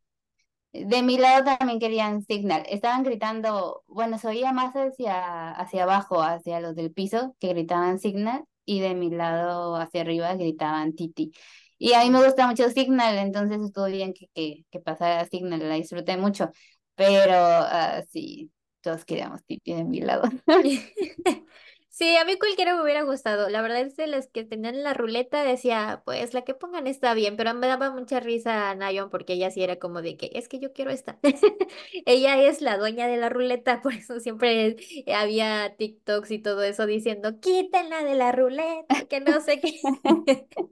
De 0.73 1.03
mi 1.03 1.19
lado 1.19 1.45
también 1.45 1.81
querían 1.81 2.23
Signal. 2.23 2.65
Estaban 2.69 3.03
gritando, 3.03 3.83
bueno, 3.89 4.19
se 4.19 4.29
oía 4.29 4.53
más 4.53 4.73
hacia, 4.75 5.51
hacia 5.51 5.83
abajo, 5.83 6.23
hacia 6.23 6.61
los 6.61 6.77
del 6.77 6.93
piso, 6.93 7.35
que 7.41 7.49
gritaban 7.49 7.99
Signal, 7.99 8.45
y 8.65 8.81
de 8.81 8.95
mi 8.95 9.11
lado 9.11 9.75
hacia 9.77 10.03
arriba 10.03 10.35
gritaban 10.35 10.95
Titi. 10.95 11.33
Y 11.79 11.95
a 11.95 12.03
mí 12.05 12.11
me 12.11 12.25
gusta 12.25 12.47
mucho 12.47 12.69
Signal, 12.71 13.19
entonces 13.19 13.61
estuvo 13.63 13.87
bien 13.87 14.13
que, 14.15 14.29
que, 14.35 14.65
que 14.71 14.79
pasara 14.81 15.25
Signal, 15.27 15.69
la 15.69 15.75
disfruté 15.75 16.17
mucho. 16.17 16.51
Pero 16.95 17.35
ah, 17.35 18.03
sí, 18.11 18.53
todos 18.81 19.05
queríamos 19.05 19.45
Titi 19.45 19.75
de 19.75 19.85
mi 19.85 20.01
lado. 20.01 20.29
Sí, 22.01 22.17
a 22.17 22.25
mí 22.25 22.39
cualquiera 22.39 22.75
me 22.75 22.83
hubiera 22.83 23.03
gustado. 23.03 23.51
La 23.51 23.61
verdad 23.61 23.83
es 23.83 23.95
de 23.97 24.07
las 24.07 24.27
que 24.29 24.43
tenían 24.45 24.83
la 24.83 24.95
ruleta 24.95 25.45
decía, 25.45 26.01
pues 26.07 26.33
la 26.33 26.43
que 26.45 26.55
pongan 26.55 26.87
está 26.87 27.13
bien, 27.13 27.37
pero 27.37 27.53
me 27.53 27.67
daba 27.67 27.91
mucha 27.91 28.21
risa 28.21 28.71
a 28.71 28.75
Nayon 28.75 29.11
porque 29.11 29.35
ella 29.35 29.51
sí 29.51 29.63
era 29.63 29.79
como 29.79 30.01
de 30.01 30.17
que 30.17 30.31
es 30.33 30.49
que 30.49 30.59
yo 30.61 30.73
quiero 30.73 30.91
esta. 30.93 31.19
Ella 32.07 32.41
es 32.43 32.63
la 32.63 32.79
dueña 32.79 33.07
de 33.07 33.19
la 33.19 33.29
ruleta, 33.29 33.83
por 33.83 33.93
eso 33.93 34.19
siempre 34.19 34.77
había 35.15 35.77
TikToks 35.77 36.31
y 36.31 36.39
todo 36.39 36.63
eso 36.63 36.87
diciendo, 36.87 37.39
quítenla 37.41 38.03
de 38.03 38.15
la 38.15 38.33
ruleta, 38.33 39.05
que 39.07 39.21
no 39.21 39.41
sé 39.43 39.61
qué. 39.61 39.81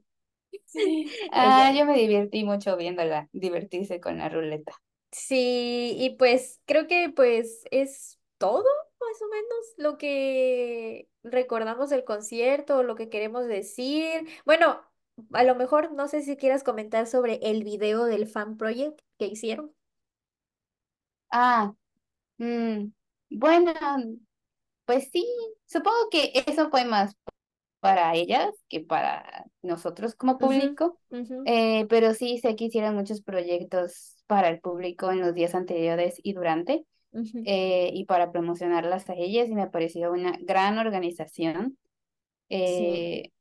Ah, 1.31 1.73
Ella, 1.73 1.73
yo 1.73 1.85
me 1.87 1.97
divertí 1.99 2.45
mucho 2.45 2.77
viéndola, 2.77 3.29
divertirse 3.33 4.01
con 4.01 4.19
la 4.19 4.29
ruleta. 4.29 4.73
Sí, 5.13 5.95
y 5.99 6.11
pues 6.19 6.61
creo 6.67 6.87
que 6.87 7.11
pues 7.15 7.63
es 7.71 8.19
todo, 8.39 8.65
más 9.01 9.23
o 9.23 9.29
menos, 9.29 9.75
lo 9.77 9.99
que 9.99 11.09
recordamos 11.23 11.91
del 11.91 12.05
concierto, 12.05 12.83
lo 12.83 12.95
que 12.95 13.09
queremos 13.09 13.47
decir. 13.47 14.29
Bueno, 14.45 14.81
a 15.33 15.45
lo 15.45 15.55
mejor 15.55 15.93
no 15.93 16.09
sé 16.09 16.23
si 16.23 16.37
quieras 16.37 16.65
comentar 16.65 17.07
sobre 17.07 17.41
el 17.43 17.65
video 17.65 18.05
del 18.05 18.27
fan 18.27 18.57
project 18.57 19.01
que 19.19 19.27
hicieron. 19.27 19.75
Ah, 21.31 21.75
mm, 22.39 22.93
bueno, 23.31 23.73
pues 24.85 25.11
sí, 25.13 25.27
supongo 25.67 26.09
que 26.11 26.33
eso 26.47 26.71
fue 26.71 26.85
más 26.85 27.15
para 27.81 28.15
ellas 28.15 28.55
que 28.69 28.81
para 28.81 29.45
nosotros 29.63 30.15
como 30.15 30.39
público, 30.39 30.99
eh, 31.45 31.87
pero 31.89 32.15
sí 32.15 32.39
sé 32.39 32.57
que 32.57 32.65
hicieron 32.65 32.95
muchos 32.95 33.23
proyectos 33.23 34.17
para 34.27 34.49
el 34.49 34.61
público 34.61 35.11
en 35.13 35.21
los 35.21 35.35
días 35.35 35.55
anteriores 35.55 36.19
y 36.23 36.33
durante, 36.33 36.87
eh, 37.13 37.91
y 37.93 38.05
para 38.05 38.33
promocionarlas 38.33 39.09
a 39.11 39.15
ellas, 39.15 39.49
y 39.49 39.55
me 39.55 39.69
pareció 39.69 40.13
una 40.13 40.37
gran 40.41 40.79
organización, 40.79 41.79
Sí. 42.49 42.55
eh, 42.57 43.33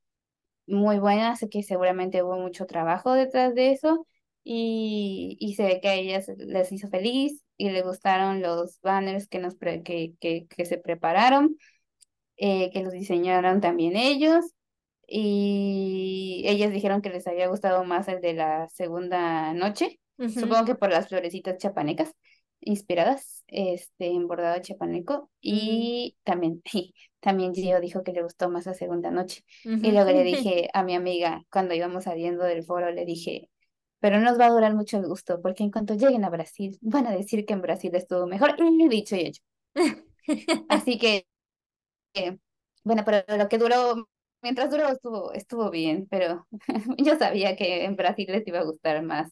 muy 0.66 0.98
buena, 0.98 1.36
sé 1.36 1.48
que 1.48 1.62
seguramente 1.62 2.22
hubo 2.22 2.36
mucho 2.38 2.66
trabajo 2.66 3.12
detrás 3.12 3.54
de 3.54 3.72
eso, 3.72 4.06
y, 4.44 5.36
y 5.40 5.54
se 5.54 5.64
ve 5.64 5.80
que 5.80 5.88
a 5.88 5.94
ellas 5.94 6.28
les 6.38 6.72
hizo 6.72 6.88
feliz 6.88 7.44
y 7.56 7.70
les 7.70 7.84
gustaron 7.84 8.40
los 8.42 8.80
banners 8.80 9.28
que, 9.28 9.38
nos 9.40 9.56
pre- 9.56 9.82
que, 9.82 10.14
que, 10.20 10.46
que 10.46 10.64
se 10.64 10.78
prepararon 10.78 11.56
eh, 12.36 12.70
que 12.70 12.82
los 12.82 12.92
diseñaron 12.92 13.60
también 13.60 13.96
ellos 13.96 14.44
y 15.06 16.44
ellas 16.46 16.72
dijeron 16.72 17.02
que 17.02 17.10
les 17.10 17.26
había 17.26 17.48
gustado 17.48 17.84
más 17.84 18.08
el 18.08 18.20
de 18.20 18.34
la 18.34 18.68
segunda 18.68 19.52
noche, 19.54 20.00
supongo 20.34 20.64
que 20.66 20.74
por 20.74 20.90
las 20.90 21.08
florecitas 21.08 21.58
chapanecas 21.58 22.14
inspiradas 22.60 23.37
este, 23.48 24.06
en 24.06 24.28
bordado 24.28 24.60
chapaneco 24.60 25.30
y 25.40 26.16
también, 26.24 26.62
también 27.20 27.54
Gio 27.54 27.80
dijo 27.80 28.02
que 28.02 28.12
le 28.12 28.22
gustó 28.22 28.48
más 28.50 28.66
la 28.66 28.74
segunda 28.74 29.10
noche 29.10 29.42
y 29.64 29.90
luego 29.90 30.10
le 30.10 30.22
dije 30.22 30.68
a 30.74 30.82
mi 30.82 30.94
amiga 30.94 31.42
cuando 31.50 31.74
íbamos 31.74 32.04
saliendo 32.04 32.44
del 32.44 32.64
foro, 32.64 32.90
le 32.90 33.04
dije... 33.04 33.50
Pero 34.00 34.18
no 34.18 34.26
nos 34.26 34.38
va 34.38 34.46
a 34.46 34.50
durar 34.50 34.76
mucho 34.76 34.96
el 34.96 35.08
gusto, 35.08 35.42
porque 35.42 35.64
en 35.64 35.72
cuanto 35.72 35.94
lleguen 35.94 36.24
a 36.24 36.30
Brasil, 36.30 36.78
van 36.82 37.08
a 37.08 37.10
decir 37.10 37.44
que 37.44 37.54
en 37.54 37.62
Brasil 37.62 37.92
estuvo 37.96 38.28
mejor. 38.28 38.54
Y 38.56 38.88
dicho 38.88 39.16
y 39.16 39.22
hecho. 39.22 39.42
Así 40.68 40.98
que 41.00 41.26
eh, 42.14 42.38
bueno, 42.84 43.02
pero 43.04 43.24
lo 43.36 43.48
que 43.48 43.58
duró, 43.58 44.08
mientras 44.42 44.70
duró 44.70 44.88
estuvo, 44.88 45.32
estuvo 45.32 45.70
bien, 45.70 46.06
pero 46.10 46.46
yo 46.98 47.16
sabía 47.18 47.56
que 47.56 47.84
en 47.84 47.96
Brasil 47.96 48.26
les 48.28 48.46
iba 48.46 48.60
a 48.60 48.64
gustar 48.64 49.02
más. 49.02 49.30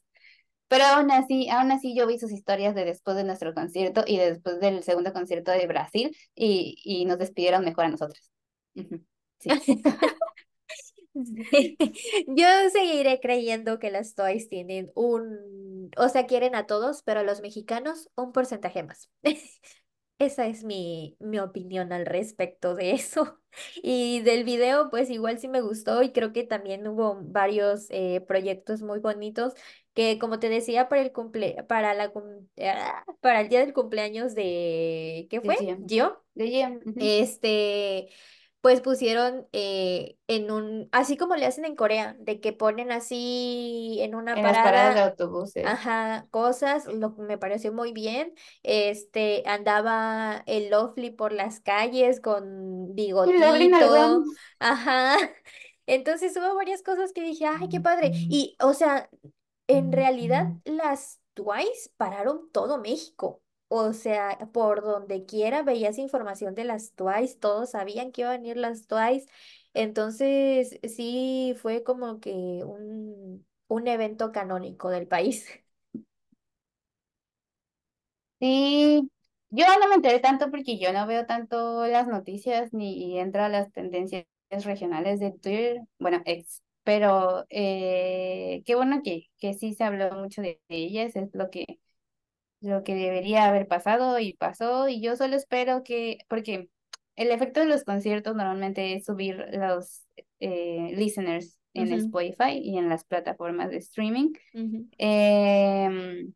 Pero 0.68 0.84
aún 0.84 1.10
así, 1.10 1.48
aún 1.48 1.70
así 1.72 1.94
yo 1.96 2.06
vi 2.06 2.18
sus 2.18 2.32
historias 2.32 2.74
de 2.74 2.84
después 2.84 3.16
de 3.16 3.24
nuestro 3.24 3.54
concierto 3.54 4.02
y 4.06 4.18
de 4.18 4.30
después 4.32 4.60
del 4.60 4.82
segundo 4.82 5.12
concierto 5.12 5.52
de 5.52 5.66
Brasil 5.66 6.16
y, 6.34 6.76
y 6.84 7.04
nos 7.04 7.18
despidieron 7.18 7.64
mejor 7.64 7.84
a 7.86 7.88
nosotros. 7.90 8.30
Sí. 9.38 9.50
Yo 12.26 12.46
seguiré 12.72 13.20
creyendo 13.20 13.78
que 13.78 13.90
las 13.90 14.14
Toys 14.14 14.48
tienen 14.48 14.90
un, 14.94 15.90
o 15.96 16.08
sea, 16.08 16.26
quieren 16.26 16.54
a 16.54 16.66
todos, 16.66 17.02
pero 17.02 17.20
a 17.20 17.22
los 17.22 17.40
mexicanos 17.40 18.10
un 18.16 18.32
porcentaje 18.32 18.82
más. 18.82 19.10
Esa 20.18 20.46
es 20.46 20.64
mi, 20.64 21.14
mi 21.20 21.38
opinión 21.40 21.92
al 21.92 22.06
respecto 22.06 22.74
de 22.74 22.92
eso. 22.92 23.40
Y 23.82 24.20
del 24.20 24.44
video, 24.44 24.90
pues 24.90 25.08
igual 25.08 25.38
sí 25.38 25.48
me 25.48 25.62
gustó 25.62 26.02
y 26.02 26.12
creo 26.12 26.32
que 26.34 26.44
también 26.44 26.86
hubo 26.86 27.18
varios 27.22 27.86
eh, 27.90 28.20
proyectos 28.28 28.82
muy 28.82 28.98
bonitos 28.98 29.54
que, 29.94 30.18
como 30.18 30.38
te 30.38 30.50
decía, 30.50 30.88
para 30.90 31.00
el 31.02 31.10
cumple, 31.12 31.64
para 31.66 31.94
la, 31.94 32.10
cum- 32.12 32.46
ah, 32.62 33.02
para 33.20 33.40
el 33.40 33.48
día 33.48 33.60
del 33.60 33.72
cumpleaños 33.72 34.34
de, 34.34 35.26
¿qué 35.30 35.40
De 35.40 35.48
fue? 35.48 35.56
Gio. 35.56 35.76
¿Yo? 35.78 36.22
De 36.34 36.48
Gio. 36.48 36.82
ujú. 36.84 36.96
Este, 36.98 38.10
pues 38.66 38.80
pusieron 38.80 39.46
eh, 39.52 40.16
en 40.26 40.50
un, 40.50 40.88
así 40.90 41.16
como 41.16 41.36
le 41.36 41.46
hacen 41.46 41.64
en 41.64 41.76
Corea, 41.76 42.16
de 42.18 42.40
que 42.40 42.52
ponen 42.52 42.90
así 42.90 43.98
en 44.00 44.16
una 44.16 44.34
En 44.34 44.42
las 44.42 44.56
paradas 44.56 44.96
de 44.96 45.00
parada, 45.00 45.10
autobuses. 45.10 45.64
ajá, 45.64 46.26
cosas, 46.32 46.86
lo 46.86 47.14
que 47.14 47.22
me 47.22 47.38
pareció 47.38 47.72
muy 47.72 47.92
bien. 47.92 48.34
Este, 48.64 49.44
andaba 49.46 50.42
el 50.46 50.70
Lovely 50.70 51.12
por 51.12 51.32
las 51.32 51.60
calles 51.60 52.20
con 52.20 52.92
bigotito, 52.96 54.24
ajá. 54.58 55.16
Entonces 55.86 56.36
hubo 56.36 56.56
varias 56.56 56.82
cosas 56.82 57.12
que 57.12 57.22
dije, 57.22 57.46
ay, 57.46 57.68
qué 57.68 57.80
padre. 57.80 58.10
Y, 58.14 58.56
o 58.60 58.74
sea, 58.74 59.08
en 59.68 59.92
realidad 59.92 60.54
las 60.64 61.20
Twice 61.34 61.90
pararon 61.96 62.50
todo 62.50 62.78
México. 62.78 63.42
O 63.68 63.92
sea, 63.92 64.38
por 64.52 64.82
donde 64.82 65.26
quiera 65.26 65.62
veías 65.62 65.98
información 65.98 66.54
de 66.54 66.64
las 66.64 66.92
Twice, 66.94 67.36
todos 67.38 67.70
sabían 67.72 68.12
que 68.12 68.22
iban 68.22 68.34
a 68.34 68.36
venir 68.38 68.56
las 68.56 68.86
Twice. 68.86 69.26
Entonces, 69.74 70.78
sí, 70.84 71.54
fue 71.60 71.82
como 71.82 72.20
que 72.20 72.30
un, 72.64 73.46
un 73.68 73.88
evento 73.88 74.32
canónico 74.32 74.90
del 74.90 75.08
país. 75.08 75.48
Sí, 78.38 79.10
yo 79.50 79.64
no 79.80 79.88
me 79.88 79.94
enteré 79.94 80.18
tanto 80.20 80.50
porque 80.50 80.78
yo 80.78 80.92
no 80.92 81.06
veo 81.06 81.24
tanto 81.26 81.86
las 81.86 82.06
noticias 82.06 82.72
ni 82.74 83.18
entro 83.18 83.42
a 83.42 83.48
las 83.48 83.72
tendencias 83.72 84.26
regionales 84.50 85.20
de 85.20 85.30
Twitter, 85.32 85.80
bueno, 85.98 86.20
ex, 86.26 86.62
pero 86.84 87.46
eh, 87.48 88.62
qué 88.66 88.74
bueno 88.74 89.00
que, 89.02 89.28
que 89.38 89.54
sí 89.54 89.72
se 89.74 89.84
habló 89.84 90.10
mucho 90.12 90.42
de, 90.42 90.60
de 90.68 90.76
ellas, 90.76 91.16
es 91.16 91.30
lo 91.34 91.48
que, 91.50 91.80
lo 92.66 92.84
que 92.84 92.94
debería 92.94 93.46
haber 93.46 93.66
pasado 93.66 94.18
y 94.18 94.34
pasó, 94.34 94.88
y 94.88 95.00
yo 95.00 95.16
solo 95.16 95.36
espero 95.36 95.82
que, 95.82 96.18
porque 96.28 96.68
el 97.16 97.30
efecto 97.30 97.60
de 97.60 97.66
los 97.66 97.84
conciertos 97.84 98.36
normalmente 98.36 98.94
es 98.94 99.04
subir 99.04 99.46
los 99.52 100.04
eh, 100.40 100.92
listeners 100.94 101.58
en 101.72 101.92
Spotify 101.92 102.58
y 102.62 102.78
en 102.78 102.88
las 102.88 103.04
plataformas 103.04 103.70
de 103.70 103.78
streaming. 103.78 104.32
Em, 104.98 106.32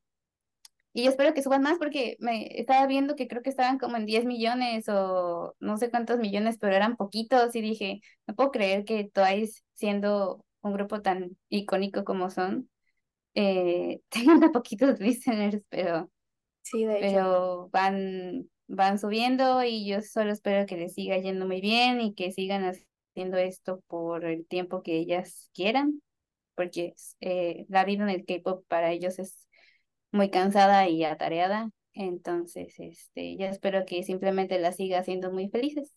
y 0.93 1.05
yo 1.05 1.11
espero 1.11 1.35
que 1.35 1.43
suban 1.43 1.63
más 1.63 1.79
porque 1.79 2.17
me 2.19 2.59
estaba 2.59 2.87
viendo 2.87 3.15
que 3.17 3.29
creo 3.29 3.43
que 3.43 3.51
estaban 3.51 3.79
como 3.79 3.97
en 3.97 4.07
10 4.07 4.25
millones 4.25 4.89
o 4.89 5.55
no 5.61 5.77
sé 5.77 5.91
cuántos 5.91 6.19
millones, 6.19 6.59
pero 6.59 6.75
eran 6.75 6.97
poquitos 6.97 7.55
y 7.55 7.61
dije, 7.61 8.01
no 8.27 8.35
puedo 8.35 8.51
creer 8.51 8.85
que 8.85 9.05
Twice, 9.05 9.63
siendo 9.75 10.45
un 10.63 10.73
grupo 10.73 11.01
tan 11.01 11.37
icónico 11.49 12.05
como 12.05 12.31
son, 12.31 12.69
eh, 13.35 14.01
tengan 14.09 14.53
poquitos 14.53 15.01
listeners, 15.01 15.63
pero, 15.69 16.11
Sí, 16.71 16.85
de 16.85 16.99
hecho. 16.99 17.07
pero 17.07 17.69
van, 17.71 18.51
van 18.69 18.99
subiendo 18.99 19.63
y 19.65 19.87
yo 19.87 20.01
solo 20.03 20.33
espero 20.33 20.67
que 20.67 20.77
les 20.77 20.95
siga 20.95 21.19
yendo 21.19 21.47
muy 21.47 21.61
bien 21.61 22.01
y 22.01 22.15
que 22.15 22.33
sigan 22.33 22.65
haciendo 22.65 23.37
esto 23.39 23.83
por 23.89 24.25
el 24.25 24.47
tiempo 24.47 24.83
que 24.83 24.97
ellas 24.97 25.51
quieran, 25.55 26.03
porque 26.55 26.95
eh, 27.21 27.67
la 27.69 27.85
vida 27.85 28.05
en 28.05 28.11
el 28.11 28.25
K-pop 28.25 28.65
para 28.69 28.93
ellos 28.93 29.19
es 29.19 29.49
muy 30.13 30.31
cansada 30.31 30.89
y 30.89 31.05
atareada. 31.05 31.71
Entonces, 31.93 32.75
este, 32.79 33.37
ya 33.37 33.49
espero 33.49 33.85
que 33.85 34.03
simplemente 34.03 34.59
la 34.59 34.73
siga 34.73 35.01
haciendo 35.01 35.33
muy 35.33 35.49
felices, 35.49 35.93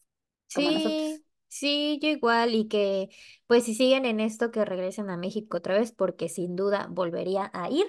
como 0.54 0.72
nosotros. 0.72 0.94
Sí, 0.94 1.26
sí, 1.48 2.00
yo 2.02 2.10
igual, 2.10 2.56
y 2.56 2.68
que 2.68 3.10
pues 3.48 3.64
si 3.64 3.76
siguen 3.76 4.06
en 4.06 4.20
esto, 4.20 4.52
que 4.52 4.66
regresen 4.66 5.10
a 5.10 5.18
México 5.18 5.58
otra 5.58 5.78
vez, 5.78 5.92
porque 5.92 6.30
sin 6.30 6.56
duda 6.56 6.88
volvería 6.90 7.52
a 7.54 7.70
ir. 7.70 7.86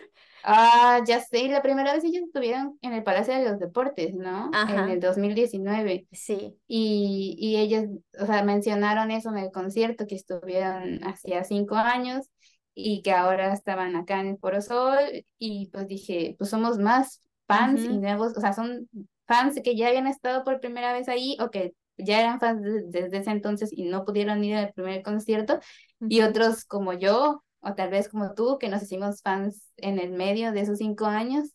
Ah, 0.46 1.00
ya 1.06 1.20
sé, 1.22 1.48
la 1.48 1.62
primera 1.62 1.94
vez 1.94 2.04
ellos 2.04 2.24
estuvieron 2.26 2.78
en 2.82 2.92
el 2.92 3.02
Palacio 3.02 3.34
de 3.34 3.44
los 3.48 3.58
Deportes, 3.58 4.14
¿no? 4.14 4.60
En 4.66 4.88
Ajá, 4.88 4.90
el 4.90 5.00
2019. 5.00 6.06
sí. 6.12 6.58
Y, 6.66 7.36
y 7.38 7.56
ellos, 7.56 7.84
o 8.20 8.26
sea, 8.26 8.42
mencionaron 8.44 9.10
eso 9.10 9.30
en 9.30 9.38
el 9.38 9.50
concierto, 9.52 10.06
que 10.06 10.16
estuvieron 10.16 11.02
hacía 11.04 11.44
cinco 11.44 11.76
años 11.76 12.30
y 12.74 13.02
que 13.02 13.12
ahora 13.12 13.52
estaban 13.54 13.96
acá 13.96 14.20
en 14.20 14.28
el 14.28 14.38
Foro 14.38 14.60
Sol. 14.62 14.98
Y 15.38 15.68
pues 15.72 15.88
dije, 15.88 16.34
pues 16.38 16.50
somos 16.50 16.78
más 16.78 17.22
fans 17.46 17.84
y 17.88 17.96
Ujú, 17.96 17.98
nuevos, 17.98 18.36
o 18.36 18.40
sea, 18.40 18.52
son 18.52 18.88
fans 19.26 19.58
que 19.64 19.76
ya 19.76 19.88
habían 19.88 20.06
estado 20.06 20.44
por 20.44 20.60
primera 20.60 20.92
vez 20.92 21.08
ahí 21.08 21.36
o 21.40 21.50
que 21.50 21.74
ya 21.96 22.20
eran 22.20 22.40
fans 22.40 22.62
de- 22.62 22.82
desde 22.88 23.18
ese 23.18 23.30
entonces 23.30 23.70
y 23.72 23.84
no 23.84 24.04
pudieron 24.04 24.42
ir 24.44 24.56
al 24.56 24.72
primer 24.74 25.02
concierto. 25.02 25.60
Y 26.08 26.20
ujú, 26.20 26.22
otros 26.22 26.64
como 26.64 26.92
yo, 26.92 27.43
o 27.64 27.74
tal 27.74 27.90
vez 27.90 28.08
como 28.08 28.34
tú, 28.34 28.58
que 28.58 28.68
nos 28.68 28.82
hicimos 28.82 29.22
fans 29.22 29.62
en 29.76 29.98
el 29.98 30.12
medio 30.12 30.52
de 30.52 30.60
esos 30.60 30.78
cinco 30.78 31.06
años 31.06 31.50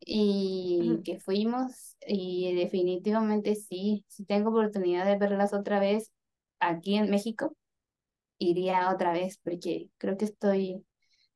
y 0.00 1.00
que 1.04 1.18
fuimos 1.20 1.96
y 2.06 2.54
definitivamente 2.54 3.54
sí, 3.54 4.04
si 4.08 4.24
tengo 4.24 4.50
oportunidad 4.50 5.06
de 5.06 5.16
verlas 5.18 5.52
otra 5.52 5.80
vez 5.80 6.10
aquí 6.60 6.96
en 6.96 7.10
México, 7.10 7.56
iría 8.38 8.90
otra 8.92 9.12
vez 9.12 9.38
porque 9.42 9.88
creo 9.98 10.16
que 10.16 10.26
estoy, 10.26 10.84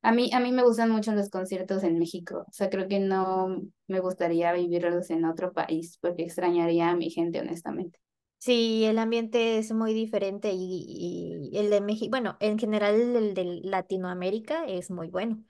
a 0.03 0.13
mí, 0.13 0.31
a 0.33 0.41
mí 0.41 0.53
me 0.53 0.63
gustan 0.63 0.91
mucho 0.91 1.13
los 1.13 1.31
conciertos 1.31 1.83
en 1.85 1.99
México, 1.99 2.45
o 2.49 2.53
sea, 2.53 2.71
creo 2.71 2.89
que 2.89 3.01
no 3.01 3.63
me 3.87 4.01
gustaría 4.01 4.53
vivirlos 4.53 5.11
en 5.11 5.25
otro 5.25 5.53
país 5.53 5.99
porque 6.01 6.25
extrañaría 6.25 6.91
a 6.91 6.97
mi 6.97 7.11
gente, 7.11 7.41
honestamente. 7.41 7.99
Sí, 8.41 8.85
el 8.87 8.99
ambiente 8.99 9.59
es 9.59 9.71
muy 9.73 9.93
diferente 9.93 10.51
y, 10.55 11.49
y 11.53 11.59
el 11.59 11.69
de 11.71 11.81
México, 11.83 12.09
bueno, 12.11 12.39
en 12.41 12.59
general 12.59 12.95
el 13.17 13.35
de 13.35 13.45
Latinoamérica 13.65 14.65
es 14.67 14.91
muy 14.91 15.09
bueno. 15.11 15.45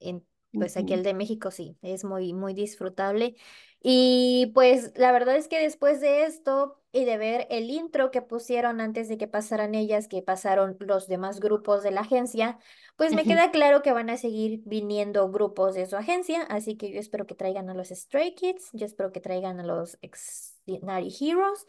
en, 0.00 0.26
pues 0.58 0.76
aquí 0.76 0.92
Ujú. 0.92 0.94
el 0.94 1.04
de 1.04 1.14
México 1.14 1.50
sí, 1.52 1.78
es 1.82 2.04
muy, 2.04 2.34
muy 2.34 2.54
disfrutable. 2.54 3.36
Y 3.82 4.52
pues 4.54 4.92
la 4.96 5.12
verdad 5.12 5.36
es 5.36 5.48
que 5.48 5.60
después 5.62 6.00
de 6.00 6.24
esto 6.24 6.82
y 6.92 7.04
de 7.06 7.18
ver 7.18 7.46
el 7.50 7.70
intro 7.70 8.10
que 8.12 8.22
pusieron 8.22 8.80
antes 8.80 9.08
de 9.08 9.18
que 9.18 9.28
pasaran 9.28 9.74
ellas, 9.74 10.08
que 10.08 10.22
pasaron 10.22 10.76
los 10.80 11.08
demás 11.08 11.40
grupos 11.40 11.82
de 11.84 11.92
la 11.92 12.02
agencia, 12.02 12.58
pues 12.96 13.14
me 13.14 13.26
Ujú. 13.26 13.26
queda 13.26 13.50
claro 13.52 13.82
que 13.82 13.92
van 13.92 14.10
a 14.10 14.16
seguir 14.18 14.62
viniendo 14.66 15.30
grupos 15.30 15.74
de 15.74 15.86
su 15.86 15.96
agencia, 15.96 16.42
así 16.44 16.76
que 16.76 16.92
yo 16.92 17.00
espero 17.00 17.26
que 17.26 17.34
traigan 17.36 17.70
a 17.70 17.74
los 17.74 17.88
Stray 17.90 18.34
Kids, 18.34 18.70
yo 18.72 18.86
espero 18.86 19.12
que 19.12 19.20
traigan 19.20 19.60
a 19.60 19.64
los 19.66 19.98
Extraordinary 20.02 21.14
Heroes. 21.20 21.66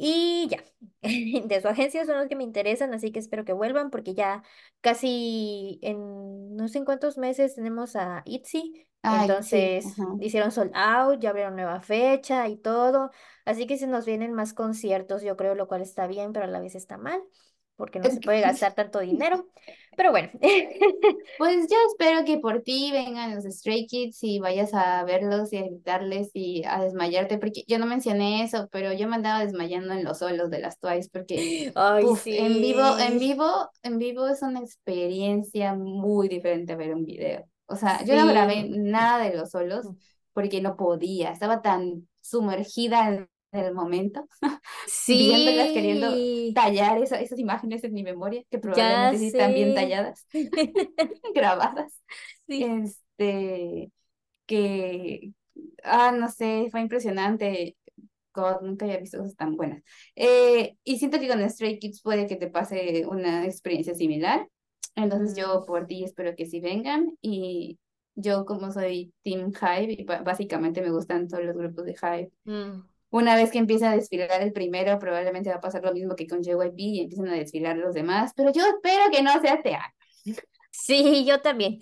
Y 0.00 0.46
ya, 0.48 0.62
de 1.02 1.60
su 1.60 1.66
agencia 1.68 2.06
son 2.06 2.18
los 2.18 2.28
que 2.28 2.36
me 2.36 2.44
interesan, 2.44 2.94
así 2.94 3.10
que 3.10 3.18
espero 3.18 3.44
que 3.44 3.52
vuelvan 3.52 3.90
porque 3.90 4.14
ya 4.14 4.44
casi 4.80 5.80
en 5.82 6.54
no 6.54 6.68
sé 6.68 6.78
en 6.78 6.84
cuántos 6.84 7.18
meses 7.18 7.56
tenemos 7.56 7.96
a 7.96 8.22
ITZY, 8.24 8.86
entonces 9.02 9.86
hicieron 10.20 10.52
sold 10.52 10.70
out, 10.74 11.18
ya 11.20 11.30
abrieron 11.30 11.56
nueva 11.56 11.80
fecha 11.80 12.46
y 12.46 12.56
todo, 12.56 13.10
así 13.44 13.66
que 13.66 13.76
se 13.76 13.88
nos 13.88 14.06
vienen 14.06 14.34
más 14.34 14.54
conciertos, 14.54 15.22
yo 15.22 15.36
creo, 15.36 15.56
lo 15.56 15.66
cual 15.66 15.82
está 15.82 16.06
bien, 16.06 16.32
pero 16.32 16.44
a 16.44 16.48
la 16.48 16.60
vez 16.60 16.76
está 16.76 16.96
mal, 16.96 17.20
porque 17.78 18.00
no 18.00 18.10
se 18.10 18.20
puede 18.20 18.42
gastar 18.42 18.74
tanto 18.74 18.98
dinero, 18.98 19.46
pero 19.96 20.10
bueno. 20.10 20.28
Pues 21.38 21.68
yo 21.70 21.76
espero 21.88 22.24
que 22.24 22.38
por 22.38 22.62
ti 22.62 22.90
vengan 22.90 23.32
los 23.36 23.44
Stray 23.44 23.86
Kids 23.86 24.18
y 24.24 24.40
vayas 24.40 24.74
a 24.74 25.04
verlos 25.04 25.52
y 25.52 25.58
a 25.58 25.62
gritarles 25.62 26.30
y 26.34 26.64
a 26.64 26.80
desmayarte, 26.82 27.38
porque 27.38 27.62
yo 27.68 27.78
no 27.78 27.86
mencioné 27.86 28.42
eso, 28.42 28.68
pero 28.72 28.92
yo 28.92 29.08
me 29.08 29.14
andaba 29.14 29.44
desmayando 29.44 29.94
en 29.94 30.02
los 30.02 30.18
solos 30.18 30.50
de 30.50 30.58
las 30.58 30.80
Twice, 30.80 31.08
porque, 31.12 31.72
Ay, 31.76 32.04
puff, 32.04 32.26
en 32.26 32.60
vivo, 32.60 32.98
en 32.98 33.18
sí, 33.18 33.20
vivo, 33.20 33.70
en 33.84 33.98
vivo 33.98 34.26
es 34.26 34.42
una 34.42 34.58
experiencia 34.60 35.74
muy 35.74 36.28
diferente 36.28 36.72
a 36.72 36.76
ver 36.76 36.92
un 36.92 37.04
video. 37.04 37.46
O 37.66 37.76
sea, 37.76 38.04
yo 38.04 38.16
no 38.16 38.26
sí, 38.26 38.28
grabé 38.28 38.68
nada 38.68 39.22
de 39.24 39.36
los 39.36 39.50
solos 39.50 39.86
porque 40.32 40.60
no 40.60 40.76
podía, 40.76 41.30
estaba 41.30 41.62
tan 41.62 42.08
sumergida 42.20 43.08
en 43.08 43.28
el 43.52 43.74
momento, 43.74 44.28
viéndolas, 45.10 45.72
queriendo 45.72 46.20
sí, 46.20 46.54
tallar 46.54 46.98
esa- 47.02 47.20
esas 47.20 47.38
imágenes 47.38 47.84
en 47.84 47.94
mi 47.94 48.02
memoria, 48.02 48.42
que 48.50 48.58
probablemente 48.58 49.18
sí 49.18 49.28
están 49.28 49.54
bien 49.54 49.74
talladas, 49.74 50.26
grabadas 51.34 51.92
Sí. 52.46 52.64
este, 52.64 53.92
que, 54.46 55.32
ah, 55.84 56.12
no 56.12 56.30
sé, 56.30 56.68
fue 56.70 56.80
impresionante. 56.82 57.76
God, 58.34 58.62
nunca 58.62 58.84
había 58.86 58.98
visto 58.98 59.18
cosas 59.18 59.36
tan 59.36 59.56
buenas. 59.56 59.82
Eh, 60.16 60.76
y 60.84 60.98
siento 60.98 61.20
que 61.20 61.28
con 61.28 61.48
Stray 61.50 61.78
Kids 61.80 62.02
puede 62.02 62.26
que 62.28 62.36
te 62.36 62.48
pase 62.50 63.06
una 63.08 63.44
experiencia 63.46 63.94
similar. 63.94 64.48
Entonces 64.96 65.36
yo 65.36 65.64
por 65.66 65.86
ti 65.86 66.04
espero 66.04 66.36
que 66.36 66.46
sí 66.46 66.60
vengan. 66.60 67.16
Y 67.22 67.78
yo 68.14 68.44
como 68.46 68.72
soy 68.72 69.12
Team 69.24 69.52
Hive, 69.52 69.92
y 69.94 70.04
básicamente 70.04 70.82
me 70.82 70.90
gustan 70.90 71.28
todos 71.28 71.44
los 71.44 71.56
grupos 71.56 71.84
de 71.86 71.92
Hive. 72.00 72.32
mm. 72.46 72.88
Una 73.10 73.36
vez 73.36 73.50
que 73.50 73.58
empieza 73.58 73.90
a 73.90 73.96
desfilar 73.96 74.42
el 74.42 74.52
primero, 74.52 74.98
probablemente 74.98 75.50
va 75.50 75.56
a 75.56 75.60
pasar 75.60 75.82
lo 75.82 75.92
mismo 75.92 76.14
que 76.14 76.26
con 76.26 76.42
JYP 76.42 76.78
y 76.78 77.00
empiezan 77.00 77.28
a 77.28 77.34
desfilar 77.34 77.76
los 77.76 77.94
demás. 77.94 78.32
Pero 78.36 78.52
yo 78.52 78.62
espero 78.66 79.10
que 79.10 79.22
no 79.22 79.40
sea 79.40 79.54
este 79.54 79.74
año. 79.74 79.94
Sí, 80.70 81.24
yo 81.26 81.40
también. 81.40 81.78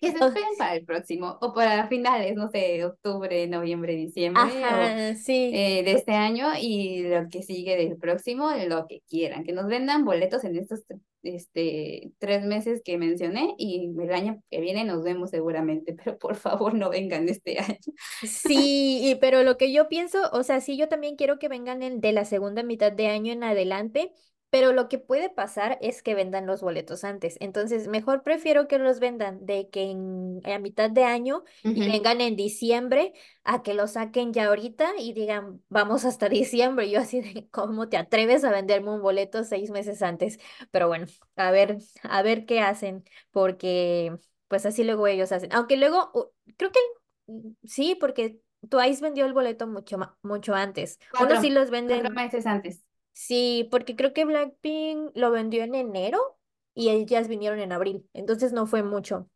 Que 0.00 0.12
se 0.12 0.18
esperen 0.18 0.48
para 0.56 0.76
el 0.76 0.84
próximo 0.84 1.38
o 1.40 1.52
para 1.52 1.88
finales, 1.88 2.36
no 2.36 2.48
sé, 2.50 2.84
octubre, 2.84 3.48
noviembre, 3.48 3.94
diciembre 3.96 4.42
o 4.44 4.64
Ajá, 4.64 5.14
sí. 5.16 5.50
eh, 5.52 5.82
de 5.82 5.92
este 5.92 6.12
año 6.12 6.46
y 6.60 7.02
lo 7.02 7.28
que 7.28 7.42
sigue 7.42 7.76
del 7.76 7.96
próximo, 7.96 8.50
lo 8.68 8.86
que 8.86 9.02
quieran, 9.08 9.42
que 9.42 9.52
nos 9.52 9.66
vendan 9.66 10.04
boletos 10.04 10.44
en 10.44 10.56
estos 10.56 10.84
este, 11.24 12.12
tres 12.18 12.44
meses 12.44 12.80
que 12.84 12.96
mencioné 12.96 13.54
y 13.58 13.90
el 14.00 14.12
año 14.12 14.40
que 14.50 14.60
viene 14.60 14.84
nos 14.84 15.02
vemos 15.02 15.30
seguramente, 15.30 15.94
pero 16.04 16.16
por 16.16 16.36
favor 16.36 16.74
no 16.74 16.90
vengan 16.90 17.28
este 17.28 17.58
año. 17.58 17.76
Sí, 18.22 19.00
y- 19.02 19.14
pero 19.16 19.42
lo 19.42 19.56
que 19.56 19.72
yo 19.72 19.88
pienso, 19.88 20.18
o 20.32 20.42
sea, 20.44 20.60
sí, 20.60 20.76
yo 20.76 20.88
también 20.88 21.16
quiero 21.16 21.38
que 21.38 21.48
vengan 21.48 21.82
en- 21.82 22.00
de 22.00 22.12
la 22.12 22.24
segunda 22.24 22.62
mitad 22.62 22.92
de 22.92 23.08
año 23.08 23.32
en 23.32 23.42
adelante, 23.44 24.12
pero 24.50 24.72
lo 24.72 24.88
que 24.88 24.98
puede 24.98 25.28
pasar 25.30 25.78
es 25.80 26.02
que 26.02 26.14
vendan 26.14 26.46
los 26.46 26.62
boletos 26.62 27.04
antes. 27.04 27.36
Entonces, 27.40 27.88
mejor 27.88 28.22
prefiero 28.22 28.66
que 28.68 28.78
los 28.78 29.00
vendan 29.00 29.44
de 29.44 29.68
que 29.68 29.90
en, 29.90 30.40
a 30.44 30.58
mitad 30.58 30.90
de 30.90 31.04
año 31.04 31.44
y 31.62 31.86
vengan 31.86 32.20
en 32.20 32.36
diciembre 32.36 33.12
a 33.44 33.62
que 33.62 33.74
los 33.74 33.92
saquen 33.92 34.32
ya 34.32 34.46
ahorita 34.46 34.92
y 34.98 35.12
digan, 35.12 35.62
vamos 35.68 36.04
hasta 36.04 36.28
diciembre. 36.30 36.90
Yo 36.90 37.00
así 37.00 37.20
de, 37.20 37.48
¿cómo 37.50 37.88
te 37.88 37.96
atreves 37.96 38.44
a 38.44 38.50
venderme 38.50 38.90
un 38.90 39.02
boleto 39.02 39.44
seis 39.44 39.70
meses 39.70 40.02
antes? 40.02 40.38
Pero 40.70 40.88
bueno, 40.88 41.06
a 41.36 41.50
ver, 41.50 41.78
a 42.02 42.22
ver 42.22 42.46
qué 42.46 42.60
hacen, 42.60 43.04
porque... 43.30 44.16
pues 44.48 44.64
así 44.66 44.84
luego 44.84 45.06
ellos 45.06 45.32
hacen. 45.32 45.52
Aunque 45.52 45.76
luego, 45.76 46.32
creo 46.56 46.72
que 46.72 46.80
mm, 47.26 47.50
sí, 47.64 47.96
porque 48.00 48.40
Twice 48.68 49.02
vendió 49.02 49.24
el 49.26 49.32
boleto 49.32 49.66
mucho, 49.66 49.98
mucho 50.22 50.54
antes. 50.54 50.98
Sí 51.00 51.06
Cuatro, 51.10 51.36
los 51.36 51.70
cuatro 51.70 51.70
venden, 51.70 52.12
meses 52.14 52.46
antes. 52.46 52.84
Sí, 53.12 53.68
porque 53.70 53.96
creo 53.96 54.12
que 54.12 54.24
Blackpink 54.24 55.10
lo 55.14 55.30
vendió 55.30 55.62
en 55.64 55.74
enero 55.74 56.38
y 56.74 56.90
ellas 56.90 57.28
vinieron 57.28 57.58
en 57.60 57.72
abril. 57.72 58.08
Entonces 58.12 58.52
no 58.52 58.66
fue 58.66 58.82
mucho 58.82 59.28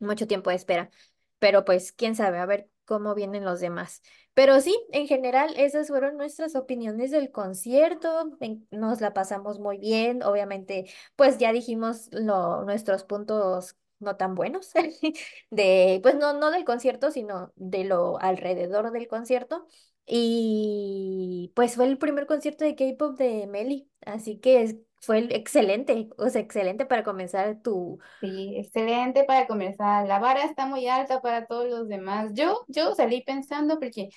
mucho 0.00 0.26
tiempo 0.26 0.50
de 0.50 0.56
espera. 0.56 0.90
Pero 1.38 1.64
pues 1.64 1.92
quién 1.92 2.14
sabe, 2.16 2.38
a 2.38 2.46
ver 2.46 2.68
cómo 2.84 3.14
vienen 3.14 3.44
los 3.44 3.60
demás. 3.60 4.02
Pero 4.34 4.60
sí, 4.60 4.76
en 4.92 5.06
general, 5.08 5.54
esas 5.56 5.88
fueron 5.88 6.16
nuestras 6.16 6.54
opiniones 6.56 7.10
del 7.10 7.30
concierto. 7.30 8.30
Nos 8.70 9.00
la 9.00 9.12
pasamos 9.14 9.58
muy 9.58 9.78
bien. 9.78 10.22
Obviamente, 10.22 10.90
pues 11.16 11.38
ya 11.38 11.52
dijimos 11.52 12.08
lo, 12.12 12.64
nuestros 12.64 13.04
puntos 13.04 13.76
no 13.98 14.16
tan 14.16 14.34
buenos 14.34 14.72
de, 15.50 16.00
pues 16.02 16.14
no, 16.16 16.32
no 16.34 16.50
del 16.50 16.64
concierto, 16.64 17.10
sino 17.10 17.52
de 17.56 17.84
lo 17.84 18.20
alrededor 18.20 18.92
del 18.92 19.08
concierto. 19.08 19.66
Y 20.12 21.52
pues 21.54 21.76
fue 21.76 21.86
el 21.86 21.98
primer 21.98 22.26
concierto 22.26 22.64
de 22.64 22.74
K-pop 22.74 23.16
de 23.16 23.46
Meli, 23.46 23.88
así 24.04 24.38
que 24.38 24.62
es- 24.62 24.76
fue 25.00 25.18
el- 25.18 25.32
excelente, 25.32 26.10
o 26.18 26.28
sea, 26.28 26.40
excelente 26.42 26.84
para 26.84 27.04
comenzar 27.04 27.62
tu, 27.62 27.98
Sí, 28.20 28.54
excelente 28.58 29.24
para 29.24 29.46
comenzar. 29.46 30.06
La 30.06 30.18
vara 30.18 30.44
está 30.44 30.66
muy 30.66 30.86
alta 30.88 31.22
para 31.22 31.46
todos 31.46 31.68
los 31.70 31.88
demás. 31.88 32.32
Yo, 32.34 32.64
yo 32.68 32.94
salí 32.94 33.22
pensando 33.22 33.78
porque, 33.80 34.10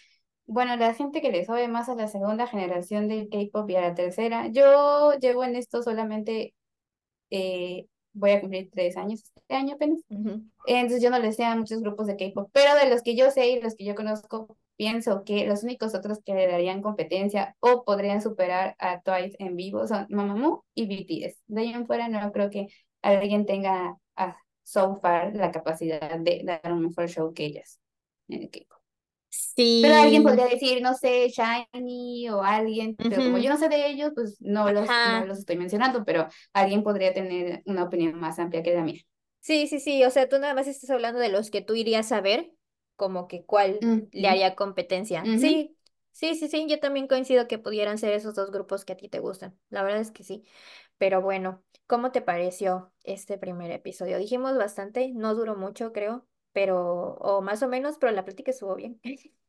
bueno, 0.45 0.75
la 0.75 0.93
gente 0.93 1.21
que 1.21 1.31
le 1.31 1.45
sabe 1.45 1.69
más 1.69 1.87
a 1.89 1.95
la 1.95 2.07
segunda 2.09 2.47
generación 2.47 3.07
del 3.07 3.29
K-pop 3.29 3.69
y 3.69 3.75
a 3.77 3.81
la 3.81 3.95
tercera, 3.95 4.47
yo 4.47 5.13
llevo 5.19 5.43
en 5.45 5.55
esto 5.55 5.81
solamente, 5.83 6.53
eh, 7.31 7.87
voy 8.13 8.31
a 8.31 8.41
cumplir 8.41 8.69
tres 8.71 8.97
años 8.97 9.21
este 9.35 9.55
año 9.55 9.75
apenas. 9.75 10.01
Ujú. 10.09 10.43
Entonces 10.65 11.01
yo 11.03 11.09
no 11.09 11.19
le 11.19 11.33
sé 11.33 11.45
a 11.45 11.55
muchos 11.55 11.81
grupos 11.81 12.07
de 12.07 12.17
K-pop, 12.17 12.49
pero 12.53 12.75
de 12.75 12.89
los 12.89 13.01
que 13.03 13.15
yo 13.15 13.31
sé 13.31 13.47
y 13.49 13.61
los 13.61 13.75
que 13.75 13.85
yo 13.85 13.95
conozco, 13.95 14.57
pienso 14.75 15.23
que 15.23 15.45
los 15.47 15.63
únicos 15.63 15.95
otros 15.95 16.19
que 16.25 16.33
le 16.33 16.47
darían 16.47 16.81
competencia 16.81 17.55
o 17.59 17.83
podrían 17.85 18.21
superar 18.21 18.75
a 18.79 19.01
Twice 19.01 19.35
en 19.39 19.55
vivo 19.55 19.87
son 19.87 20.07
Mamamoo 20.09 20.65
y 20.75 20.87
BTS. 20.87 21.41
De 21.47 21.61
ahí 21.61 21.73
en 21.73 21.85
fuera 21.87 22.07
no 22.09 22.31
creo 22.31 22.49
que 22.49 22.67
alguien 23.01 23.45
tenga 23.45 23.97
a 24.15 24.37
so 24.63 24.95
far 25.01 25.35
la 25.35 25.51
capacidad 25.51 26.17
de 26.19 26.41
dar 26.43 26.73
un 26.73 26.81
mejor 26.87 27.07
show 27.09 27.33
que 27.33 27.45
ellas 27.45 27.79
en 28.27 28.43
el 28.43 28.49
K-pop. 28.49 28.79
Pero 29.79 29.95
alguien 29.95 30.23
Sí, 30.23 30.23
podría 30.23 30.47
decir, 30.47 30.81
no 30.81 30.93
sé, 30.93 31.27
Shiny 31.29 32.29
o 32.29 32.41
alguien, 32.43 32.99
pero 33.09 33.23
como 33.23 33.37
yo 33.37 33.49
no 33.49 33.57
sé 33.57 33.67
de 33.69 33.87
ellos, 33.87 34.11
pues 34.15 34.37
no 34.41 34.71
los, 34.71 35.01
no 35.03 35.25
los 35.25 35.39
estoy 35.39 35.57
mencionando, 35.57 36.05
pero 36.05 36.27
alguien 36.53 36.83
podría 36.83 37.13
tener 37.13 37.61
una 37.65 37.83
opinión 37.83 38.17
más 38.19 38.39
amplia 38.39 38.63
que 38.63 38.73
la 38.75 38.83
mía. 38.83 39.01
Sí, 39.41 39.67
sí, 39.67 39.79
sí, 39.79 40.03
o 40.05 40.09
sea, 40.09 40.29
tú 40.29 40.39
nada 40.39 40.53
más 40.53 40.67
estás 40.67 40.89
hablando 40.89 41.19
de 41.19 41.27
los 41.29 41.51
que 41.51 41.61
tú 41.61 41.75
irías 41.75 42.11
a 42.13 42.21
ver, 42.21 42.51
como 42.95 43.27
que 43.27 43.45
cuál 43.45 43.87
le 44.11 44.27
haría 44.29 44.55
competencia. 44.55 45.31
Sí, 45.35 45.77
sí, 46.11 46.35
sí, 46.35 46.47
sí, 46.47 46.67
yo 46.69 46.79
también 46.79 47.07
coincido 47.07 47.47
que 47.47 47.59
pudieran 47.59 47.97
ser 47.97 48.13
esos 48.13 48.35
dos 48.35 48.51
grupos 48.51 48.85
que 48.85 48.93
a 48.93 48.97
ti 48.97 49.09
te 49.09 49.19
gustan. 49.19 49.57
La 49.69 49.83
verdad 49.83 50.01
es 50.01 50.11
que 50.11 50.23
sí. 50.23 50.43
Pero 50.97 51.21
bueno, 51.21 51.63
¿cómo 51.87 52.11
te 52.11 52.21
pareció 52.21 52.93
este 53.03 53.37
primer 53.37 53.71
episodio? 53.71 54.17
Dijimos 54.19 54.57
bastante, 54.57 55.11
no 55.13 55.35
duró 55.35 55.55
mucho, 55.55 55.91
creo, 55.93 56.27
pero, 56.53 57.15
o 57.15 57.41
más 57.41 57.63
o 57.63 57.67
menos, 57.67 57.97
pero 57.99 58.11
la 58.13 58.25
plática 58.25 58.51
estuvo 58.51 58.75
bien. 58.75 59.01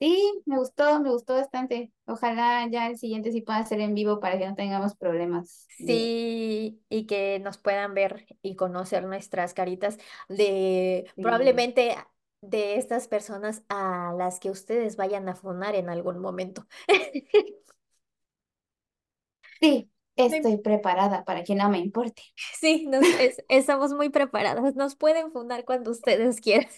Sí, 0.00 0.42
me 0.46 0.58
gustó, 0.58 1.00
me 1.00 1.10
gustó 1.10 1.34
bastante. 1.34 1.92
Ojalá 2.06 2.68
ya 2.70 2.86
el 2.86 2.98
siguiente 2.98 3.32
sí 3.32 3.40
pueda 3.40 3.64
ser 3.66 3.80
en 3.80 3.94
vivo 3.94 4.20
para 4.20 4.38
que 4.38 4.46
no 4.46 4.54
tengamos 4.54 4.94
problemas. 4.96 5.66
Sí, 5.68 6.82
y 6.88 7.06
que 7.06 7.38
nos 7.40 7.56
puedan 7.58 7.94
ver 7.94 8.26
y 8.42 8.56
conocer 8.56 9.04
nuestras 9.04 9.54
caritas 9.54 9.96
de 10.28 11.06
Sí, 11.16 11.22
probablemente 11.22 11.96
de 12.40 12.76
estas 12.76 13.08
personas 13.08 13.62
a 13.68 14.12
las 14.16 14.40
que 14.40 14.50
ustedes 14.50 14.96
vayan 14.96 15.28
a 15.28 15.34
funar 15.36 15.74
en 15.76 15.88
algún 15.88 16.18
momento. 16.18 16.66
sí, 19.60 19.90
estoy 20.16 20.58
preparada 20.58 21.24
para 21.24 21.44
que 21.44 21.54
no 21.54 21.68
me 21.70 21.78
importe. 21.78 22.22
Sí, 22.50 22.86
nos, 22.86 23.12
es- 23.16 23.42
estamos 23.48 23.92
muy 23.92 24.08
preparadas. 24.10 24.74
Nos 24.74 24.96
pueden 24.96 25.30
funar 25.32 25.64
cuando 25.64 25.90
ustedes 25.90 26.40
quieran. 26.40 26.68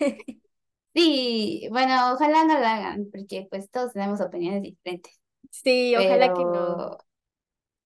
Sí, 0.94 1.68
bueno, 1.70 2.12
ojalá 2.14 2.44
no 2.44 2.58
lo 2.58 2.66
hagan, 2.66 3.08
porque 3.12 3.46
pues 3.50 3.70
todos 3.70 3.92
tenemos 3.92 4.20
opiniones 4.20 4.62
diferentes, 4.62 5.20
Sí, 5.50 5.96
ojalá 5.96 6.32
que 6.34 6.44
no. 6.44 6.98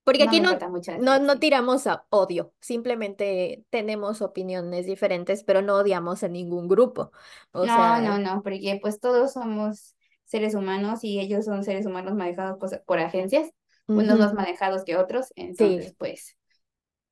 Porque 0.05 0.25
no 0.25 0.29
aquí 0.29 0.41
no, 0.41 0.59
mucho 0.69 0.93
no, 0.99 1.19
no 1.21 1.39
tiramos 1.39 1.87
a 1.87 2.07
odio, 2.11 2.53
simplemente 2.61 3.65
tenemos 3.71 4.21
opiniones 4.21 4.87
diferentes, 4.87 5.45
pero 5.45 5.63
no 5.63 5.77
odiamos 5.77 6.25
a 6.25 6.29
ningún 6.29 6.67
grupo. 6.69 7.13
O 7.53 7.65
No, 7.67 8.01
no, 8.01 8.19
sea, 8.19 8.19
no, 8.19 8.43
porque 8.43 8.79
pues 8.83 8.99
todos 9.01 9.33
somos 9.33 9.95
seres 10.25 10.55
humanos 10.55 11.05
y 11.05 11.21
ellos 11.21 11.45
son 11.45 11.63
seres 11.63 11.87
humanos 11.87 12.15
manejados 12.15 12.57
pues, 12.59 12.81
por 12.87 12.99
agencias, 12.99 13.51
unos 13.87 14.19
más 14.19 14.35
manejados 14.35 14.85
que 14.85 14.97
otros, 14.97 15.27
sí. 15.29 15.37
entonces 15.37 15.95
pues... 15.99 16.37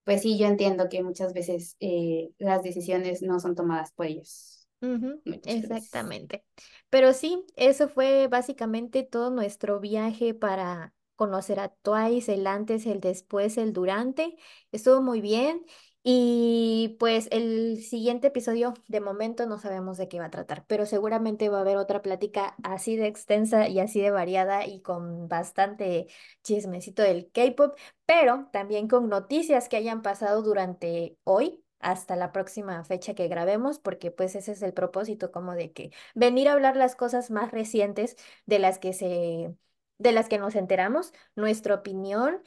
Pues 0.04 0.22
sí, 0.22 0.38
yo 0.38 0.46
entiendo 0.46 0.88
que 0.88 1.02
muchas 1.02 1.32
veces 1.34 1.76
eh, 1.78 2.30
las 2.38 2.62
decisiones 2.62 3.22
no 3.22 3.38
son 3.38 3.54
tomadas 3.54 3.92
por 3.92 4.06
ellos. 4.06 4.59
Ujú, 4.82 5.22
Muchas 5.24 5.58
veces. 5.60 6.02
exactamente. 6.02 6.44
Pero 6.88 7.12
sí, 7.12 7.44
eso 7.56 7.88
fue 7.88 8.28
básicamente 8.28 9.02
todo 9.02 9.30
nuestro 9.30 9.78
viaje 9.80 10.34
para 10.34 10.94
conocer 11.16 11.60
a 11.60 11.68
Twice, 11.68 12.32
el 12.34 12.46
antes, 12.46 12.86
el 12.86 13.00
después, 13.00 13.58
el 13.58 13.72
durante. 13.74 14.36
Estuvo 14.72 15.02
muy 15.02 15.20
bien. 15.20 15.64
Y 16.02 16.96
pues 16.98 17.28
el 17.30 17.82
siguiente 17.84 18.28
episodio, 18.28 18.72
de 18.88 19.00
momento 19.02 19.44
no 19.46 19.58
sabemos 19.58 19.98
de 19.98 20.08
qué 20.08 20.18
va 20.18 20.26
a 20.26 20.30
tratar, 20.30 20.64
pero 20.66 20.86
seguramente 20.86 21.50
va 21.50 21.58
a 21.58 21.60
haber 21.60 21.76
otra 21.76 22.00
plática 22.00 22.56
así 22.62 22.96
de 22.96 23.06
extensa 23.06 23.68
y 23.68 23.80
así 23.80 24.00
de 24.00 24.10
variada 24.10 24.66
y 24.66 24.80
con 24.80 25.28
bastante 25.28 26.06
chismecito 26.42 27.02
del 27.02 27.30
K-pop, 27.32 27.76
pero 28.06 28.48
también 28.50 28.88
con 28.88 29.10
noticias 29.10 29.68
que 29.68 29.76
hayan 29.76 30.00
pasado 30.00 30.40
durante 30.42 31.18
hoy 31.24 31.62
hasta 31.80 32.16
la 32.16 32.32
próxima 32.32 32.84
fecha 32.84 33.14
que 33.14 33.28
grabemos, 33.28 33.78
porque 33.78 34.10
pues 34.10 34.34
ese 34.36 34.52
es 34.52 34.62
el 34.62 34.72
propósito 34.74 35.30
como 35.32 35.54
de 35.54 35.72
que 35.72 35.90
venir 36.14 36.48
a 36.48 36.52
hablar 36.52 36.76
las 36.76 36.96
cosas 36.96 37.30
más 37.30 37.50
recientes 37.52 38.16
de 38.46 38.58
las 38.58 38.78
que 38.78 38.92
se, 38.92 39.54
de 39.98 40.12
las 40.12 40.28
que 40.28 40.38
nos 40.38 40.54
enteramos, 40.54 41.12
nuestra 41.36 41.74
opinión 41.74 42.40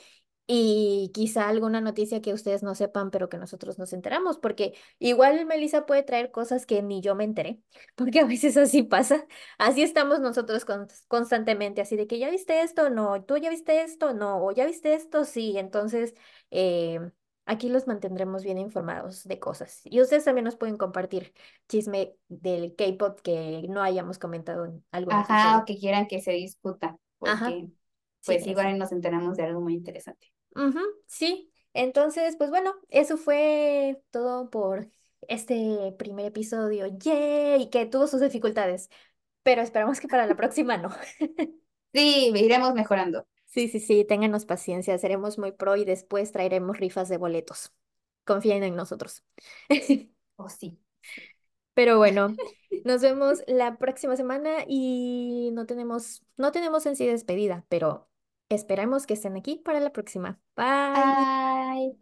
y 0.46 1.10
quizá 1.14 1.48
alguna 1.48 1.80
noticia 1.80 2.22
que 2.22 2.34
ustedes 2.34 2.64
no 2.64 2.76
sepan, 2.76 3.12
pero 3.12 3.30
que 3.30 3.38
nosotros 3.38 3.80
nos 3.80 3.94
enteramos, 3.94 4.38
porque 4.38 4.74
igual 5.00 5.46
Melissa 5.46 5.86
puede 5.86 6.04
traer 6.04 6.32
cosas 6.32 6.66
que 6.66 6.82
ni 6.84 7.00
yo 7.02 7.16
me 7.16 7.24
enteré, 7.24 7.62
porque 7.96 8.20
a 8.20 8.26
veces 8.26 8.58
así 8.58 8.84
pasa. 8.84 9.26
Así 9.58 9.82
estamos 9.84 10.20
nosotros 10.20 10.66
con- 10.66 10.88
constantemente, 11.08 11.82
así 11.82 11.96
de 11.96 12.08
que 12.08 12.20
ya 12.20 12.30
viste 12.30 12.62
esto, 12.62 12.90
no, 12.90 13.24
tú 13.24 13.38
ya 13.38 13.50
viste 13.50 13.82
esto, 13.84 14.14
no, 14.14 14.44
o 14.46 14.52
ya 14.52 14.66
viste 14.66 14.94
esto, 14.94 15.24
sí. 15.26 15.58
Entonces, 15.58 16.14
eh, 16.52 17.00
aquí 17.46 17.70
los 17.70 17.88
mantendremos 17.88 18.44
bien 18.44 18.58
informados 18.58 19.24
de 19.24 19.40
cosas. 19.40 19.82
Y 19.84 20.02
ustedes 20.02 20.26
también 20.26 20.46
nos 20.46 20.56
pueden 20.56 20.78
compartir 20.78 21.34
chisme 21.68 22.16
del 22.28 22.76
K-pop 22.76 23.20
que 23.22 23.66
no 23.70 23.82
hayamos 23.82 24.20
comentado 24.20 24.66
en 24.66 24.84
algún 24.92 25.14
Ajá, 25.14 25.60
o 25.60 25.66
que 25.66 25.78
quieran 25.78 26.08
que 26.08 26.22
se 26.22 26.32
discuta, 26.32 26.98
Ajá, 27.22 27.46
porque 27.46 27.60
sí, 27.62 27.76
pues 28.26 28.48
igual 28.48 28.78
nos 28.78 28.92
enteramos 28.92 29.38
de 29.38 29.44
algo 29.44 29.62
muy 29.62 29.74
interesante. 29.74 30.32
Sí, 31.08 31.52
entonces, 31.74 32.36
pues 32.38 32.50
bueno, 32.50 32.74
eso 32.90 33.18
fue 33.18 34.02
todo 34.12 34.50
por 34.50 34.90
este 35.28 35.94
primer 35.98 36.28
episodio. 36.28 36.88
¡Yay! 36.88 37.70
Que 37.70 37.86
tuvo 37.86 38.08
sus 38.08 38.22
dificultades, 38.22 38.90
pero 39.42 39.62
esperamos 39.62 40.00
que 40.00 40.08
para 40.08 40.28
la 40.28 40.36
próxima 40.36 40.78
no. 40.78 40.90
Sí, 41.94 42.32
iremos 42.36 42.74
mejorando. 42.74 43.28
Sí, 43.54 43.68
sí, 43.68 43.80
sí, 43.80 44.04
ténganos 44.06 44.46
paciencia, 44.46 44.98
seremos 44.98 45.38
muy 45.38 45.52
pro 45.52 45.76
y 45.76 45.86
después 45.86 46.32
traeremos 46.32 46.80
rifas 46.80 47.08
de 47.10 47.18
boletos. 47.18 47.72
Confíen 48.26 48.64
en 48.64 48.76
nosotros. 48.76 49.24
O 50.36 50.50
sí, 50.50 50.58
sí. 50.60 50.80
Pero 51.76 51.98
bueno, 51.98 52.36
nos 52.86 53.02
vemos 53.02 53.44
la 53.48 53.78
próxima 53.78 54.16
semana 54.18 54.66
y 54.68 55.52
no 55.54 55.66
tenemos, 55.68 56.24
no 56.38 56.52
tenemos 56.52 56.86
en 56.88 56.96
sí 56.96 57.08
despedida, 57.08 57.66
pero 57.70 58.10
esperamos 58.50 59.08
que 59.08 59.14
estén 59.16 59.38
aquí 59.38 59.58
para 59.64 59.80
la 59.80 59.92
próxima. 59.94 60.40
Bye. 60.58 61.20
Ay. 61.76 61.98